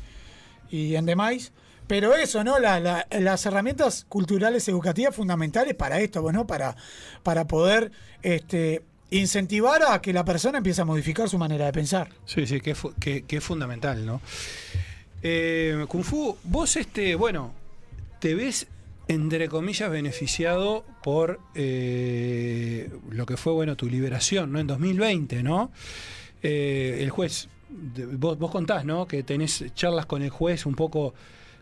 y 0.71 0.95
en 0.95 1.05
demás. 1.05 1.51
Pero 1.93 2.15
eso, 2.15 2.43
¿no? 2.43 2.57
La- 2.57 2.79
la- 2.79 3.05
las 3.19 3.45
herramientas 3.45 4.07
culturales 4.09 4.67
educativas 4.67 5.15
fundamentales 5.15 5.75
para 5.75 5.99
esto, 5.99 6.31
¿no? 6.31 6.47
Para, 6.47 6.75
para 7.21 7.45
poder 7.45 7.91
este, 8.23 8.81
incentivar 9.11 9.83
a 9.87 10.01
que 10.01 10.11
la 10.11 10.25
persona 10.25 10.57
empiece 10.57 10.81
a 10.81 10.85
modificar 10.85 11.29
su 11.29 11.37
manera 11.37 11.65
de 11.67 11.71
pensar. 11.71 12.09
Sí, 12.25 12.47
sí, 12.47 12.61
que 12.61 12.71
es, 12.71 13.43
fundamental, 13.43 14.03
¿no? 14.07 14.21
Eh, 15.21 15.85
Kung 15.87 16.03
Fu, 16.03 16.35
vos, 16.45 16.75
este, 16.77 17.13
bueno, 17.13 17.53
te 18.17 18.33
ves, 18.33 18.65
entre 19.07 19.47
comillas, 19.47 19.91
beneficiado 19.91 20.83
por 21.03 21.39
eh, 21.53 22.89
lo 23.11 23.27
que 23.27 23.37
fue, 23.37 23.53
bueno, 23.53 23.75
tu 23.75 23.87
liberación, 23.87 24.51
¿no? 24.51 24.59
En 24.59 24.65
2020, 24.65 25.43
¿no? 25.43 25.69
Eh, 26.41 26.97
el 27.01 27.11
juez, 27.11 27.49
vos, 27.69 28.39
vos 28.39 28.49
contás, 28.49 28.83
¿no? 28.83 29.07
Que 29.07 29.21
tenés 29.21 29.63
charlas 29.75 30.07
con 30.07 30.23
el 30.23 30.31
juez 30.31 30.65
un 30.65 30.73
poco 30.73 31.13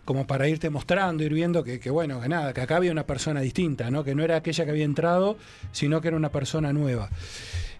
como 0.05 0.27
para 0.27 0.47
irte 0.47 0.69
mostrando, 0.69 1.23
ir 1.23 1.33
viendo 1.33 1.63
que, 1.63 1.79
que, 1.79 1.89
bueno, 1.89 2.21
que 2.21 2.29
nada, 2.29 2.53
que 2.53 2.61
acá 2.61 2.77
había 2.77 2.91
una 2.91 3.05
persona 3.05 3.41
distinta, 3.41 3.91
¿no? 3.91 4.03
Que 4.03 4.15
no 4.15 4.23
era 4.23 4.37
aquella 4.37 4.65
que 4.65 4.71
había 4.71 4.85
entrado, 4.85 5.37
sino 5.71 6.01
que 6.01 6.09
era 6.09 6.17
una 6.17 6.31
persona 6.31 6.73
nueva. 6.73 7.09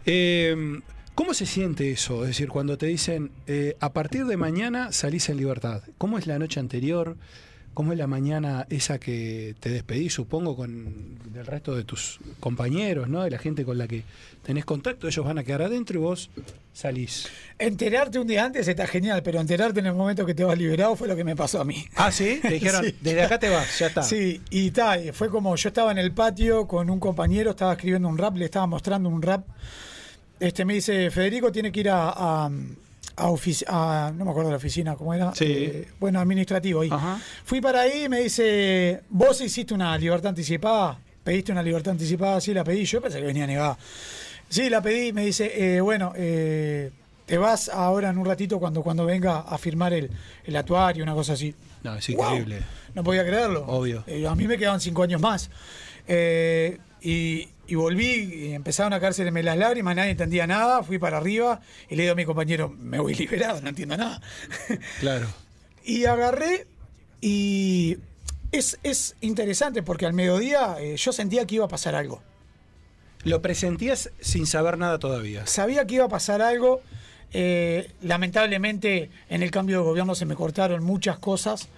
Eh, 0.06 0.82
¿Cómo 1.14 1.34
se 1.34 1.46
siente 1.46 1.92
eso? 1.92 2.22
Es 2.24 2.30
decir, 2.30 2.48
cuando 2.48 2.78
te 2.78 2.86
dicen, 2.86 3.32
eh, 3.46 3.76
a 3.80 3.92
partir 3.92 4.26
de 4.26 4.38
mañana 4.38 4.92
salís 4.92 5.30
en 5.30 5.38
libertad. 5.38 5.84
¿Cómo 5.98 6.18
es 6.18 6.26
la 6.26 6.40
noche 6.40 6.60
anterior? 6.60 7.18
¿Cómo 7.74 7.94
es 7.94 7.98
la 7.98 8.08
mañana 8.08 8.68
esa 8.70 9.00
que 9.00 9.56
te 9.60 9.70
despedís, 9.70 10.14
supongo, 10.14 10.56
con 10.58 11.18
del 11.32 11.46
resto 11.46 11.74
de 11.74 11.86
tus 11.86 12.20
compañeros, 12.40 13.08
¿no? 13.08 13.24
De 13.24 13.32
la 13.32 13.38
gente 13.38 13.64
con 13.64 13.78
la 13.78 13.88
que 13.88 14.04
tenés 14.44 14.66
contacto, 14.66 15.08
ellos 15.08 15.26
van 15.26 15.38
a 15.38 15.44
quedar 15.44 15.62
adentro 15.62 16.00
y 16.00 16.02
vos 16.02 16.30
salís. 16.74 17.30
Enterarte 17.58 18.20
un 18.20 18.28
día 18.28 18.44
antes 18.44 18.68
está 18.68 18.88
genial, 18.88 19.22
pero 19.24 19.40
enterarte 19.40 19.80
en 19.80 19.86
el 19.86 19.94
momento 19.94 20.26
que 20.26 20.34
te 20.34 20.44
vas 20.44 20.58
liberado 20.58 20.96
fue 20.96 21.08
lo 21.08 21.16
que 21.16 21.24
me 21.24 21.36
pasó 21.36 21.62
a 21.62 21.66
mí. 21.66 21.86
Ah, 21.96 22.12
¿sí? 22.12 22.40
Te 22.42 22.50
dijeron, 22.56 22.86
desde 23.02 23.24
acá 23.24 23.40
te 23.40 23.50
vas, 23.50 23.80
ya 23.80 23.88
está. 23.88 24.04
Sí, 24.04 24.42
y 24.50 24.68
y 24.72 25.12
fue 25.14 25.30
como 25.30 25.56
yo 25.56 25.70
estaba 25.70 25.92
en 25.92 25.98
el 25.98 26.12
patio 26.12 26.68
con 26.68 26.90
un 26.90 27.00
compañero, 27.00 27.52
estaba 27.52 27.74
escribiendo 27.74 28.08
un 28.10 28.18
rap, 28.18 28.36
le 28.36 28.46
estaba 28.46 28.68
mostrando 28.68 29.10
un 29.10 29.22
rap. 29.22 29.48
Este 30.40 30.66
me 30.66 30.74
dice, 30.74 31.12
Federico 31.12 31.52
tiene 31.52 31.72
que 31.72 31.82
ir 31.82 31.90
a, 31.90 32.10
a, 32.10 32.52
a 33.16 33.28
a- 33.68 34.12
no 34.16 34.26
me 34.26 34.32
acuerdo 34.32 34.50
de 34.50 34.54
la 34.54 34.58
oficina, 34.58 34.96
¿cómo 34.96 35.14
era? 35.14 35.34
Sí. 35.36 35.46
Eh, 35.48 35.88
bueno, 36.00 36.20
administrativo 36.20 36.82
ahí. 36.82 36.90
Fui 37.46 37.62
para 37.62 37.82
ahí 37.82 38.06
y 38.06 38.10
me 38.10 38.22
dice, 38.22 39.02
vos 39.10 39.40
hiciste 39.42 39.74
una 39.74 39.98
libertad 39.98 40.30
anticipada, 40.30 41.00
pediste 41.24 41.52
una 41.52 41.64
libertad 41.64 41.92
anticipada, 41.92 42.40
sí 42.42 42.54
la 42.54 42.64
pedí, 42.64 42.86
yo 42.86 43.02
pensé 43.02 43.20
que 43.20 43.26
venía 43.26 43.46
negada. 43.48 43.78
Sí, 44.50 44.70
la 44.70 44.82
pedí, 44.82 45.14
me 45.14 45.26
dice, 45.26 45.52
eh, 45.78 45.82
bueno, 45.82 46.14
eh, 46.16 46.92
te 47.26 47.38
vas 47.38 47.70
ahora 47.70 48.10
en 48.10 48.18
un 48.18 48.26
ratito 48.26 48.60
cuando, 48.60 48.82
cuando 48.84 49.06
venga 49.06 49.40
a 49.40 49.58
firmar 49.58 49.94
el, 49.94 50.10
el 50.44 50.56
actuario, 50.56 51.04
una 51.04 51.14
cosa 51.14 51.34
así. 51.34 51.54
No, 51.84 51.96
es 51.96 52.08
Wow. 52.10 52.26
increíble. 52.26 52.60
No 52.94 53.04
podía 53.04 53.26
creerlo. 53.26 53.66
Obvio. 53.68 54.04
A 54.30 54.36
mí 54.36 54.48
me 54.48 54.58
quedaban 54.58 54.82
cinco 54.82 55.04
años 55.04 55.22
más. 55.22 55.50
Y, 57.02 57.48
y 57.72 57.76
volví, 57.76 58.34
y 58.34 58.54
empezaron 58.54 58.92
a 58.92 59.00
caerse 59.00 59.24
las 59.32 59.58
lágrimas, 59.58 59.96
nadie 59.96 60.12
entendía 60.12 60.46
nada, 60.46 60.84
fui 60.84 61.00
para 61.00 61.16
arriba 61.16 61.62
y 61.90 61.96
le 61.96 62.04
digo 62.04 62.12
a 62.12 62.16
mi 62.18 62.26
compañero, 62.26 62.68
me 62.68 63.00
voy 63.00 63.14
liberado, 63.16 63.62
no 63.62 63.70
entiendo 63.70 63.96
nada. 63.96 64.22
Claro. 65.00 65.28
Y 65.86 66.04
agarré 66.04 66.68
y 67.22 67.98
es, 68.52 68.78
es 68.84 69.16
interesante 69.22 69.84
porque 69.84 70.06
al 70.06 70.12
mediodía 70.12 70.76
eh, 70.82 70.98
yo 70.98 71.14
sentía 71.14 71.48
que 71.48 71.56
iba 71.56 71.66
a 71.66 71.70
pasar 71.70 71.96
algo. 71.96 72.22
Lo 73.24 73.42
presentías 73.42 74.12
sin 74.20 74.48
saber 74.48 74.78
nada 74.78 75.00
todavía. 75.00 75.48
Sabía 75.48 75.88
que 75.88 75.96
iba 75.96 76.06
a 76.06 76.10
pasar 76.10 76.42
algo. 76.42 76.82
eh, 77.32 77.90
lamentablemente 78.02 79.10
en 79.30 79.44
el 79.44 79.50
cambio 79.52 79.78
de 79.78 79.84
gobierno 79.86 80.14
se 80.14 80.26
me 80.26 80.36
cortaron 80.36 80.84
muchas 80.84 81.20
cosas, 81.20 81.70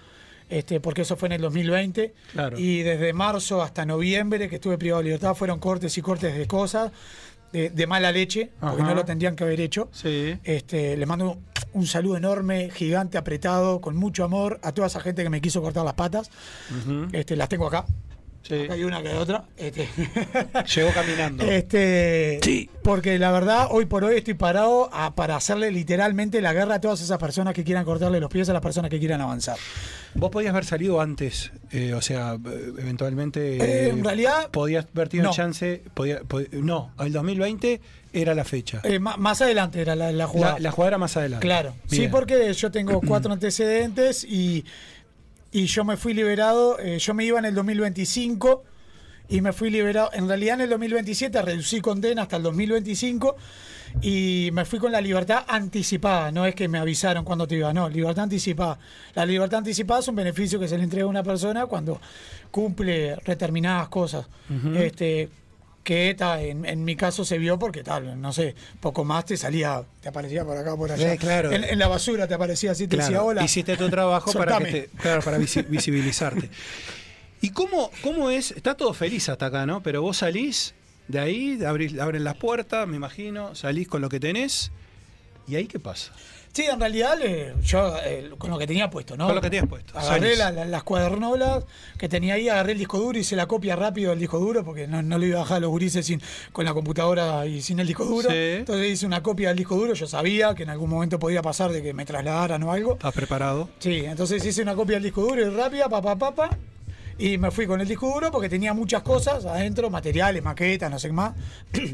este, 0.48 0.80
porque 0.80 1.02
eso 1.02 1.16
fue 1.16 1.26
en 1.28 1.32
el 1.32 1.40
2020. 1.42 2.14
Claro. 2.32 2.58
Y 2.58 2.82
desde 2.82 3.12
marzo 3.12 3.62
hasta 3.62 3.84
noviembre 3.86 4.48
que 4.48 4.56
estuve 4.56 4.78
privado 4.78 5.00
de 5.00 5.04
libertad 5.04 5.34
fueron 5.34 5.58
cortes 5.58 5.96
y 5.98 6.02
cortes 6.02 6.36
de 6.36 6.46
cosas, 6.46 6.92
de, 7.52 7.70
de 7.70 7.86
mala 7.86 8.10
leche, 8.12 8.50
porque 8.60 8.82
Ajá. 8.82 8.90
no 8.90 8.94
lo 8.96 9.04
tendrían 9.04 9.36
que 9.36 9.44
haber 9.44 9.60
hecho. 9.60 9.88
Sí. 9.92 10.36
Este, 10.44 10.96
le 10.96 11.06
mando 11.06 11.38
un 11.72 11.86
saludo 11.86 12.16
enorme, 12.16 12.70
gigante, 12.70 13.18
apretado, 13.18 13.80
con 13.80 13.96
mucho 13.96 14.24
amor 14.24 14.60
a 14.62 14.72
toda 14.72 14.86
esa 14.88 15.00
gente 15.00 15.22
que 15.22 15.30
me 15.30 15.40
quiso 15.40 15.60
cortar 15.62 15.84
las 15.84 15.94
patas. 15.94 16.30
este, 17.12 17.36
las 17.36 17.48
tengo 17.48 17.66
acá. 17.66 17.84
Acá 18.44 18.74
hay 18.74 18.84
una 18.84 19.02
que 19.02 19.08
hay 19.08 19.16
otra. 19.16 19.44
Este. 19.56 19.88
Llegó 20.74 20.90
caminando. 20.92 21.44
Este, 21.44 22.68
Porque 22.82 23.18
la 23.18 23.32
verdad, 23.32 23.68
hoy 23.70 23.86
por 23.86 24.04
hoy 24.04 24.16
estoy 24.18 24.34
parado 24.34 24.90
a- 24.92 25.14
para 25.14 25.36
hacerle 25.36 25.70
literalmente 25.70 26.40
la 26.40 26.52
guerra 26.52 26.74
a 26.76 26.80
todas 26.80 27.00
esas 27.00 27.18
personas 27.18 27.54
que 27.54 27.64
quieran 27.64 27.84
cortarle 27.84 28.20
los 28.20 28.30
pies 28.30 28.48
a 28.48 28.52
las 28.52 28.62
personas 28.62 28.90
que 28.90 28.98
quieran 28.98 29.20
avanzar. 29.20 29.56
Vos 30.14 30.30
podías 30.30 30.52
haber 30.52 30.64
salido 30.64 31.00
antes, 31.00 31.50
eh, 31.72 31.92
o 31.94 32.00
sea, 32.02 32.34
eh, 32.34 32.72
eventualmente. 32.78 33.56
Eh, 33.56 33.86
eh, 33.86 33.88
en 33.88 34.04
realidad, 34.04 34.50
Podías 34.50 34.86
haber 34.94 35.08
tenido 35.08 35.30
no. 35.30 35.34
chance. 35.34 35.82
podía- 35.94 36.20
pod- 36.22 36.48
no, 36.52 36.92
el 37.00 37.12
2020 37.12 37.80
era 38.12 38.32
la 38.34 38.44
fecha. 38.44 38.80
Eh, 38.84 39.00
ma- 39.00 39.16
más 39.16 39.40
adelante 39.42 39.80
era 39.80 39.96
la, 39.96 40.12
la 40.12 40.26
jugada. 40.28 40.54
La, 40.54 40.60
la 40.60 40.70
jugada 40.70 40.88
era 40.90 40.98
más 40.98 41.16
adelante. 41.16 41.44
Claro. 41.44 41.74
Sí, 41.86 42.06
porque 42.08 42.52
yo 42.52 42.70
tengo 42.70 43.00
cuatro 43.00 43.32
antecedentes 43.32 44.22
y, 44.22 44.64
y 45.54 45.66
yo 45.66 45.84
me 45.84 45.96
fui 45.96 46.14
liberado. 46.14 46.80
eh, 46.80 46.98
yo 46.98 47.14
me 47.14 47.24
iba 47.24 47.38
en 47.38 47.44
el 47.44 47.54
2025 47.54 48.64
y 49.28 49.40
me 49.40 49.52
fui 49.52 49.70
liberado. 49.70 50.10
En 50.12 50.26
realidad, 50.26 50.56
en 50.56 50.62
el 50.62 50.70
2027 50.70 51.40
reducí 51.42 51.80
condena 51.80 52.22
hasta 52.22 52.38
el 52.38 52.42
2025 52.42 53.36
y 54.02 54.50
me 54.52 54.64
fui 54.64 54.80
con 54.80 54.90
la 54.90 55.00
libertad 55.00 55.44
anticipada. 55.46 56.32
No 56.32 56.44
es 56.44 56.56
que 56.56 56.66
me 56.66 56.78
avisaron 56.78 57.24
cuando 57.24 57.46
te 57.46 57.54
iba, 57.54 57.72
no, 57.72 57.88
libertad 57.88 58.24
anticipada. 58.24 58.80
La 59.14 59.24
libertad 59.24 59.58
anticipada 59.58 60.00
es 60.00 60.08
un 60.08 60.16
beneficio 60.16 60.58
que 60.58 60.66
se 60.66 60.76
le 60.76 60.82
entrega 60.82 61.06
a 61.06 61.08
una 61.08 61.22
persona 61.22 61.66
cuando 61.66 62.00
cumple 62.50 63.16
determinadas 63.24 63.88
cosas. 63.88 64.26
Este 64.74 65.28
que 65.84 66.14
ta, 66.14 66.40
en, 66.42 66.64
en 66.64 66.82
mi 66.84 66.96
caso 66.96 67.24
se 67.24 67.38
vio 67.38 67.58
porque 67.58 67.84
tal, 67.84 68.20
no 68.20 68.32
sé, 68.32 68.54
poco 68.80 69.04
más 69.04 69.26
te 69.26 69.36
salía, 69.36 69.84
te 70.00 70.08
aparecía 70.08 70.44
por 70.44 70.56
acá, 70.56 70.74
por 70.76 70.90
allá. 70.90 71.12
Eh, 71.12 71.18
claro. 71.18 71.52
en, 71.52 71.62
en 71.62 71.78
la 71.78 71.86
basura 71.86 72.26
te 72.26 72.34
aparecía 72.34 72.72
así, 72.72 72.88
te 72.88 72.96
Claro, 72.96 73.10
decía 73.12 73.22
hola. 73.22 73.44
Hiciste 73.44 73.76
tu 73.76 73.88
trabajo 73.90 74.32
para, 74.32 74.58
que 74.58 74.64
soltame". 74.64 74.80
te- 74.88 74.88
claro, 74.96 75.22
para 75.22 75.38
visi- 75.38 75.68
visibilizarte. 75.68 76.50
¿Y 77.40 77.50
cómo, 77.50 77.90
cómo 78.02 78.30
es? 78.30 78.50
Está 78.52 78.74
todo 78.74 78.94
feliz 78.94 79.28
hasta 79.28 79.46
acá, 79.46 79.66
¿no? 79.66 79.82
Pero 79.82 80.00
vos 80.00 80.16
salís 80.16 80.74
de 81.08 81.18
ahí, 81.20 81.62
abrís, 81.64 81.98
abren 82.00 82.24
las 82.24 82.36
puertas, 82.36 82.88
me 82.88 82.96
imagino, 82.96 83.54
salís 83.54 83.86
con 83.86 84.00
lo 84.00 84.08
que 84.08 84.18
tenés. 84.18 84.72
¿Y 85.46 85.56
ahí 85.56 85.66
qué 85.66 85.78
pasa? 85.78 86.12
Sí, 86.54 86.62
en 86.66 86.78
realidad 86.78 87.18
le- 87.18 87.52
yo 87.64 87.96
eh, 88.04 88.30
con 88.38 88.48
lo 88.48 88.56
que 88.58 88.66
tenía 88.66 88.88
puesto, 88.88 89.16
¿no? 89.16 89.26
Con 89.26 89.34
lo 89.34 89.40
que 89.40 89.50
tenías 89.50 89.66
puesto. 89.68 89.98
Agarré 89.98 90.36
la- 90.36 90.52
la- 90.52 90.64
las 90.64 90.84
cuadernolas 90.84 91.64
que 91.98 92.08
tenía 92.08 92.34
ahí, 92.34 92.48
agarré 92.48 92.72
el 92.72 92.78
disco 92.78 92.98
duro, 93.00 93.18
hice 93.18 93.34
la 93.34 93.46
copia 93.46 93.74
rápido 93.74 94.10
del 94.10 94.20
disco 94.20 94.38
duro 94.38 94.64
porque 94.64 94.86
no, 94.86 95.02
no 95.02 95.18
le 95.18 95.26
iba 95.26 95.38
a 95.38 95.42
bajar 95.42 95.56
a 95.56 95.60
los 95.60 95.70
gurises 95.70 96.06
sin, 96.06 96.22
con 96.52 96.64
la 96.64 96.72
computadora 96.72 97.44
y 97.46 97.60
sin 97.60 97.80
el 97.80 97.88
disco 97.88 98.04
duro. 98.04 98.30
Sí. 98.30 98.36
Entonces 98.36 98.86
hice 98.88 99.04
una 99.04 99.20
copia 99.20 99.48
del 99.48 99.56
disco 99.58 99.74
duro, 99.74 99.94
yo 99.94 100.06
sabía 100.06 100.54
que 100.54 100.62
en 100.62 100.70
algún 100.70 100.88
momento 100.90 101.18
podía 101.18 101.42
pasar 101.42 101.72
de 101.72 101.82
que 101.82 101.92
me 101.92 102.06
trasladaran 102.06 102.62
o 102.62 102.70
algo. 102.72 102.92
¿Estás 102.92 103.12
preparado? 103.14 103.68
Sí, 103.80 104.04
entonces 104.04 104.44
hice 104.44 104.62
una 104.62 104.76
copia 104.76 104.94
del 104.94 105.02
disco 105.02 105.22
duro 105.22 105.40
y 105.44 105.50
rápida, 105.50 105.88
papá, 105.88 106.16
papá. 106.16 106.50
Y 107.18 107.36
me 107.38 107.50
fui 107.50 107.66
con 107.66 107.80
el 107.80 107.86
disco 107.88 108.12
duro 108.12 108.30
porque 108.30 108.48
tenía 108.48 108.72
muchas 108.74 109.02
cosas 109.02 109.44
adentro, 109.44 109.90
materiales, 109.90 110.42
maquetas, 110.42 110.88
no 110.90 110.98
sé 111.00 111.08
qué 111.08 111.12
más. 111.14 111.34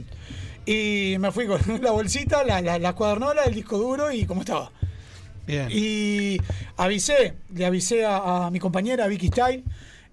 y 0.72 1.18
me 1.18 1.32
fui 1.32 1.46
con 1.46 1.60
la 1.82 1.90
bolsita, 1.90 2.44
la, 2.44 2.60
la, 2.60 2.78
la 2.78 2.92
cuadernola, 2.94 3.44
el 3.44 3.54
disco 3.54 3.78
duro 3.78 4.12
y 4.12 4.24
cómo 4.24 4.40
estaba. 4.42 4.70
Bien. 5.46 5.68
Y 5.70 6.38
avisé, 6.76 7.34
le 7.54 7.66
avisé 7.66 8.04
a, 8.04 8.46
a 8.46 8.50
mi 8.50 8.58
compañera 8.60 9.06
Vicky 9.08 9.28
Stein. 9.28 9.64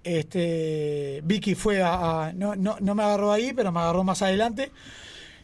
Este, 0.04 1.22
Vicky 1.26 1.54
fue 1.56 1.82
a, 1.82 2.28
a- 2.28 2.34
no, 2.34 2.56
no, 2.56 2.78
no 2.80 2.96
me 2.96 3.04
agarró 3.04 3.32
ahí, 3.32 3.52
pero 3.54 3.72
me 3.72 3.80
agarró 3.80 4.04
más 4.04 4.22
adelante. 4.22 4.72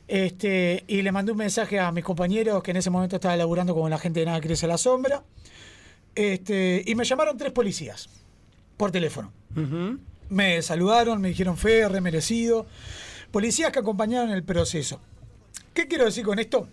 Este, 0.07 0.83
y 0.87 1.01
le 1.01 1.11
mandé 1.11 1.31
un 1.31 1.37
mensaje 1.37 1.79
a 1.79 1.91
mis 1.91 2.03
compañeros 2.03 2.61
que 2.63 2.71
en 2.71 2.77
ese 2.77 2.89
momento 2.89 3.15
estaba 3.17 3.35
laburando 3.37 3.73
con 3.75 3.89
la 3.89 3.97
gente 3.97 4.19
de 4.21 4.25
Nada 4.25 4.41
Crece 4.41 4.65
a 4.65 4.69
la 4.69 4.77
Sombra. 4.77 5.23
Este, 6.15 6.83
y 6.85 6.95
me 6.95 7.03
llamaron 7.05 7.37
tres 7.37 7.51
policías 7.51 8.09
por 8.77 8.91
teléfono. 8.91 9.31
Me 10.29 10.61
saludaron, 10.61 11.21
me 11.21 11.29
dijeron 11.29 11.57
fe, 11.57 11.87
re 11.87 12.01
merecido. 12.01 12.65
Policías 13.33 13.71
que 13.71 13.79
acompañaron 13.79 14.29
el 14.29 14.43
proceso. 14.43 14.99
¿Qué 15.73 15.87
quiero 15.87 16.05
decir 16.05 16.23
con 16.23 16.37
esto? 16.37 16.67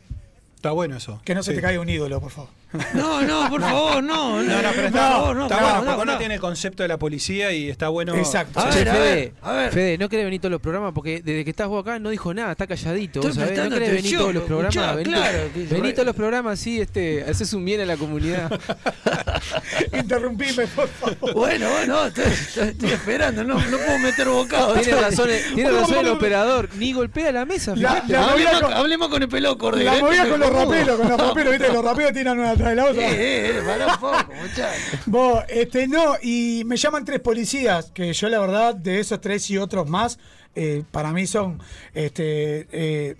Está 0.56 0.72
bueno 0.72 0.94
eso. 0.94 1.18
Que 1.24 1.34
no 1.34 1.42
se 1.42 1.52
Sí. 1.52 1.56
te 1.56 1.62
caiga 1.62 1.80
un 1.80 1.88
ídolo, 1.88 2.20
por 2.20 2.30
favor. 2.30 2.50
No, 2.94 3.22
no, 3.22 3.48
por 3.50 3.60
favor, 3.60 4.02
no. 4.02 4.42
No, 4.42 4.62
no, 4.62 4.68
pero 4.74 4.86
está, 4.86 5.10
favor, 5.10 5.36
no, 5.36 5.42
está 5.44 5.56
no, 5.60 5.62
bueno, 5.66 5.84
no, 5.90 5.96
porque 5.96 6.12
no. 6.12 6.18
tiene 6.18 6.34
el 6.34 6.40
concepto 6.40 6.82
de 6.84 6.88
la 6.88 6.98
policía 6.98 7.52
y 7.52 7.68
está 7.68 7.88
bueno. 7.88 8.14
Exacto. 8.14 8.60
A 8.60 8.70
Che, 8.70 8.78
ver, 8.78 8.88
a 8.88 8.92
Fede, 8.94 9.14
ver, 9.14 9.32
a 9.42 9.52
ver. 9.52 9.72
Fede, 9.72 9.98
no 9.98 10.08
querés 10.08 10.24
venir 10.26 10.40
todos 10.40 10.52
los 10.52 10.60
programas 10.60 10.92
porque 10.94 11.20
desde 11.24 11.44
que 11.44 11.50
estás 11.50 11.66
vos 11.68 11.82
acá 11.82 11.98
no 11.98 12.10
dijo 12.10 12.32
nada, 12.32 12.52
está 12.52 12.66
calladito. 12.66 13.20
No 13.22 13.32
querés 13.70 13.92
venir 14.02 14.16
todos 14.18 14.34
los 14.34 14.44
programas. 14.44 14.74
escuchá, 14.76 14.94
vení, 14.94 15.10
claro, 15.12 15.38
que- 15.52 15.64
vení 15.66 15.92
todos 15.92 16.06
los 16.06 16.14
programas, 16.16 16.58
sí, 16.60 16.80
este, 16.80 17.24
haces 17.28 17.52
un 17.52 17.64
bien 17.64 17.80
a 17.80 17.86
la 17.86 17.96
comunidad. 17.96 18.50
Interrumpime, 19.92 20.66
por 20.68 20.88
favor. 20.88 21.34
Bueno, 21.34 21.68
bueno, 21.70 22.06
estoy, 22.06 22.24
estoy- 22.24 22.68
estoy 22.68 22.90
esperando, 22.90 23.44
no, 23.44 23.54
no 23.54 23.78
puedo 23.78 23.98
meter 23.98 24.28
bocado. 24.28 24.74
Tiene 24.74 25.00
razón, 25.00 25.30
el- 25.30 25.54
tiene 25.54 25.70
razón 25.70 25.98
el 25.98 26.08
operador, 26.08 26.68
ni 26.76 26.92
golpea 26.92 27.32
la 27.32 27.44
mesa. 27.44 27.74
La- 27.76 28.04
hablemos, 28.28 28.60
con- 28.60 28.72
hablemos 28.72 29.08
con 29.08 29.22
el 29.22 29.28
pelado 29.28 29.58
Cordero. 29.58 29.90
La 29.90 29.98
¿eh? 29.98 30.02
movida 30.02 30.28
con 30.28 30.40
los 30.40 30.50
raperos, 30.52 30.98
con 30.98 31.08
los 31.08 31.20
raperos, 31.20 31.52
viste, 31.58 31.72
los 31.72 31.84
raperos 31.84 32.12
tiran 32.12 32.38
una 32.38 32.54
atrás 32.60 32.70
de 32.70 32.76
la 32.76 32.84
otra. 32.86 33.10
Eh, 33.10 33.58
eh, 33.58 33.62
pará 33.66 33.86
un 33.86 34.00
poco, 34.00 34.32
muchacho. 34.34 34.98
Vos, 35.06 35.44
este, 35.48 35.88
no, 35.88 36.14
y 36.22 36.62
me 36.66 36.76
llaman 36.76 37.04
tres 37.04 37.20
policías, 37.20 37.90
que 37.92 38.12
yo 38.12 38.28
la 38.28 38.38
verdad, 38.38 38.74
de 38.74 39.00
esos 39.00 39.20
tres 39.20 39.50
y 39.50 39.58
otros 39.58 39.88
más, 39.88 40.18
eh, 40.54 40.84
para 40.90 41.12
mí 41.12 41.26
son 41.26 41.60
este, 41.94 42.66
eh, 42.72 43.16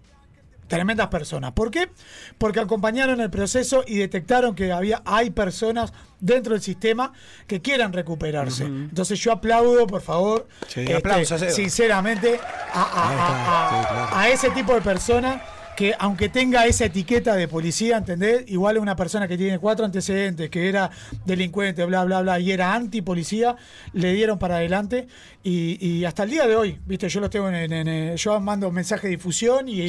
tremendas 0.68 1.08
personas. 1.08 1.52
¿Por 1.52 1.70
qué? 1.70 1.90
Porque 2.38 2.60
acompañaron 2.60 3.20
el 3.20 3.30
proceso 3.30 3.84
y 3.86 3.98
detectaron 3.98 4.54
que 4.54 4.72
había, 4.72 5.02
hay 5.04 5.30
personas 5.30 5.92
dentro 6.20 6.52
del 6.52 6.62
sistema 6.62 7.12
que 7.46 7.60
quieran 7.60 7.92
recuperarse. 7.92 8.64
Entonces 8.64 9.18
yo 9.20 9.32
aplaudo, 9.32 9.86
por 9.86 10.02
favor, 10.02 10.46
Sí, 10.68 10.80
este, 10.80 10.94
aplausos, 10.94 11.40
sinceramente, 11.54 12.38
a 12.72 14.28
ese 14.30 14.50
tipo 14.50 14.74
de 14.74 14.80
personas 14.80 15.42
que 15.80 15.94
aunque 15.98 16.28
tenga 16.28 16.66
esa 16.66 16.84
etiqueta 16.84 17.34
de 17.36 17.48
policía, 17.48 17.96
¿entendés? 17.96 18.44
Igual 18.48 18.76
es 18.76 18.82
una 18.82 18.96
persona 18.96 19.26
que 19.26 19.38
tiene 19.38 19.58
cuatro 19.58 19.86
antecedentes, 19.86 20.50
que 20.50 20.68
era 20.68 20.90
delincuente, 21.24 21.82
bla, 21.86 22.04
bla, 22.04 22.20
bla, 22.20 22.38
y 22.38 22.52
era 22.52 22.74
antipolicía, 22.74 23.56
le 23.94 24.12
dieron 24.12 24.38
para 24.38 24.56
adelante 24.56 25.08
y, 25.42 25.78
y 25.82 26.04
hasta 26.04 26.24
el 26.24 26.30
día 26.32 26.46
de 26.46 26.54
hoy, 26.54 26.78
¿viste? 26.84 27.08
Yo 27.08 27.20
los 27.20 27.30
tengo 27.30 27.48
en, 27.48 27.72
en- 27.72 27.88
en- 27.88 28.16
yo 28.16 28.38
mando 28.40 28.70
mensaje 28.70 29.06
de 29.06 29.16
difusión 29.16 29.70
y, 29.70 29.88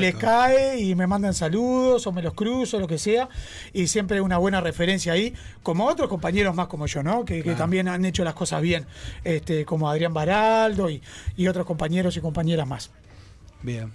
les 0.00 0.16
cae 0.16 0.80
y 0.80 0.96
me 0.96 1.06
mandan 1.06 1.34
saludos 1.34 2.04
o 2.08 2.10
me 2.10 2.20
los 2.20 2.34
cruzo, 2.34 2.80
lo 2.80 2.88
que 2.88 2.98
sea, 2.98 3.28
y 3.72 3.86
siempre 3.86 4.20
una 4.20 4.38
buena 4.38 4.60
referencia 4.60 5.12
ahí, 5.12 5.34
como 5.62 5.86
otros 5.86 6.08
compañeros 6.08 6.52
más 6.56 6.66
como 6.66 6.86
yo, 6.86 7.04
¿no? 7.04 7.24
Que, 7.24 7.44
también 7.54 7.86
han 7.86 8.04
hecho 8.04 8.24
las 8.24 8.34
cosas 8.34 8.60
bien, 8.60 8.86
este, 9.22 9.64
como 9.64 9.88
Adrián 9.88 10.12
Baraldo 10.12 10.90
y, 10.90 11.00
y 11.36 11.46
otros 11.46 11.64
compañeros 11.64 12.16
y 12.16 12.20
compañeras 12.20 12.66
más. 12.66 12.90
Bien. 13.62 13.92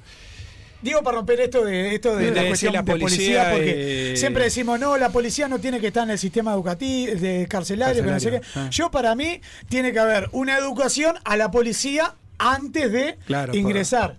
Digo 0.84 1.02
para 1.02 1.18
romper 1.18 1.40
esto 1.40 1.64
de 1.64 1.96
esto 1.96 2.16
de, 2.16 2.26
De 2.30 2.42
la 2.42 2.48
cuestión 2.48 2.74
la 2.74 2.82
de 2.84 2.92
policía, 2.92 3.44
policía, 3.46 3.52
porque 3.52 4.12
eh, 4.14 4.18
siempre 4.18 4.44
decimos 4.44 4.80
no, 4.80 4.98
la 4.98 5.10
policía 5.10 5.48
no 5.48 5.60
tiene 5.60 5.80
que 5.80 5.88
estar 5.88 6.04
en 6.04 6.12
el 6.12 6.20
sistema 6.20 6.52
educativo, 6.54 7.16
de 7.16 7.48
carcelario, 7.50 8.04
que 8.04 8.12
no 8.12 8.20
sé 8.20 8.32
qué. 8.32 8.42
Ah. 8.56 8.68
Yo 8.70 8.92
para 8.92 9.16
mí 9.16 9.40
tiene 9.70 9.94
que 9.94 10.00
haber 10.00 10.28
una 10.34 10.58
educación 10.58 11.16
a 11.24 11.38
la 11.38 11.50
policía 11.52 12.16
antes 12.38 12.92
de 12.92 13.18
Claro, 13.26 13.56
ingresar. 13.56 14.18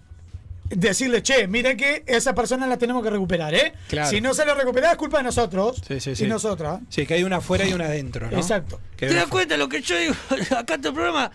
Decirle, 0.71 1.23
che, 1.23 1.47
miren 1.47 1.77
que 1.77 2.03
esa 2.07 2.35
persona 2.35 2.67
la 2.67 2.79
tenemos 2.79 3.03
que 3.05 3.11
recuperar, 3.11 3.55
¿eh? 3.55 3.75
Claro. 3.89 4.09
Si 4.09 4.23
no 4.23 4.33
se 4.33 4.47
la 4.47 4.55
recupera 4.55 4.91
es 4.91 4.97
culpa 4.97 5.19
de 5.19 5.25
nosotros 5.25 5.77
Sí, 5.87 6.01
sí, 6.01 6.17
sí. 6.17 6.25
y 6.25 6.27
nosotras. 6.27 6.81
Sí, 6.89 7.05
que 7.07 7.15
hay 7.15 7.23
una 7.23 7.37
afuera 7.37 7.67
y 7.69 7.75
una 7.75 7.85
adentro, 7.85 8.31
¿no? 8.31 8.39
Exacto. 8.39 8.81
¿Te 8.97 9.13
das 9.13 9.27
cuenta 9.27 9.59
lo 9.59 9.69
que 9.69 9.83
yo 9.83 9.97
digo 9.99 10.15
acá 10.57 10.75
en 10.77 10.81
tu 10.81 10.95
programa? 10.95 11.31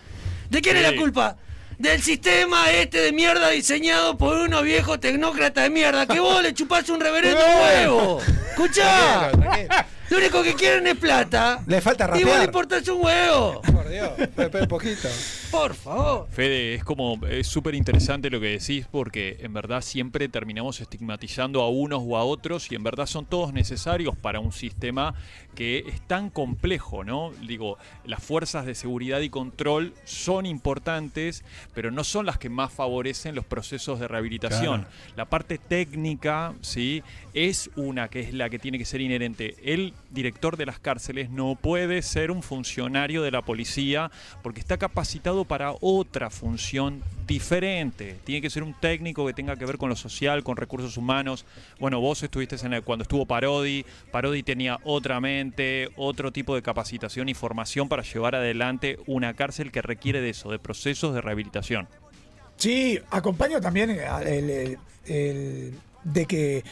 ¿De 0.50 0.62
quién 0.62 0.78
es 0.78 0.82
la 0.84 0.96
culpa? 0.96 1.38
Del 1.80 2.02
sistema 2.02 2.70
este 2.72 3.00
de 3.00 3.14
mierda 3.14 3.52
diseñado 3.52 4.18
por 4.18 4.36
unos 4.36 4.64
viejos 4.64 5.00
tecnócratas 5.00 5.64
de 5.64 5.70
mierda 5.70 6.06
que 6.06 6.20
vos 6.20 6.44
le 6.44 6.54
chupás 6.54 6.90
un 6.90 7.00
reverendo 7.00 7.40
huevo. 7.40 8.22
Escuchá. 8.50 9.32
Lo 10.10 10.18
único 10.18 10.42
que 10.44 10.54
quieren 10.56 10.88
es 10.88 10.96
plata. 10.98 11.62
Le 11.68 11.82
falta 11.82 12.06
Y 12.06 12.10
vos 12.10 12.18
le 12.18 12.26
rapear. 12.26 12.46
importás 12.46 12.88
un 12.88 13.04
huevo. 13.04 13.62
Por 13.62 13.90
Dios, 13.90 14.12
un 14.62 14.68
poquito. 14.68 15.08
Por 15.52 15.74
favor. 15.76 16.28
Fede, 16.32 16.76
es 16.76 16.84
como, 16.84 17.20
es 17.28 17.48
súper 17.48 17.76
interesante 17.76 18.30
lo 18.30 18.40
que 18.40 18.48
decís 18.48 18.86
porque 18.92 19.38
en 19.42 19.54
verdad 19.54 19.82
siempre 19.82 20.28
terminamos 20.30 20.80
estigmatizando 20.82 21.62
a 21.62 21.70
unos 21.70 22.02
o 22.06 22.18
a 22.18 22.24
otros 22.24 22.72
y 22.72 22.76
en 22.76 22.84
verdad 22.84 23.06
son 23.06 23.26
todos 23.26 23.54
necesarios 23.54 24.16
para 24.18 24.40
un 24.40 24.52
sistema 24.52 25.14
que 25.56 25.80
es 25.88 26.02
tan 26.08 26.30
complejo, 26.30 27.04
¿no? 27.04 27.32
Digo, 27.46 27.78
las 28.06 28.24
fuerzas 28.24 28.66
de 28.66 28.76
seguridad 28.76 29.20
y 29.20 29.30
control 29.30 29.94
son 30.06 30.46
importantes, 30.46 31.44
pero 31.74 31.92
no 31.92 32.04
son 32.04 32.26
las 32.26 32.38
que 32.38 32.50
más 32.50 32.72
favorecen 32.72 33.36
los 33.36 33.46
procesos 33.46 34.00
de 34.00 34.08
rehabilitación. 34.08 34.82
Claro. 34.84 34.96
La 35.18 35.26
parte 35.26 35.58
técnica, 35.58 36.54
¿sí? 36.62 37.04
Es 37.34 37.70
una 37.76 38.10
que 38.10 38.22
es 38.22 38.34
la 38.34 38.50
que 38.50 38.58
tiene 38.58 38.78
que 38.78 38.86
ser 38.86 39.02
inherente. 39.02 39.56
El 39.64 39.94
director 40.10 40.58
de 40.58 40.66
las 40.66 40.80
cárceles 40.80 41.30
no 41.30 41.56
puede 41.56 42.02
ser 42.02 42.32
un 42.32 42.42
funcionario 42.42 43.22
de 43.22 43.32
la 43.32 43.44
policía 43.44 44.10
porque 44.42 44.60
está 44.60 44.78
capacitado 44.78 45.46
para 45.46 45.74
otra 45.80 46.30
función 46.30 47.04
diferente. 47.28 48.18
Tiene 48.24 48.42
que 48.42 48.50
ser 48.50 48.64
un 48.64 48.74
técnico 48.74 49.28
que 49.28 49.34
tenga 49.34 49.56
que 49.56 49.66
ver 49.66 49.78
con 49.78 49.90
lo 49.90 49.96
social, 49.96 50.44
con 50.44 50.58
recursos 50.58 50.98
humanos. 50.98 51.46
Bueno, 51.80 52.00
vos 52.00 52.24
estuviste 52.24 52.56
en 52.66 52.82
cuando 52.82 53.04
estuvo 53.04 53.26
Parodi. 53.26 53.86
Parodi 54.12 54.42
tenía 54.42 54.80
otra 54.84 55.20
mente, 55.20 55.90
otro 55.96 56.32
tipo 56.32 56.56
de 56.56 56.62
capacitación 56.64 57.30
y 57.30 57.36
formación 57.36 57.90
para 57.90 58.02
llevar 58.04 58.36
adelante 58.36 58.98
una 59.06 59.36
cárcel 59.36 59.72
que 59.72 59.82
requiere 59.82 60.22
de 60.22 60.32
eso, 60.32 60.50
de 60.50 60.60
procesos 60.60 61.14
de 61.14 61.22
rehabilitación. 61.22 61.88
Sí, 62.58 63.00
acompaño 63.12 63.62
también 63.62 63.92
el- 63.92 64.78
de 66.04 66.26
que, 66.26 66.64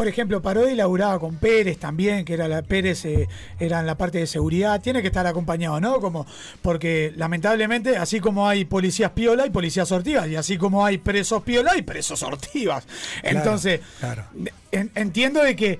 por 0.00 0.08
ejemplo, 0.08 0.40
Parodi 0.40 0.74
laburaba 0.74 1.18
con 1.18 1.36
Pérez 1.36 1.76
también, 1.76 2.24
que 2.24 2.32
era 2.32 2.48
la 2.48 2.62
Pérez 2.62 3.04
eh, 3.04 3.28
era 3.58 3.80
en 3.80 3.86
la 3.86 3.98
parte 3.98 4.16
de 4.16 4.26
seguridad, 4.26 4.80
tiene 4.80 5.02
que 5.02 5.08
estar 5.08 5.26
acompañado, 5.26 5.78
¿no? 5.78 6.00
Como 6.00 6.24
porque 6.62 7.12
lamentablemente, 7.16 7.98
así 7.98 8.18
como 8.18 8.48
hay 8.48 8.64
policías 8.64 9.10
piola, 9.10 9.42
hay 9.42 9.50
policías 9.50 9.86
sortivas, 9.88 10.26
y 10.28 10.36
así 10.36 10.56
como 10.56 10.86
hay 10.86 10.96
presos 10.96 11.42
piola, 11.42 11.72
hay 11.72 11.82
presos 11.82 12.20
sortivas. 12.20 12.86
Claro, 13.20 13.36
Entonces, 13.38 13.80
claro. 13.98 14.24
en- 14.72 14.90
entiendo 14.94 15.42
de 15.42 15.54
que 15.54 15.78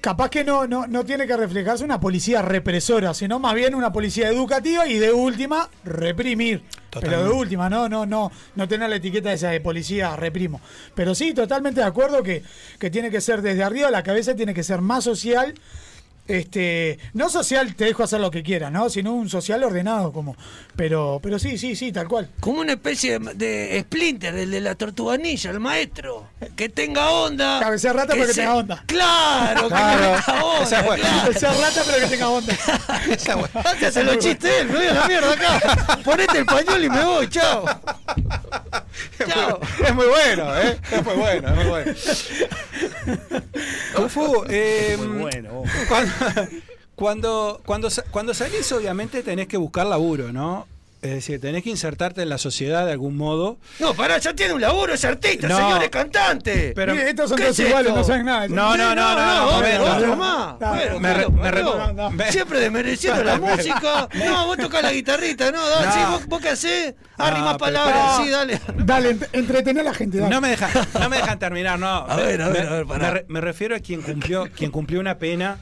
capaz 0.00 0.30
que 0.30 0.44
no, 0.44 0.66
no, 0.66 0.86
no 0.86 1.04
tiene 1.04 1.26
que 1.26 1.36
reflejarse 1.36 1.84
una 1.84 2.00
policía 2.00 2.42
represora, 2.42 3.14
sino 3.14 3.38
más 3.38 3.54
bien 3.54 3.74
una 3.74 3.92
policía 3.92 4.28
educativa 4.28 4.86
y 4.86 4.98
de 4.98 5.12
última 5.12 5.68
reprimir. 5.84 6.62
Pero 7.00 7.24
de 7.24 7.30
última, 7.30 7.70
no, 7.70 7.88
no, 7.88 8.04
no, 8.04 8.32
no 8.56 8.68
tener 8.68 8.90
la 8.90 8.96
etiqueta 8.96 9.32
esa 9.32 9.50
de 9.50 9.60
policía 9.60 10.16
reprimo. 10.16 10.60
Pero 10.94 11.14
sí, 11.14 11.32
totalmente 11.32 11.80
de 11.80 11.86
acuerdo 11.86 12.22
que, 12.22 12.42
que 12.78 12.90
tiene 12.90 13.10
que 13.10 13.20
ser 13.20 13.42
desde 13.42 13.62
arriba, 13.62 13.90
la 13.90 14.02
cabeza 14.02 14.34
tiene 14.34 14.54
que 14.54 14.64
ser 14.64 14.80
más 14.80 15.04
social. 15.04 15.54
Este, 16.30 16.98
no 17.14 17.28
social 17.28 17.74
te 17.74 17.84
dejo 17.84 18.02
hacer 18.04 18.20
lo 18.20 18.30
que 18.30 18.42
quieras, 18.42 18.70
¿no? 18.70 18.88
Sino 18.90 19.12
un 19.14 19.28
social 19.28 19.62
ordenado 19.64 20.12
como. 20.12 20.36
Pero, 20.76 21.18
pero 21.22 21.38
sí, 21.38 21.58
sí, 21.58 21.74
sí, 21.76 21.90
tal 21.92 22.06
cual. 22.08 22.28
Como 22.40 22.60
una 22.60 22.72
especie 22.74 23.18
de, 23.18 23.34
de 23.34 23.80
Splinter, 23.80 24.34
el 24.34 24.50
de 24.50 24.60
la 24.60 24.74
tortuganilla, 24.74 25.50
el 25.50 25.60
maestro. 25.60 26.28
Que 26.56 26.68
tenga 26.68 27.10
onda. 27.10 27.60
Cabecea 27.60 27.92
rata, 27.92 28.12
pero 28.14 28.26
que 28.26 28.32
se- 28.34 28.40
tenga 28.42 28.54
onda. 28.56 28.84
Claro, 28.86 29.62
que 29.62 29.68
Claro. 29.68 30.16
tenga 30.24 30.44
onda. 30.44 30.62
Esa 30.64 30.80
es 30.80 30.86
buena. 30.86 31.02
claro. 31.08 31.32
Que 31.32 31.38
sea 31.38 31.52
rata, 31.52 31.82
pero 31.86 31.98
que 31.98 32.06
tenga 32.06 32.28
onda. 32.30 32.54
Esa 33.10 33.34
buena. 33.36 33.60
Hace 33.88 34.04
los 34.04 34.18
chistes 34.18 34.52
él, 34.60 34.68
me 34.68 34.74
voy 34.76 34.86
a 34.86 34.92
la 34.94 35.06
mierda 35.08 35.32
acá. 35.32 35.98
Ponete 36.04 36.38
el 36.38 36.46
pañuelo 36.46 36.84
y 36.84 36.90
me 36.90 37.04
voy, 37.04 37.28
chao. 37.28 37.64
Chao, 39.28 39.60
Es 39.86 39.94
muy 39.94 40.06
bueno, 40.06 40.58
¿eh? 40.58 40.78
Es 40.90 41.04
muy 41.04 41.14
bueno, 41.14 41.48
es 41.48 41.54
muy 41.56 41.64
bueno. 41.66 41.92
Kung 44.00 44.10
Fu, 44.10 44.44
eh, 44.48 44.96
Muy 44.98 45.18
bueno. 45.22 45.62
Cuando, 46.94 47.60
cuando, 47.64 47.88
cuando 48.10 48.34
salís, 48.34 48.70
obviamente 48.72 49.22
tenés 49.22 49.48
que 49.48 49.56
buscar 49.56 49.86
laburo, 49.86 50.32
¿no? 50.32 50.66
Es 51.02 51.10
decir, 51.12 51.40
tenés 51.40 51.62
que 51.62 51.70
insertarte 51.70 52.20
en 52.20 52.28
la 52.28 52.36
sociedad 52.36 52.84
de 52.84 52.92
algún 52.92 53.16
modo. 53.16 53.58
No, 53.78 53.94
pará, 53.94 54.18
ya 54.18 54.34
tiene 54.34 54.52
un 54.52 54.60
laburo, 54.60 54.92
es 54.92 55.02
artista, 55.06 55.48
No. 55.48 55.56
señor, 55.56 55.82
es 55.82 55.88
cantante. 55.88 56.72
Pero- 56.74 56.92
Mire, 56.94 57.08
estos 57.08 57.30
son 57.30 57.38
¿Qué 57.38 57.44
todos 57.44 57.58
es 57.58 57.66
iguales, 57.68 57.88
esto? 57.88 57.98
no 58.00 58.04
saben 58.04 58.26
nada. 58.26 58.48
No, 58.48 58.76
no, 58.76 58.94
no, 58.94 59.14
no, 59.16 59.34
no, 59.34 59.56
otro, 59.96 60.16
más. 60.16 60.56
No, 60.60 62.10
no. 62.10 62.24
Siempre 62.30 62.60
desmereciendo 62.60 63.24
la 63.24 63.38
música. 63.40 64.08
No, 64.14 64.46
vos 64.46 64.56
tocás 64.58 64.82
la 64.82 64.92
guitarrita, 64.92 65.50
no, 65.50 65.66
dale, 65.68 65.86
No. 65.86 65.92
sí, 65.92 66.00
vos, 66.10 66.26
vos 66.26 66.40
qué 66.42 66.48
hacés, 66.50 66.94
arrima 67.16 67.56
pero- 67.56 67.58
palabras, 67.58 68.10
pero- 68.18 68.24
sí, 68.24 68.30
dale. 68.30 68.60
Dale, 68.84 69.16
ent- 69.16 69.28
entretené 69.32 69.80
a 69.80 69.84
la 69.84 69.94
gente. 69.94 70.18
dale. 70.18 70.30
No 70.30 70.40
me 70.40 70.48
dejan, 70.50 70.70
no 71.00 71.08
me 71.08 71.16
dejan 71.16 71.38
terminar, 71.38 71.78
no. 71.78 71.88
A 71.88 72.16
ver, 72.16 72.42
a 72.42 72.48
ver, 72.48 72.66
a 72.66 72.70
ver, 72.72 72.86
pará. 72.86 73.04
Me, 73.06 73.10
re- 73.14 73.24
me 73.28 73.40
refiero 73.40 73.74
a 73.76 73.78
quien 73.80 74.02
cumplió, 74.02 74.48
quien 74.54 74.70
cumplió 74.70 75.00
una 75.00 75.18
pena 75.18 75.58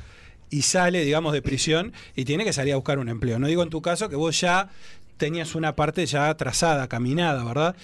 y 0.50 0.62
sale, 0.62 1.04
digamos, 1.04 1.32
de 1.34 1.42
prisión 1.42 1.92
y 2.16 2.24
tiene 2.24 2.44
que 2.44 2.52
salir 2.52 2.72
a 2.72 2.76
buscar 2.76 2.98
un 2.98 3.08
empleo. 3.08 3.38
No 3.38 3.46
digo 3.46 3.62
en 3.62 3.70
tu 3.70 3.82
caso 3.82 4.08
que 4.08 4.16
vos 4.16 4.40
ya 4.40 4.68
tenías 5.18 5.54
una 5.54 5.76
parte 5.76 6.06
ya 6.06 6.34
trazada, 6.36 6.88
caminada, 6.88 7.44
¿verdad? 7.44 7.76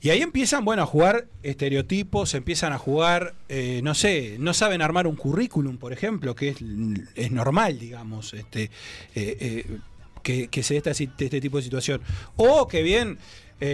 Y 0.00 0.10
ahí 0.10 0.22
empiezan, 0.22 0.64
bueno, 0.64 0.84
a 0.84 0.86
jugar 0.86 1.26
estereotipos, 1.42 2.32
empiezan 2.34 2.72
a 2.72 2.78
jugar, 2.78 3.34
eh, 3.48 3.80
no 3.82 3.94
sé, 3.96 4.36
no 4.38 4.54
saben 4.54 4.80
armar 4.80 5.08
un 5.08 5.16
currículum, 5.16 5.76
por 5.76 5.92
ejemplo, 5.92 6.36
que 6.36 6.50
es, 6.50 6.58
es 7.16 7.32
normal, 7.32 7.80
digamos, 7.80 8.32
este, 8.32 8.64
eh, 8.64 8.70
eh, 9.40 9.78
que, 10.22 10.46
que 10.46 10.62
se 10.62 10.74
dé 10.74 10.78
esta 10.78 10.94
si- 10.94 11.10
este 11.18 11.40
tipo 11.40 11.56
de 11.56 11.64
situación. 11.64 12.00
O 12.36 12.68
que 12.68 12.82
bien, 12.82 13.18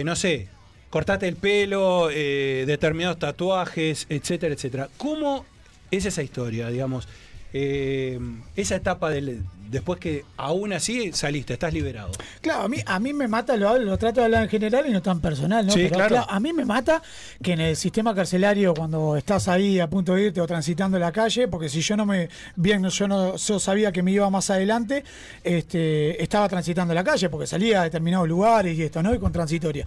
no 0.03 0.15
sé, 0.15 0.47
cortate 0.89 1.27
el 1.27 1.35
pelo, 1.35 2.07
determinados 2.07 3.19
tatuajes, 3.19 4.07
etcétera, 4.09 4.55
etcétera. 4.55 4.89
¿Cómo 4.97 5.45
es 5.91 6.05
esa 6.05 6.23
historia, 6.23 6.69
digamos? 6.69 7.07
Eh, 7.57 8.19
esa 8.57 8.75
etapa 8.75 9.09
del, 9.09 9.41
después 9.71 9.97
que 9.97 10.25
aún 10.35 10.73
así 10.73 11.13
saliste, 11.13 11.53
estás 11.53 11.73
liberado. 11.73 12.11
Claro, 12.41 12.63
a 12.63 12.67
mí, 12.67 12.79
a 12.85 12.99
mí 12.99 13.13
me 13.13 13.29
mata, 13.29 13.55
lo, 13.55 13.69
hablo- 13.69 13.85
lo 13.85 13.97
trato 13.97 14.19
de 14.19 14.25
hablar 14.25 14.43
en 14.43 14.49
general 14.49 14.85
y 14.87 14.91
no 14.91 15.01
tan 15.01 15.21
personal, 15.21 15.65
¿no? 15.65 15.71
Sí, 15.71 15.87
Pero, 15.89 15.95
claro. 16.07 16.25
a 16.29 16.39
mí 16.41 16.51
me 16.51 16.65
mata 16.65 17.01
que 17.41 17.53
en 17.53 17.61
el 17.61 17.77
sistema 17.77 18.13
carcelario, 18.13 18.73
cuando 18.73 19.15
estás 19.15 19.47
ahí 19.47 19.79
a 19.79 19.89
punto 19.89 20.15
de 20.15 20.23
irte 20.25 20.41
o 20.41 20.47
transitando 20.47 20.99
la 20.99 21.13
calle, 21.13 21.47
porque 21.47 21.69
si 21.69 21.79
yo 21.79 21.95
no 21.95 22.05
me, 22.05 22.27
bien, 22.57 22.83
yo 22.89 23.07
no 23.07 23.37
yo 23.37 23.57
sabía 23.57 23.89
que 23.93 24.03
me 24.03 24.11
iba 24.11 24.29
más 24.29 24.49
adelante, 24.49 25.05
este, 25.41 26.21
estaba 26.21 26.49
transitando 26.49 26.93
la 26.93 27.05
calle, 27.05 27.29
porque 27.29 27.47
salía 27.47 27.79
a 27.79 27.83
determinados 27.85 28.27
lugares 28.27 28.77
y 28.77 28.83
esto, 28.83 29.01
¿no? 29.01 29.15
Y 29.15 29.19
con 29.19 29.31
transitoria. 29.31 29.85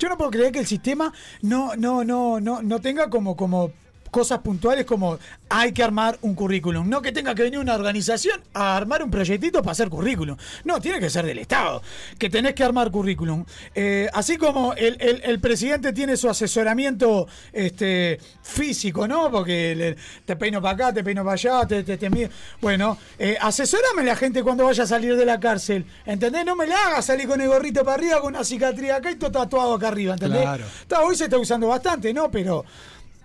Yo 0.00 0.08
no 0.08 0.18
puedo 0.18 0.32
creer 0.32 0.50
que 0.50 0.58
el 0.58 0.66
sistema 0.66 1.12
no, 1.42 1.76
no, 1.76 2.02
no, 2.02 2.40
no, 2.40 2.60
no 2.60 2.80
tenga 2.80 3.08
como, 3.08 3.36
como 3.36 3.70
cosas 4.14 4.38
puntuales 4.38 4.84
como 4.86 5.18
hay 5.48 5.72
que 5.72 5.82
armar 5.82 6.16
un 6.22 6.36
currículum. 6.36 6.88
No 6.88 7.02
que 7.02 7.10
tenga 7.10 7.34
que 7.34 7.42
venir 7.42 7.58
una 7.58 7.74
organización 7.74 8.40
a 8.54 8.76
armar 8.76 9.02
un 9.02 9.10
proyectito 9.10 9.60
para 9.60 9.72
hacer 9.72 9.88
currículum. 9.88 10.36
No, 10.62 10.80
tiene 10.80 11.00
que 11.00 11.10
ser 11.10 11.26
del 11.26 11.38
Estado. 11.38 11.82
Que 12.16 12.30
tenés 12.30 12.54
que 12.54 12.62
armar 12.62 12.92
currículum. 12.92 13.44
Eh, 13.74 14.08
así 14.12 14.36
como 14.36 14.72
el, 14.74 14.96
el- 15.00 15.20
el 15.24 15.40
presidente 15.40 15.92
tiene 15.92 16.16
su 16.16 16.28
asesoramiento 16.30 17.26
este, 17.52 18.20
físico, 18.42 19.08
¿no? 19.08 19.30
Porque 19.32 19.74
le- 19.74 19.96
te 20.24 20.36
peino 20.36 20.62
para 20.62 20.74
acá, 20.74 20.92
te 20.92 21.02
peino 21.02 21.22
para 21.24 21.34
allá, 21.34 21.66
te, 21.66 21.82
te, 21.82 21.96
te 21.96 22.08
mido. 22.10 22.30
Bueno, 22.60 22.96
eh, 23.18 23.36
asesorame 23.40 24.04
la 24.04 24.14
gente 24.14 24.42
cuando 24.44 24.64
vaya 24.64 24.84
a 24.84 24.86
salir 24.86 25.16
de 25.16 25.24
la 25.26 25.40
cárcel. 25.40 25.84
¿Entendés? 26.06 26.44
No 26.44 26.54
me 26.54 26.66
la 26.68 26.76
hagas 26.86 27.06
salir 27.06 27.26
con 27.26 27.40
el 27.40 27.48
gorrito 27.48 27.84
para 27.84 27.96
arriba, 27.96 28.20
con 28.20 28.34
una 28.34 28.44
cicatriz 28.44 28.90
acá 28.92 29.10
y 29.10 29.16
todo 29.16 29.32
tatuado 29.32 29.74
acá 29.74 29.88
arriba. 29.88 30.14
¿Entendés? 30.14 30.42
Claro. 30.42 30.64
Está, 30.82 31.02
hoy 31.02 31.16
se 31.16 31.24
está 31.24 31.38
usando 31.38 31.66
bastante, 31.68 32.14
¿no? 32.14 32.30
Pero. 32.30 32.64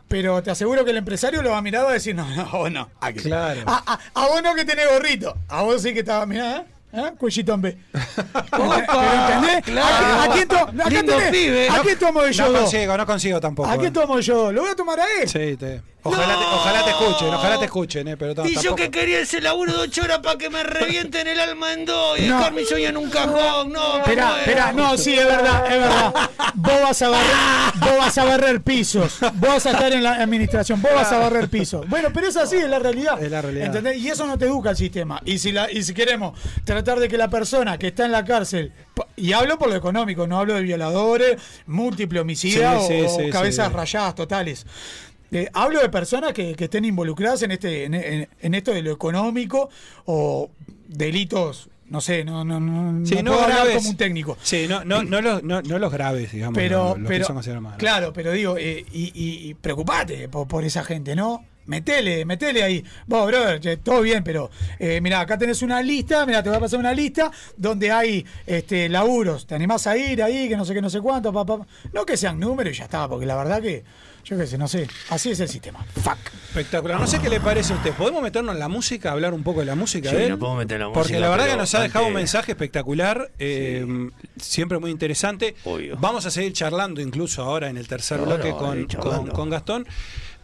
Pero 0.09 0.43
te 0.43 0.51
aseguro 0.51 0.83
que 0.83 0.91
el 0.91 0.97
empresario 0.97 1.41
lo 1.41 1.51
va 1.51 1.59
a 1.59 1.61
mirar 1.61 1.83
y 1.83 1.85
va 1.85 1.89
a 1.91 1.93
decir, 1.93 2.13
no, 2.15 2.27
no, 2.35 2.41
a 2.41 2.57
vos 2.57 2.71
no. 2.71 2.89
Aquí. 2.99 3.19
Claro. 3.19 3.61
A, 3.65 3.93
a- 3.93 3.99
a 4.21 4.27
vos 4.27 4.41
no 4.43 4.53
que 4.55 4.65
tenés 4.65 4.89
gorrito. 4.91 5.37
A 5.47 5.61
vos 5.61 5.81
sí 5.81 5.93
que 5.93 5.99
estaba, 5.99 6.25
mirá, 6.25 6.57
¿eh? 6.57 6.63
¿Eh? 6.91 7.11
Cuellito 7.19 7.53
en 7.53 7.61
B. 7.61 7.77
¿entendés? 7.93 9.63
claro. 9.63 10.05
¿A, 10.05 10.23
a 10.23 10.29
quién 10.33 10.47
to- 10.47 10.57
acá 10.57 10.89
Lindo 10.89 11.13
tenés- 11.19 11.31
pibe. 11.31 11.69
¿A 11.69 11.79
quién 11.81 11.99
tomo 11.99 12.25
yo 12.27 12.45
No 12.45 12.51
dos? 12.51 12.61
consigo, 12.61 12.97
no 12.97 13.05
consigo 13.05 13.39
tampoco. 13.39 13.69
¿A 13.69 13.75
eh. 13.75 13.77
quién 13.79 13.93
tomo 13.93 14.19
yo? 14.19 14.51
Lo 14.51 14.61
voy 14.61 14.71
a 14.71 14.75
tomar 14.75 14.99
a 14.99 15.03
él. 15.21 15.29
Sí, 15.29 15.55
te- 15.57 15.81
ojalá, 16.03 16.37
te, 16.39 16.45
ojalá 16.45 16.83
te 16.85 16.89
escuchen, 16.91 17.33
ojalá 17.33 17.59
te 17.59 17.65
escuchen, 17.65 18.07
eh, 18.07 18.17
pero 18.17 18.45
Y 18.47 18.55
yo 18.61 18.75
que 18.75 18.89
quería 18.89 19.19
ese 19.19 19.41
laburo 19.41 19.73
de 19.73 19.79
ocho 19.79 20.03
horas 20.03 20.19
para 20.19 20.37
que 20.37 20.49
me 20.49 20.63
revienten 20.63 21.27
el 21.27 21.39
alma 21.39 21.73
en 21.73 21.85
dos 21.85 22.19
y 22.19 22.23
No. 22.27 22.37
dejar 22.37 22.53
mi 22.53 22.65
sueño 22.65 22.89
en 22.89 22.97
un 22.97 23.09
cajón. 23.09 23.71
No, 23.71 23.97
Espera, 23.97 24.39
espera, 24.39 24.71
no, 24.73 24.97
sí, 24.97 25.13
es 25.17 25.25
verdad, 25.25 25.65
es 25.71 25.79
verdad. 25.79 26.13
Vos 26.55 26.81
vas 26.81 27.01
a 27.01 27.09
barrer, 27.09 27.35
vos 27.79 27.97
vas 27.97 28.17
a 28.17 28.23
barrer 28.25 28.61
pisos. 28.61 29.19
Vos 29.19 29.49
vas 29.49 29.65
a 29.65 29.71
estar 29.71 29.91
en 29.93 30.03
la 30.03 30.13
administración, 30.15 30.81
vos 30.81 30.91
vas 30.93 31.11
a 31.11 31.17
barrer 31.19 31.49
pisos. 31.49 31.87
Bueno, 31.89 32.09
pero 32.13 32.27
es 32.27 32.37
así, 32.37 32.55
es 32.57 32.69
la 32.69 32.79
realidad. 32.79 33.21
Es 33.21 33.29
la 33.31 33.41
realidad. 33.41 33.65
¿Entendés? 33.67 33.97
Y 33.97 34.09
eso 34.09 34.25
no 34.25 34.37
te 34.37 34.45
educa 34.45 34.71
el 34.71 34.77
sistema. 34.77 35.21
Y 35.25 35.37
si 35.39 35.51
la, 35.51 35.71
y 35.71 35.83
si 35.83 35.93
queremos 35.93 36.37
tratar 36.63 36.99
de 36.99 37.07
que 37.07 37.17
la 37.17 37.29
persona 37.29 37.77
que 37.77 37.87
está 37.87 38.05
en 38.05 38.11
la 38.11 38.23
cárcel, 38.25 38.73
y 39.15 39.33
hablo 39.33 39.57
por 39.57 39.69
lo 39.69 39.75
económico, 39.75 40.27
no 40.27 40.39
hablo 40.39 40.55
de 40.55 40.61
violadores, 40.61 41.41
múltiples 41.67 42.21
homicidas 42.21 42.87
Sí, 42.87 42.93
sí, 42.93 43.01
o, 43.01 43.05
o 43.05 43.19
sí, 43.19 43.29
cabezas 43.29 43.67
sí. 43.69 43.73
rayadas 43.73 44.15
totales. 44.15 44.65
Eh, 45.31 45.49
hablo 45.53 45.79
de 45.81 45.89
personas 45.89 46.33
que, 46.33 46.55
que 46.55 46.63
estén 46.65 46.85
involucradas 46.85 47.41
en 47.43 47.51
este 47.51 47.85
en, 47.85 47.93
en- 47.93 48.29
en 48.41 48.53
esto 48.53 48.71
de 48.73 48.81
lo 48.81 48.91
económico 48.91 49.69
o 50.05 50.49
delitos, 50.87 51.69
no 51.87 52.01
sé, 52.01 52.23
no, 52.23 52.43
no, 52.43 52.59
no, 52.59 53.05
Sí, 53.05 53.15
no 53.23 53.31
puedo 53.31 53.43
hablar 53.43 53.59
graves. 53.59 53.75
como 53.77 53.89
un 53.89 53.97
técnico. 53.97 54.37
Sí, 54.41 54.65
no, 54.67 54.83
no, 54.83 55.03
no, 55.03 55.21
los, 55.21 55.43
no, 55.43 55.61
no 55.61 55.79
los 55.79 55.91
graves, 55.91 56.31
digamos. 56.31 56.55
Pero, 56.55 56.89
los, 56.89 56.99
los 56.99 57.07
que 57.07 57.07
pero 57.07 57.77
claro, 57.77 58.13
pero 58.13 58.31
digo, 58.31 58.57
eh, 58.57 58.85
y, 58.91 59.03
y, 59.15 59.49
y 59.49 59.53
preocupate 59.55 60.29
por, 60.29 60.47
por 60.47 60.63
esa 60.63 60.83
gente, 60.83 61.15
¿no? 61.15 61.45
Metele, 61.65 62.25
metele 62.25 62.63
ahí. 62.63 62.83
Vos, 63.05 63.27
brother, 63.27 63.59
che, 63.59 63.77
todo 63.77 64.01
bien, 64.01 64.23
pero 64.23 64.49
eh, 64.79 64.99
mira, 65.01 65.19
acá 65.19 65.37
tenés 65.37 65.61
una 65.61 65.83
lista, 65.83 66.25
mira, 66.25 66.41
te 66.41 66.49
voy 66.49 66.57
a 66.57 66.61
pasar 66.61 66.79
una 66.79 66.93
lista 66.93 67.31
donde 67.57 67.91
hay 67.91 68.25
este 68.47 68.89
laburos. 68.89 69.45
¿Te 69.45 69.53
animás 69.53 69.85
a 69.85 69.95
ir 69.95 70.23
ahí? 70.23 70.49
Que 70.49 70.57
no 70.57 70.65
sé 70.65 70.73
qué, 70.73 70.81
no 70.81 70.89
sé 70.89 70.99
cuánto, 70.99 71.31
pa, 71.31 71.45
pa? 71.45 71.59
No 71.93 72.05
que 72.07 72.17
sean 72.17 72.39
números 72.39 72.73
y 72.73 72.77
ya 72.79 72.85
está, 72.85 73.07
porque 73.07 73.27
la 73.27 73.35
verdad 73.35 73.61
que, 73.61 73.83
yo 74.25 74.37
qué 74.37 74.45
sé, 74.47 74.57
no 74.57 74.67
sé. 74.67 74.87
Así 75.09 75.31
es 75.31 75.39
el 75.39 75.47
sistema. 75.49 75.83
Fuck. 76.03 76.17
Espectacular. 76.49 76.99
No 76.99 77.07
sé 77.07 77.19
qué 77.19 77.29
le 77.29 77.39
parece 77.39 77.73
a 77.73 77.75
usted. 77.77 77.93
¿Podemos 77.93 78.21
meternos 78.23 78.53
en 78.53 78.59
la 78.59 78.67
música, 78.67 79.11
hablar 79.11 79.33
un 79.33 79.43
poco 79.43 79.59
de 79.59 79.65
la 79.67 79.75
música 79.75 80.09
Sí, 80.09 80.15
de 80.15 80.23
él? 80.25 80.29
nos 80.31 80.39
podemos 80.39 80.59
meter 80.59 80.75
en 80.75 80.87
la 80.87 80.93
Porque 80.93 80.99
música, 81.13 81.19
la 81.19 81.29
verdad 81.29 81.47
que 81.47 81.57
nos 81.57 81.75
ha 81.75 81.81
dejado 81.81 82.07
un 82.07 82.13
mensaje 82.13 82.51
espectacular, 82.51 83.29
eh, 83.39 84.09
siempre 84.41 84.79
muy 84.79 84.91
interesante. 84.91 85.55
Vamos 85.99 86.25
a 86.25 86.31
seguir 86.31 86.53
charlando 86.53 87.01
incluso 87.01 87.43
ahora 87.43 87.69
en 87.69 87.77
el 87.77 87.87
tercer 87.87 88.19
bloque 88.21 88.51
con, 88.51 88.85
con, 88.85 89.27
con 89.27 89.49
Gastón. 89.49 89.85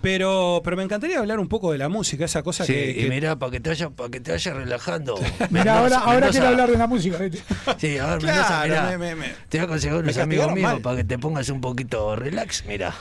Pero, 0.02 0.62
pero 0.64 0.78
me 0.78 0.84
encantaría 0.84 1.18
hablar 1.18 1.40
un 1.40 1.48
poco 1.48 1.72
de 1.72 1.80
la 1.80 1.90
música, 1.90 2.26
esa 2.26 2.44
cosa 2.44 2.64
Sí, 2.64 2.74
que, 2.74 2.92
y 2.92 2.94
que- 2.96 3.10
mirá, 3.10 3.38
para 3.38 3.52
que 3.52 3.60
te 3.60 3.70
vayas, 3.70 3.90
para 3.96 4.10
que 4.10 4.20
te 4.20 4.32
vayas 4.32 4.56
relajando. 4.56 5.16
Mira, 5.50 5.80
ahora, 5.80 5.98
ahora 5.98 6.30
quiero 6.30 6.48
hablar 6.50 6.70
de 6.70 6.78
la 6.78 6.86
música. 6.86 7.18
¿viste? 7.18 7.40
Sí, 7.80 7.98
a 7.98 8.06
ver, 8.08 8.20
Claro, 8.20 8.22
Mendoza, 8.22 8.64
mirá, 8.66 8.84
me- 8.84 8.98
me- 9.00 9.16
me- 9.16 9.28
te 9.50 9.58
voy 9.58 9.60
a 9.62 9.64
aconsejar 9.64 9.98
me 9.98 10.04
unos 10.04 10.18
amigos 10.20 10.52
míos 10.54 10.80
para 10.84 10.98
que 10.98 11.06
te 11.06 11.18
pongas 11.18 11.50
un 11.50 11.60
poquito 11.60 12.16
relax, 12.16 12.66
mira. 12.68 12.94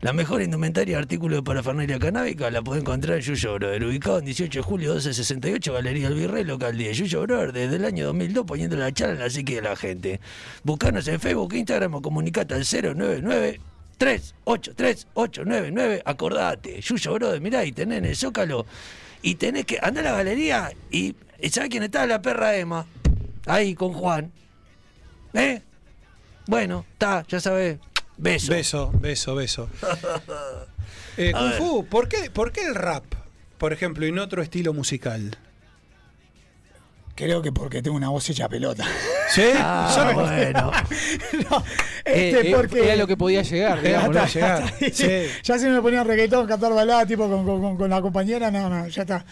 La 0.00 0.12
mejor 0.12 0.42
indumentaria 0.42 0.98
artículo 0.98 1.36
de 1.36 1.42
parafernalia 1.42 1.98
canábica 1.98 2.50
la 2.50 2.60
puede 2.60 2.80
encontrar 2.80 3.16
en 3.16 3.22
Yuyo 3.22 3.54
Brother, 3.54 3.84
ubicado 3.84 4.18
en 4.18 4.26
18 4.26 4.58
de 4.58 4.62
julio 4.62 4.90
1268, 4.90 5.72
Galería 5.72 6.08
El 6.08 6.14
Virrey, 6.14 6.44
local 6.44 6.76
10. 6.76 6.98
Yuyo 6.98 7.22
Brother, 7.22 7.52
desde 7.52 7.76
el 7.76 7.84
año 7.84 8.06
2002, 8.06 8.44
poniendo 8.44 8.76
la 8.76 8.92
charla 8.92 9.14
en 9.14 9.20
la 9.20 9.30
psique 9.30 9.54
de 9.54 9.62
la 9.62 9.74
gente. 9.74 10.20
Buscanos 10.64 11.08
en 11.08 11.18
Facebook, 11.18 11.54
Instagram 11.54 11.94
o 11.94 12.02
comunicate 12.02 12.54
al 12.54 12.64
099 12.64 13.60
383 13.96 15.06
Acordate, 16.04 16.80
Yuyo 16.82 17.14
Brother, 17.14 17.40
mirá, 17.40 17.64
y 17.64 17.72
tenés 17.72 17.98
en 17.98 18.04
el 18.04 18.16
Zócalo. 18.16 18.66
Y 19.22 19.36
tenés 19.36 19.64
que 19.64 19.78
andar 19.82 20.06
a 20.06 20.10
la 20.10 20.16
galería 20.18 20.70
y. 20.90 21.16
y 21.40 21.48
¿Sabés 21.48 21.70
quién 21.70 21.82
está? 21.82 22.06
La 22.06 22.20
perra 22.20 22.54
Emma. 22.56 22.86
Ahí 23.46 23.74
con 23.74 23.92
Juan. 23.94 24.30
¿Eh? 25.32 25.62
Bueno, 26.46 26.84
está, 26.92 27.24
ya 27.26 27.40
sabés. 27.40 27.78
Beso. 28.16 28.52
Beso, 28.52 28.90
beso, 28.94 29.34
beso. 29.34 29.68
Eh, 31.18 31.32
Kung 31.32 31.48
ver. 31.48 31.58
Fu, 31.58 31.86
¿por 31.86 32.08
qué, 32.10 32.30
¿por 32.30 32.52
qué 32.52 32.60
el 32.66 32.74
rap, 32.74 33.04
por 33.56 33.72
ejemplo, 33.72 34.06
y 34.06 34.12
no 34.12 34.22
otro 34.22 34.42
estilo 34.42 34.74
musical? 34.74 35.38
Creo 37.14 37.40
que 37.40 37.52
porque 37.52 37.80
tengo 37.80 37.96
una 37.96 38.10
voz 38.10 38.28
hecha 38.28 38.50
pelota. 38.50 38.84
¿Sí? 39.30 39.48
Ah, 39.56 40.10
bueno. 40.12 40.70
No, 41.50 41.64
este, 42.06 42.40
Eh, 42.40 42.50
eh, 42.50 42.52
porque... 42.54 42.84
Era 42.84 42.96
lo 42.96 43.06
que 43.06 43.16
podía 43.16 43.42
llegar, 43.42 43.82
digamos. 43.82 44.08
¿no? 44.08 44.12
Podía 44.14 44.26
llegar. 44.26 44.74
Sí. 44.92 45.08
Ya 45.42 45.58
si 45.58 45.66
me 45.66 45.82
ponían 45.82 46.06
reggaetón, 46.06 46.46
cantar 46.46 46.72
balada, 46.72 47.04
tipo 47.06 47.28
con, 47.28 47.44
con- 47.44 47.60
con- 47.60 47.76
con 47.76 47.90
la 47.90 48.00
compañera, 48.00 48.50
no, 48.50 48.68
no, 48.70 48.86
ya 48.88 49.02
está. 49.02 49.24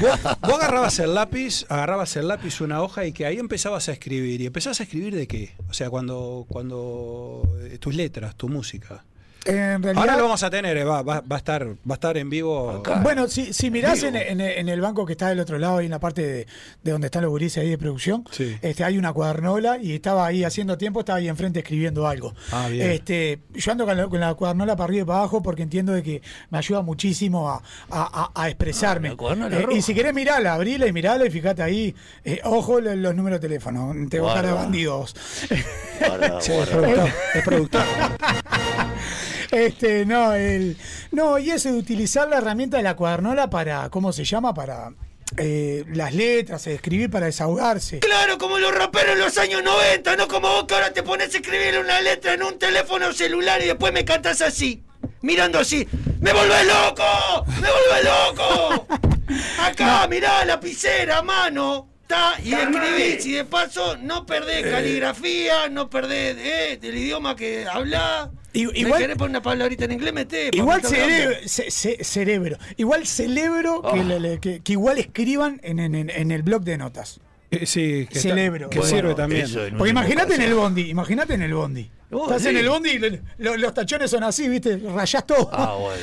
Vos, 0.00 0.20
vos 0.42 0.54
agarrabas 0.54 0.98
el 1.00 1.14
lápiz, 1.14 1.66
agarrabas 1.68 2.16
el 2.16 2.28
lápiz, 2.28 2.60
una 2.60 2.82
hoja 2.82 3.04
y 3.06 3.12
que 3.12 3.26
ahí 3.26 3.38
empezabas 3.38 3.88
a 3.88 3.92
escribir. 3.92 4.40
¿Y 4.40 4.46
empezabas 4.46 4.80
a 4.80 4.84
escribir 4.84 5.14
de 5.14 5.26
qué? 5.26 5.52
O 5.68 5.72
sea, 5.72 5.90
cuando, 5.90 6.46
cuando 6.48 7.42
eh, 7.70 7.78
tus 7.78 7.94
letras, 7.94 8.36
tu 8.36 8.48
música. 8.48 9.04
En 9.46 9.82
realidad, 9.82 9.96
Ahora 10.02 10.16
lo 10.16 10.22
vamos 10.24 10.42
a 10.42 10.48
tener, 10.50 10.76
eh, 10.76 10.84
va, 10.84 11.02
va, 11.02 11.20
va 11.20 11.36
a 11.36 11.38
estar, 11.38 11.66
va 11.66 11.74
a 11.90 11.94
estar 11.94 12.16
en 12.16 12.30
vivo. 12.30 12.82
Bueno, 13.02 13.28
si, 13.28 13.52
si 13.52 13.70
mirás 13.70 14.02
en, 14.02 14.16
en- 14.16 14.40
en 14.40 14.68
el 14.68 14.80
banco 14.80 15.04
que 15.04 15.12
está 15.12 15.28
del 15.28 15.40
otro 15.40 15.58
lado, 15.58 15.78
ahí 15.78 15.84
en 15.86 15.90
la 15.90 16.00
parte 16.00 16.22
de, 16.26 16.46
de 16.82 16.90
donde 16.92 17.06
están 17.08 17.22
los 17.22 17.30
gurises 17.30 17.62
ahí 17.62 17.68
de 17.68 17.76
producción, 17.78 18.24
Sí. 18.30 18.56
este, 18.62 18.84
hay 18.84 18.96
una 18.96 19.12
cuadernola 19.12 19.78
y 19.78 19.92
estaba 19.94 20.26
ahí 20.26 20.44
haciendo 20.44 20.78
tiempo, 20.78 21.00
estaba 21.00 21.18
ahí 21.18 21.28
enfrente 21.28 21.58
escribiendo 21.60 22.06
algo. 22.08 22.34
Ah, 22.52 22.68
bien. 22.70 22.90
Este, 22.90 23.40
yo 23.52 23.72
ando 23.72 23.84
con 23.84 23.96
la, 23.96 24.06
con 24.08 24.20
la 24.20 24.34
cuadernola 24.34 24.76
para 24.76 24.84
arriba 24.84 25.02
y 25.02 25.06
para 25.06 25.18
abajo 25.20 25.42
porque 25.42 25.62
entiendo 25.62 25.92
de 25.92 26.02
que 26.02 26.22
me 26.50 26.58
ayuda 26.58 26.80
muchísimo 26.82 27.50
a, 27.50 27.56
a- 27.90 28.30
a- 28.34 28.42
a 28.42 28.48
expresarme. 28.48 29.08
Ah, 29.08 29.10
la 29.12 29.16
cuadernola 29.16 29.58
Eh, 29.60 29.66
y 29.76 29.82
si 29.82 29.94
querés 29.94 30.14
mirarla, 30.14 30.54
abrila 30.54 30.86
y 30.86 30.92
mirala 30.92 31.26
y 31.26 31.30
fíjate 31.30 31.62
ahí, 31.62 31.94
eh, 32.24 32.40
ojo 32.44 32.80
los, 32.80 32.96
los 32.96 33.14
números 33.14 33.40
de 33.40 33.48
teléfono, 33.48 33.92
te 34.08 34.20
va 34.20 34.30
a 34.30 34.32
Guarda. 34.34 34.48
de 34.48 34.54
bandidos. 34.54 35.14
Guarda, 36.00 36.40
Sí, 36.40 36.52
es 36.52 36.66
productor. 36.68 37.08
es 37.34 37.42
productor. 37.44 37.82
Este, 39.54 40.04
no, 40.04 40.34
el, 40.34 40.76
no, 41.12 41.38
y 41.38 41.50
eso 41.50 41.70
de 41.70 41.78
utilizar 41.78 42.28
la 42.28 42.38
herramienta 42.38 42.76
de 42.76 42.82
la 42.82 42.96
cuadernola 42.96 43.48
para, 43.48 43.88
¿cómo 43.88 44.12
se 44.12 44.24
llama? 44.24 44.52
Para 44.52 44.90
eh, 45.36 45.84
las 45.92 46.12
letras, 46.12 46.66
escribir 46.66 47.08
para 47.08 47.26
desahogarse. 47.26 48.00
Claro, 48.00 48.36
como 48.36 48.58
los 48.58 48.74
raperos 48.74 49.12
en 49.12 49.20
los 49.20 49.38
años 49.38 49.62
90, 49.62 50.16
no 50.16 50.26
como 50.26 50.48
vos 50.48 50.64
que 50.64 50.74
ahora 50.74 50.92
te 50.92 51.04
pones 51.04 51.32
a 51.32 51.38
escribir 51.38 51.78
una 51.78 52.00
letra 52.00 52.34
en 52.34 52.42
un 52.42 52.58
teléfono 52.58 53.12
celular 53.12 53.62
y 53.62 53.66
después 53.66 53.92
me 53.92 54.04
cantás 54.04 54.42
así, 54.42 54.82
mirando 55.22 55.60
así. 55.60 55.86
¡Me 56.20 56.32
volvés 56.32 56.66
loco! 56.66 57.44
¡Me 57.60 57.68
volvés 57.70 58.04
loco! 58.04 58.86
Acá, 59.60 60.08
mirá, 60.08 60.44
lapicera, 60.44 61.22
mano. 61.22 61.93
Está, 62.06 62.34
y 62.44 62.52
escribís, 62.52 63.24
y 63.24 63.32
de 63.32 63.44
paso 63.46 63.96
no 63.96 64.26
perdés 64.26 64.62
caligrafía, 64.66 65.70
no 65.70 65.88
perdés 65.88 66.36
eh, 66.38 66.78
el 66.82 66.98
idioma 66.98 67.34
que 67.34 67.66
hablás. 67.66 68.28
I- 68.52 68.66
¿Me 68.66 68.78
igual- 68.80 69.00
querés 69.00 69.16
poner 69.16 69.30
una 69.30 69.42
palabrita 69.42 69.86
en 69.86 69.92
inglés? 69.92 70.12
Meté. 70.12 70.50
Igual 70.52 70.82
cerebro, 70.82 71.34
ce- 71.46 71.70
ce- 71.70 72.04
cerebro, 72.04 72.58
igual 72.76 73.06
celebro 73.06 73.80
que, 73.82 74.00
Ah. 74.00 74.18
le- 74.18 74.38
que, 74.38 74.60
que 74.60 74.72
igual 74.72 74.98
escriban 74.98 75.60
en, 75.64 75.78
en- 75.80 75.94
en- 75.94 76.10
en 76.10 76.30
el 76.30 76.42
blog 76.42 76.62
de 76.62 76.76
notas. 76.76 77.20
Eh, 77.50 77.64
sí, 77.64 78.06
que, 78.10 78.18
está- 78.18 78.20
Celebro. 78.20 78.68
que 78.68 78.80
Bueno, 78.80 78.96
sirve 78.96 79.14
también. 79.14 79.46
Porque 79.78 79.90
imagínate 79.90 80.34
en 80.34 80.42
el 80.42 80.54
bondi, 80.54 80.90
imagínate 80.90 81.34
en 81.34 81.42
el 81.42 81.54
bondi. 81.54 81.90
Oh, 82.10 82.24
Estás 82.26 82.42
sí. 82.42 82.48
en 82.48 82.56
el 82.58 82.68
bondi 82.68 82.90
y 82.90 82.98
lo- 83.38 83.56
los 83.56 83.72
tachones 83.74 84.10
son 84.10 84.22
así, 84.24 84.46
¿viste? 84.48 84.76
Rayás 84.76 85.26
todo. 85.26 85.48
Ah, 85.52 85.74
bueno, 85.80 86.02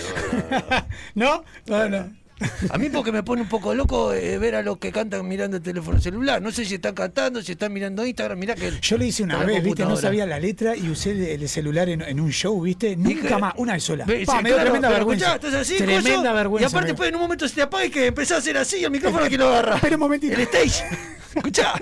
bueno. 0.49 0.85
¿No? 1.15 1.43
No, 1.67 1.89
no. 1.89 2.20
A 2.69 2.77
mí 2.77 2.89
porque 2.89 3.11
me 3.11 3.23
pone 3.23 3.41
un 3.41 3.47
poco 3.49 3.73
loco 3.73 4.13
eh, 4.13 4.37
ver 4.37 4.55
a 4.55 4.61
los 4.61 4.77
que 4.77 4.91
cantan 4.91 5.27
mirando 5.27 5.57
el 5.57 5.63
teléfono 5.63 5.99
celular. 5.99 6.41
No 6.41 6.51
sé 6.51 6.65
si 6.65 6.75
están 6.75 6.93
cantando, 6.93 7.41
si 7.41 7.53
están 7.53 7.71
mirando 7.73 8.05
Instagram. 8.05 8.37
Mirá 8.39 8.55
que 8.55 8.71
Yo 8.81 8.97
lo 8.97 9.03
hice 9.05 9.23
una 9.23 9.43
vez, 9.43 9.63
¿viste? 9.63 9.83
No 9.85 9.95
sabía 9.95 10.25
la 10.25 10.39
letra 10.39 10.75
y 10.75 10.89
usé 10.89 11.11
el, 11.11 11.21
el 11.41 11.49
celular 11.49 11.89
en, 11.89 12.01
en 12.01 12.19
un 12.19 12.31
show, 12.31 12.59
¿viste? 12.61 12.95
Nunca 12.95 13.27
que- 13.27 13.37
más, 13.37 13.53
una 13.57 13.73
vez 13.73 13.83
sola. 13.83 14.05
Ve, 14.05 14.23
Pa, 14.25 14.37
sí, 14.37 14.43
me 14.43 14.49
dio 14.49 14.55
claro, 14.55 14.63
tremenda 14.69 14.89
vergüenza. 14.89 15.35
escuchá, 15.35 15.59
así, 15.59 15.77
tremenda 15.77 16.01
coso, 16.29 16.33
vergüenza. 16.35 16.65
Y 16.65 16.69
aparte, 16.69 16.87
después 16.89 17.09
en 17.09 17.15
un 17.15 17.21
momento 17.21 17.47
se 17.47 17.55
te 17.55 17.61
apaga 17.61 17.85
y 17.85 17.89
que 17.89 18.05
empezás 18.07 18.37
a 18.37 18.39
hacer 18.39 18.57
así 18.57 18.83
el 18.83 18.91
micrófono 18.91 19.27
que 19.29 19.37
lo 19.37 19.47
agarra. 19.47 19.75
Espera 19.75 19.95
un 19.95 20.01
momentito. 20.01 20.33
El 20.33 20.41
stage. 20.41 20.83
Escuchá. 21.35 21.73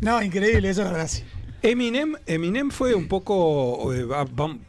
No, 0.00 0.22
increíble, 0.22 0.70
eso 0.70 0.82
es 0.82 0.90
verdad. 0.90 1.10
Eminem, 1.62 2.14
Eminem 2.26 2.70
fue 2.70 2.94
un 2.94 3.06
poco, 3.08 3.92
eh, 3.94 4.06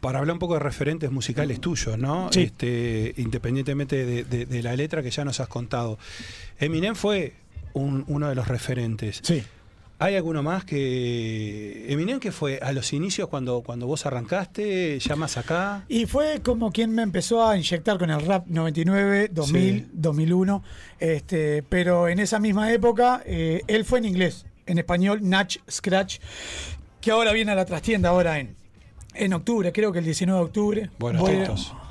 para 0.00 0.18
hablar 0.20 0.34
un 0.34 0.38
poco 0.38 0.54
de 0.54 0.60
referentes 0.60 1.10
musicales 1.10 1.60
tuyos, 1.60 1.98
¿no? 1.98 2.30
Sí. 2.32 2.42
Este, 2.42 3.14
independientemente 3.16 4.04
de, 4.06 4.24
de- 4.24 4.46
de 4.46 4.62
la 4.62 4.76
letra 4.76 5.02
que 5.02 5.10
ya 5.10 5.24
nos 5.24 5.40
has 5.40 5.48
contado. 5.48 5.98
Eminem 6.58 6.94
fue 6.94 7.34
un- 7.72 8.04
uno 8.06 8.28
de 8.28 8.34
los 8.36 8.46
referentes. 8.46 9.20
Sí. 9.22 9.42
¿Hay 10.00 10.16
alguno 10.16 10.42
más 10.42 10.64
que... 10.64 11.86
Eminem 11.92 12.18
que 12.20 12.32
fue 12.32 12.58
a 12.58 12.72
los 12.72 12.92
inicios 12.92 13.28
cuando, 13.28 13.62
cuando 13.62 13.86
vos 13.86 14.04
arrancaste, 14.06 14.98
ya 14.98 15.16
más 15.16 15.36
acá? 15.36 15.84
Y 15.88 16.06
fue 16.06 16.40
como 16.42 16.72
quien 16.72 16.90
me 16.92 17.02
empezó 17.02 17.46
a 17.46 17.56
inyectar 17.56 17.96
con 17.98 18.10
el 18.10 18.20
rap 18.26 18.46
99, 18.48 19.30
2000, 19.32 19.78
Sí. 19.80 19.86
2001. 19.92 20.62
Este, 20.98 21.62
pero 21.62 22.08
en 22.08 22.18
esa 22.18 22.38
misma 22.40 22.72
época, 22.72 23.22
eh, 23.24 23.62
él 23.68 23.84
fue 23.84 24.00
en 24.00 24.06
inglés, 24.06 24.46
en 24.66 24.78
español, 24.78 25.20
Natch 25.22 25.58
Scratch, 25.70 26.18
que 27.04 27.10
ahora 27.10 27.32
viene 27.32 27.52
a 27.52 27.54
la 27.54 27.64
trastienda, 27.66 28.08
ahora 28.08 28.38
en, 28.38 28.56
en 29.14 29.32
octubre, 29.34 29.72
creo 29.72 29.92
que 29.92 29.98
el 30.00 30.04
19 30.06 30.38
de 30.40 30.44
octubre. 30.44 30.90
Bueno, 30.98 31.20
Voy. 31.20 31.38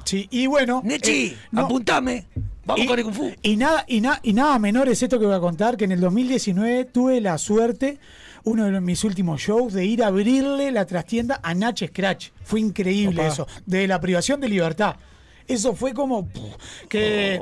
Sí, 0.05 0.27
y 0.31 0.47
bueno. 0.47 0.81
Nechi, 0.83 1.27
eh, 1.27 1.37
no, 1.51 1.61
apuntame. 1.65 2.25
Vamos 2.65 2.83
y, 2.83 2.87
con 2.87 2.97
el 2.99 3.05
Kung 3.05 3.13
Fu. 3.15 3.31
y 3.41 3.55
nada, 3.57 3.83
y, 3.87 4.01
na- 4.01 4.19
y 4.23 4.33
nada 4.33 4.57
menor 4.59 4.87
es 4.89 5.01
esto 5.03 5.19
que 5.19 5.25
voy 5.25 5.35
a 5.35 5.39
contar, 5.39 5.77
que 5.77 5.85
en 5.85 5.91
el 5.91 5.99
2019 6.01 6.85
tuve 6.85 7.21
la 7.21 7.37
suerte, 7.37 7.99
uno 8.45 8.65
de 8.65 8.71
los- 8.71 8.81
mis 8.81 9.03
últimos 9.03 9.39
shows, 9.41 9.73
de 9.73 9.85
ir 9.85 10.03
a 10.03 10.07
abrirle 10.07 10.71
la 10.71 10.85
trastienda 10.85 11.39
a 11.43 11.53
Nach 11.53 11.77
Scratch. 11.85 12.29
Fue 12.43 12.59
increíble 12.59 13.21
Opa. 13.21 13.27
eso, 13.31 13.47
de 13.65 13.87
la 13.87 13.99
privación 14.01 14.39
de 14.41 14.49
libertad. 14.49 14.95
Eso 15.47 15.75
fue 15.75 15.93
como 15.93 16.25
puf, 16.25 16.55
que... 16.89 17.35
eh, 17.35 17.41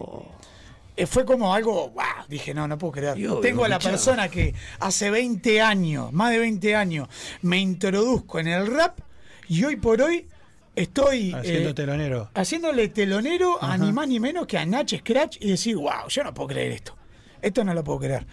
Fue 1.08 1.26
como 1.26 1.54
algo, 1.54 1.90
¡guau! 1.90 2.26
dije, 2.28 2.54
no, 2.54 2.68
no 2.68 2.78
puedo 2.78 2.94
creer. 2.94 3.18
Tengo 3.42 3.66
a 3.66 3.68
la 3.70 3.80
persona 3.80 4.30
que 4.30 4.54
hace 4.80 5.10
20 5.12 5.62
años, 5.62 6.12
más 6.14 6.32
de 6.32 6.40
20 6.40 6.76
años, 6.76 7.08
me 7.42 7.60
introduzco 7.60 8.40
en 8.40 8.48
el 8.48 8.68
rap 8.68 9.00
y 9.48 9.64
hoy 9.64 9.76
por 9.76 10.02
hoy 10.02 10.28
estoy... 10.76 11.34
Haciendo 11.34 11.70
eh, 11.70 11.74
telonero. 11.74 12.30
haciéndole 12.34 12.88
telonero 12.90 13.62
a 13.62 13.78
ni 13.78 13.92
más 13.92 14.08
ni 14.08 14.20
menos 14.20 14.48
que 14.48 14.58
a 14.58 14.66
Nach 14.66 14.90
Scratch 14.90 15.38
y 15.42 15.50
decir, 15.50 15.76
wow, 15.76 16.08
yo 16.10 16.24
no 16.24 16.34
puedo 16.34 16.50
creer 16.50 16.72
esto. 16.72 16.96
Esto 17.42 17.64
no 17.64 17.74
lo 17.74 17.84
puedo 17.84 18.00
creer. 18.00 18.26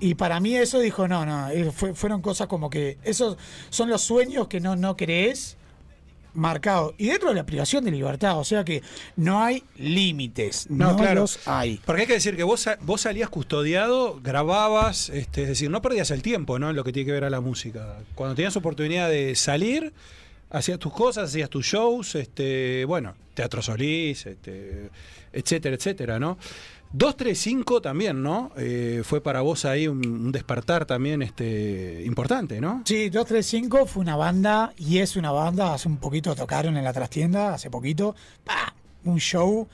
Y 0.00 0.14
para 0.14 0.40
mí 0.40 0.54
eso 0.56 0.78
dijo, 0.78 1.08
no, 1.08 1.24
no, 1.24 1.48
eh, 1.50 1.70
fue- 1.72 1.94
fueron 1.94 2.20
cosas 2.20 2.48
como 2.48 2.68
que 2.68 2.98
esos 3.02 3.36
son 3.70 3.88
los 3.88 4.02
sueños 4.02 4.48
que 4.48 4.60
no, 4.60 4.76
no 4.76 4.96
crees 4.96 5.56
marcados. 6.36 6.94
Y 6.98 7.08
dentro 7.08 7.30
de 7.30 7.34
la 7.34 7.46
privación 7.46 7.84
de 7.84 7.90
libertad, 7.90 8.38
o 8.38 8.44
sea 8.44 8.64
que 8.64 8.82
no 9.16 9.42
hay 9.42 9.64
límites. 9.76 10.70
No, 10.70 10.92
No, 10.92 10.96
claro. 10.96 11.22
los 11.22 11.46
hay. 11.48 11.80
Porque 11.84 12.02
hay 12.02 12.06
que 12.06 12.14
decir 12.14 12.36
que 12.36 12.44
vos, 12.44 12.68
vos 12.82 13.00
salías 13.00 13.28
custodiado, 13.28 14.20
grababas, 14.22 15.08
este, 15.10 15.42
es 15.42 15.48
decir, 15.48 15.70
no 15.70 15.82
perdías 15.82 16.10
el 16.10 16.22
tiempo, 16.22 16.58
¿no? 16.58 16.70
En 16.70 16.76
lo 16.76 16.84
que 16.84 16.92
tiene 16.92 17.06
que 17.06 17.12
ver 17.12 17.24
a 17.24 17.30
la 17.30 17.40
música. 17.40 17.98
Cuando 18.14 18.34
tenías 18.34 18.56
oportunidad 18.56 19.08
de 19.08 19.34
salir, 19.34 19.92
hacías 20.50 20.78
tus 20.78 20.92
cosas, 20.92 21.30
hacías 21.30 21.50
tus 21.50 21.66
shows, 21.66 22.14
este, 22.14 22.84
bueno, 22.84 23.14
Teatro 23.34 23.62
Solís, 23.62 24.26
este, 24.26 24.90
etcétera, 25.32 25.76
etcétera, 25.76 26.18
¿no? 26.18 26.38
235 26.92 27.80
también, 27.82 28.22
¿no? 28.22 28.52
Eh, 28.56 29.02
fue 29.04 29.20
para 29.20 29.40
vos 29.42 29.64
ahí 29.64 29.86
un, 29.88 30.06
un 30.06 30.32
despertar 30.32 30.86
también 30.86 31.22
este, 31.22 32.02
importante, 32.06 32.60
¿no? 32.60 32.82
Sí, 32.84 33.10
235 33.10 33.86
fue 33.86 34.02
una 34.02 34.16
banda 34.16 34.72
y 34.76 34.98
es 34.98 35.16
una 35.16 35.30
banda. 35.32 35.74
Hace 35.74 35.88
un 35.88 35.98
poquito 35.98 36.34
tocaron 36.34 36.76
en 36.76 36.84
la 36.84 36.92
trastienda, 36.92 37.54
hace 37.54 37.70
poquito. 37.70 38.14
¡Pah! 38.44 38.74
Un 39.04 39.18
show 39.20 39.68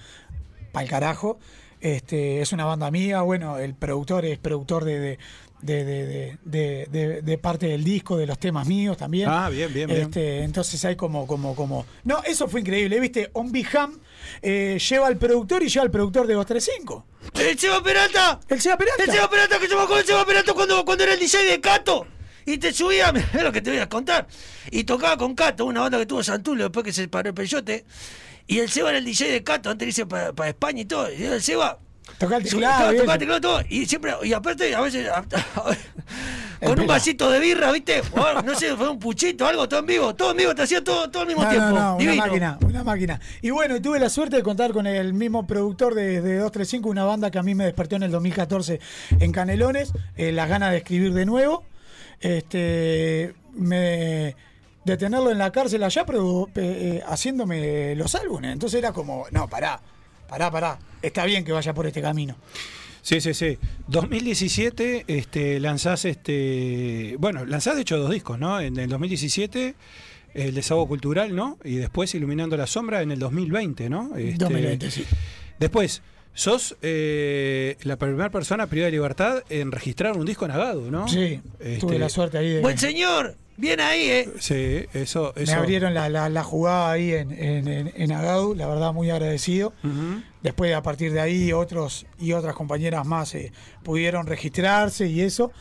para 0.72 0.84
el 0.84 0.90
carajo. 0.90 1.38
Este, 1.80 2.40
es 2.40 2.52
una 2.52 2.64
banda 2.64 2.86
amiga. 2.86 3.22
Bueno, 3.22 3.58
el 3.58 3.74
productor 3.74 4.24
es 4.24 4.38
productor 4.38 4.84
de, 4.84 4.98
de, 5.00 5.18
de, 5.62 5.84
de- 5.84 6.38
de- 6.44 6.86
de- 6.90 7.22
de 7.22 7.38
parte 7.38 7.66
del 7.66 7.82
disco, 7.84 8.16
de 8.16 8.26
los 8.26 8.38
temas 8.38 8.66
míos 8.66 8.96
también. 8.96 9.28
Ah, 9.28 9.48
bien, 9.48 9.72
bien, 9.72 9.88
bien. 9.88 10.02
Este, 10.02 10.42
entonces 10.42 10.84
hay 10.84 10.96
como, 10.96 11.26
como, 11.26 11.54
como. 11.54 11.86
No, 12.04 12.22
eso 12.24 12.46
fue 12.48 12.60
increíble. 12.60 12.98
¿Viste? 13.00 13.30
On 13.32 13.50
Biham 13.52 13.98
eh, 14.40 14.78
lleva 14.78 15.06
al 15.06 15.16
productor 15.16 15.62
y 15.62 15.68
lleva 15.68 15.84
al 15.84 15.90
productor 15.90 16.26
de 16.26 16.34
235. 16.34 17.06
¡El 17.34 17.58
Seba 17.58 17.82
Peralta! 17.82 18.40
El 18.48 18.60
Seba 18.60 18.76
Peralta. 18.76 19.04
El 19.04 19.10
Seba 19.10 19.30
Peralta 19.30 19.58
que 19.58 19.68
se 19.68 19.74
bajó 19.74 19.98
el 19.98 20.04
Seba 20.04 20.24
Peralta 20.24 20.52
cuando, 20.54 20.84
cuando 20.84 21.04
era 21.04 21.14
el 21.14 21.20
DJ 21.20 21.44
de 21.44 21.60
Cato. 21.60 22.06
Y 22.44 22.58
te 22.58 22.72
subía, 22.72 23.12
es 23.34 23.42
lo 23.42 23.52
que 23.52 23.62
te 23.62 23.70
voy 23.70 23.78
a 23.78 23.88
contar. 23.88 24.26
Y 24.70 24.84
tocaba 24.84 25.16
con 25.16 25.34
Cato, 25.34 25.64
una 25.64 25.80
banda 25.80 25.98
que 25.98 26.06
tuvo 26.06 26.22
Santulio 26.22 26.64
después 26.64 26.84
que 26.84 26.92
se 26.92 27.08
paró 27.08 27.28
el 27.28 27.34
peyote. 27.34 27.84
Y 28.46 28.58
el 28.58 28.68
Seba 28.70 28.90
era 28.90 28.98
el 28.98 29.04
DJ 29.04 29.30
de 29.30 29.44
Cato, 29.44 29.70
antes 29.70 29.86
le 29.86 29.90
hice 29.90 30.06
para 30.06 30.48
España 30.48 30.82
y 30.82 30.84
todo. 30.84 31.12
Y 31.12 31.22
el 31.22 31.42
Seba. 31.42 31.78
Toca 32.18 32.36
el 32.36 32.42
teclado, 32.44 32.90
bien. 32.90 32.96
tocaba 33.02 33.12
el 33.14 33.18
teclado 33.20 33.40
todo. 33.40 33.60
Y 33.68 33.86
siempre, 33.86 34.12
y 34.22 34.32
aparte, 34.32 34.74
a 34.74 34.80
veces, 34.80 35.08
a- 35.08 35.24
con 36.66 36.78
un 36.78 36.86
vasito 36.86 37.30
de 37.30 37.40
birra, 37.40 37.72
¿viste? 37.72 38.00
O, 38.12 38.42
no 38.42 38.54
sé, 38.54 38.76
fue 38.76 38.88
un 38.88 38.98
puchito, 38.98 39.46
algo, 39.46 39.68
todo 39.68 39.80
en 39.80 39.86
vivo. 39.86 40.14
Todo 40.14 40.30
en 40.32 40.36
vivo, 40.36 40.54
te 40.54 40.62
hacía 40.62 40.82
todo, 40.84 41.10
todo 41.10 41.22
al 41.22 41.28
mismo 41.28 41.42
No, 41.42 41.50
tiempo. 41.50 41.68
no, 41.70 41.74
no, 41.74 41.96
una 41.96 42.14
máquina, 42.14 42.58
una 42.64 42.84
máquina. 42.84 43.20
Y 43.40 43.50
bueno, 43.50 43.80
tuve 43.82 43.98
la 43.98 44.08
suerte 44.08 44.36
de 44.36 44.42
contar 44.42 44.72
con 44.72 44.86
el 44.86 45.12
mismo 45.14 45.46
productor 45.46 45.94
de, 45.94 46.20
de 46.20 46.36
235, 46.38 46.88
una 46.88 47.04
banda 47.04 47.30
que 47.30 47.38
a 47.38 47.42
mí 47.42 47.54
me 47.54 47.64
despertó 47.64 47.96
en 47.96 48.04
el 48.04 48.10
2014 48.10 48.80
en 49.18 49.32
Canelones, 49.32 49.92
eh, 50.16 50.30
las 50.32 50.48
ganas 50.48 50.70
de 50.72 50.78
escribir 50.78 51.12
de 51.14 51.24
nuevo. 51.26 51.64
Este, 52.20 53.34
me 53.54 54.34
de 54.84 54.96
tenerlo 54.96 55.30
en 55.30 55.38
la 55.38 55.52
cárcel 55.52 55.82
allá, 55.84 56.04
pero 56.04 56.48
eh, 56.56 57.02
haciéndome 57.06 57.94
los 57.94 58.14
álbumes. 58.16 58.52
Entonces 58.52 58.78
era 58.78 58.92
como, 58.92 59.26
no, 59.30 59.48
pará, 59.48 59.80
pará, 60.32 60.50
pará. 60.50 60.78
Está 61.02 61.26
bien 61.26 61.44
que 61.44 61.52
vaya 61.52 61.74
por 61.74 61.86
este 61.86 62.00
camino. 62.00 62.36
Sí, 63.02 63.20
sí, 63.20 63.34
sí. 63.34 63.58
2017 63.88 65.04
este, 65.06 65.60
lanzás, 65.60 66.06
este, 66.06 67.16
bueno, 67.18 67.44
lanzás 67.44 67.76
de 67.76 67.82
hecho 67.82 67.98
dos 67.98 68.10
discos, 68.10 68.38
¿no? 68.38 68.58
En 68.58 68.78
el 68.78 68.88
2017 68.88 69.74
el 70.32 70.54
desahogo 70.54 70.88
cultural, 70.88 71.36
¿no? 71.36 71.58
Y 71.64 71.76
después 71.76 72.14
Iluminando 72.14 72.56
la 72.56 72.66
Sombra 72.66 73.02
en 73.02 73.10
el 73.10 73.18
2020, 73.18 73.90
¿no? 73.90 74.16
Este, 74.16 74.38
2020, 74.38 74.90
sí. 74.90 75.04
Después, 75.58 76.00
sos 76.32 76.78
eh, 76.80 77.76
la 77.82 77.98
primera 77.98 78.30
persona 78.30 78.66
privada 78.68 78.86
de 78.86 78.92
libertad 78.92 79.42
en 79.50 79.70
registrar 79.70 80.16
un 80.16 80.24
disco 80.24 80.46
en 80.46 80.52
Agado, 80.52 80.90
¿no? 80.90 81.08
Sí, 81.08 81.42
Este, 81.60 81.76
tuve 81.78 81.98
la 81.98 82.08
suerte 82.08 82.38
ahí 82.38 82.48
de... 82.48 82.60
Buen 82.62 82.78
señor. 82.78 83.36
Bien 83.56 83.80
ahí, 83.80 84.02
¿eh? 84.10 84.28
Sí, 84.40 84.86
eso. 84.94 85.32
Me 85.36 85.52
abrieron 85.52 85.94
la, 85.94 86.08
la- 86.08 86.28
la 86.28 86.42
jugada 86.42 86.90
ahí 86.90 87.12
en, 87.12 87.30
en, 87.32 87.68
en, 87.68 87.92
en 87.94 88.12
Agadu, 88.12 88.54
la 88.54 88.66
verdad 88.66 88.92
muy 88.92 89.10
agradecido. 89.10 89.72
Después 90.42 90.74
a 90.74 90.82
partir 90.82 91.12
de 91.12 91.20
ahí 91.20 91.52
otros 91.52 92.06
y 92.18 92.32
otras 92.32 92.54
compañeras 92.54 93.06
más 93.06 93.34
eh, 93.34 93.52
pudieron 93.84 94.26
registrarse 94.26 95.06
y 95.06 95.20
eso. 95.20 95.52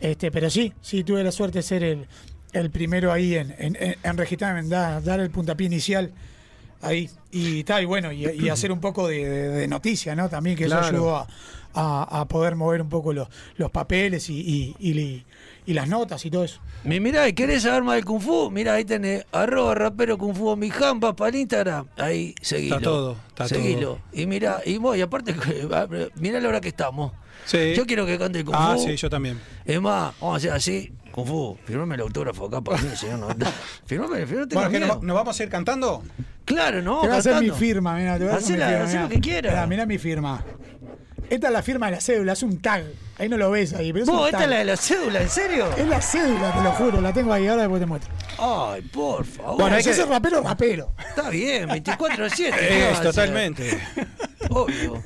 Este, 0.00 0.30
pero 0.30 0.50
sí, 0.50 0.72
sí 0.80 1.02
tuve 1.04 1.24
la 1.24 1.32
suerte 1.32 1.58
de 1.58 1.62
ser 1.62 1.82
el, 1.82 2.06
el 2.52 2.70
primero 2.70 3.10
ahí 3.12 3.34
en, 3.34 3.54
en, 3.58 3.76
en- 3.80 3.96
en 4.02 4.16
registrarme, 4.18 4.60
en 4.60 4.68
dar, 4.68 5.02
dar 5.02 5.18
el 5.18 5.30
puntapié 5.30 5.66
inicial 5.66 6.12
ahí. 6.82 7.10
Y 7.32 7.64
tal, 7.64 7.82
y 7.82 7.86
bueno, 7.86 8.12
y, 8.12 8.26
y 8.26 8.48
hacer 8.50 8.70
un 8.70 8.80
poco 8.80 9.08
de, 9.08 9.28
de- 9.28 9.48
de 9.48 9.68
noticia, 9.68 10.14
¿no? 10.14 10.28
También 10.28 10.54
que 10.56 10.66
Claro. 10.66 10.82
eso 10.86 10.90
ayudó 10.94 11.16
a, 11.16 11.26
a- 11.74 12.20
a 12.20 12.24
poder 12.28 12.54
mover 12.54 12.80
un 12.82 12.88
poco 12.88 13.12
los, 13.12 13.28
los 13.56 13.70
papeles 13.70 14.28
y, 14.30 14.74
y, 14.78 14.90
y- 14.90 15.24
y 15.68 15.74
las 15.74 15.86
notas 15.86 16.24
y 16.24 16.30
todo 16.30 16.44
eso. 16.44 16.60
Mi- 16.84 16.98
Mirá, 16.98 17.28
¿y 17.28 17.34
¿querés 17.34 17.62
saber 17.62 17.82
más 17.82 17.96
del 17.96 18.04
Kung 18.04 18.20
Fu? 18.20 18.50
Mirá, 18.50 18.72
ahí 18.74 18.84
tenés 18.84 19.24
arroba 19.32 19.74
rapero 19.74 20.16
Kung 20.18 20.34
Fu 20.34 20.56
mi 20.56 20.70
jamba 20.70 21.14
para 21.14 21.28
el 21.30 21.36
Instagram. 21.36 21.86
Ahí, 21.96 22.34
seguilo. 22.40 22.76
Está 22.76 22.84
todo, 22.90 23.16
está 23.28 23.48
seguilo. 23.48 23.80
todo. 23.80 23.98
Y 24.12 24.26
mirá, 24.26 24.60
y 24.64 24.78
vos, 24.78 24.96
y 24.96 25.02
aparte, 25.02 25.34
mirá 26.16 26.40
la 26.40 26.48
hora 26.48 26.60
que 26.60 26.68
estamos. 26.68 27.12
Sí. 27.44 27.74
Yo 27.76 27.86
quiero 27.86 28.04
que 28.06 28.18
cante 28.18 28.40
el 28.40 28.44
Kung 28.44 28.56
Ah, 28.58 28.74
Fu. 28.76 28.84
sí, 28.84 28.96
yo 28.96 29.08
también. 29.10 29.38
Es 29.64 29.80
más, 29.80 30.14
vamos 30.20 30.34
a 30.34 30.36
hacer 30.38 30.50
así. 30.52 30.92
Kung 31.12 31.26
Fu, 31.26 31.58
firmame 31.64 31.94
el 31.96 32.00
autógrafo 32.02 32.46
acá 32.46 32.60
para 32.60 32.80
mí, 32.82 32.88
señor. 32.96 33.18
No, 33.36 33.46
firmame, 33.86 34.26
firmame. 34.26 34.40
no 34.40 34.48
tengas 34.48 34.54
Bueno, 34.54 34.70
¿qué, 34.70 34.78
miedo. 34.78 34.94
¿nos, 34.94 35.02
nos 35.02 35.16
vamos 35.16 35.38
a 35.38 35.42
ir 35.42 35.48
cantando? 35.48 36.02
Claro, 36.44 36.80
no. 36.82 37.00
Te 37.02 37.08
voy 37.08 37.16
a 37.16 37.18
hacer 37.18 37.42
mi 37.42 37.50
firma, 37.50 37.94
mira, 37.96 38.16
te 38.18 38.24
voy 38.24 38.32
a 38.32 38.36
hacer 38.36 38.56
mi 38.58 38.64
firma. 38.64 38.86
mirá. 38.86 39.02
lo 39.02 39.08
que 39.10 39.20
quieras. 39.20 39.52
Mirá, 39.52 39.66
mirá 39.66 39.86
mi 39.86 39.98
firma. 39.98 40.44
Esta 41.30 41.48
es 41.48 41.52
la 41.52 41.62
firma 41.62 41.86
de 41.86 41.92
la 41.92 42.00
cédula, 42.00 42.32
es 42.32 42.42
un 42.42 42.60
tag. 42.62 42.84
Ahí 43.18 43.28
no 43.28 43.36
lo 43.36 43.50
ves 43.50 43.74
ahí. 43.74 43.92
Pero 43.92 44.04
es 44.04 44.10
Vos, 44.10 44.20
un 44.20 44.26
esta 44.26 44.38
tag. 44.38 44.44
es 44.46 44.50
la 44.50 44.58
de 44.58 44.64
la 44.64 44.76
cédula, 44.76 45.20
¿en 45.22 45.28
serio? 45.28 45.68
Es 45.76 45.86
la 45.86 46.00
cédula, 46.00 46.52
te 46.52 46.62
lo 46.62 46.72
juro, 46.72 47.00
la 47.00 47.12
tengo 47.12 47.32
ahí, 47.32 47.46
ahora 47.46 47.62
después 47.62 47.80
te 47.80 47.86
muestro. 47.86 48.12
Ay, 48.38 48.82
por 48.82 49.24
favor. 49.26 49.60
Bueno, 49.60 49.80
si 49.80 49.90
es 49.90 50.08
rapero, 50.08 50.40
rapero. 50.42 50.92
Está 51.08 51.28
bien, 51.30 51.68
24 51.68 52.24
a 52.24 52.30
7. 52.30 52.56
¿qué 52.58 52.90
Es, 52.90 53.02
totalmente. 53.02 53.78
Obvio. 54.50 55.02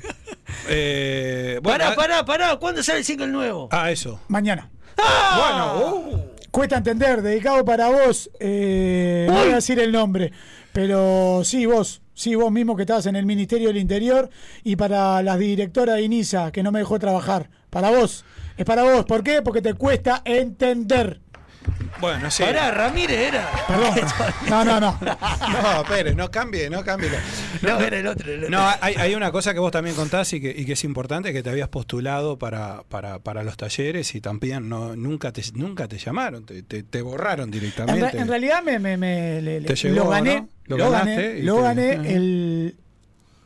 Eh, 0.68 1.58
bueno, 1.62 1.78
pará, 1.78 1.90
ah- 1.90 1.94
pará, 1.96 2.24
pará. 2.24 2.56
¿Cuándo 2.56 2.82
sale 2.82 2.98
el 2.98 3.04
single 3.04 3.28
nuevo? 3.28 3.68
Ah, 3.72 3.90
eso. 3.90 4.20
Mañana. 4.28 4.70
Bueno, 4.96 5.76
uh. 5.96 6.32
Cuesta 6.50 6.76
entender, 6.76 7.22
dedicado 7.22 7.64
para 7.64 7.88
vos. 7.88 8.30
eh, 8.38 9.26
no 9.28 9.34
voy 9.38 9.50
a 9.52 9.54
decir 9.56 9.80
el 9.80 9.90
nombre, 9.90 10.30
pero 10.72 11.42
sí, 11.44 11.66
vos. 11.66 12.02
Sí, 12.14 12.34
vos 12.34 12.52
mismo 12.52 12.76
que 12.76 12.82
estabas 12.82 13.06
en 13.06 13.16
el 13.16 13.24
Ministerio 13.24 13.68
del 13.68 13.78
Interior 13.78 14.28
y 14.62 14.76
para 14.76 15.22
la 15.22 15.38
directora 15.38 15.94
de 15.94 16.02
INISA 16.02 16.52
que 16.52 16.62
no 16.62 16.70
me 16.70 16.80
dejó 16.80 16.98
trabajar. 16.98 17.48
Para 17.70 17.90
vos. 17.90 18.24
Es 18.58 18.66
para 18.66 18.82
vos. 18.82 19.06
¿Por 19.06 19.22
qué? 19.22 19.40
Porque 19.40 19.62
te 19.62 19.72
cuesta 19.74 20.20
entender. 20.26 21.21
Bueno, 22.02 22.30
sí. 22.30 22.42
Pará, 22.42 22.70
Ramírez 22.72 23.18
era. 23.18 23.48
Perdón. 23.66 23.94
No, 24.50 24.64
no, 24.64 24.78
no. 24.80 24.98
No, 25.00 25.82
espere, 25.82 26.14
no 26.14 26.30
cambie, 26.30 26.68
no 26.68 26.84
cambie. 26.84 27.08
No, 27.62 27.80
era 27.80 27.98
el 27.98 28.06
otro. 28.06 28.30
el 28.30 28.44
otro. 28.44 28.50
No, 28.50 28.66
hay, 28.80 28.94
hay 28.96 29.14
una 29.14 29.32
cosa 29.32 29.54
que 29.54 29.60
vos 29.60 29.72
también 29.72 29.96
contás 29.96 30.30
y 30.34 30.40
que, 30.40 30.50
y 30.54 30.66
que 30.66 30.72
es 30.74 30.84
importante, 30.84 31.32
que 31.32 31.42
te 31.42 31.48
habías 31.48 31.68
postulado 31.68 32.38
para, 32.38 32.82
para, 32.90 33.20
para 33.20 33.42
los 33.44 33.56
talleres 33.56 34.14
y 34.14 34.20
también 34.20 34.68
no, 34.68 34.94
nunca, 34.96 35.32
te, 35.32 35.42
nunca 35.54 35.88
te 35.88 35.96
llamaron, 35.96 36.44
te, 36.44 36.62
te, 36.64 36.82
te 36.82 37.00
borraron 37.02 37.44
En, 37.46 37.50
directamente. 37.52 38.10
re- 38.10 38.18
en 38.18 38.28
realidad 38.28 38.62
me, 38.62 38.78
me- 38.78 38.96
me- 38.98 39.40
le- 39.40 39.60
Te 39.62 39.74
llegó, 39.76 39.94
lo 39.96 40.08
gané, 40.10 40.40
¿no? 40.40 40.48
Lo 40.66 40.76
lo, 40.78 40.90
ganaste 40.90 41.28
gané, 41.28 41.42
lo 41.44 41.56
te- 41.56 41.62
gané 41.62 41.92
Ajá. 41.92 42.08
el 42.08 42.76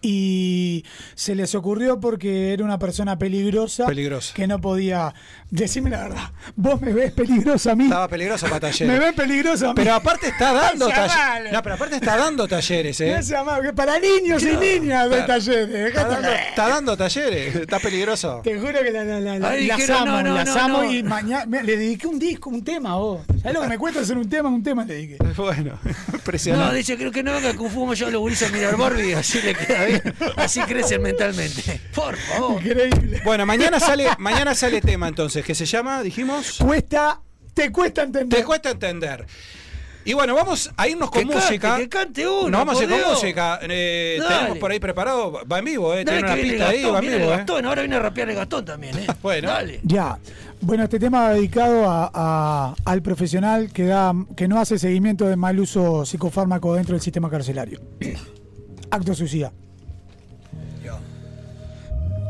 y 0.08 0.84
se 1.14 1.34
les 1.34 1.54
ocurrió 1.56 1.98
porque 1.98 2.52
era 2.52 2.64
una 2.64 2.78
persona 2.78 3.18
peligrosa, 3.18 3.86
Peligrosa. 3.86 4.32
que 4.34 4.46
no 4.46 4.60
podía 4.60 5.12
decirme 5.50 5.90
la 5.90 6.04
verdad. 6.04 6.30
Vos 6.54 6.80
me 6.80 6.92
ves 6.92 7.12
peligrosa 7.12 7.72
a 7.72 7.74
mí. 7.74 7.84
Estaba 7.84 8.06
peligroso 8.08 8.46
para 8.46 8.60
talleres. 8.60 8.86
Me 8.88 8.98
ves 8.98 9.14
peligroso 9.14 9.66
a 9.66 9.68
mí. 9.70 9.74
Pero 9.76 9.94
aparte 9.94 10.28
está 10.28 10.52
dando 10.52 10.88
talleres. 10.90 11.52
No, 11.52 11.62
pero 11.62 11.74
aparte 11.74 11.96
está 11.96 12.16
dando 12.16 12.46
talleres, 12.46 13.00
¿eh? 13.00 13.20
No 13.30 13.60
que 13.62 13.72
para 13.72 13.98
niños 13.98 14.42
y 14.42 14.56
niñas 14.56 15.10
de 15.10 15.16
Claro. 15.16 15.26
talleres. 15.26 15.88
Está 15.88 16.04
dando, 16.04 16.16
joder. 16.28 16.40
está 16.50 16.68
dando 16.68 16.96
talleres, 16.96 17.56
está 17.56 17.78
peligroso. 17.80 18.40
Te 18.44 18.58
juro 18.58 18.78
que 18.82 18.90
la, 18.92 19.04
la- 19.04 19.20
la- 19.20 19.38
la- 19.38 19.48
Ahí 19.50 19.66
las 19.66 19.90
amo, 19.90 20.06
no, 20.06 20.22
no, 20.22 20.34
las 20.34 20.46
no, 20.46 20.60
amo 20.60 20.82
no. 20.84 20.92
y 20.92 21.02
mañana 21.02 21.46
me- 21.46 21.62
le 21.62 21.76
dediqué 21.76 22.06
un 22.06 22.18
disco, 22.18 22.50
un 22.50 22.62
tema 22.62 22.92
a 22.92 22.96
vos. 22.96 23.20
¿Sabés 23.42 23.54
lo 23.54 23.62
que 23.62 23.68
me 23.68 23.78
cuesta 23.78 24.00
hacer 24.00 24.16
un 24.16 24.28
tema? 24.28 24.48
Un 24.48 24.62
tema 24.62 24.84
le 24.84 24.94
dediqué. 24.94 25.16
Bueno, 25.36 25.78
No, 25.84 26.14
impresionante. 26.16 26.76
dice 26.76 26.96
creo 26.96 27.12
que 27.12 27.22
no 27.22 27.32
venga 27.32 27.54
Kung 27.54 27.70
Fu 27.70 27.92
yo 27.94 28.10
lo 28.10 28.20
gurises 28.20 28.48
a 28.48 28.52
mirar 28.52 28.76
Barbie, 28.76 29.12
así 29.14 29.40
le 29.42 29.54
queda 29.54 29.84
bien. 29.84 29.95
Así 30.36 30.60
crecen 30.62 31.02
mentalmente. 31.02 31.80
Por 31.94 32.16
favor. 32.16 32.62
Increíble. 32.64 33.20
Bueno, 33.24 33.46
mañana 33.46 33.80
sale, 33.80 34.06
mañana 34.18 34.54
sale 34.54 34.80
tema 34.80 35.08
entonces, 35.08 35.44
que 35.44 35.54
se 35.54 35.66
llama, 35.66 36.02
dijimos. 36.02 36.58
Cuesta, 36.58 37.20
te 37.54 37.70
cuesta 37.72 38.02
entender. 38.02 38.38
Te 38.40 38.44
cuesta 38.44 38.70
entender. 38.70 39.26
Y 40.04 40.12
bueno, 40.12 40.36
vamos 40.36 40.70
a 40.76 40.86
irnos 40.86 41.10
con 41.10 41.22
Que 41.22 41.28
cante, 41.30 41.44
música. 41.46 41.76
que 41.78 41.88
cante 41.88 42.28
uno, 42.28 42.48
Nos 42.48 42.60
vamos 42.64 42.78
a 42.80 42.84
ir 42.84 42.88
con 42.90 42.98
Dios. 42.98 43.10
música. 43.14 43.58
Eh, 43.62 44.20
tenemos 44.28 44.58
por 44.58 44.70
ahí 44.70 44.78
preparado, 44.78 45.40
va 45.50 45.58
en 45.58 45.64
vivo, 45.64 45.92
eh. 45.94 46.04
Dale 46.04 46.18
Tiene 46.22 46.54
una 46.56 46.68
ahí, 46.68 46.84
va 46.84 46.98
en 47.00 47.06
vivo, 47.06 47.24
eh. 47.24 47.36
Gastón, 47.36 47.66
ahora 47.66 47.82
viene 47.82 47.96
a 47.96 47.98
rapear 47.98 48.30
el 48.30 48.36
Gastón 48.36 48.64
también, 48.64 48.96
¿eh? 48.98 49.06
Bueno. 49.22 49.48
Dale. 49.48 49.80
Ya. 49.82 50.16
Bueno, 50.60 50.84
este 50.84 51.00
tema 51.00 51.22
va 51.22 51.30
dedicado 51.34 51.90
a- 51.90 52.10
a- 52.14 52.74
al 52.84 53.02
profesional 53.02 53.72
que, 53.72 53.86
da, 53.86 54.12
que 54.36 54.46
no 54.46 54.60
hace 54.60 54.78
seguimiento 54.78 55.26
de 55.26 55.34
mal 55.34 55.58
uso 55.58 56.06
psicofármaco 56.06 56.74
dentro 56.74 56.92
del 56.94 57.02
sistema 57.02 57.28
carcelario. 57.28 57.80
Acto 58.92 59.12
suicida. 59.12 59.52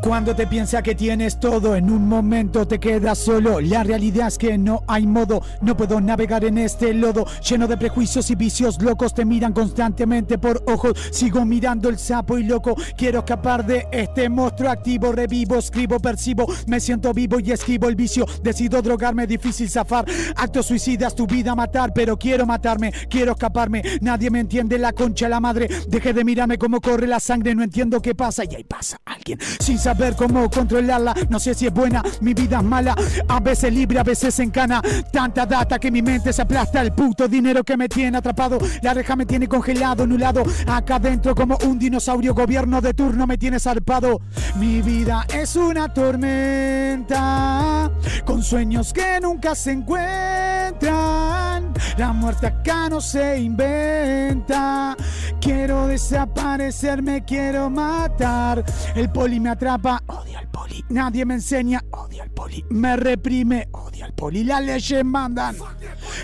Cuando 0.07 0.37
te 0.37 0.47
piensas 0.47 0.85
que 0.85 0.95
tienes 0.95 1.41
todo, 1.41 1.75
en 1.75 1.91
un 1.91 2.07
momento 2.07 2.65
te 2.65 2.79
quedas 2.79 3.19
solo. 3.19 3.61
La 3.61 3.83
realidad 3.83 4.29
es 4.29 4.39
que 4.39 4.57
no 4.57 4.85
hay 4.87 5.05
modo, 5.05 5.43
no 5.63 5.77
puedo 5.77 6.01
navegar 6.01 6.45
en 6.45 6.59
este 6.59 6.95
lodo 6.95 7.27
lleno 7.41 7.67
de 7.67 7.77
prejuicios 7.77 8.31
y 8.31 8.37
vicios 8.37 8.81
locos. 8.81 9.15
Te 9.15 9.25
miran 9.25 9.53
constantemente 9.53 10.39
por 10.39 10.63
ojos. 10.69 10.93
Sigo 11.11 11.45
mirando 11.45 11.89
el 11.89 11.99
sapo 11.99 12.39
y 12.39 12.45
loco. 12.45 12.77
Quiero 12.97 13.19
escapar 13.19 13.67
de 13.67 13.89
este 13.91 14.29
monstruo 14.29 14.71
activo. 14.71 15.11
Revivo, 15.11 15.57
escribo, 15.57 15.99
percibo. 15.99 16.47
Me 16.69 16.79
siento 16.79 17.13
vivo 17.13 17.41
y 17.41 17.51
esquivo 17.51 17.89
el 17.89 17.97
vicio. 17.97 18.27
Decido 18.45 18.81
drogarme, 18.83 19.27
difícil 19.27 19.69
zafar. 19.69 20.05
Actos 20.37 20.67
suicidas, 20.67 21.17
tu 21.17 21.27
vida 21.27 21.57
matar, 21.57 21.93
pero 21.93 22.17
quiero 22.17 22.47
matarme, 22.47 22.93
quiero 23.11 23.33
escaparme. 23.33 23.83
Nadie 24.03 24.31
me 24.31 24.39
entiende 24.39 24.79
la 24.79 24.93
concha, 24.93 25.29
la 25.29 25.41
madre. 25.41 25.69
Deje 25.89 26.13
de 26.13 26.23
mirarme 26.23 26.59
cómo 26.59 26.81
corre 26.81 27.09
la 27.09 27.19
sangre, 27.19 27.57
no 27.57 27.65
entiendo 27.65 28.01
qué 28.01 28.15
pasa. 28.15 28.45
Y 28.45 28.55
ahí 28.55 28.63
pasa 28.65 29.01
alguien 29.05 29.41
sin 29.59 29.81
saber 29.81 29.96
cómo 30.17 30.51
controlarla. 30.51 31.15
No 31.29 31.41
sé 31.41 31.55
si 31.55 31.67
es 31.67 31.73
buena, 31.73 32.03
mi 32.21 32.35
vida 32.35 32.59
es 32.59 32.65
mala. 32.65 32.95
A 33.29 33.41
veces 33.41 33.73
libre, 33.73 33.99
a 33.99 34.03
veces 34.03 34.39
en 34.41 34.51
cana. 34.51 34.83
Tanta 35.11 35.47
data 35.47 35.79
que 35.79 35.91
mi 35.91 36.03
mente 36.03 36.33
se 36.33 36.43
aplasta. 36.43 36.83
El 36.83 36.93
puto 36.93 37.29
dinero 37.29 37.65
que 37.65 37.77
me 37.77 37.89
tiene 37.89 38.19
atrapado. 38.19 38.59
La 38.83 38.95
reja 38.95 39.17
me 39.17 39.27
tiene 39.27 39.49
congelado, 39.49 40.05
anulado. 40.05 40.45
Acá 40.67 40.97
adentro 40.97 41.35
como 41.35 41.59
un 41.65 41.79
dinosaurio. 41.79 42.35
Gobierno 42.35 42.81
de 42.81 42.95
turno 42.95 43.27
me 43.27 43.39
tiene 43.39 43.59
zarpado. 43.59 44.21
Mi 44.57 44.83
vida 44.83 45.27
es 45.33 45.57
una 45.57 45.93
tormenta. 45.93 47.91
Con 48.25 48.43
sueños 48.43 48.93
que 48.93 49.21
nunca 49.21 49.55
se 49.55 49.73
encuentran. 49.73 51.73
La 51.97 52.13
muerte 52.13 52.49
acá 52.49 52.89
no 52.89 53.01
se 53.01 53.39
inventa. 53.39 54.97
Quiero 55.41 55.87
desaparecer, 55.87 57.03
me 57.03 57.25
quiero 57.25 57.71
matar. 57.71 58.65
El 58.95 59.11
poli 59.11 59.41
me 59.41 59.51
atrapa, 59.51 59.76
odio 59.77 60.39
al 60.39 60.49
poli. 60.49 60.85
Nadie 60.89 61.25
me 61.25 61.35
enseña, 61.35 61.85
odio 61.91 62.23
al 62.23 62.31
poli. 62.31 62.65
Me 62.71 62.97
reprime, 62.97 63.69
odio 63.73 64.05
al 64.05 64.13
poli. 64.15 64.45
Las 64.45 64.65
leyes 64.65 65.05
mandan. 65.05 65.57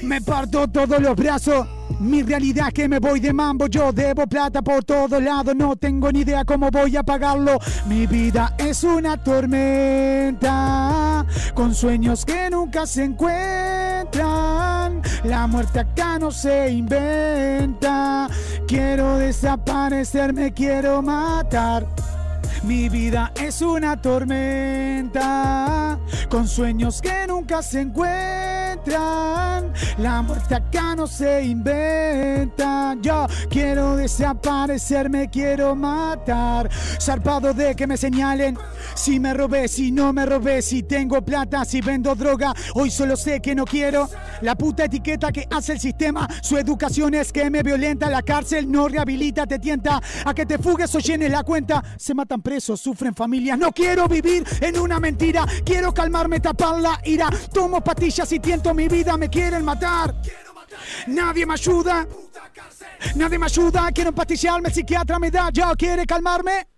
Me 0.03 0.20
parto 0.20 0.69
todos 0.69 1.01
los 1.01 1.15
brazos. 1.16 1.66
Mi 2.01 2.23
realidad 2.23 2.69
es 2.69 2.74
que 2.74 2.89
me 2.89 2.99
voy 2.99 3.20
de 3.20 3.33
mambo. 3.33 3.66
Yo 3.66 3.93
debo 3.93 4.27
plata 4.27 4.62
por 4.62 4.85
todos 4.85 5.23
lados. 5.23 5.55
No 5.55 5.77
tengo 5.77 6.11
ni 6.11 6.20
idea 6.20 6.45
cómo 6.45 6.70
voy 6.70 6.97
a 6.97 7.03
pagarlo. 7.03 7.59
Mi 7.87 8.07
vida 8.07 8.55
es 8.59 8.83
una 8.85 9.16
tormenta. 9.23 10.53
Con 11.55 11.74
sueños 11.74 12.24
que 12.24 12.49
nunca 12.51 12.87
se 12.87 13.05
encuentran. 13.05 14.23
La 15.24 15.47
muerte 15.47 15.81
acá 15.81 16.19
no 16.19 16.31
se 16.31 16.70
inventa. 16.70 18.29
Quiero 18.66 19.19
desaparecer, 19.19 20.33
me 20.33 20.53
quiero 20.53 21.03
matar. 21.03 21.87
Mi 22.62 22.89
vida 22.89 23.33
es 23.35 23.61
una 23.62 24.01
tormenta 24.01 25.99
con 26.29 26.47
sueños 26.49 27.03
que 27.03 27.27
nunca 27.27 27.61
se 27.62 27.81
encuentran. 27.81 29.73
La 29.99 30.23
muerte 30.23 30.55
acá 30.55 30.95
no 30.97 31.07
se 31.07 31.45
inventa. 31.45 32.97
Yo 33.01 33.27
quiero 33.51 33.97
desaparecer, 33.97 35.11
me 35.11 35.29
quiero 35.29 35.74
matar. 35.74 36.70
Zarpado 37.01 37.53
de 37.53 37.74
que 37.74 37.87
me 37.87 37.97
señalen 37.97 38.57
si 38.95 39.19
me 39.19 39.35
robé, 39.35 39.69
si 39.69 39.91
no 39.91 40.12
me 40.12 40.27
robé, 40.27 40.62
si 40.62 40.83
tengo 40.83 41.23
plata, 41.23 41.65
si 41.65 41.81
vendo 41.81 42.15
droga. 42.15 42.55
Hoy 42.74 42.91
solo 42.91 43.16
sé 43.16 43.41
que 43.41 43.55
no 43.55 43.65
quiero 43.65 44.09
la 44.41 44.55
puta 44.55 44.85
etiqueta 44.85 45.33
que 45.33 45.47
hace 45.51 45.73
el 45.73 45.81
sistema. 45.81 46.29
Su 46.43 46.59
educación 46.59 47.15
es 47.15 47.33
que 47.33 47.51
me 47.51 47.62
violenta. 47.62 48.11
La 48.11 48.23
cárcel 48.23 48.70
no 48.70 48.89
rehabilita, 48.89 49.47
te 49.47 49.59
tienta 49.59 50.01
a 50.24 50.35
que 50.35 50.47
te 50.47 50.59
fugues 50.59 50.95
o 50.95 50.99
llenes 50.99 51.31
la 51.31 51.43
cuenta. 51.43 51.83
Se 51.97 52.15
matan 52.15 52.41
presos, 52.43 52.81
sufren 52.81 53.14
familias. 53.14 53.59
No 53.59 53.73
quiero 53.73 54.09
vivir 54.09 54.44
en 54.60 54.78
una 54.78 55.01
mentira. 55.01 55.47
Quiero 55.64 55.94
calmarme, 55.94 56.40
tapar 56.40 56.81
la 56.81 57.01
ira. 57.05 57.31
Tomo 57.52 57.82
pastillas 57.82 58.31
y 58.32 58.40
tiento 58.40 58.74
mi 58.74 58.89
vida. 58.89 59.16
Me 59.16 59.28
quieren 59.28 59.64
matar. 59.64 60.14
Nadie 61.06 61.47
me 61.47 61.55
ayuda. 61.55 62.06
Nadie 63.14 63.39
me 63.39 63.47
ayuda. 63.47 63.90
Quiero 63.93 64.10
empastillarme. 64.10 64.69
El 64.69 64.74
psiquiatra 64.74 65.19
me 65.19 65.31
da. 65.31 65.51
¿Ya 65.52 65.74
quiere 65.74 66.06
calmarme? 66.06 66.72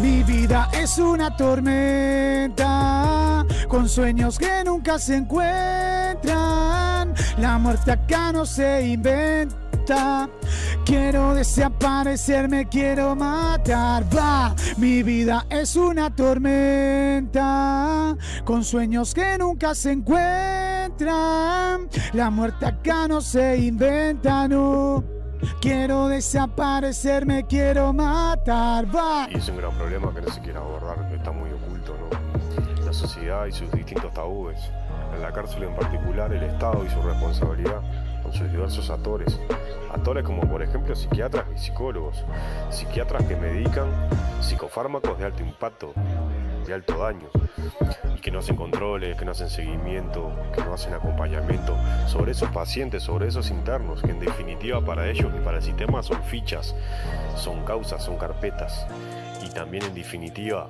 Mi 0.00 0.22
vida 0.22 0.68
es 0.72 0.98
una 0.98 1.36
tormenta 1.36 3.44
con 3.68 3.88
sueños 3.88 4.38
que 4.38 4.64
nunca 4.64 4.98
se 4.98 5.16
encuentran. 5.16 7.14
La 7.38 7.58
muerte 7.58 7.92
acá 7.92 8.32
no 8.32 8.46
se 8.46 8.86
inventa. 8.86 10.28
Quiero 10.84 11.34
desaparecerme, 11.34 12.68
quiero 12.68 13.14
matar. 13.14 14.04
Va, 14.16 14.54
mi 14.78 15.02
vida 15.02 15.44
es 15.50 15.76
una 15.76 16.14
tormenta 16.14 18.16
con 18.44 18.64
sueños 18.64 19.12
que 19.12 19.36
nunca 19.38 19.74
se 19.74 19.92
encuentran. 19.92 21.88
La 22.12 22.30
muerte 22.30 22.66
acá 22.66 23.06
no 23.06 23.20
se 23.20 23.58
inventa, 23.58 24.48
no. 24.48 25.19
Quiero 25.60 26.08
desaparecerme, 26.08 27.46
quiero 27.46 27.92
matar. 27.92 28.86
Va. 28.94 29.28
Y 29.30 29.36
es 29.36 29.48
un 29.48 29.56
gran 29.56 29.72
problema 29.72 30.12
que 30.14 30.20
no 30.22 30.30
se 30.30 30.40
quiere 30.40 30.58
abordar, 30.58 31.12
está 31.12 31.32
muy 31.32 31.50
oculto, 31.50 31.96
¿no? 31.96 32.84
La 32.84 32.92
sociedad 32.92 33.46
y 33.46 33.52
sus 33.52 33.70
distintos 33.72 34.12
tabúes. 34.12 34.58
En 35.14 35.22
la 35.22 35.32
cárcel 35.32 35.64
en 35.64 35.74
particular, 35.74 36.32
el 36.32 36.42
Estado 36.42 36.84
y 36.84 36.90
su 36.90 37.02
responsabilidad 37.02 37.82
con 38.22 38.32
sus 38.32 38.50
diversos 38.50 38.90
actores. 38.90 39.38
Actores 39.92 40.24
como 40.24 40.42
por 40.42 40.62
ejemplo 40.62 40.94
psiquiatras 40.94 41.46
y 41.54 41.58
psicólogos. 41.58 42.24
Psiquiatras 42.70 43.24
que 43.24 43.36
medican 43.36 43.88
psicofármacos 44.40 45.18
de 45.18 45.24
alto 45.24 45.42
impacto, 45.42 45.92
de 46.70 46.76
alto 46.76 46.98
daño. 46.98 47.28
Y 48.16 48.20
que 48.20 48.30
no 48.30 48.38
hacen 48.38 48.56
controles, 48.56 49.16
que 49.16 49.24
no 49.24 49.32
hacen 49.32 49.50
seguimiento, 49.50 50.32
que 50.54 50.62
no 50.62 50.74
hacen 50.74 50.94
acompañamiento 50.94 51.76
sobre 52.06 52.32
esos 52.32 52.50
pacientes, 52.50 53.02
sobre 53.02 53.28
esos 53.28 53.50
internos, 53.50 54.02
que 54.02 54.10
en 54.10 54.20
definitiva 54.20 54.84
para 54.84 55.08
ellos 55.08 55.32
y 55.36 55.44
para 55.44 55.58
el 55.58 55.62
sistema 55.62 56.02
son 56.02 56.22
fichas, 56.22 56.74
son 57.36 57.64
causas, 57.64 58.04
son 58.04 58.16
carpetas. 58.16 58.86
Y 59.44 59.50
también 59.50 59.84
en 59.84 59.94
definitiva, 59.94 60.68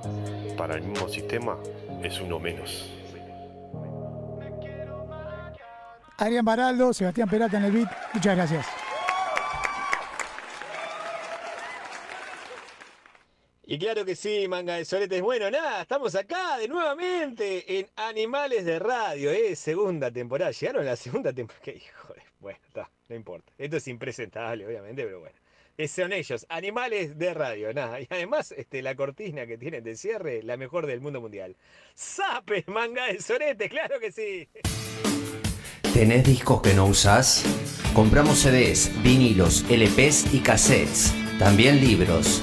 para 0.56 0.74
el 0.74 0.82
mismo 0.82 1.09
sistema, 1.09 1.56
es 2.02 2.20
uno 2.20 2.39
menos. 2.39 2.90
Adrián 6.16 6.44
Baraldo, 6.44 6.93
Sebastián 6.93 7.28
Perata 7.28 7.56
en 7.59 7.64
el 7.64 7.72
beat. 7.72 7.90
Muchas 8.14 8.36
gracias. 8.36 8.89
Y 13.70 13.78
claro 13.78 14.05
que 14.05 14.16
sí, 14.16 14.48
manga 14.48 14.74
de 14.74 14.84
soletes. 14.84 15.22
Bueno, 15.22 15.48
nada, 15.48 15.82
estamos 15.82 16.16
acá 16.16 16.59
de 16.59 16.66
nuevamente 16.66 17.78
en 17.78 17.86
Animales 17.94 18.64
de 18.64 18.80
Radio, 18.80 19.30
¿eh? 19.30 19.55
Segunda 19.55 20.10
temporada. 20.10 20.51
Llegaron 20.51 20.82
a 20.82 20.90
la 20.90 20.97
segunda 20.97 21.32
temporada. 21.32 21.62
¿Qué 21.64 21.76
hijo 21.76 22.12
de... 22.12 22.20
Bueno, 22.40 22.59
no 23.09 23.14
importa. 23.14 23.52
Esto 23.56 23.76
es 23.76 23.86
impresentable, 23.86 24.66
obviamente, 24.66 25.05
pero 25.05 25.20
bueno. 25.20 25.36
Eh, 25.78 25.86
Son 25.86 26.12
ellos, 26.12 26.47
Animales 26.48 27.16
de 27.16 27.32
Radio, 27.32 27.72
nada. 27.72 28.01
Y 28.01 28.09
además, 28.10 28.51
este, 28.56 28.82
la 28.82 28.97
cortina 28.97 29.47
que 29.47 29.56
tienen 29.56 29.84
de 29.84 29.94
cierre, 29.94 30.42
la 30.42 30.56
mejor 30.56 30.86
del 30.86 31.01
mundo 31.01 31.20
mundial. 31.20 31.56
¡Sape, 31.94 32.64
manga 32.66 33.06
de 33.06 33.20
soletes! 33.20 33.70
¡Claro 33.70 34.01
que 34.01 34.10
sí! 34.10 34.48
¿Tenés 35.94 36.24
discos 36.24 36.60
que 36.60 36.74
no 36.74 36.86
usás? 36.86 37.44
Compramos 37.94 38.40
CDs, 38.40 38.90
vinilos, 39.05 39.64
LPs 39.70 40.34
y 40.34 40.40
cassettes. 40.40 41.14
También 41.38 41.80
libros. 41.80 42.42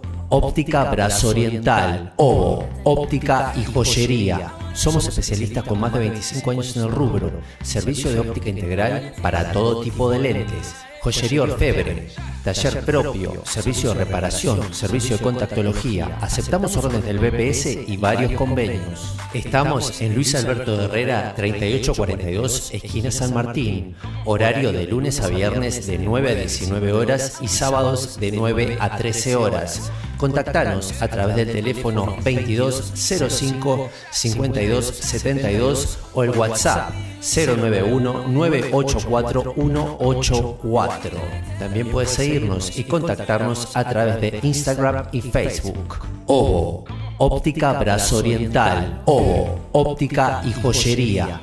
Óptica 0.33 0.85
Brazo 0.85 1.27
Oriental. 1.27 2.13
Obo. 2.15 2.65
Óptica 2.85 3.53
y 3.57 3.65
joyería. 3.65 4.53
Somos 4.73 5.05
especialistas 5.05 5.65
con 5.65 5.77
más 5.77 5.91
de 5.91 5.99
25 5.99 6.51
años 6.51 6.77
en 6.77 6.83
el 6.83 6.89
rubro. 6.89 7.31
Servicio 7.61 8.09
de 8.09 8.21
óptica 8.21 8.47
integral 8.47 9.13
para 9.21 9.51
todo 9.51 9.81
tipo 9.81 10.09
de 10.09 10.19
lentes. 10.19 10.73
Joyería 11.01 11.41
orfebre, 11.41 12.09
taller 12.45 12.85
propio, 12.85 13.43
servicio 13.43 13.89
de 13.89 14.05
reparación, 14.05 14.73
servicio 14.73 15.17
de 15.17 15.23
contactología. 15.23 16.17
Aceptamos 16.21 16.77
órdenes 16.77 17.03
del 17.03 17.19
BPS 17.19 17.89
y 17.89 17.97
varios 17.97 18.31
convenios. 18.33 19.15
Estamos 19.33 19.99
en 19.99 20.15
Luis 20.15 20.33
Alberto 20.35 20.79
Herrera 20.79 21.33
3842, 21.35 22.69
esquina 22.73 23.11
San 23.11 23.33
Martín. 23.33 23.95
Horario 24.23 24.71
de 24.71 24.85
lunes 24.85 25.19
a 25.19 25.27
viernes 25.27 25.87
de 25.87 25.97
9 25.97 26.31
a 26.31 26.35
19 26.35 26.93
horas 26.93 27.39
y 27.41 27.49
sábados 27.49 28.17
de 28.17 28.31
9 28.31 28.77
a 28.79 28.95
13 28.95 29.35
horas. 29.35 29.91
Contactanos 30.21 31.01
a 31.01 31.07
través 31.07 31.35
del 31.35 31.51
teléfono 31.51 32.05
2205 32.23 33.89
5272 34.11 35.97
o 36.13 36.23
el 36.23 36.29
WhatsApp 36.29 36.93
091 37.21 38.27
984 38.27 39.55
184. 39.55 41.19
También 41.57 41.89
puedes 41.89 42.11
seguirnos 42.11 42.77
y 42.77 42.83
contactarnos 42.83 43.75
a 43.75 43.83
través 43.89 44.21
de 44.21 44.39
Instagram 44.43 45.07
y 45.11 45.21
Facebook. 45.21 46.05
Obo, 46.27 46.85
óptica 47.17 47.73
brazo 47.79 48.17
oriental. 48.17 49.01
Obo, 49.05 49.69
óptica 49.71 50.43
y 50.45 50.53
joyería. 50.53 51.41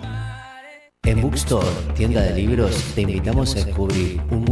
En 1.02 1.20
Bookstore, 1.22 1.66
tienda 1.96 2.20
de 2.20 2.34
libros, 2.34 2.92
te 2.94 3.00
invitamos 3.00 3.56
a 3.56 3.64
descubrir 3.64 4.20
un 4.30 4.44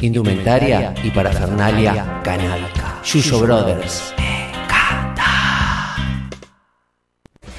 indumentaria 0.00 0.94
y 1.02 1.10
parafernalia 1.10 2.20
canábica. 2.22 3.00
Yuyo 3.04 3.40
Brothers. 3.40 4.14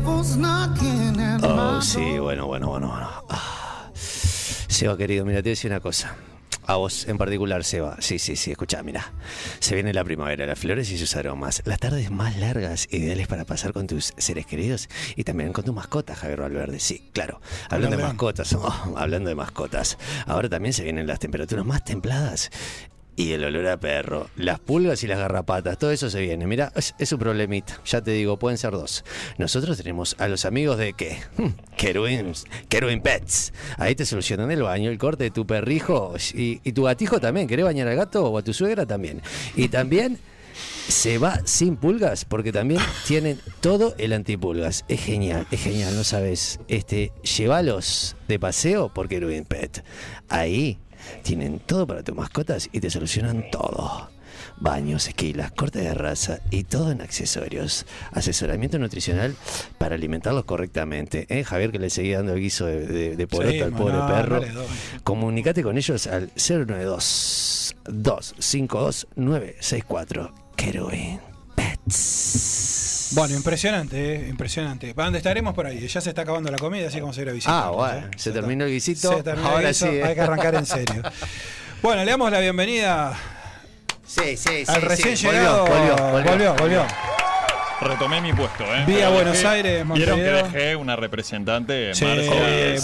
Oh, 0.06 1.80
sí, 1.82 2.18
bueno, 2.18 2.46
bueno, 2.46 2.68
bueno, 2.68 2.88
bueno. 2.88 3.08
Ah. 3.30 3.90
Seba, 3.94 4.96
querido, 4.96 5.24
mira, 5.24 5.38
te 5.38 5.44
voy 5.44 5.50
a 5.50 5.52
decir 5.52 5.70
una 5.70 5.80
cosa. 5.80 6.16
A 6.66 6.76
vos 6.76 7.06
en 7.08 7.18
particular, 7.18 7.62
Seba. 7.62 7.96
Sí, 8.00 8.18
sí, 8.18 8.36
sí, 8.36 8.50
escuchá, 8.50 8.82
mira. 8.82 9.12
Se 9.60 9.74
viene 9.74 9.92
la 9.92 10.02
primavera, 10.02 10.46
las 10.46 10.58
flores 10.58 10.90
y 10.90 10.98
sus 10.98 11.14
aromas. 11.16 11.62
Las 11.66 11.78
tardes 11.78 12.10
más 12.10 12.36
largas, 12.38 12.88
ideales 12.90 13.28
para 13.28 13.44
pasar 13.44 13.72
con 13.72 13.86
tus 13.86 14.14
seres 14.16 14.46
queridos 14.46 14.88
y 15.16 15.24
también 15.24 15.52
con 15.52 15.64
tu 15.64 15.72
mascota, 15.72 16.14
Javier 16.14 16.40
Valverde. 16.40 16.80
Sí, 16.80 17.10
claro. 17.12 17.40
Hablando 17.68 17.96
de 17.96 18.02
mascotas, 18.02 18.52
oh, 18.58 18.94
hablando 18.96 19.28
de 19.28 19.34
mascotas. 19.34 19.98
Ahora 20.26 20.48
también 20.48 20.72
se 20.72 20.84
vienen 20.84 21.06
las 21.06 21.18
temperaturas 21.18 21.66
más 21.66 21.84
templadas. 21.84 22.50
Y 23.16 23.32
el 23.32 23.44
olor 23.44 23.68
a 23.68 23.76
perro, 23.78 24.28
las 24.36 24.58
pulgas 24.58 25.04
y 25.04 25.06
las 25.06 25.18
garrapatas, 25.18 25.78
todo 25.78 25.92
eso 25.92 26.10
se 26.10 26.20
viene. 26.20 26.46
Mira, 26.46 26.72
es, 26.74 26.94
es 26.98 27.12
un 27.12 27.20
problemita. 27.20 27.80
Ya 27.86 28.00
te 28.02 28.10
digo, 28.10 28.38
pueden 28.38 28.58
ser 28.58 28.72
dos. 28.72 29.04
Nosotros 29.38 29.76
tenemos 29.76 30.16
a 30.18 30.26
los 30.26 30.44
amigos 30.44 30.78
de 30.78 30.94
qué? 30.94 31.18
Hmm, 31.36 31.50
Kerwin, 31.76 32.32
Kerwin 32.68 33.00
Pets. 33.00 33.52
Ahí 33.78 33.94
te 33.94 34.04
solucionan 34.04 34.50
el 34.50 34.62
baño, 34.62 34.90
el 34.90 34.98
corte 34.98 35.24
de 35.24 35.30
tu 35.30 35.46
perrijo 35.46 36.14
y, 36.34 36.58
tu 36.72 36.84
gatijo 36.84 37.20
también. 37.20 37.46
¿Querés 37.46 37.64
bañar 37.64 37.88
al 37.88 37.96
gato 37.96 38.24
o 38.24 38.38
a 38.38 38.42
tu 38.42 38.52
suegra 38.52 38.86
también? 38.86 39.22
Y 39.54 39.68
también 39.68 40.18
se 40.88 41.18
va 41.18 41.40
sin 41.44 41.76
pulgas 41.76 42.24
porque 42.24 42.52
también 42.52 42.80
tienen 43.06 43.40
todo 43.60 43.94
el 43.98 44.12
antipulgas. 44.12 44.84
Es 44.88 45.00
genial, 45.00 45.46
es 45.50 45.62
genial, 45.62 45.94
no 45.94 46.04
sabes. 46.04 46.60
Este, 46.68 47.12
llévalos 47.22 48.16
de 48.28 48.38
paseo 48.38 48.92
por 48.92 49.08
Kerwin 49.08 49.44
Pet. 49.44 49.84
Ahí 50.28 50.78
tienen 51.22 51.58
todo 51.60 51.86
para 51.86 52.02
tus 52.02 52.14
mascotas 52.14 52.68
y 52.72 52.80
te 52.80 52.90
solucionan 52.90 53.44
todo. 53.50 54.10
Baños, 54.56 55.08
esquilas, 55.08 55.50
corte 55.52 55.80
de 55.80 55.94
raza 55.94 56.38
y 56.50 56.64
todo 56.64 56.90
en 56.92 57.00
accesorios. 57.00 57.86
Asesoramiento 58.12 58.78
nutricional 58.78 59.34
para 59.78 59.94
alimentarlos 59.94 60.44
correctamente. 60.44 61.26
¿Eh, 61.28 61.44
Javier, 61.44 61.70
que 61.72 61.78
le 61.78 61.90
seguía 61.90 62.18
dando 62.18 62.34
el 62.34 62.40
guiso 62.40 62.66
de, 62.66 62.86
de, 62.86 63.16
de 63.16 63.26
poroto 63.26 63.50
Sí, 63.52 63.60
al 63.60 63.72
pobre 63.72 63.94
no, 63.94 64.06
perro. 64.06 64.40
dale. 64.40 64.52
Comunicate 65.02 65.62
con 65.62 65.76
ellos 65.76 66.06
al 66.06 66.30
092 66.36 67.76
252 67.84 69.06
964. 69.16 70.34
Kerwin 70.56 71.20
Pets. 71.56 72.73
Bueno, 73.12 73.34
impresionante, 73.36 74.14
eh, 74.16 74.28
impresionante. 74.28 74.94
¿Para 74.94 75.06
dónde 75.06 75.18
estaremos 75.18 75.54
por 75.54 75.66
ahí? 75.66 75.86
Ya 75.86 76.00
se 76.00 76.08
está 76.08 76.22
acabando 76.22 76.50
la 76.50 76.58
comida, 76.58 76.88
así 76.88 77.00
como 77.00 77.12
se 77.12 77.22
irá 77.22 77.30
a 77.30 77.34
visitar. 77.34 77.62
Ah, 77.64 77.70
bueno, 77.70 78.08
se 78.16 78.32
terminó 78.32 78.64
el 78.64 78.70
guisito. 78.72 79.16
Se 79.16 79.22
terminó 79.22 79.48
el 79.48 79.54
Ahora 79.54 79.68
guiso, 79.68 79.86
sí. 79.86 79.92
¿eh? 79.96 80.04
hay 80.04 80.14
que 80.14 80.20
arrancar 80.20 80.54
en 80.54 80.66
serio. 80.66 81.02
Bueno, 81.82 82.04
le 82.04 82.10
damos 82.10 82.30
la 82.30 82.40
bienvenida 82.40 83.16
Sí, 84.06 84.36
sí, 84.36 84.64
al 84.66 84.80
sí, 84.80 84.86
recién 84.86 85.16
sí. 85.16 85.26
llegado. 85.26 85.66
Volvió, 85.66 85.96
volvió, 85.96 86.30
volvió. 86.30 86.54
volvió. 86.54 87.13
Retomé 87.84 88.20
mi 88.22 88.32
puesto, 88.32 88.64
¿eh? 88.64 88.84
Vía 88.86 88.96
Pero 88.96 89.10
Buenos 89.12 89.36
dejé- 89.36 89.46
Aires, 89.46 89.72
Vieron 89.92 89.94
que 89.94 90.06
Montevideo. 90.06 90.44
dejé 90.48 90.76
una 90.76 90.96
representante, 90.96 91.94
Sí, 91.94 92.04
Marcia. 92.04 92.30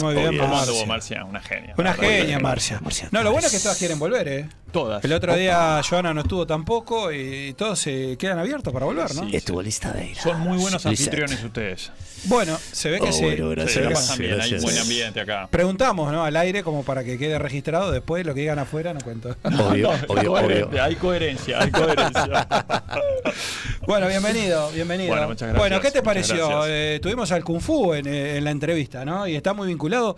muy 0.04 0.14
bien, 0.14 0.38
¿Cómo 0.38 0.86
Marcia. 0.86 1.24
Una 1.24 1.40
genia. 1.40 1.74
Una 1.78 1.94
genia, 1.94 2.38
Marcia. 2.38 2.80
No, 3.10 3.22
lo 3.22 3.32
bueno 3.32 3.46
es 3.46 3.52
que 3.52 3.60
todas 3.60 3.78
quieren 3.78 3.98
volver, 3.98 4.28
¿eh? 4.28 4.48
Todas. 4.72 5.02
El 5.04 5.12
otro 5.14 5.34
día 5.34 5.80
Joana 5.88 6.14
no 6.14 6.20
estuvo 6.20 6.46
tampoco 6.46 7.10
y 7.10 7.54
todos 7.54 7.78
se 7.80 8.16
quedan 8.18 8.38
abiertos 8.38 8.72
para 8.72 8.86
volver, 8.86 9.12
¿no? 9.16 9.22
Sí, 9.28 9.34
Estuvo 9.36 9.60
lista 9.62 9.90
de 9.90 10.06
ir. 10.10 10.16
Son 10.16 10.38
muy 10.38 10.58
buenos 10.58 10.84
anfitriones 10.86 11.42
ustedes. 11.42 11.90
Bueno, 12.24 12.56
se 12.70 12.90
ve 12.90 13.00
que 13.00 13.08
Oh, 13.08 13.12
sí. 13.12 13.22
bueno, 13.22 13.48
gracias, 13.48 13.72
se 13.74 13.80
ve 13.80 13.88
que- 13.88 14.18
bien, 14.22 14.32
hay 14.32 14.50
gracias. 14.50 14.62
buen 14.62 14.78
ambiente 14.78 15.20
acá. 15.20 15.48
Preguntamos, 15.50 16.12
¿no? 16.12 16.22
Al 16.24 16.36
aire 16.36 16.62
como 16.62 16.84
para 16.84 17.02
que 17.02 17.18
quede 17.18 17.38
registrado. 17.38 17.90
Después 17.90 18.24
lo 18.26 18.34
que 18.34 18.40
digan 18.42 18.58
afuera 18.58 18.92
no 18.94 19.00
cuento. 19.00 19.34
Obvio, 19.42 19.88
No, 19.92 19.98
obvio, 20.14 20.30
coherente, 20.32 20.64
obvio. 20.64 20.84
Hay 20.84 20.94
coherencia, 20.96 21.62
hay 21.62 21.70
coherencia. 21.70 22.46
Bueno, 23.86 24.06
bienvenido, 24.06 24.70
bienvenido. 24.70 24.89
Bueno, 24.98 25.28
muchas 25.28 25.48
gracias, 25.48 25.58
Bueno, 25.58 25.80
¿qué 25.80 25.90
te 25.90 26.02
pareció? 26.02 26.66
Eh, 26.66 26.98
tuvimos 27.02 27.30
al 27.32 27.44
Kung 27.44 27.60
Fu 27.60 27.94
en, 27.94 28.06
eh, 28.06 28.36
en 28.38 28.44
la 28.44 28.50
entrevista, 28.50 29.04
¿no? 29.04 29.26
Y 29.26 29.34
está 29.36 29.52
muy 29.54 29.68
vinculado 29.68 30.16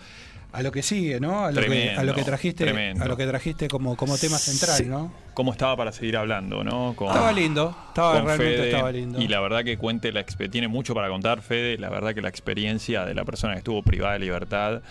a 0.53 0.63
lo 0.63 0.71
que 0.71 0.83
sigue, 0.83 1.19
¿no? 1.19 1.47
A 1.47 1.51
lo, 1.51 1.61
que, 1.63 1.67
Tremendo, 1.67 2.01
a 2.01 2.05
lo 2.05 2.15
que 2.15 2.25
trajiste, 2.25 2.65
tremendo. 2.65 3.03
a 3.03 3.09
lo 3.09 3.17
que 3.17 3.27
trajiste 3.27 3.69
como, 3.69 3.97
como 3.97 4.19
tema 4.19 4.37
central, 4.37 4.77
Sí. 4.77 4.85
¿no? 4.85 5.11
¿Cómo 5.33 5.51
estaba 5.53 5.75
para 5.79 5.93
seguir 5.93 6.17
hablando, 6.19 6.63
no? 6.63 6.93
Con- 6.95 7.09
Estaba 7.09 7.33
lindo, 7.33 7.75
estaba 7.89 8.13
con 8.17 8.27
realmente 8.27 8.57
Fede, 8.57 8.69
estaba 8.71 8.93
lindo. 8.93 9.19
Y 9.23 9.29
la 9.29 9.41
verdad 9.41 9.65
que 9.65 9.79
cuente 9.79 10.13
la 10.13 10.25
tiene 10.25 10.69
mucho 10.69 10.95
para 10.95 11.09
contar, 11.09 11.41
Fede. 11.41 11.79
La 11.79 11.89
verdad 11.89 12.15
que 12.15 12.21
la 12.21 12.29
experiencia 12.29 13.07
de 13.07 13.15
la 13.15 13.25
persona 13.25 13.55
que 13.55 13.59
estuvo 13.61 13.83
privada 13.83 14.13
de 14.13 14.19
libertad 14.19 14.83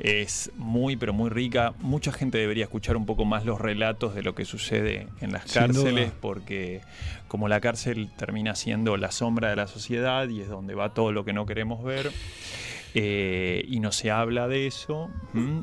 es 0.00 0.50
muy, 0.56 0.96
pero 0.96 1.12
muy 1.12 1.30
rica. 1.30 1.72
Mucha 1.78 2.10
gente 2.12 2.38
debería 2.38 2.64
escuchar 2.64 2.96
un 2.96 3.06
poco 3.06 3.24
más 3.24 3.44
los 3.46 3.60
relatos 3.60 4.14
de 4.14 4.22
lo 4.22 4.34
que 4.34 4.44
sucede 4.44 5.06
en 5.20 5.32
las 5.32 5.44
Sin 5.44 5.62
cárceles, 5.62 6.06
duda. 6.08 6.12
porque 6.20 6.80
como 7.28 7.48
la 7.48 7.60
cárcel 7.60 8.08
termina 8.16 8.54
siendo 8.54 8.96
la 8.96 9.10
sombra 9.10 9.50
de 9.50 9.56
la 9.56 9.66
sociedad 9.66 10.28
y 10.28 10.40
es 10.40 10.48
donde 10.48 10.74
va 10.74 10.94
todo 10.94 11.12
lo 11.12 11.24
que 11.24 11.32
no 11.32 11.46
queremos 11.46 11.82
ver. 11.84 12.10
eh, 12.98 13.62
y 13.68 13.80
no 13.80 13.92
se 13.92 14.10
habla 14.10 14.48
de 14.48 14.66
eso 14.66 15.10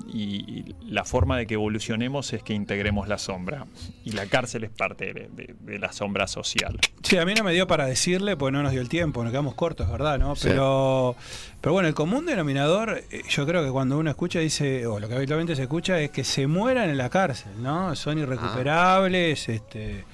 y, 0.08 0.22
y 0.70 0.76
la 0.86 1.04
forma 1.04 1.36
de 1.36 1.48
que 1.48 1.56
evolucionemos 1.56 2.32
es 2.32 2.44
que 2.44 2.54
integremos 2.54 3.08
la 3.08 3.18
sombra 3.18 3.66
y 4.06 4.12
la 4.12 4.28
cárcel 4.28 4.66
es 4.66 4.70
parte 4.70 5.14
de- 5.14 5.30
de- 5.34 5.56
de 5.60 5.80
la 5.80 5.92
sombra 5.92 6.28
social. 6.28 6.78
Sí, 7.02 7.18
a 7.18 7.26
mí 7.26 7.34
no 7.34 7.44
me 7.44 7.52
dio 7.54 7.66
para 7.66 7.88
decirle, 7.88 8.38
pues 8.38 8.54
no 8.54 8.62
nos 8.62 8.72
dio 8.72 8.82
el 8.82 8.90
tiempo, 8.90 9.24
nos 9.24 9.32
quedamos 9.32 9.56
cortos, 9.56 9.90
¿verdad? 9.90 10.20
¿no? 10.20 10.36
Sí. 10.36 10.50
Pero, 10.50 11.16
pero 11.60 11.74
bueno, 11.74 11.88
el 11.88 11.96
común 11.96 12.28
denominador, 12.28 13.02
eh, 13.10 13.24
yo 13.28 13.48
creo 13.48 13.64
que 13.66 13.72
cuando 13.72 13.98
uno 13.98 14.12
escucha, 14.12 14.38
dice, 14.38 14.86
o 14.86 15.00
lo 15.00 15.08
que 15.10 15.16
habitualmente 15.16 15.56
se 15.56 15.64
escucha, 15.64 16.00
es 16.02 16.12
que 16.12 16.24
se 16.24 16.46
mueran 16.46 16.92
en 16.92 16.98
la 16.98 17.10
cárcel, 17.10 17.54
¿no? 17.64 17.96
Son 17.96 18.20
irrecuperables, 18.20 19.50
este. 19.50 20.06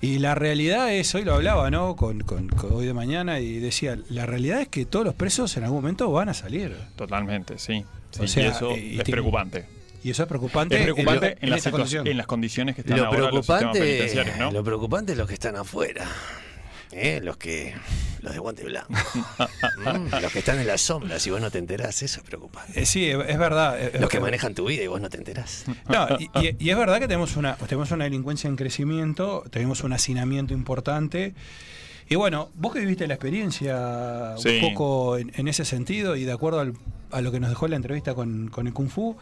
Y 0.00 0.18
la 0.20 0.34
realidad 0.36 0.92
es, 0.94 1.12
hoy 1.14 1.24
lo 1.24 1.34
hablaba, 1.34 1.70
¿no? 1.70 1.96
Con, 1.96 2.20
con- 2.20 2.48
con 2.48 2.72
hoy 2.72 2.86
de 2.86 2.94
mañana 2.94 3.40
y 3.40 3.58
decía, 3.58 3.98
la 4.10 4.26
realidad 4.26 4.60
es 4.60 4.68
que 4.68 4.84
todos 4.86 5.04
los 5.04 5.14
presos 5.14 5.56
en 5.56 5.64
algún 5.64 5.78
momento 5.80 6.10
van 6.12 6.28
a 6.28 6.34
salir. 6.34 6.76
Totalmente, 6.96 7.58
sí. 7.58 7.84
Sí, 8.12 8.22
O 8.22 8.26
sea, 8.28 8.42
y 8.42 8.46
eso 8.46 8.76
y 8.76 8.98
es 8.98 9.04
te- 9.04 9.10
preocupante. 9.12 9.66
Y 10.04 10.10
eso 10.10 10.22
es 10.22 10.28
preocupante. 10.28 10.76
Es 10.76 10.82
preocupante 10.84 11.26
en, 11.26 11.32
en, 11.32 11.38
en 11.44 11.50
las 11.50 11.66
en 12.06 12.16
las 12.16 12.26
condiciones 12.26 12.74
que 12.76 12.82
están 12.82 12.96
Lo 12.98 13.06
ahora 13.06 13.18
los 13.30 13.44
sistemas 13.44 13.58
preocupante, 13.72 13.80
penitenciarios, 13.80 14.38
¿no? 14.38 14.50
lo 14.52 14.62
preocupante 14.64 15.12
es 15.12 15.18
los 15.18 15.26
que 15.26 15.34
están 15.34 15.56
afuera. 15.56 16.06
¿Eh? 16.92 17.20
Los 17.22 17.36
que. 17.36 17.74
Los 18.20 18.32
de 18.32 18.38
guante 18.40 18.64
blanco. 18.64 18.92
Mm, 19.78 20.08
los 20.20 20.32
que 20.32 20.40
están 20.40 20.58
en 20.58 20.66
las 20.66 20.80
sombras 20.80 21.24
y 21.26 21.30
vos 21.30 21.40
no 21.40 21.50
te 21.52 21.58
enterás, 21.58 22.02
eso 22.02 22.18
es 22.20 22.26
preocupante. 22.26 22.80
Eh, 22.82 22.84
sí, 22.86 23.06
es 23.10 23.38
verdad. 23.38 23.78
Los 24.00 24.10
que 24.10 24.18
manejan 24.20 24.54
tu 24.54 24.66
vida 24.66 24.82
y 24.82 24.86
vos 24.88 25.00
no 25.00 25.08
te 25.08 25.16
enterás. 25.18 25.64
No, 25.88 26.06
y, 26.18 26.24
y- 26.40 26.56
y 26.58 26.70
es 26.70 26.76
verdad 26.76 26.98
que 26.98 27.06
tenemos 27.06 27.36
una, 27.36 27.54
tenemos 27.56 27.90
una 27.92 28.04
delincuencia 28.04 28.48
en 28.48 28.56
crecimiento, 28.56 29.44
tenemos 29.50 29.84
un 29.84 29.92
hacinamiento 29.92 30.52
importante. 30.52 31.34
Y 32.08 32.16
bueno, 32.16 32.50
vos 32.54 32.72
que 32.74 32.80
viviste 32.80 33.06
la 33.06 33.14
experiencia 33.14 34.34
Sí. 34.38 34.58
un 34.62 34.68
poco 34.72 35.16
en, 35.18 35.30
en 35.36 35.46
ese 35.48 35.64
sentido 35.64 36.16
y 36.16 36.24
de 36.24 36.32
acuerdo 36.32 36.60
al- 36.60 36.74
a 37.12 37.20
lo 37.20 37.30
que 37.30 37.38
nos 37.40 37.50
dejó 37.50 37.68
la 37.68 37.76
entrevista 37.76 38.14
con, 38.14 38.48
con 38.48 38.66
el 38.66 38.72
Kung 38.72 38.88
Fu, 38.90 39.16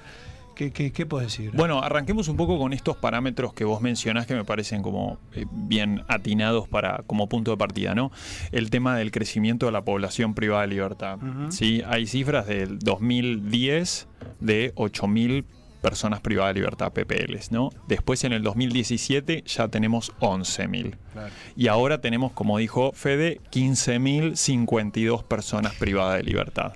¿qué, 0.57 0.73
qué, 0.73 0.91
qué 0.91 1.07
podés 1.07 1.29
decir? 1.29 1.53
Bueno, 1.55 1.81
arranquemos 1.81 2.27
un 2.27 2.37
poco 2.37 2.59
con 2.59 2.73
estos 2.73 2.97
parámetros 2.97 3.55
que 3.55 3.65
vos 3.65 3.81
mencionás 3.81 4.27
que 4.27 4.35
me 4.35 4.45
parecen 4.45 4.83
como 4.83 5.19
eh, 5.35 5.45
bien 5.53 6.03
atinados 6.09 6.67
para 6.67 7.05
como 7.07 7.29
punto 7.29 7.53
de 7.53 7.57
partida, 7.57 7.95
¿no? 7.95 8.11
El 8.51 8.71
tema 8.71 8.97
del 8.97 9.13
crecimiento 9.13 9.67
de 9.67 9.73
la 9.73 9.85
población 9.85 10.35
privada 10.35 10.63
de 10.63 10.69
libertad. 10.69 11.19
¿sí? 11.51 11.83
Hay 11.87 12.07
cifras 12.07 12.47
del 12.47 12.79
2010 12.81 14.09
de 14.41 14.75
8.000 14.75 15.45
personas 15.83 16.21
privadas 16.21 16.55
de 16.55 16.61
libertad, 16.61 16.93
PPLs, 16.93 17.53
¿no? 17.53 17.71
Después 17.87 18.25
en 18.25 18.33
el 18.33 18.43
2017 18.43 19.45
ya 19.47 19.69
tenemos 19.69 20.13
11.000. 20.19 20.97
Claro. 21.13 21.33
Y 21.55 21.69
ahora 21.69 22.01
tenemos, 22.01 22.33
como 22.33 22.59
dijo 22.59 22.93
Fede, 22.93 23.41
15.052 23.53 25.23
personas 25.23 25.75
privadas 25.75 26.17
de 26.17 26.25
libertad, 26.25 26.73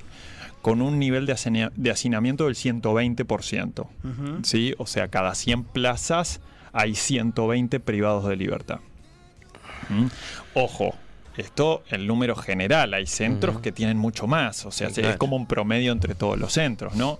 con 0.62 0.82
un 0.82 0.98
nivel 0.98 1.26
de, 1.26 1.70
de 1.74 1.90
hacinamiento 1.90 2.44
del 2.46 2.54
120%. 2.54 3.80
Ujú. 3.80 4.44
¿sí? 4.44 4.74
O 4.78 4.86
sea, 4.86 5.08
cada 5.08 5.34
100 5.34 5.64
plazas 5.64 6.40
hay 6.72 6.94
120 6.94 7.80
privados 7.80 8.26
de 8.28 8.36
libertad. 8.36 8.80
¿Mm? 9.88 10.06
Ojo, 10.54 10.94
Esto, 11.36 11.84
el 11.88 12.06
número 12.06 12.34
general, 12.36 12.92
hay 12.92 13.06
centros 13.06 13.60
que 13.60 13.72
tienen 13.72 13.96
mucho 13.96 14.26
más, 14.26 14.66
o 14.66 14.70
sea, 14.72 14.88
Sí, 14.88 14.96
se- 14.96 15.00
claro. 15.02 15.12
es 15.14 15.18
como 15.18 15.36
un 15.36 15.46
promedio 15.46 15.92
entre 15.92 16.14
todos 16.14 16.38
los 16.38 16.52
centros, 16.52 16.96
¿no? 16.96 17.18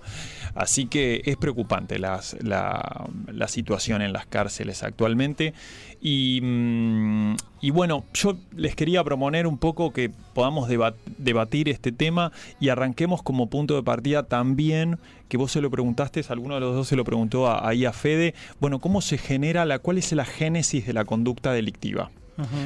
Así 0.55 0.87
que 0.87 1.23
es 1.25 1.37
preocupante 1.37 1.99
las- 1.99 2.37
la, 2.43 3.07
la 3.33 3.49
situación 3.49 4.03
en 4.03 4.13
las 4.13 4.27
cárceles 4.27 4.83
actualmente. 4.83 5.55
Y, 6.01 6.41
mm, 6.43 7.35
y 7.61 7.71
bueno, 7.71 8.05
yo 8.15 8.37
les 8.57 8.75
quería 8.75 9.05
proponer 9.05 9.47
un 9.47 9.59
poco 9.59 9.93
que 9.93 10.11
podamos 10.35 10.69
deba- 10.69 10.95
debatir 11.19 11.69
este 11.69 11.93
tema 11.93 12.33
y 12.59 12.69
arranquemos 12.71 13.23
como 13.23 13.49
punto 13.49 13.77
de 13.77 13.83
partida 13.83 14.23
también, 14.25 14.99
que 15.29 15.37
vos 15.37 15.53
se 15.53 15.61
lo 15.61 15.71
preguntaste, 15.71 16.23
alguno 16.31 16.55
de 16.55 16.61
los 16.61 16.75
dos 16.75 16.89
se 16.89 16.97
lo 16.97 17.05
preguntó 17.05 17.47
a- 17.49 17.69
ahí 17.69 17.85
a 17.85 17.93
Fede, 17.93 18.35
bueno, 18.61 18.79
¿cómo 18.79 19.01
se 19.01 19.19
genera 19.19 19.65
la, 19.65 19.79
cuál 19.79 19.99
es 19.99 20.11
la 20.13 20.25
génesis 20.25 20.87
de 20.87 20.93
la 20.93 21.05
conducta 21.05 21.53
delictiva? 21.53 22.11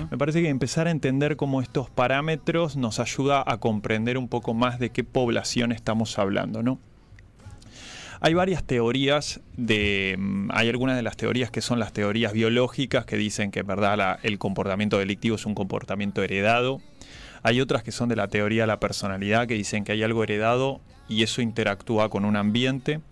Me 0.09 0.17
parece 0.19 0.41
que 0.41 0.49
empezar 0.49 0.87
a 0.87 0.93
entender 0.93 1.37
cómo 1.37 1.61
estos 1.61 1.91
parámetros 1.91 2.77
nos 2.77 3.01
ayuda 3.01 3.43
a 3.45 3.57
comprender 3.59 4.17
un 4.19 4.29
poco 4.29 4.55
más 4.55 4.79
de 4.79 4.91
qué 4.91 5.03
población 5.03 5.73
estamos 5.73 6.17
hablando, 6.21 6.63
¿no? 6.63 6.79
Hay 8.25 8.33
varias 8.33 8.65
teorías 8.65 9.43
de. 9.55 10.17
mm, 10.19 10.49
Hay 10.55 10.71
algunas 10.71 10.97
de 10.97 11.03
las 11.03 11.15
teorías 11.15 11.51
que 11.51 11.61
son 11.61 11.79
las 11.79 11.93
teorías 11.93 12.33
biológicas 12.33 13.05
que 13.05 13.19
dicen 13.19 13.51
que 13.51 13.61
en 13.61 13.67
verdad 13.67 14.19
el 14.23 14.39
comportamiento 14.39 14.99
delictivo 14.99 15.37
es 15.37 15.45
un 15.45 15.55
comportamiento 15.55 16.23
heredado. 16.23 16.81
Hay 17.43 17.61
otras 17.61 17.83
que 17.83 17.93
son 17.93 18.09
de 18.09 18.17
la 18.17 18.29
teoría 18.29 18.63
de 18.63 18.69
la 18.69 18.81
personalidad 18.81 19.47
que 19.47 19.53
dicen 19.53 19.85
que 19.85 19.93
hay 19.93 20.03
algo 20.03 20.25
heredado 20.25 20.81
y 21.07 21.23
eso 21.23 21.43
interactúa 21.43 22.09
con 22.09 22.25
un 22.25 22.37
ambiente. 22.37 23.03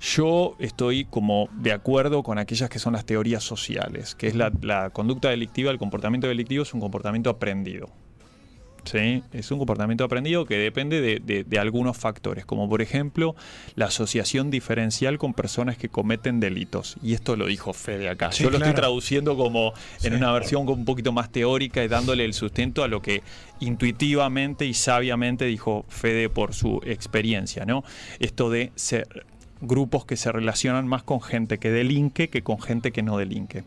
Yo 0.00 0.54
estoy 0.60 1.06
como 1.06 1.48
de 1.52 1.72
acuerdo 1.72 2.22
con 2.22 2.38
aquellas 2.38 2.70
que 2.70 2.78
son 2.78 2.92
las 2.92 3.04
teorías 3.04 3.42
sociales, 3.42 4.14
que 4.14 4.28
es 4.28 4.36
la 4.36 4.90
conducta 4.92 5.30
delictiva, 5.30 5.72
el 5.72 5.78
comportamiento 5.78 6.28
delictivo 6.28 6.62
es 6.62 6.72
un 6.72 6.78
comportamiento 6.78 7.30
aprendido. 7.30 7.90
¿Sí? 8.84 9.22
Es 9.32 9.50
un 9.50 9.58
comportamiento 9.58 10.04
aprendido 10.04 10.44
que 10.44 10.56
depende 10.56 11.00
de, 11.00 11.20
de- 11.20 11.44
de 11.44 11.58
algunos 11.58 11.96
factores, 11.96 12.44
como 12.44 12.68
por 12.68 12.82
ejemplo 12.82 13.34
la 13.76 13.86
asociación 13.86 14.50
diferencial 14.50 15.18
con 15.18 15.34
personas 15.34 15.76
que 15.76 15.88
cometen 15.88 16.40
delitos. 16.40 16.96
Y 17.02 17.14
esto 17.14 17.36
lo 17.36 17.46
dijo 17.46 17.72
Fede 17.72 18.08
acá. 18.08 18.32
Sí, 18.32 18.42
Yo 18.44 18.50
lo 18.50 18.58
estoy 18.58 18.74
traduciendo 18.74 19.36
como 19.36 19.72
en 20.02 20.12
Sí. 20.12 20.16
una 20.16 20.32
versión 20.32 20.68
un 20.68 20.84
poquito 20.84 21.12
más 21.12 21.30
teórica 21.30 21.82
y 21.84 21.88
dándole 21.88 22.24
el 22.24 22.34
sustento 22.34 22.82
a 22.84 22.88
lo 22.88 23.00
que 23.02 23.22
intuitivamente 23.60 24.66
y 24.66 24.74
sabiamente 24.74 25.44
dijo 25.46 25.84
Fede 25.88 26.28
por 26.28 26.54
su 26.54 26.80
experiencia, 26.84 27.64
¿no? 27.64 27.84
Esto 28.18 28.50
de 28.50 28.72
ser 28.74 29.06
grupos 29.62 30.06
que 30.06 30.16
se 30.16 30.32
relacionan 30.32 30.86
más 30.88 31.02
con 31.02 31.20
gente 31.20 31.58
que 31.58 31.70
delinque 31.70 32.30
que 32.30 32.42
con 32.42 32.60
gente 32.60 32.92
que 32.92 33.02
no 33.02 33.18
delinque. 33.18 33.62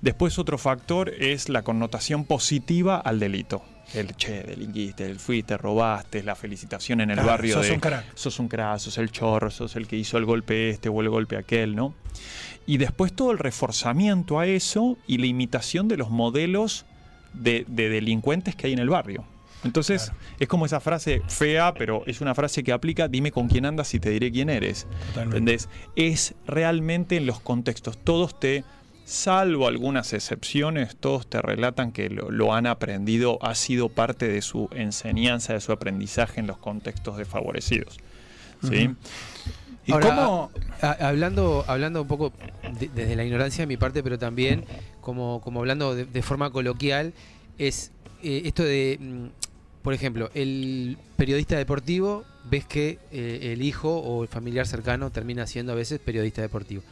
Después 0.00 0.38
otro 0.38 0.56
factor 0.56 1.10
es 1.10 1.48
la 1.50 1.62
connotación 1.62 2.24
positiva 2.24 2.96
al 2.98 3.20
delito. 3.20 3.62
El 3.94 4.14
che, 4.16 4.42
delinquiste, 4.42 5.04
el 5.06 5.18
fuiste, 5.18 5.56
robaste, 5.56 6.22
la 6.22 6.34
felicitación 6.36 7.00
en 7.00 7.10
el 7.10 7.16
Claro, 7.16 7.30
barrio 7.30 7.54
sos 7.54 7.66
de 7.66 7.72
un 7.72 7.80
crack. 7.80 8.04
sos 8.14 8.38
un 8.38 8.48
crack, 8.48 8.78
sos 8.78 8.98
el 8.98 9.10
chorro, 9.10 9.50
sos 9.50 9.74
el 9.76 9.86
que 9.88 9.96
hizo 9.96 10.16
el 10.18 10.24
golpe 10.24 10.70
este 10.70 10.88
o 10.88 11.00
el 11.00 11.08
golpe 11.08 11.36
aquel, 11.36 11.74
¿no? 11.74 11.94
Y 12.66 12.76
después 12.78 13.12
todo 13.12 13.32
el 13.32 13.38
reforzamiento 13.38 14.38
a 14.38 14.46
eso 14.46 14.96
y 15.06 15.18
la 15.18 15.26
imitación 15.26 15.88
de 15.88 15.96
los 15.96 16.10
modelos 16.10 16.86
de, 17.32 17.64
de 17.68 17.88
delincuentes 17.88 18.54
que 18.54 18.68
hay 18.68 18.72
en 18.74 18.78
el 18.78 18.88
barrio. 18.90 19.24
Entonces, 19.62 20.10
es 20.38 20.48
como 20.48 20.64
esa 20.64 20.80
frase 20.80 21.20
fea, 21.28 21.74
pero 21.74 22.02
es 22.06 22.22
una 22.22 22.34
frase 22.34 22.62
que 22.64 22.72
aplica, 22.72 23.08
dime 23.08 23.30
con 23.30 23.46
quién 23.48 23.66
andas 23.66 23.92
y 23.92 24.00
te 24.00 24.08
diré 24.08 24.30
quién 24.32 24.48
eres. 24.48 24.86
¿Entendés? 25.16 25.68
Es 25.96 26.34
realmente 26.46 27.16
en 27.18 27.26
los 27.26 27.40
contextos, 27.40 27.98
todos 27.98 28.40
te, 28.40 28.64
salvo 29.10 29.66
algunas 29.66 30.12
excepciones, 30.12 30.94
todos 30.96 31.28
te 31.28 31.42
relatan 31.42 31.90
que 31.90 32.08
lo, 32.10 32.30
lo 32.30 32.54
han 32.54 32.66
aprendido, 32.66 33.38
ha 33.42 33.54
sido 33.56 33.88
parte 33.88 34.28
de 34.28 34.40
su 34.40 34.68
enseñanza, 34.72 35.52
de 35.52 35.60
su 35.60 35.72
aprendizaje 35.72 36.38
en 36.40 36.46
los 36.46 36.58
contextos 36.58 37.16
desfavorecidos. 37.16 37.98
¿Sí? 38.62 38.86
Ujú. 38.88 38.96
Ahora, 39.92 40.48
a- 40.82 41.08
hablando, 41.08 41.64
hablando 41.66 42.02
un 42.02 42.08
poco 42.08 42.32
de- 42.78 42.88
desde 42.94 43.16
la 43.16 43.24
ignorancia 43.24 43.62
de 43.62 43.66
mi 43.66 43.76
parte, 43.76 44.02
pero 44.04 44.18
también 44.18 44.64
como, 45.00 45.40
como 45.40 45.58
hablando 45.60 45.94
de, 45.96 46.04
de 46.04 46.22
forma 46.22 46.50
coloquial, 46.50 47.12
es 47.58 47.90
eh, 48.22 48.42
esto 48.44 48.62
de, 48.62 48.98
mm, 49.00 49.24
por 49.82 49.94
ejemplo, 49.94 50.30
el 50.34 50.96
periodista 51.16 51.56
deportivo, 51.56 52.24
ves 52.48 52.64
que 52.66 52.98
eh, 53.10 53.50
el 53.54 53.62
hijo 53.62 53.96
o 53.98 54.22
el 54.22 54.28
familiar 54.28 54.66
cercano 54.68 55.10
termina 55.10 55.46
siendo 55.48 55.72
a 55.72 55.74
veces 55.74 55.98
periodista 55.98 56.42
deportivo. 56.42 56.82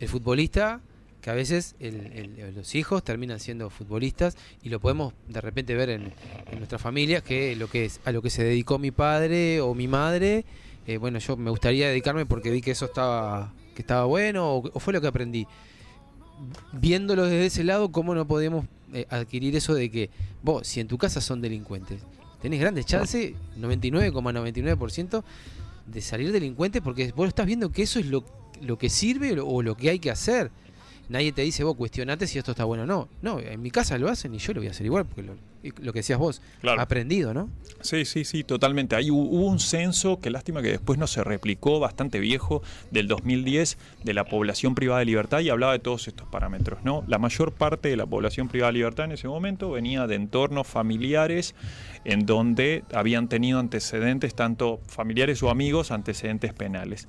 El 0.00 0.08
futbolista, 0.08 0.80
que 1.20 1.30
a 1.30 1.34
veces 1.34 1.74
el- 1.80 2.36
el- 2.38 2.54
los 2.54 2.74
hijos 2.74 3.02
terminan 3.02 3.40
siendo 3.40 3.70
futbolistas 3.70 4.36
y 4.62 4.68
lo 4.68 4.80
podemos 4.80 5.14
de 5.28 5.40
repente 5.40 5.74
ver 5.74 5.90
en, 5.90 6.12
nuestras 6.56 6.80
familias, 6.80 7.22
que 7.22 7.56
lo 7.56 7.68
que 7.68 7.84
es 7.86 8.00
a 8.04 8.12
lo 8.12 8.22
que 8.22 8.30
se 8.30 8.44
dedicó 8.44 8.78
mi 8.78 8.90
padre 8.90 9.60
o 9.60 9.74
mi 9.74 9.88
madre 9.88 10.44
eh, 10.86 10.96
bueno, 10.96 11.18
yo 11.18 11.36
me 11.36 11.50
gustaría 11.50 11.88
dedicarme 11.88 12.24
porque 12.24 12.50
vi 12.50 12.62
que 12.62 12.70
eso 12.70 12.86
estaba, 12.86 13.52
que 13.74 13.82
estaba 13.82 14.06
bueno 14.06 14.54
o, 14.56 14.80
fue 14.80 14.94
lo 14.94 15.02
que 15.02 15.06
aprendí. 15.06 15.46
Viéndolo 16.72 17.24
desde 17.26 17.44
ese 17.44 17.62
lado, 17.64 17.92
¿cómo 17.92 18.14
no 18.14 18.26
podemos 18.26 18.64
eh, 18.94 19.06
adquirir 19.10 19.54
eso 19.54 19.74
de 19.74 19.90
que 19.90 20.08
vos, 20.42 20.66
si 20.66 20.80
en 20.80 20.88
tu 20.88 20.96
casa 20.96 21.20
son 21.20 21.42
delincuentes, 21.42 22.00
tenés 22.40 22.58
grandes 22.58 22.86
chances, 22.86 23.34
99,99% 23.60 25.22
de 25.86 26.00
salir 26.00 26.32
delincuente 26.32 26.80
porque 26.80 27.12
vos 27.14 27.28
estás 27.28 27.44
viendo 27.44 27.70
que 27.70 27.82
eso 27.82 27.98
es 27.98 28.06
lo, 28.06 28.24
lo 28.62 28.78
que 28.78 28.88
sirve 28.88 29.38
o 29.40 29.60
lo 29.62 29.76
que 29.76 29.90
hay 29.90 29.98
que 29.98 30.10
hacer. 30.10 30.50
Nadie 31.08 31.32
te 31.32 31.42
dice, 31.42 31.64
vos 31.64 31.76
cuestionate 31.76 32.26
si 32.26 32.38
esto 32.38 32.50
está 32.52 32.64
bueno 32.64 32.82
o 32.82 32.86
no. 32.86 33.08
No, 33.22 33.40
en 33.40 33.62
mi 33.62 33.70
casa 33.70 33.96
lo 33.98 34.08
hacen 34.08 34.34
y 34.34 34.38
yo 34.38 34.52
lo 34.52 34.60
voy 34.60 34.68
a 34.68 34.72
hacer 34.72 34.84
igual, 34.86 35.06
porque 35.06 35.22
lo, 35.22 35.92
que 35.92 35.98
decías 36.00 36.18
vos, 36.18 36.42
Claro. 36.60 36.80
aprendido, 36.82 37.32
¿no? 37.32 37.48
Sí, 37.80 38.04
sí, 38.04 38.24
sí, 38.24 38.44
totalmente. 38.44 38.94
Ahí 38.96 39.08
hu- 39.08 39.14
hubo 39.30 39.46
un 39.46 39.58
censo, 39.58 40.20
que 40.20 40.30
lástima 40.30 40.60
que 40.62 40.68
después 40.70 40.98
no 40.98 41.06
se 41.06 41.24
replicó, 41.24 41.80
bastante 41.80 42.18
viejo, 42.20 42.62
del 42.90 43.08
2010, 43.08 43.78
de 44.04 44.14
la 44.14 44.24
población 44.24 44.74
privada 44.74 44.98
de 45.00 45.06
libertad 45.06 45.40
y 45.40 45.48
hablaba 45.50 45.72
de 45.72 45.78
todos 45.78 46.08
estos 46.08 46.28
parámetros. 46.28 46.80
¿no? 46.84 47.04
La 47.06 47.18
mayor 47.18 47.52
parte 47.52 47.88
de 47.88 47.96
la 47.96 48.06
población 48.06 48.48
privada 48.48 48.70
de 48.72 48.78
libertad 48.78 49.06
en 49.06 49.12
ese 49.12 49.28
momento 49.28 49.70
venía 49.70 50.06
de 50.06 50.14
entornos 50.16 50.66
familiares 50.66 51.54
en 52.04 52.26
donde 52.26 52.84
habían 52.92 53.28
tenido 53.28 53.58
antecedentes, 53.58 54.34
tanto 54.34 54.80
familiares 54.88 55.42
o 55.42 55.50
amigos, 55.50 55.90
antecedentes 55.90 56.52
penales. 56.52 57.08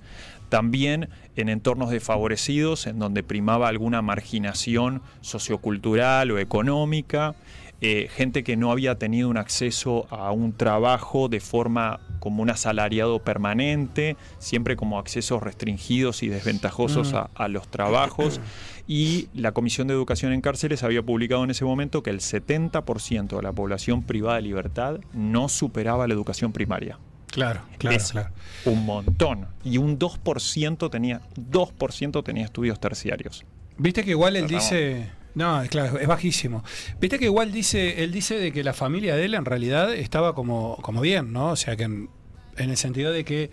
También 0.49 1.09
en 1.35 1.49
entornos 1.49 1.89
desfavorecidos, 1.91 2.87
en 2.87 2.99
donde 2.99 3.23
primaba 3.23 3.67
alguna 3.67 4.01
marginación 4.01 5.01
sociocultural 5.21 6.31
o 6.31 6.39
económica 6.39 7.35
eh, 7.81 8.09
gente 8.13 8.43
que 8.43 8.57
no 8.57 8.71
había 8.71 8.95
tenido 8.95 9.29
un 9.29 9.37
acceso 9.37 10.05
a 10.09 10.31
un 10.31 10.51
trabajo 10.51 11.29
de 11.29 11.39
forma 11.39 12.01
como 12.19 12.43
un 12.43 12.49
asalariado 12.49 13.19
permanente, 13.19 14.17
siempre 14.37 14.75
como 14.75 14.99
accesos 14.99 15.41
restringidos 15.41 16.21
y 16.21 16.27
desventajosos 16.27 17.13
Mm. 17.13 17.15
a, 17.15 17.29
a 17.35 17.47
los 17.47 17.69
trabajos. 17.69 18.41
Y 18.91 19.27
la 19.35 19.51
Comisión 19.51 19.87
de 19.87 19.93
Educación 19.93 20.33
en 20.33 20.41
Cárceles 20.41 20.81
había 20.81 21.03
publicado 21.03 21.43
en 21.43 21.51
ese 21.51 21.63
momento 21.63 22.01
que 22.01 22.09
el 22.09 22.21
70% 22.21 23.35
de 23.35 23.41
la 23.43 23.53
población 23.53 24.01
privada 24.01 24.37
de 24.37 24.41
libertad 24.41 24.99
no 25.13 25.47
superaba 25.47 26.07
la 26.07 26.15
educación 26.15 26.51
primaria. 26.53 26.97
Claro, 27.31 27.61
claro, 27.77 27.95
Es 27.97 28.11
claro. 28.11 28.29
un 28.65 28.85
montón. 28.85 29.47
Y 29.63 29.77
un 29.77 29.99
2% 29.99 30.89
tenía, 30.89 31.21
2% 31.35 32.23
tenía 32.23 32.45
estudios 32.45 32.79
terciarios. 32.79 33.45
Viste 33.77 34.03
que 34.03 34.11
igual 34.11 34.35
él 34.35 34.47
dice. 34.47 35.11
No, 35.35 35.61
claro, 35.69 35.99
es 35.99 36.07
bajísimo. 36.07 36.63
Viste 36.99 37.19
que 37.19 37.25
igual 37.25 37.51
dice, 37.51 38.03
él 38.03 38.11
dice 38.11 38.37
de 38.37 38.51
que 38.51 38.63
la 38.63 38.73
familia 38.73 39.15
de 39.15 39.25
él 39.25 39.35
en 39.35 39.45
realidad 39.45 39.93
estaba 39.93 40.33
como, 40.33 40.77
como 40.81 41.01
bien, 41.01 41.31
¿no? 41.31 41.51
O 41.51 41.55
sea 41.55 41.75
que 41.75 41.83
en, 41.83 42.09
en 42.57 42.71
el 42.71 42.77
sentido 42.77 43.11
de 43.11 43.23
que 43.23 43.51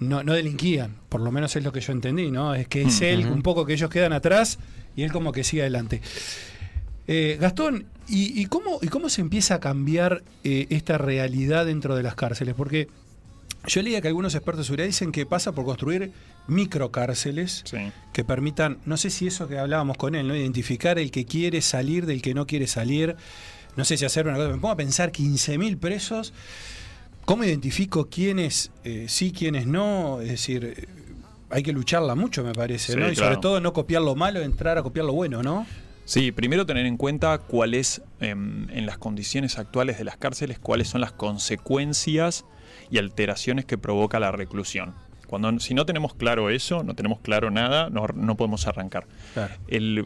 no, 0.00 0.24
no 0.24 0.32
delinquían, 0.32 0.96
por 1.08 1.20
lo 1.20 1.30
menos 1.30 1.54
es 1.56 1.62
lo 1.62 1.72
que 1.72 1.80
yo 1.80 1.92
entendí, 1.92 2.30
¿no? 2.30 2.54
Es 2.54 2.66
que 2.66 2.82
es 2.82 3.00
él 3.02 3.26
un 3.26 3.42
poco 3.42 3.66
que 3.66 3.74
ellos 3.74 3.90
quedan 3.90 4.12
atrás 4.14 4.58
y 4.96 5.02
él 5.02 5.12
como 5.12 5.30
que 5.30 5.44
sigue 5.44 5.60
adelante. 5.62 6.00
Eh, 7.06 7.36
Gastón, 7.40 7.86
¿y, 8.08 8.40
y 8.40 8.46
cómo, 8.46 8.78
¿y 8.82 8.88
cómo 8.88 9.08
se 9.08 9.20
empieza 9.20 9.56
a 9.56 9.60
cambiar 9.60 10.22
eh, 10.42 10.66
esta 10.70 10.96
realidad 10.96 11.66
dentro 11.66 11.96
de 11.96 12.02
las 12.02 12.14
cárceles? 12.14 12.54
Porque 12.54 12.88
yo 13.66 13.82
leía 13.82 14.00
que 14.00 14.08
algunos 14.08 14.34
expertos 14.34 14.64
de 14.64 14.64
seguridad 14.66 14.86
dicen 14.86 15.12
que 15.12 15.26
pasa 15.26 15.52
por 15.52 15.64
construir 15.64 16.12
microcárceles 16.46 17.64
que 18.12 18.24
permitan, 18.24 18.78
no 18.86 18.96
sé 18.96 19.10
si 19.10 19.26
eso 19.26 19.48
que 19.48 19.58
hablábamos 19.58 19.96
con 19.96 20.14
él, 20.14 20.26
¿no? 20.28 20.36
Identificar 20.36 20.98
el 20.98 21.10
que 21.10 21.24
quiere 21.24 21.60
salir 21.60 22.06
del 22.06 22.22
que 22.22 22.34
no 22.34 22.46
quiere 22.46 22.66
salir. 22.66 23.16
No 23.76 23.84
sé 23.84 23.96
si 23.96 24.04
hacer 24.04 24.26
una 24.26 24.36
cosa. 24.36 24.48
Me 24.48 24.54
pongo 24.58 24.72
a 24.72 24.76
pensar 24.76 25.12
15.000 25.12 25.78
presos. 25.78 26.32
¿Cómo 27.24 27.44
identifico 27.44 28.08
quiénes 28.08 28.72
eh, 28.82 29.06
sí, 29.08 29.30
quiénes 29.32 29.66
no? 29.66 30.20
Es 30.20 30.28
decir, 30.28 30.74
eh, 30.76 30.88
hay 31.50 31.62
que 31.62 31.72
lucharla 31.72 32.14
mucho, 32.14 32.42
me 32.42 32.52
parece, 32.52 32.94
Sí, 32.94 32.98
¿no? 32.98 33.10
Y 33.10 33.14
claro. 33.14 33.30
sobre 33.34 33.40
todo 33.42 33.60
no 33.60 33.72
copiar 33.72 34.02
lo 34.02 34.14
malo, 34.16 34.40
entrar 34.40 34.78
a 34.78 34.82
copiar 34.82 35.06
lo 35.06 35.12
bueno, 35.12 35.42
¿no? 35.42 35.66
Sí, 36.04 36.32
primero 36.32 36.66
tener 36.66 36.86
en 36.86 36.96
cuenta 36.96 37.38
cuáles, 37.38 38.02
em, 38.20 38.68
en 38.70 38.86
las 38.86 38.98
condiciones 38.98 39.58
actuales 39.58 39.98
de 39.98 40.04
las 40.04 40.16
cárceles, 40.16 40.58
cuáles 40.58 40.88
son 40.88 41.00
las 41.00 41.12
consecuencias 41.12 42.44
y 42.90 42.98
alteraciones 42.98 43.64
que 43.64 43.78
provoca 43.78 44.18
la 44.20 44.32
reclusión. 44.32 44.94
Cuando, 45.30 45.60
si 45.60 45.74
no 45.74 45.86
tenemos 45.86 46.12
claro 46.12 46.50
eso, 46.50 46.82
no 46.82 46.94
tenemos 46.94 47.20
claro 47.20 47.52
nada, 47.52 47.88
no, 47.88 48.04
no 48.16 48.36
podemos 48.36 48.66
arrancar. 48.66 49.06
Claro. 49.32 49.54
El, 49.68 50.04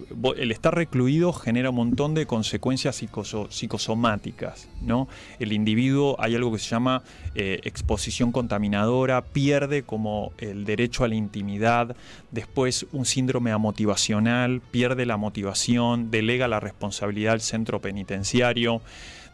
estar 0.51 0.75
recluido 0.75 1.33
genera 1.33 1.71
un 1.71 1.77
montón 1.77 2.13
de 2.13 2.27
consecuencias 2.27 3.03
psicoso- 3.03 3.51
psicosomáticas. 3.51 4.69
¿no? 4.83 5.09
El 5.39 5.55
individuo, 5.55 6.17
hay 6.19 6.35
algo 6.35 6.53
que 6.53 6.59
se 6.59 6.69
llama 6.69 7.05
eh, 7.35 7.59
exposición 7.65 8.33
contaminadora, 8.33 9.25
pierde 9.25 9.83
como 9.83 10.33
el 10.37 10.67
derecho 10.67 11.05
a 11.05 11.09
la 11.09 11.15
intimidad, 11.15 11.97
después 12.31 12.85
un 12.93 13.07
síndrome 13.07 13.51
amotivacional, 13.51 14.61
pierde 14.61 15.07
la 15.07 15.17
motivación, 15.17 16.11
delega 16.11 16.49
la 16.49 16.61
responsabilidad 16.61 17.33
al 17.33 17.41
centro 17.41 17.81
penitenciario, 17.81 18.83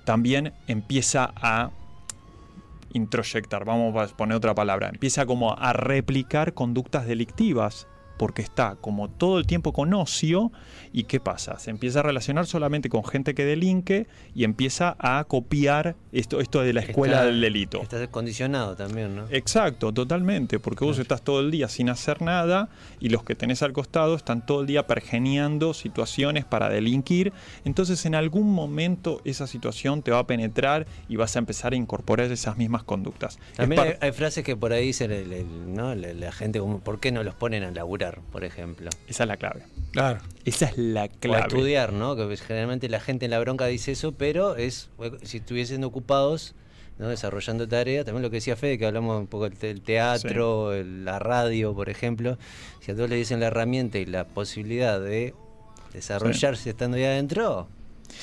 también 0.05 0.53
empieza 0.69 1.33
a 1.35 1.73
introyectar, 2.93 3.65
vamos 3.65 3.97
a 3.97 4.17
poner 4.17 4.37
otra 4.37 4.55
palabra, 4.55 4.89
empieza 4.89 5.27
como 5.27 5.57
a 5.59 5.73
replicar 5.73 6.55
conductas 6.55 7.07
delictivas 7.07 7.89
porque 8.21 8.43
está 8.43 8.77
como 8.83 9.09
todo 9.09 9.39
el 9.39 9.47
tiempo 9.47 9.73
con 9.73 9.95
ocio 9.95 10.53
y 10.93 11.05
¿qué 11.05 11.21
pasa? 11.21 11.59
Se 11.59 11.71
empieza 11.71 12.01
a 12.01 12.03
relacionar 12.03 12.45
solamente 12.47 12.91
con 12.91 13.03
gente 13.03 13.35
que 13.35 13.47
delinque 13.47 14.09
y 14.35 14.45
empieza 14.45 14.95
a 14.99 15.25
copiar 15.25 15.97
esto, 16.13 16.39
esto 16.43 16.61
de 16.61 16.75
la 16.75 16.81
escuela 16.83 17.15
Está- 17.15 17.25
del 17.25 17.41
delito. 17.41 17.81
Estás 17.81 18.07
condicionado 18.09 18.77
también, 18.77 19.17
¿no? 19.17 19.25
Exacto, 19.31 19.91
totalmente, 19.95 20.59
porque 20.59 20.85
vos 20.85 20.99
estás 20.99 21.23
todo 21.23 21.41
el 21.41 21.51
día 21.51 21.69
sin 21.71 21.89
hacer 21.89 22.21
nada 22.21 22.69
y 23.01 23.09
los 23.09 23.25
que 23.25 23.35
tenés 23.35 23.63
al 23.63 23.73
costado 23.73 24.15
están 24.17 24.45
todo 24.45 24.61
el 24.61 24.67
día 24.67 24.87
pergeneando 24.87 25.73
situaciones 25.73 26.45
para 26.45 26.69
delinquir, 26.69 27.33
entonces 27.65 28.05
en 28.05 28.15
algún 28.15 28.53
momento 28.53 29.23
esa 29.25 29.47
situación 29.47 30.03
te 30.03 30.11
va 30.11 30.19
a 30.19 30.27
penetrar 30.27 30.87
y 31.09 31.17
vas 31.17 31.37
a 31.37 31.39
empezar 31.39 31.73
a 31.73 31.77
incorporar 31.77 32.31
esas 32.31 32.59
mismas 32.59 32.83
conductas. 32.83 33.39
También 33.57 33.81
hay, 33.81 33.93
hay 33.99 34.13
frases 34.13 34.45
que 34.45 34.57
por 34.57 34.75
ahí 34.75 34.89
dicen 34.89 35.11
el- 35.11 35.33
el- 35.33 35.73
¿no? 35.75 35.95
la, 35.95 36.13
la 36.13 36.33
gente, 36.33 36.61
¿por 36.61 37.01
qué 37.01 37.13
no 37.13 37.23
los 37.23 37.35
ponen 37.35 37.63
a 37.63 37.71
laburar, 37.71 38.10
por 38.33 38.45
ejemplo? 38.45 38.91
Esa 39.09 39.25
es 39.25 39.29
la 39.29 39.37
clave. 39.37 39.63
Claro. 39.93 40.21
Esa 40.45 40.67
es 40.67 40.79
la 40.79 41.05
O 41.05 41.09
clave. 41.21 41.43
estudiar, 41.49 41.93
¿no? 41.93 42.17
Que 42.17 42.25
pues, 42.25 42.43
generalmente 42.43 42.89
la 42.89 43.01
gente 43.01 43.25
en 43.25 43.31
la 43.33 43.39
bronca 43.41 43.67
dice 43.67 43.93
eso, 43.93 44.13
pero 44.13 44.57
es 44.57 44.89
si 45.23 45.39
estuviesen 45.39 45.83
ocupados 45.85 46.55
¿no? 46.99 47.09
desarrollando 47.09 47.67
tareas, 47.67 48.05
también 48.05 48.23
lo 48.23 48.29
que 48.31 48.37
decía 48.37 48.57
Fede, 48.57 48.77
que 48.79 48.85
hablamos 48.87 49.19
un 49.19 49.27
poco 49.27 49.45
del 49.49 49.57
te- 49.59 49.69
del 49.69 49.81
teatro, 49.81 50.75
el- 50.75 51.05
la 51.07 51.19
radio, 51.19 51.75
por 51.75 51.89
ejemplo, 51.89 52.37
si 52.81 52.93
a 52.93 52.95
todos 52.95 53.09
le 53.09 53.17
dicen 53.17 53.41
la 53.41 53.47
herramienta 53.47 53.99
y 53.99 54.05
la 54.05 54.25
posibilidad 54.27 55.01
de 55.01 55.35
desarrollarse 55.95 56.71
estando 56.71 56.97
ahí 56.99 57.05
adentro, 57.05 57.69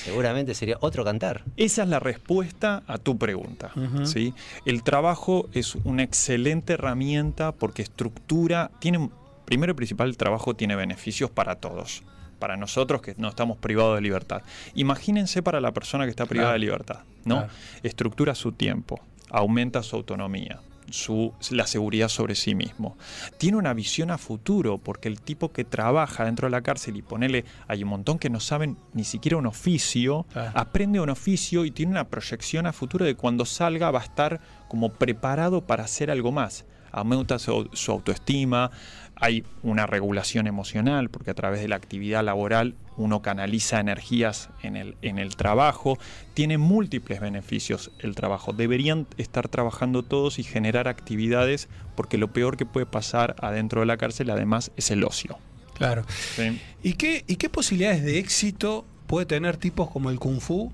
seguramente 0.04 0.54
sería 0.54 0.78
otro 0.82 1.04
cantar. 1.04 1.44
Esa 1.58 1.84
es 1.84 1.90
la 1.90 2.00
respuesta 2.00 2.84
a 2.88 2.98
tu 2.98 3.18
pregunta. 3.18 3.72
¿sí? 4.06 4.34
El 4.66 4.84
trabajo 4.84 5.50
es 5.54 5.76
una 5.84 6.04
excelente 6.04 6.74
herramienta 6.74 7.52
porque 7.54 7.82
estructura, 7.82 8.70
tiene, 8.80 9.10
primero 9.48 9.72
y 9.72 9.76
principal, 9.76 10.10
el 10.10 10.18
trabajo 10.18 10.56
tiene 10.58 10.76
beneficios 10.76 11.32
para 11.32 11.56
todos. 11.56 12.04
Para 12.38 12.58
nosotros 12.58 13.02
que 13.02 13.16
no 13.18 13.30
estamos 13.30 13.58
privados 13.58 13.96
de 13.96 14.02
libertad. 14.02 14.42
Imagínense 14.76 15.42
para 15.42 15.62
la 15.62 15.72
persona 15.72 16.04
que 16.04 16.10
está 16.12 16.26
privada 16.26 16.50
Claro. 16.50 16.60
de 16.60 16.66
libertad. 16.66 17.00
¿no? 17.24 17.38
Claro. 17.38 17.52
Estructura 17.82 18.36
su 18.36 18.52
tiempo, 18.52 19.00
aumenta 19.30 19.82
su 19.84 19.96
autonomía. 19.96 20.60
Su, 20.90 21.34
la 21.52 21.66
seguridad 21.68 22.08
sobre 22.10 22.36
sí 22.36 22.56
mismo. 22.56 22.98
Tiene 23.38 23.58
una 23.58 23.74
visión 23.74 24.10
a 24.12 24.18
futuro, 24.18 24.78
porque 24.78 25.10
el 25.10 25.20
tipo 25.20 25.52
que 25.52 25.66
trabaja 25.66 26.24
dentro 26.26 26.48
de 26.48 26.52
la 26.52 26.62
cárcel 26.62 26.96
y 26.96 27.02
ponele, 27.02 27.44
hay 27.68 27.84
un 27.84 27.90
montón 27.90 28.20
que 28.20 28.30
no 28.30 28.40
saben 28.40 28.78
ni 28.94 29.04
siquiera 29.04 29.36
un 29.38 29.48
oficio, 29.48 30.26
aprende 30.54 31.02
un 31.02 31.10
oficio 31.10 31.66
y 31.66 31.72
tiene 31.72 31.92
una 31.92 32.08
proyección 32.08 32.68
a 32.68 32.72
futuro 32.74 33.04
de 33.04 33.16
cuando 33.16 33.44
salga 33.46 33.92
va 33.92 34.00
a 34.00 34.04
estar 34.04 34.40
como 34.70 34.94
preparado 34.94 35.66
para 35.66 35.84
hacer 35.84 36.10
algo 36.12 36.32
más. 36.32 36.66
Aumenta 36.94 37.38
su, 37.38 37.70
su 37.74 37.92
autoestima, 37.92 38.72
hay 39.20 39.44
una 39.64 39.88
regulación 39.88 40.48
emocional, 40.48 41.10
porque 41.10 41.32
a 41.32 41.34
través 41.34 41.62
de 41.62 41.68
la 41.68 41.76
actividad 41.76 42.24
laboral 42.24 42.76
uno 42.98 43.22
canaliza 43.22 43.80
energías 43.80 44.50
en 44.64 44.76
el, 44.76 44.96
en 45.02 45.20
el 45.20 45.36
trabajo, 45.36 45.98
tiene 46.34 46.58
múltiples 46.58 47.20
beneficios 47.20 47.92
el 48.00 48.16
trabajo. 48.16 48.54
Deberían 48.54 49.08
estar 49.18 49.48
trabajando 49.48 50.04
todos 50.04 50.40
y 50.40 50.44
generar 50.44 50.88
actividades, 50.88 51.68
porque 51.96 52.18
lo 52.18 52.32
peor 52.32 52.58
que 52.58 52.66
puede 52.66 52.86
pasar 52.86 53.36
adentro 53.42 53.82
de 53.82 53.88
la 53.88 53.98
cárcel 53.98 54.30
además 54.30 54.72
es 54.78 54.92
el 54.92 55.04
ocio. 55.04 55.38
Claro. 55.74 56.06
¿sí? 56.36 56.60
¿Y 56.84 56.94
qué, 56.94 57.24
¿Y 57.28 57.36
qué 57.36 57.50
posibilidades 57.50 58.04
de 58.04 58.20
éxito 58.20 58.86
puede 59.06 59.26
tener 59.26 59.58
tipos 59.58 59.90
como 59.90 60.10
el 60.10 60.20
Kung 60.20 60.42
Fu 60.42 60.72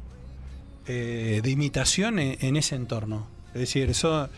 eh, 0.87 1.41
de 1.43 1.49
imitación 1.49 2.19
en, 2.19 2.37
en 2.39 2.55
ese 2.55 2.75
entorno? 2.75 3.27
Es 3.53 3.59
decir, 3.59 3.89
eso 3.89 4.29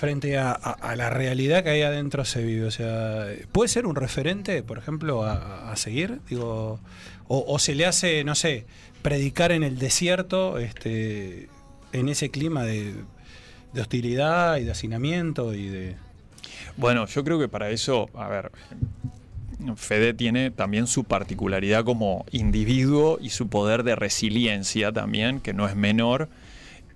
frente 0.00 0.38
a, 0.38 0.94
la 0.96 1.10
realidad 1.10 1.62
que 1.62 1.68
hay 1.68 1.82
adentro 1.82 2.24
se 2.24 2.42
vive. 2.42 2.66
O 2.66 2.70
sea, 2.70 3.26
¿puede 3.52 3.68
ser 3.68 3.86
un 3.86 3.94
referente, 3.94 4.62
por 4.62 4.78
ejemplo, 4.78 5.24
a, 5.24 5.70
a 5.70 5.76
seguir? 5.76 6.20
Digo, 6.28 6.80
o, 7.28 7.44
o 7.46 7.58
se 7.58 7.74
le 7.74 7.84
hace, 7.84 8.24
no 8.24 8.34
sé, 8.34 8.64
predicar 9.02 9.52
en 9.52 9.62
el 9.62 9.78
desierto, 9.78 10.58
este, 10.58 11.50
en 11.92 12.08
ese 12.08 12.30
clima 12.30 12.64
de, 12.64 12.94
de 13.74 13.80
hostilidad 13.82 14.56
y 14.56 14.64
de 14.64 14.70
hacinamiento 14.70 15.52
y 15.52 15.68
de. 15.68 15.96
Bueno, 16.78 17.06
yo 17.06 17.22
creo 17.22 17.38
que 17.38 17.48
para 17.48 17.68
eso, 17.68 18.08
a 18.14 18.26
ver, 18.28 18.50
Fede 19.76 20.14
tiene 20.14 20.50
también 20.50 20.86
su 20.86 21.04
particularidad 21.04 21.84
como 21.84 22.24
individuo 22.30 23.18
y 23.20 23.30
su 23.30 23.48
poder 23.48 23.82
de 23.82 23.96
resiliencia 23.96 24.92
también, 24.92 25.40
que 25.40 25.52
no 25.52 25.68
es 25.68 25.76
menor, 25.76 26.30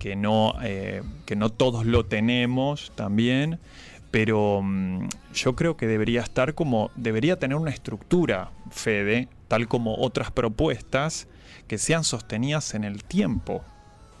que 0.05 0.15
no, 0.15 0.53
eh, 0.61 1.01
que 1.25 1.35
no 1.35 1.49
todos 1.49 1.83
lo 1.83 2.05
tenemos 2.05 2.91
también, 2.93 3.57
pero 4.11 4.61
mm, 4.61 5.07
yo 5.33 5.55
creo 5.55 5.77
que 5.77 5.87
debería 5.87 6.21
estar 6.21 6.53
como, 6.53 6.91
debería 6.95 7.39
tener 7.39 7.57
una 7.57 7.71
estructura, 7.71 8.51
Fede, 8.69 9.29
tal 9.47 9.67
como 9.67 9.95
otras 9.95 10.29
propuestas 10.29 11.27
que 11.67 11.79
sean 11.79 12.03
sostenidas 12.03 12.75
en 12.75 12.83
el 12.83 13.03
tiempo. 13.03 13.63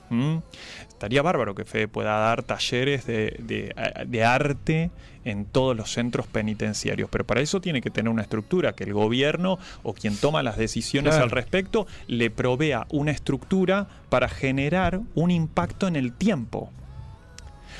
¿Mm? 0.09 0.37
Estaría 0.87 1.21
bárbaro 1.21 1.55
que 1.55 1.65
Fede 1.65 1.87
pueda 1.87 2.17
dar 2.19 2.43
talleres 2.43 3.05
de, 3.05 3.35
de- 3.39 3.73
de 4.07 4.23
arte 4.23 4.91
en 5.23 5.45
todos 5.45 5.75
los 5.75 5.91
centros 5.91 6.27
penitenciarios, 6.27 7.09
pero 7.09 7.25
para 7.25 7.41
eso 7.41 7.59
tiene 7.59 7.81
que 7.81 7.89
tener 7.89 8.09
una 8.11 8.21
estructura, 8.21 8.73
que 8.73 8.83
el 8.83 8.93
gobierno 8.93 9.57
o 9.83 9.93
quien 9.93 10.15
toma 10.15 10.43
las 10.43 10.57
decisiones 10.57 11.11
Claro. 11.11 11.23
al 11.25 11.31
respecto 11.31 11.87
le 12.07 12.29
provea 12.29 12.85
una 12.91 13.11
estructura 13.11 13.87
para 14.09 14.29
generar 14.29 15.01
un 15.15 15.31
impacto 15.31 15.87
en 15.87 15.95
el 15.95 16.13
tiempo. 16.13 16.71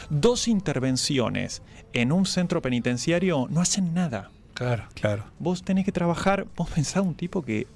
Dos 0.10 0.48
intervenciones 0.48 1.62
en 1.94 2.12
un 2.12 2.26
centro 2.26 2.62
penitenciario 2.62 3.48
no 3.50 3.62
hacen 3.62 3.94
nada. 3.94 4.30
Claro, 4.54 4.86
claro. 4.94 5.26
Vos 5.40 5.64
tenés 5.64 5.86
que 5.86 5.92
trabajar, 5.92 6.46
vos 6.56 6.70
pensás 6.70 7.04
un 7.04 7.16
tipo 7.16 7.44
que 7.44 7.68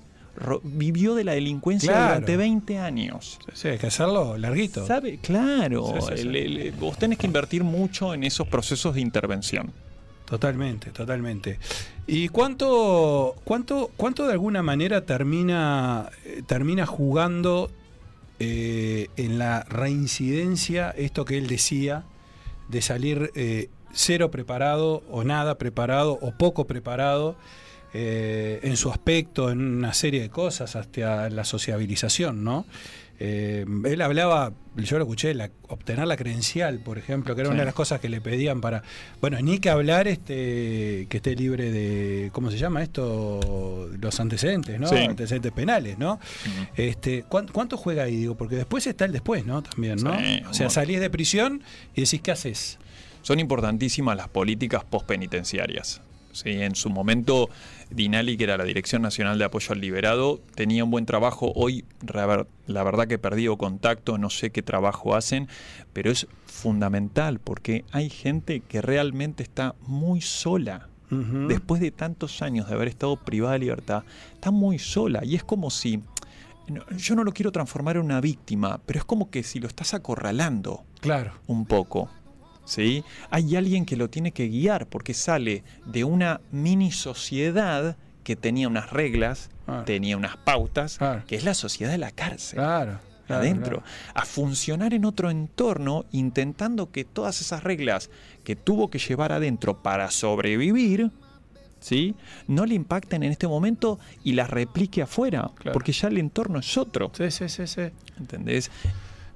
vivió 0.64 1.16
de 1.16 1.24
la 1.24 1.34
delincuencia 1.34 1.91
Claro. 1.91 2.07
durante 2.16 2.38
20 2.38 2.78
años. 2.80 3.40
Sí, 3.53 3.68
hay 3.70 3.78
que 3.78 3.88
hacerlo 3.88 4.38
larguito. 4.38 4.86
¿Sabe? 4.86 5.20
Claro. 5.22 5.94
Sí, 6.02 6.02
sí, 6.02 6.22
sí. 6.22 6.28
el- 6.28 6.36
el- 6.36 6.72
vos 6.74 6.98
tenés 6.98 7.18
que 7.18 7.28
invertir 7.28 7.64
mucho 7.64 8.14
en 8.14 8.24
esos 8.24 8.48
procesos 8.48 8.95
de 8.95 9.02
intervención. 9.02 9.72
Totalmente, 10.26 10.91
totalmente. 10.91 11.57
¿Y 12.06 12.28
cuánto, 12.30 13.36
cuánto, 13.44 13.90
cuánto 13.98 14.28
de 14.28 14.34
alguna 14.34 14.61
manera 14.61 15.06
termina, 15.06 16.10
eh, 16.26 16.44
termina 16.45 16.86
jugando 16.86 17.72
eh, 18.40 19.07
en 19.18 19.38
la 19.40 19.64
reincidencia 19.64 20.91
esto 20.91 21.26
que 21.26 21.38
él 21.38 21.48
decía 21.48 22.03
de 22.70 22.82
salir 22.82 23.32
eh, 23.36 23.70
cero 23.91 24.32
preparado 24.32 25.03
o 25.11 25.24
nada 25.24 25.57
preparado 25.57 26.18
o 26.22 26.32
poco 26.38 26.66
preparado 26.66 27.36
eh, 27.94 28.60
en 28.64 28.78
su 28.78 28.90
aspecto, 28.91 29.49
en 29.52 29.60
una 29.61 29.94
serie 29.94 30.22
de 30.22 30.30
cosas, 30.30 30.76
hasta 30.76 31.30
la 31.30 31.44
sociabilización, 31.44 32.44
¿no? 32.44 32.66
Eh, 33.22 33.66
él 33.84 34.02
hablaba, 34.02 34.53
yo 34.78 34.98
lo 34.98 35.03
escuché, 35.03 35.34
la, 35.34 35.49
obtener 35.68 36.07
la 36.07 36.16
credencial, 36.16 36.80
por 36.80 36.98
ejemplo, 36.98 37.36
que 37.36 37.41
era 37.41 37.49
Sí. 37.49 37.53
una 37.53 37.64
de 37.64 37.66
las 37.66 37.74
cosas 37.74 37.99
que 37.99 38.07
le 38.07 38.22
pedían 38.22 38.61
para. 38.61 38.82
Bueno, 39.20 39.38
ni 39.41 39.60
que 39.60 39.70
hablar 39.70 40.07
este 40.07 41.06
que 41.10 41.18
esté 41.18 41.36
libre 41.36 41.70
de. 41.70 42.30
¿Cómo 42.32 42.49
se 42.49 42.57
llama 42.57 42.82
esto? 42.82 43.90
Los 43.99 44.20
antecedentes, 44.22 44.80
¿no? 44.80 44.88
Sí. 44.88 44.95
Antecedentes 44.95 45.52
penales, 45.52 45.98
¿no? 45.98 46.18
este, 46.78 47.24
¿cuán- 47.24 47.48
¿Cuánto 47.52 47.76
juega 47.76 48.03
ahí? 48.03 48.16
Digo, 48.16 48.36
porque 48.38 48.56
después 48.56 48.88
está 48.88 49.03
el 49.03 49.11
después, 49.11 49.45
¿no? 49.45 49.61
También, 49.64 49.98
¿no? 50.02 50.18
Sí, 50.18 50.41
o 50.49 50.53
sea, 50.53 50.70
salís 50.70 51.02
de 51.02 51.10
prisión 51.10 51.61
y 51.95 52.02
decís, 52.03 52.22
¿qué 52.22 52.32
haces? 52.32 52.78
Son 53.22 53.38
importantísimas 53.41 54.16
las 54.16 54.30
políticas 54.30 54.86
postpenitenciarias. 54.86 56.02
Sí, 56.32 56.50
en 56.52 56.76
su 56.76 56.90
momento, 56.90 57.50
Dinali, 57.90 58.38
que 58.38 58.44
era 58.44 58.58
la 58.58 58.64
Dirección 58.64 59.02
Nacional 59.02 59.40
de 59.40 59.46
Apoyo 59.46 59.74
al 59.74 59.82
Liberado, 59.82 60.40
tenía 60.56 60.84
un 60.84 60.92
buen 60.92 61.06
trabajo. 61.06 61.52
Hoy, 61.56 61.86
la 62.68 62.84
verdad 62.84 63.08
que 63.08 63.16
he 63.16 63.20
perdido 63.20 63.58
contacto, 63.58 64.18
no 64.18 64.30
sé 64.30 64.52
qué 64.52 64.62
trabajo 64.62 65.16
hacen, 65.16 65.48
pero 65.92 66.12
es 66.12 66.28
fundamental 66.46 67.40
porque 67.40 67.84
hay 67.92 68.10
gente 68.10 68.60
que 68.60 68.82
realmente 68.82 69.42
está 69.44 69.76
muy 69.82 70.22
sola. 70.22 70.88
Después 71.10 71.82
de 71.82 71.90
tantos 71.90 72.44
años 72.44 72.68
de 72.68 72.76
haber 72.76 72.88
estado 72.88 73.18
privada 73.18 73.54
de 73.54 73.60
libertad, 73.60 74.04
está 74.36 74.52
muy 74.52 74.78
sola. 74.78 75.26
Y 75.26 75.34
es 75.36 75.44
como 75.44 75.72
si. 75.72 76.04
Yo 76.96 77.16
no 77.16 77.24
lo 77.24 77.34
quiero 77.34 77.52
transformar 77.52 77.96
en 77.96 78.04
una 78.04 78.22
víctima, 78.22 78.80
pero 78.86 79.00
es 79.00 79.06
como 79.06 79.32
que 79.32 79.42
si 79.42 79.60
lo 79.60 79.68
estás 79.68 79.96
acorralando. 79.96 80.84
Claro. 81.02 81.34
Un 81.48 81.66
poco. 81.66 82.12
¿Sí? 82.70 83.04
Hay 83.32 83.56
alguien 83.56 83.84
que 83.86 83.96
lo 83.98 84.10
tiene 84.10 84.32
que 84.32 84.48
guiar 84.48 84.86
porque 84.86 85.14
sale 85.16 85.64
de 85.86 86.04
una 86.04 86.40
mini 86.52 86.91
sociedad 86.91 87.98
que 88.24 88.36
tenía 88.36 88.68
unas 88.68 88.91
reglas, 88.91 89.50
Claro. 89.66 89.84
tenía 89.86 90.18
unas 90.18 90.38
pautas, 90.38 90.98
Claro. 91.00 91.24
que 91.28 91.36
es 91.36 91.44
la 91.44 91.54
sociedad 91.56 91.91
de 91.91 91.98
la 91.98 92.12
cárcel. 92.12 92.58
Claro. 92.60 93.00
adentro, 93.28 93.84
a 94.16 94.26
funcionar 94.26 94.91
en 94.96 95.06
otro 95.06 95.30
entorno, 95.30 96.04
intentando 96.12 96.91
que 96.91 97.06
todas 97.06 97.41
esas 97.41 97.62
reglas 97.64 98.10
que 98.44 98.56
tuvo 98.56 98.90
que 98.90 98.98
llevar 98.98 99.32
adentro 99.32 99.84
para 99.84 100.10
sobrevivir, 100.10 101.12
¿sí? 101.80 102.16
no 102.48 102.66
le 102.66 102.74
impacten 102.74 103.22
en 103.22 103.32
este 103.32 103.48
momento 103.48 104.00
y 104.24 104.34
las 104.34 104.50
replique 104.50 105.04
afuera, 105.04 105.52
porque 105.74 105.91
ya 105.91 106.08
el 106.08 106.18
entorno 106.18 106.58
es 106.58 106.76
otro. 106.76 107.12
Sí, 107.16 107.30
sí, 107.30 107.48
sí, 107.50 107.68
sí. 107.68 107.82
¿Entendés? 108.20 108.72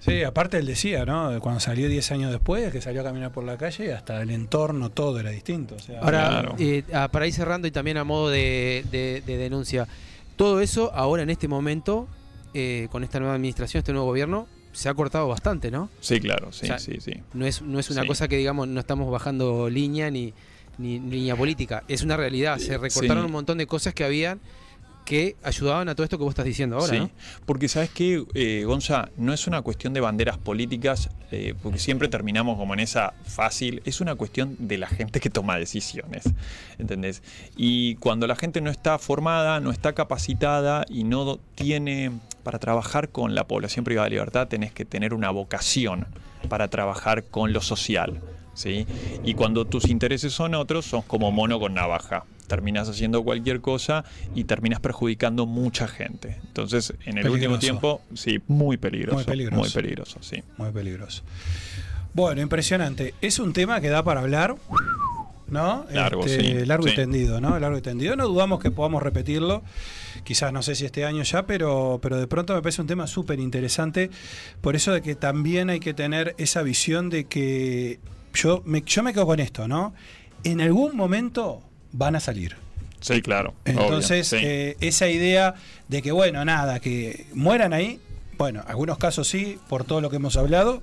Sí, 0.06 0.24
aparte 0.24 0.58
él 0.58 0.66
decía, 0.66 1.06
¿no? 1.06 1.40
Cuando 1.40 1.60
salió 1.60 1.88
10 1.88 2.12
años 2.12 2.32
después, 2.32 2.72
que 2.72 2.82
salió 2.82 3.02
a 3.02 3.04
caminar 3.04 3.32
por 3.32 3.44
la 3.44 3.58
calle, 3.58 3.94
hasta 3.94 4.22
el 4.22 4.32
entorno 4.32 4.90
todo 4.90 5.20
era 5.20 5.30
distinto. 5.30 5.76
o 5.76 5.80
sea, 5.80 6.00
Ahora, 6.02 6.54
eh, 6.60 6.84
ah, 6.94 7.08
para 7.12 7.26
ir 7.28 7.34
cerrando 7.34 7.68
y 7.68 7.72
también 7.72 7.98
a 7.98 8.04
modo 8.04 8.30
de, 8.30 8.84
de- 8.92 9.22
de 9.26 9.38
denuncia, 9.38 9.88
todo 10.36 10.60
eso 10.62 10.92
ahora 10.94 11.24
en 11.24 11.30
este 11.30 11.48
momento, 11.48 12.08
eh, 12.54 12.88
con 12.92 13.04
esta 13.04 13.20
nueva 13.20 13.36
administración, 13.36 13.80
este 13.80 13.94
nuevo 13.94 14.08
gobierno, 14.08 14.48
se 14.74 14.90
ha 14.90 14.94
cortado 14.94 15.28
bastante, 15.28 15.70
¿no? 15.72 15.90
Sí, 16.02 16.20
claro, 16.20 16.52
sí, 16.52 16.66
O 16.66 16.68
sea, 16.68 16.80
sí, 16.80 16.98
sí. 17.00 17.14
No 17.34 17.46
es, 17.46 17.62
no 17.62 17.80
es 17.80 17.90
una 17.92 18.02
Sí. 18.02 18.08
cosa 18.08 18.28
que 18.28 18.38
digamos, 18.38 18.68
no 18.68 18.80
estamos 18.80 19.12
bajando 19.12 19.70
línea 19.70 20.10
ni, 20.12 20.34
ni 20.80 21.00
línea 21.00 21.36
política, 21.36 21.84
es 21.88 22.02
una 22.02 22.18
realidad. 22.18 22.58
Se 22.58 22.78
recortaron 22.78 23.24
Sí. 23.24 23.26
un 23.28 23.32
montón 23.32 23.58
de 23.60 23.68
cosas 23.68 23.94
que 23.94 24.04
habían 24.04 24.40
que 25.06 25.36
ayudaban 25.44 25.90
a 25.90 25.96
todo 25.96 26.04
esto 26.04 26.18
que 26.18 26.24
vos 26.24 26.32
estás 26.32 26.46
diciendo 26.46 26.78
ahora, 26.78 26.94
Sí, 26.94 27.00
¿no? 27.00 27.10
porque 27.46 27.68
sabes 27.68 27.90
que, 27.90 28.24
eh, 28.34 28.64
Gonza, 28.66 29.10
no 29.18 29.34
es 29.34 29.48
una 29.48 29.62
cuestión 29.62 29.94
de 29.94 30.02
banderas 30.02 30.38
políticas, 30.38 31.10
eh, 31.32 31.54
porque 31.62 31.80
siempre 31.80 32.08
terminamos 32.08 32.58
como 32.58 32.74
en 32.74 32.80
esa 32.80 33.14
fácil, 33.26 33.82
es 33.86 34.02
una 34.02 34.16
cuestión 34.16 34.56
de 34.60 34.78
la 34.78 34.88
gente 34.88 35.20
que 35.20 35.30
toma 35.30 35.58
decisiones, 35.58 36.24
¿entendés? 36.78 37.22
Y 37.56 37.96
cuando 37.96 38.28
la 38.28 38.36
gente 38.36 38.62
no 38.62 38.70
está 38.70 38.98
formada, 39.00 39.60
no 39.60 39.72
está 39.72 39.94
capacitada 39.94 40.86
y 40.90 41.04
no 41.04 41.40
tiene, 41.56 42.12
para 42.44 42.60
trabajar 42.60 43.10
con 43.10 43.36
la 43.36 43.46
población 43.46 43.86
privada 43.86 44.06
de 44.06 44.12
libertad, 44.12 44.48
tenés 44.48 44.72
que 44.72 44.86
tener 44.86 45.14
una 45.14 45.30
vocación 45.30 46.08
para 46.50 46.68
trabajar 46.68 47.24
con 47.26 47.54
lo 47.54 47.62
social. 47.62 48.22
¿Sí? 48.56 48.86
Y 49.24 49.34
cuando 49.34 49.66
tus 49.66 49.90
intereses 49.90 50.32
son 50.32 50.54
otros, 50.54 50.86
sos 50.86 51.04
como 51.06 51.32
mono 51.32 51.60
con 51.60 51.74
navaja. 51.74 52.26
Terminas 52.54 52.88
haciendo 52.88 53.24
cualquier 53.24 53.62
cosa 53.62 54.06
y 54.36 54.44
terminas 54.44 54.80
perjudicando 54.80 55.48
mucha 55.48 55.88
gente. 55.88 56.38
Entonces, 56.46 56.94
en 57.04 57.18
el 57.18 57.28
último 57.28 57.58
tiempo, 57.58 58.02
sí, 58.14 58.42
muy 58.48 58.78
peligroso. 58.78 59.16
Muy 59.16 59.24
peligroso. 59.24 59.60
Muy 59.60 59.70
peligroso, 59.72 60.20
sí. 60.22 60.44
Muy 60.58 60.70
peligroso. 60.70 61.24
Bueno, 62.14 62.42
impresionante. 62.42 63.16
Es 63.22 63.40
un 63.40 63.54
tema 63.54 63.82
que 63.82 63.90
da 63.90 64.04
para 64.04 64.20
hablar, 64.20 64.56
¿no? 65.48 65.88
Largo, 65.92 66.28
Este, 66.28 66.44
sí, 66.44 66.66
Largo 66.68 66.86
y 66.86 66.92
sí. 66.92 66.96
tendido, 66.96 67.42
¿no? 67.42 67.58
Largo 67.60 67.80
y 67.80 67.82
tendido. 67.82 68.16
No 68.16 68.28
dudamos 68.28 68.62
que 68.62 68.70
podamos 68.70 69.02
repetirlo. 69.02 69.64
Quizás 70.24 70.54
no 70.54 70.62
sé 70.62 70.76
si 70.76 70.86
este 70.86 71.06
año 71.06 71.24
ya, 71.24 71.48
pero, 71.48 71.98
pero 72.04 72.20
de 72.20 72.28
pronto 72.28 72.54
me 72.54 72.62
parece 72.62 72.82
un 72.82 72.88
tema 72.88 73.08
súper 73.08 73.40
interesante. 73.40 74.12
Por 74.62 74.76
eso 74.76 74.92
de 74.94 75.02
que 75.02 75.16
también 75.16 75.72
hay 75.72 75.80
que 75.80 75.96
tener 75.96 76.36
esa 76.38 76.62
visión 76.62 77.10
de 77.10 77.24
que 77.24 78.00
yo 78.36 78.62
me, 78.64 78.84
yo 78.86 79.02
me 79.02 79.12
quedo 79.12 79.26
con 79.26 79.40
esto, 79.40 79.68
¿no? 79.68 79.96
En 80.44 80.62
algún 80.62 80.96
momento 80.96 81.64
van 81.94 82.16
a 82.16 82.20
salir. 82.20 82.58
Sí, 83.00 83.22
claro. 83.22 83.54
Entonces, 83.66 84.32
obvio, 84.34 84.42
sí. 84.42 84.46
eh, 84.48 84.78
esa 84.82 85.08
idea 85.10 85.56
de 85.88 86.02
que, 86.02 86.12
bueno, 86.12 86.44
nada, 86.46 86.80
que 86.80 87.28
mueran 87.34 87.74
ahí, 87.74 88.00
bueno, 88.38 88.64
algunos 88.68 88.98
casos 88.98 89.28
sí, 89.28 89.60
por 89.70 89.84
todo 89.84 90.02
lo 90.02 90.10
que 90.10 90.18
hemos 90.18 90.38
hablado, 90.38 90.82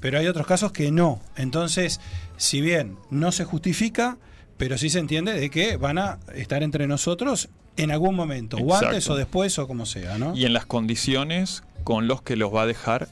pero 0.00 0.18
hay 0.18 0.26
otros 0.26 0.46
casos 0.46 0.72
que 0.72 0.90
no. 0.90 1.20
Entonces, 1.36 2.00
si 2.36 2.60
bien 2.60 2.96
no 3.10 3.32
se 3.32 3.44
justifica, 3.44 4.18
pero 4.56 4.78
sí 4.78 4.90
se 4.90 4.98
entiende 4.98 5.32
de 5.32 5.50
que 5.50 5.76
van 5.76 5.98
a 5.98 6.18
estar 6.34 6.62
entre 6.62 6.86
nosotros 6.86 7.48
en 7.76 7.90
algún 7.90 8.14
momento, 8.14 8.56
o 8.56 8.74
antes 8.74 9.08
o 9.10 9.16
después 9.16 9.58
o 9.58 9.66
como 9.66 9.84
sea, 9.84 10.16
¿no? 10.16 10.34
Y 10.34 10.46
en 10.46 10.52
las 10.52 10.64
condiciones 10.64 11.62
con 11.84 12.06
los 12.06 12.22
que 12.22 12.36
los 12.36 12.54
va 12.54 12.62
a 12.62 12.66
dejar 12.66 13.08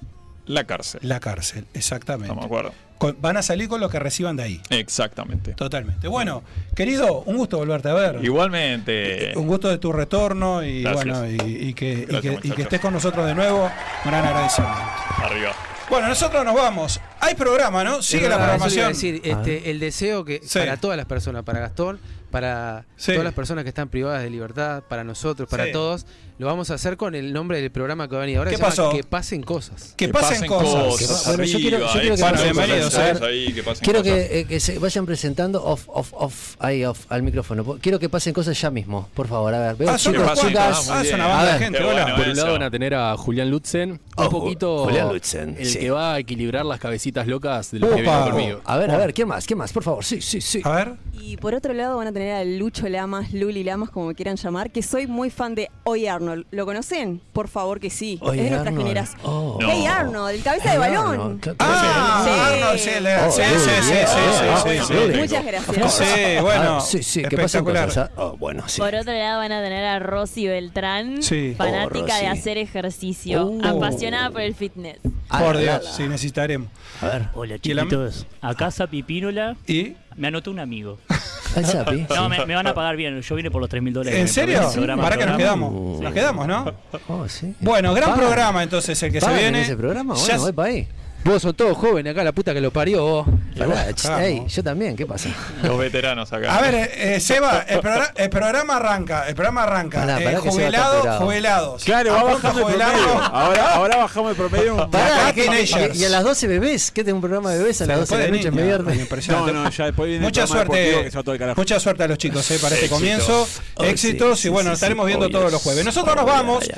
la 0.47 0.65
cárcel. 0.65 1.01
La 1.03 1.21
cárcel, 1.21 1.67
exactamente. 1.75 2.27
Estamos 2.27 2.45
de 2.45 2.47
acuerdo. 2.47 2.73
Con- 2.99 3.17
van 3.21 3.37
a 3.37 3.43
salir 3.43 3.69
con 3.69 3.81
lo 3.81 3.89
que 3.89 3.99
reciban 3.99 4.37
de 4.37 4.43
ahí. 4.45 4.61
Exactamente. 4.71 5.53
Totalmente. 5.55 6.07
Bueno, 6.09 6.43
querido, 6.77 7.23
un 7.23 7.37
gusto 7.37 7.59
volverte 7.59 7.89
a 7.89 7.95
ver. 7.95 8.21
Igualmente. 8.25 9.33
Un 9.37 9.47
gusto 9.47 9.69
de 9.69 9.79
tu 9.79 9.93
retorno 9.93 10.63
y 10.63 10.83
Gracias. 10.83 11.05
bueno, 11.05 11.45
y, 11.45 11.69
y 11.69 11.75
que, 11.75 11.93
y 11.93 12.05
Gracias, 12.07 12.21
que- 12.23 12.29
y 12.29 12.33
que 12.33 12.33
muchachos. 12.49 12.59
estés 12.61 12.81
con 12.81 12.93
nosotros 12.95 13.27
de 13.27 13.35
nuevo. 13.35 13.65
Un 14.05 14.11
gran 14.11 14.25
agradecimiento. 14.25 14.79
Arriba. 15.23 15.53
Bueno, 15.91 16.09
nosotros 16.09 16.45
nos 16.47 16.55
vamos. 16.55 16.99
Hay 17.21 17.35
programa, 17.35 17.85
¿no? 17.85 18.01
Sigue 18.03 18.25
Es 18.25 18.31
la 18.31 18.37
programación. 18.37 18.89
decir, 18.89 19.21
este, 19.23 19.71
el 19.71 19.81
deseo 19.81 20.25
que 20.25 20.41
Sí. 20.43 20.59
para 20.59 20.79
todas 20.79 20.97
las 20.97 21.05
personas, 21.07 21.43
para 21.43 21.61
Gastón, 21.61 22.01
para 22.31 22.87
Sí. 22.97 23.13
todas 23.13 23.25
las 23.25 23.35
personas 23.35 23.65
que 23.65 23.69
están 23.69 23.89
privadas 23.91 24.23
de 24.23 24.31
libertad, 24.31 24.83
para 24.89 25.05
nosotros, 25.05 25.49
para 25.49 25.67
Sí. 25.67 25.73
todos, 25.73 26.07
lo 26.39 26.47
vamos 26.47 26.71
a 26.71 26.75
hacer 26.75 26.97
con 26.97 27.15
el 27.15 27.33
nombre 27.33 27.61
del 27.61 27.71
programa 27.71 28.09
que 28.09 28.15
va 28.17 28.23
a 28.23 28.25
venir 28.25 28.39
ahora. 28.39 28.51
¿Qué 28.51 28.59
pasó? 28.59 28.91
Que 28.91 29.05
pasen 29.05 29.43
cosas. 29.43 29.95
Que 29.97 30.09
pasen 30.09 30.47
cosas. 30.49 31.27
Bueno, 31.29 31.45
yo 31.45 31.59
quiero, 31.59 31.79
yo 31.79 31.87
quiero 31.93 32.17
que 32.17 32.21
Bueno, 32.23 32.37
pasen 32.37 32.53
bienvenidos, 32.57 32.85
cosas. 32.95 33.21
eh. 33.21 33.25
ahí, 33.27 33.53
que 33.53 33.63
pasen 33.63 33.85
Quiero 33.85 34.01
cosas. 34.01 34.15
que, 34.15 34.41
eh, 34.41 34.45
que 34.47 34.61
se 34.61 34.79
vayan 34.79 35.07
presentando 35.07 35.65
off, 35.65 35.85
off, 35.89 36.13
off, 36.15 36.57
ahí 36.59 36.85
off, 36.85 37.07
al 37.09 37.23
micrófono. 37.23 37.65
Quiero 37.81 37.99
que 37.99 38.09
pasen 38.09 38.33
cosas 38.35 38.61
ya 38.61 38.71
mismo, 38.71 39.09
por 39.15 39.29
favor. 39.29 39.55
A 39.55 39.59
ver, 39.61 39.77
veo 39.77 39.91
Ah, 39.91 39.97
chicos, 39.97 40.41
chicas. 40.41 40.91
Ah, 40.91 41.03
es 41.05 41.13
una 41.13 41.27
banda 41.29 41.53
de 41.53 41.59
gente. 41.61 41.83
Bueno 41.85 42.17
Por 42.17 42.29
un 42.29 42.37
lado 42.37 42.53
van 42.53 42.63
a 42.63 42.71
tener 42.71 42.95
a 42.95 43.17
Julián 43.17 43.51
Lutzen, 43.51 44.01
un 44.17 44.29
poquito 44.29 44.85
Julián 44.87 45.13
Lutzen, 45.13 45.57
el 45.59 45.67
sí. 45.67 45.79
que 45.79 45.91
va 45.91 46.15
a 46.15 46.19
equilibrar 46.19 46.65
las 46.67 46.81
cabecitas 46.81 47.27
locas 47.29 47.71
de 47.71 47.79
los 47.79 47.91
que 47.95 48.03
vienen 48.03 48.21
conmigo. 48.23 48.61
A 48.65 48.77
ver, 48.77 48.91
a 48.91 48.99
ver, 48.99 49.15
¿quién 49.15 49.29
más? 49.29 49.47
¿Quién 49.47 49.59
más? 49.59 49.73
Por 49.73 49.83
favor, 49.85 50.05
sí, 50.05 50.21
sí, 50.21 50.41
sí. 50.41 50.61
A 50.65 50.71
ver. 50.71 50.95
Y 51.13 51.37
por 51.37 51.55
otro 51.55 51.73
lado 51.75 51.97
van 51.97 52.09
a 52.09 52.13
tener 52.13 52.33
a 52.33 52.45
Lucho 52.45 52.89
Lamas, 52.89 53.33
Luli 53.33 53.63
Lamas, 53.65 53.91
como 53.91 54.09
me 54.09 54.15
quieran 54.15 54.37
llamar, 54.37 54.71
que 54.71 54.83
soy 54.83 55.07
muy 55.07 55.31
fan 55.31 55.55
de 55.55 55.71
Hoy 55.85 56.07
Arnold. 56.07 56.24
¿Lo 56.51 56.67
conocen? 56.67 57.21
Por 57.33 57.49
favor 57.49 57.81
que 57.81 57.91
sí. 57.91 58.19
Oye, 58.23 58.39
es 58.39 58.45
de 58.45 58.51
nuestra 58.51 58.69
Arnold. 58.71 58.87
generación. 58.87 59.21
Oh. 59.25 59.59
Hey 59.61 59.87
Arnold, 59.87 60.35
el 60.35 60.43
cabeza 60.43 60.73
de 60.73 60.79
balón. 60.79 61.41
Ah, 61.59 62.23
Sí. 62.25 62.31
Arnold, 62.31 62.79
sí, 62.79 62.91
Oh, 63.27 63.31
sí, 63.31 63.43
sí, 63.59 63.71
sí, 63.83 64.79
sí. 64.87 65.19
Muchas 65.19 65.45
gracias. 65.45 65.95
Sí, 65.95 66.41
bueno. 66.41 66.77
Ah, 66.77 66.81
sí, 66.81 67.03
sí, 67.03 67.23
que 67.23 67.35
espectacular. 67.37 67.87
cosas. 67.87 68.11
¿ah? 68.11 68.23
Oh, 68.23 68.37
bueno, 68.37 68.65
sí. 68.69 68.81
Por 68.81 68.95
otro 68.95 69.13
lado 69.13 69.39
van 69.39 69.53
a 69.53 69.63
tener 69.63 69.85
a 69.85 69.99
Rosy 69.99 70.47
Beltrán, 70.47 71.23
Sí. 71.23 71.55
fanática 71.57 72.01
Oh, 72.01 72.21
de 72.21 72.29
Rosy. 72.29 72.39
hacer 72.39 72.59
ejercicio, 72.59 73.53
apasionada 73.63 74.31
por 74.31 74.41
el 74.41 74.55
fitness. 74.55 74.99
Ah, 75.31 75.41
Por 75.41 75.57
Dios, 75.59 75.95
sí, 75.97 76.03
necesitaremos. 76.05 76.69
A 77.01 77.07
ver. 77.07 77.29
Hola 77.35 77.57
¿Y 77.63 77.71
el 77.71 77.79
am- 77.79 77.89
chiquitos, 77.89 78.27
acá 78.41 78.71
Sapi 78.71 79.03
Pínola, 79.03 79.57
¿Y? 79.67 79.95
Me 80.17 80.29
anotó 80.29 80.51
un 80.51 80.59
amigo. 80.61 80.99
Al 81.57 81.65
Zapi. 81.65 82.07
No, 82.15 82.29
me, 82.29 82.45
me 82.47 82.55
van 82.57 82.67
a 82.67 82.75
pagar 82.75 82.97
bien, 82.97 83.21
yo 83.21 83.35
vine 83.37 83.49
por 83.51 83.61
los 83.61 83.71
3 83.71 83.81
mil 83.83 83.93
dólares. 83.93 84.19
¿En 84.19 84.27
serio? 84.29 84.61
el 84.67 84.73
programa, 84.73 85.03
Para 85.05 85.17
que 85.17 85.27
nos 85.27 85.37
quedamos. 85.37 86.01
Nos 86.01 86.13
quedamos, 86.13 86.49
¿no? 86.49 86.73
Oh, 87.09 87.29
sí. 87.29 87.55
Bueno, 87.61 87.95
gran 87.95 88.11
Pagan. 88.11 88.25
programa 88.25 88.63
entonces 88.65 89.01
el 89.05 89.13
que 89.13 89.21
se 89.21 89.27
¿Pagan 89.27 89.39
en 89.41 89.45
viene. 89.53 89.63
ese 89.63 89.77
programa? 89.77 90.15
Ya 90.15 90.21
Bueno, 90.21 90.35
se- 90.35 90.43
voy 90.45 90.53
para 90.53 90.69
ahí. 90.69 90.89
Vos 91.25 91.41
son 91.41 91.55
todos 91.55 91.75
jóvenes 91.79 92.11
acá, 92.13 92.23
la 92.23 92.33
puta 92.33 92.53
que 92.53 92.61
lo 92.61 92.71
parió. 92.71 93.03
vos. 93.03 93.27
Pará, 93.57 93.91
ch, 93.95 94.05
Vamos. 94.09 94.21
ey, 94.21 94.43
yo 94.47 94.63
también, 94.63 94.95
¿qué 94.95 95.07
pasa? 95.07 95.31
Los 95.63 95.79
veteranos 95.79 96.31
acá. 96.33 96.55
A 96.55 96.61
ver, 96.61 96.75
eh, 96.75 97.15
eh, 97.17 97.21
Seba, 97.21 97.65
el, 97.67 97.81
progra- 97.81 98.13
el 98.15 98.29
programa 98.29 98.77
arranca, 98.77 99.27
el 99.27 99.35
programa 99.35 99.63
arranca. 99.63 100.01
Pará, 100.01 100.21
Eh, 100.21 100.25
pará 100.25 100.41
que 100.43 100.51
Seba 100.51 100.65
está 100.67 100.83
jubilados, 100.85 100.97
apurado. 100.99 101.21
jubilados. 101.25 101.85
Claro, 101.85 102.13
va 102.13 102.19
Apunta 102.21 102.35
bajando 102.37 102.59
el 102.59 102.65
jubilado. 102.67 102.93
promedio. 102.93 103.23
Ahora, 103.25 103.75
ahora 103.75 103.97
bajamos 103.97 104.31
el 104.33 104.37
promedio. 104.37 104.75
un- 104.75 104.91
Pará, 104.91 105.23
Acá 105.29 105.33
que- 105.33 105.43
teenagers. 105.45 105.97
y, 105.97 106.03
y 106.03 106.05
a 106.05 106.09
las 106.11 106.25
12 106.25 106.47
bebés, 106.47 106.91
¿qué 106.91 107.03
tengo 107.05 107.17
un 107.17 107.23
programa 107.23 107.51
de 107.53 107.59
bebés 107.59 107.81
a 107.81 107.87
las 107.87 108.01
12 108.01 108.17
de 108.19 108.25
la 108.31 108.37
noche 108.37 108.49
en 108.49 108.57
viernes? 108.57 109.29
No, 109.29 109.47
no, 109.53 109.71
ya 109.71 109.85
después 109.87 110.09
viene 110.09 110.25
Mucha 110.27 110.43
el 110.43 110.49
programa 110.49 110.75
deportivo 110.75 110.91
suerte, 110.93 111.05
que 111.05 111.11
se 111.11 111.17
va 111.17 111.23
todo 111.23 111.33
el 111.33 111.39
carajo. 111.39 111.61
mucha 111.61 111.81
suerte 111.81 112.03
a 112.03 112.09
los 112.09 112.19
chicos 112.19 112.51
eh, 112.51 112.59
para 112.61 112.75
este 112.75 112.87
Éxitos. 112.87 112.99
comienzo. 112.99 113.49
Oh, 113.77 113.85
Éxitos 113.85 114.41
sí, 114.41 114.49
y 114.49 114.51
bueno, 114.51 114.65
sí, 114.67 114.71
nos 114.73 114.77
estaremos 114.79 115.05
sí, 115.05 115.09
viendo 115.09 115.27
oh, 115.27 115.31
todos 115.31 115.45
yes. 115.47 115.53
los 115.53 115.63
jueves. 115.63 115.85
Nosotros 115.87 116.17
nos 116.17 116.25
Oh, 116.25 116.29
vamos. 116.29 116.69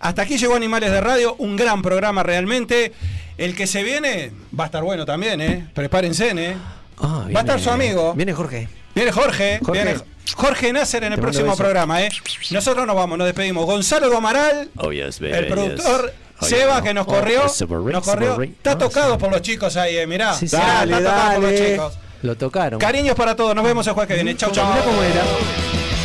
Hasta 0.00 0.22
aquí 0.22 0.36
llegó 0.38 0.54
Animales 0.54 0.90
de 0.90 1.00
Radio, 1.00 1.34
un 1.38 1.56
gran 1.56 1.80
programa 1.82 2.22
realmente. 2.22 2.92
El 3.36 3.54
que 3.56 3.66
se 3.66 3.82
viene 3.82 4.30
va 4.58 4.64
a 4.64 4.66
estar 4.66 4.82
bueno 4.82 5.04
también, 5.04 5.40
¿eh? 5.40 5.68
Prepárense, 5.74 6.30
¿eh? 6.30 6.56
Ah, 6.98 7.26
Va 7.34 7.40
a 7.40 7.42
estar 7.42 7.60
su 7.60 7.70
amigo. 7.70 8.14
Viene 8.14 8.32
Jorge. 8.32 8.68
Viene 8.94 9.10
Jorge, 9.10 9.58
Jorge. 9.64 9.82
viene 9.84 10.00
Jorge 10.36 10.72
Nasser 10.72 11.02
en 11.04 11.12
el 11.14 11.20
próximo 11.20 11.56
programa, 11.56 12.00
¿eh? 12.02 12.08
Nosotros 12.52 12.86
nos 12.86 12.94
vamos, 12.94 13.18
nos 13.18 13.26
despedimos. 13.26 13.66
Gonzalo 13.66 14.08
Domaral, 14.08 14.68
Oh, 14.76 14.92
yes, 14.92 15.18
baby, 15.18 15.32
el 15.32 15.44
yes. 15.46 15.52
productor. 15.52 16.14
Oh, 16.40 16.44
Seba 16.46 16.82
que 16.82 16.94
nos 16.94 17.06
Oh, 17.06 17.10
corrió, 17.10 17.42
nos 17.42 18.04
corrió, 18.04 18.42
está 18.42 18.76
tocado 18.78 19.18
por 19.18 19.30
los 19.30 19.42
chicos 19.42 19.76
ahí, 19.76 19.96
eh, 19.96 20.06
mirá, 20.06 20.34
Sí, 20.34 20.46
sí. 20.48 20.56
Mirá, 20.56 20.68
Dale, 20.86 20.92
está 20.96 21.10
tocado 21.10 21.34
por 21.40 21.42
los 21.50 21.60
chicos. 21.60 21.98
Lo 22.22 22.36
tocaron. 22.36 22.80
Cariños 22.80 23.14
para 23.16 23.34
todos, 23.36 23.54
nos 23.54 23.64
vemos 23.64 23.86
el 23.86 23.92
jueves 23.94 24.08
que 24.08 24.14
viene. 24.14 24.36
Chau, 24.36 24.50
chau. 24.52 24.66
Mirá 24.72 24.84
cómo 24.84 25.02
era. 25.02 25.22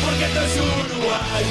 Porque 0.04 0.24
esto 0.24 0.40
es 0.40 0.56
Uruguay, 0.56 1.44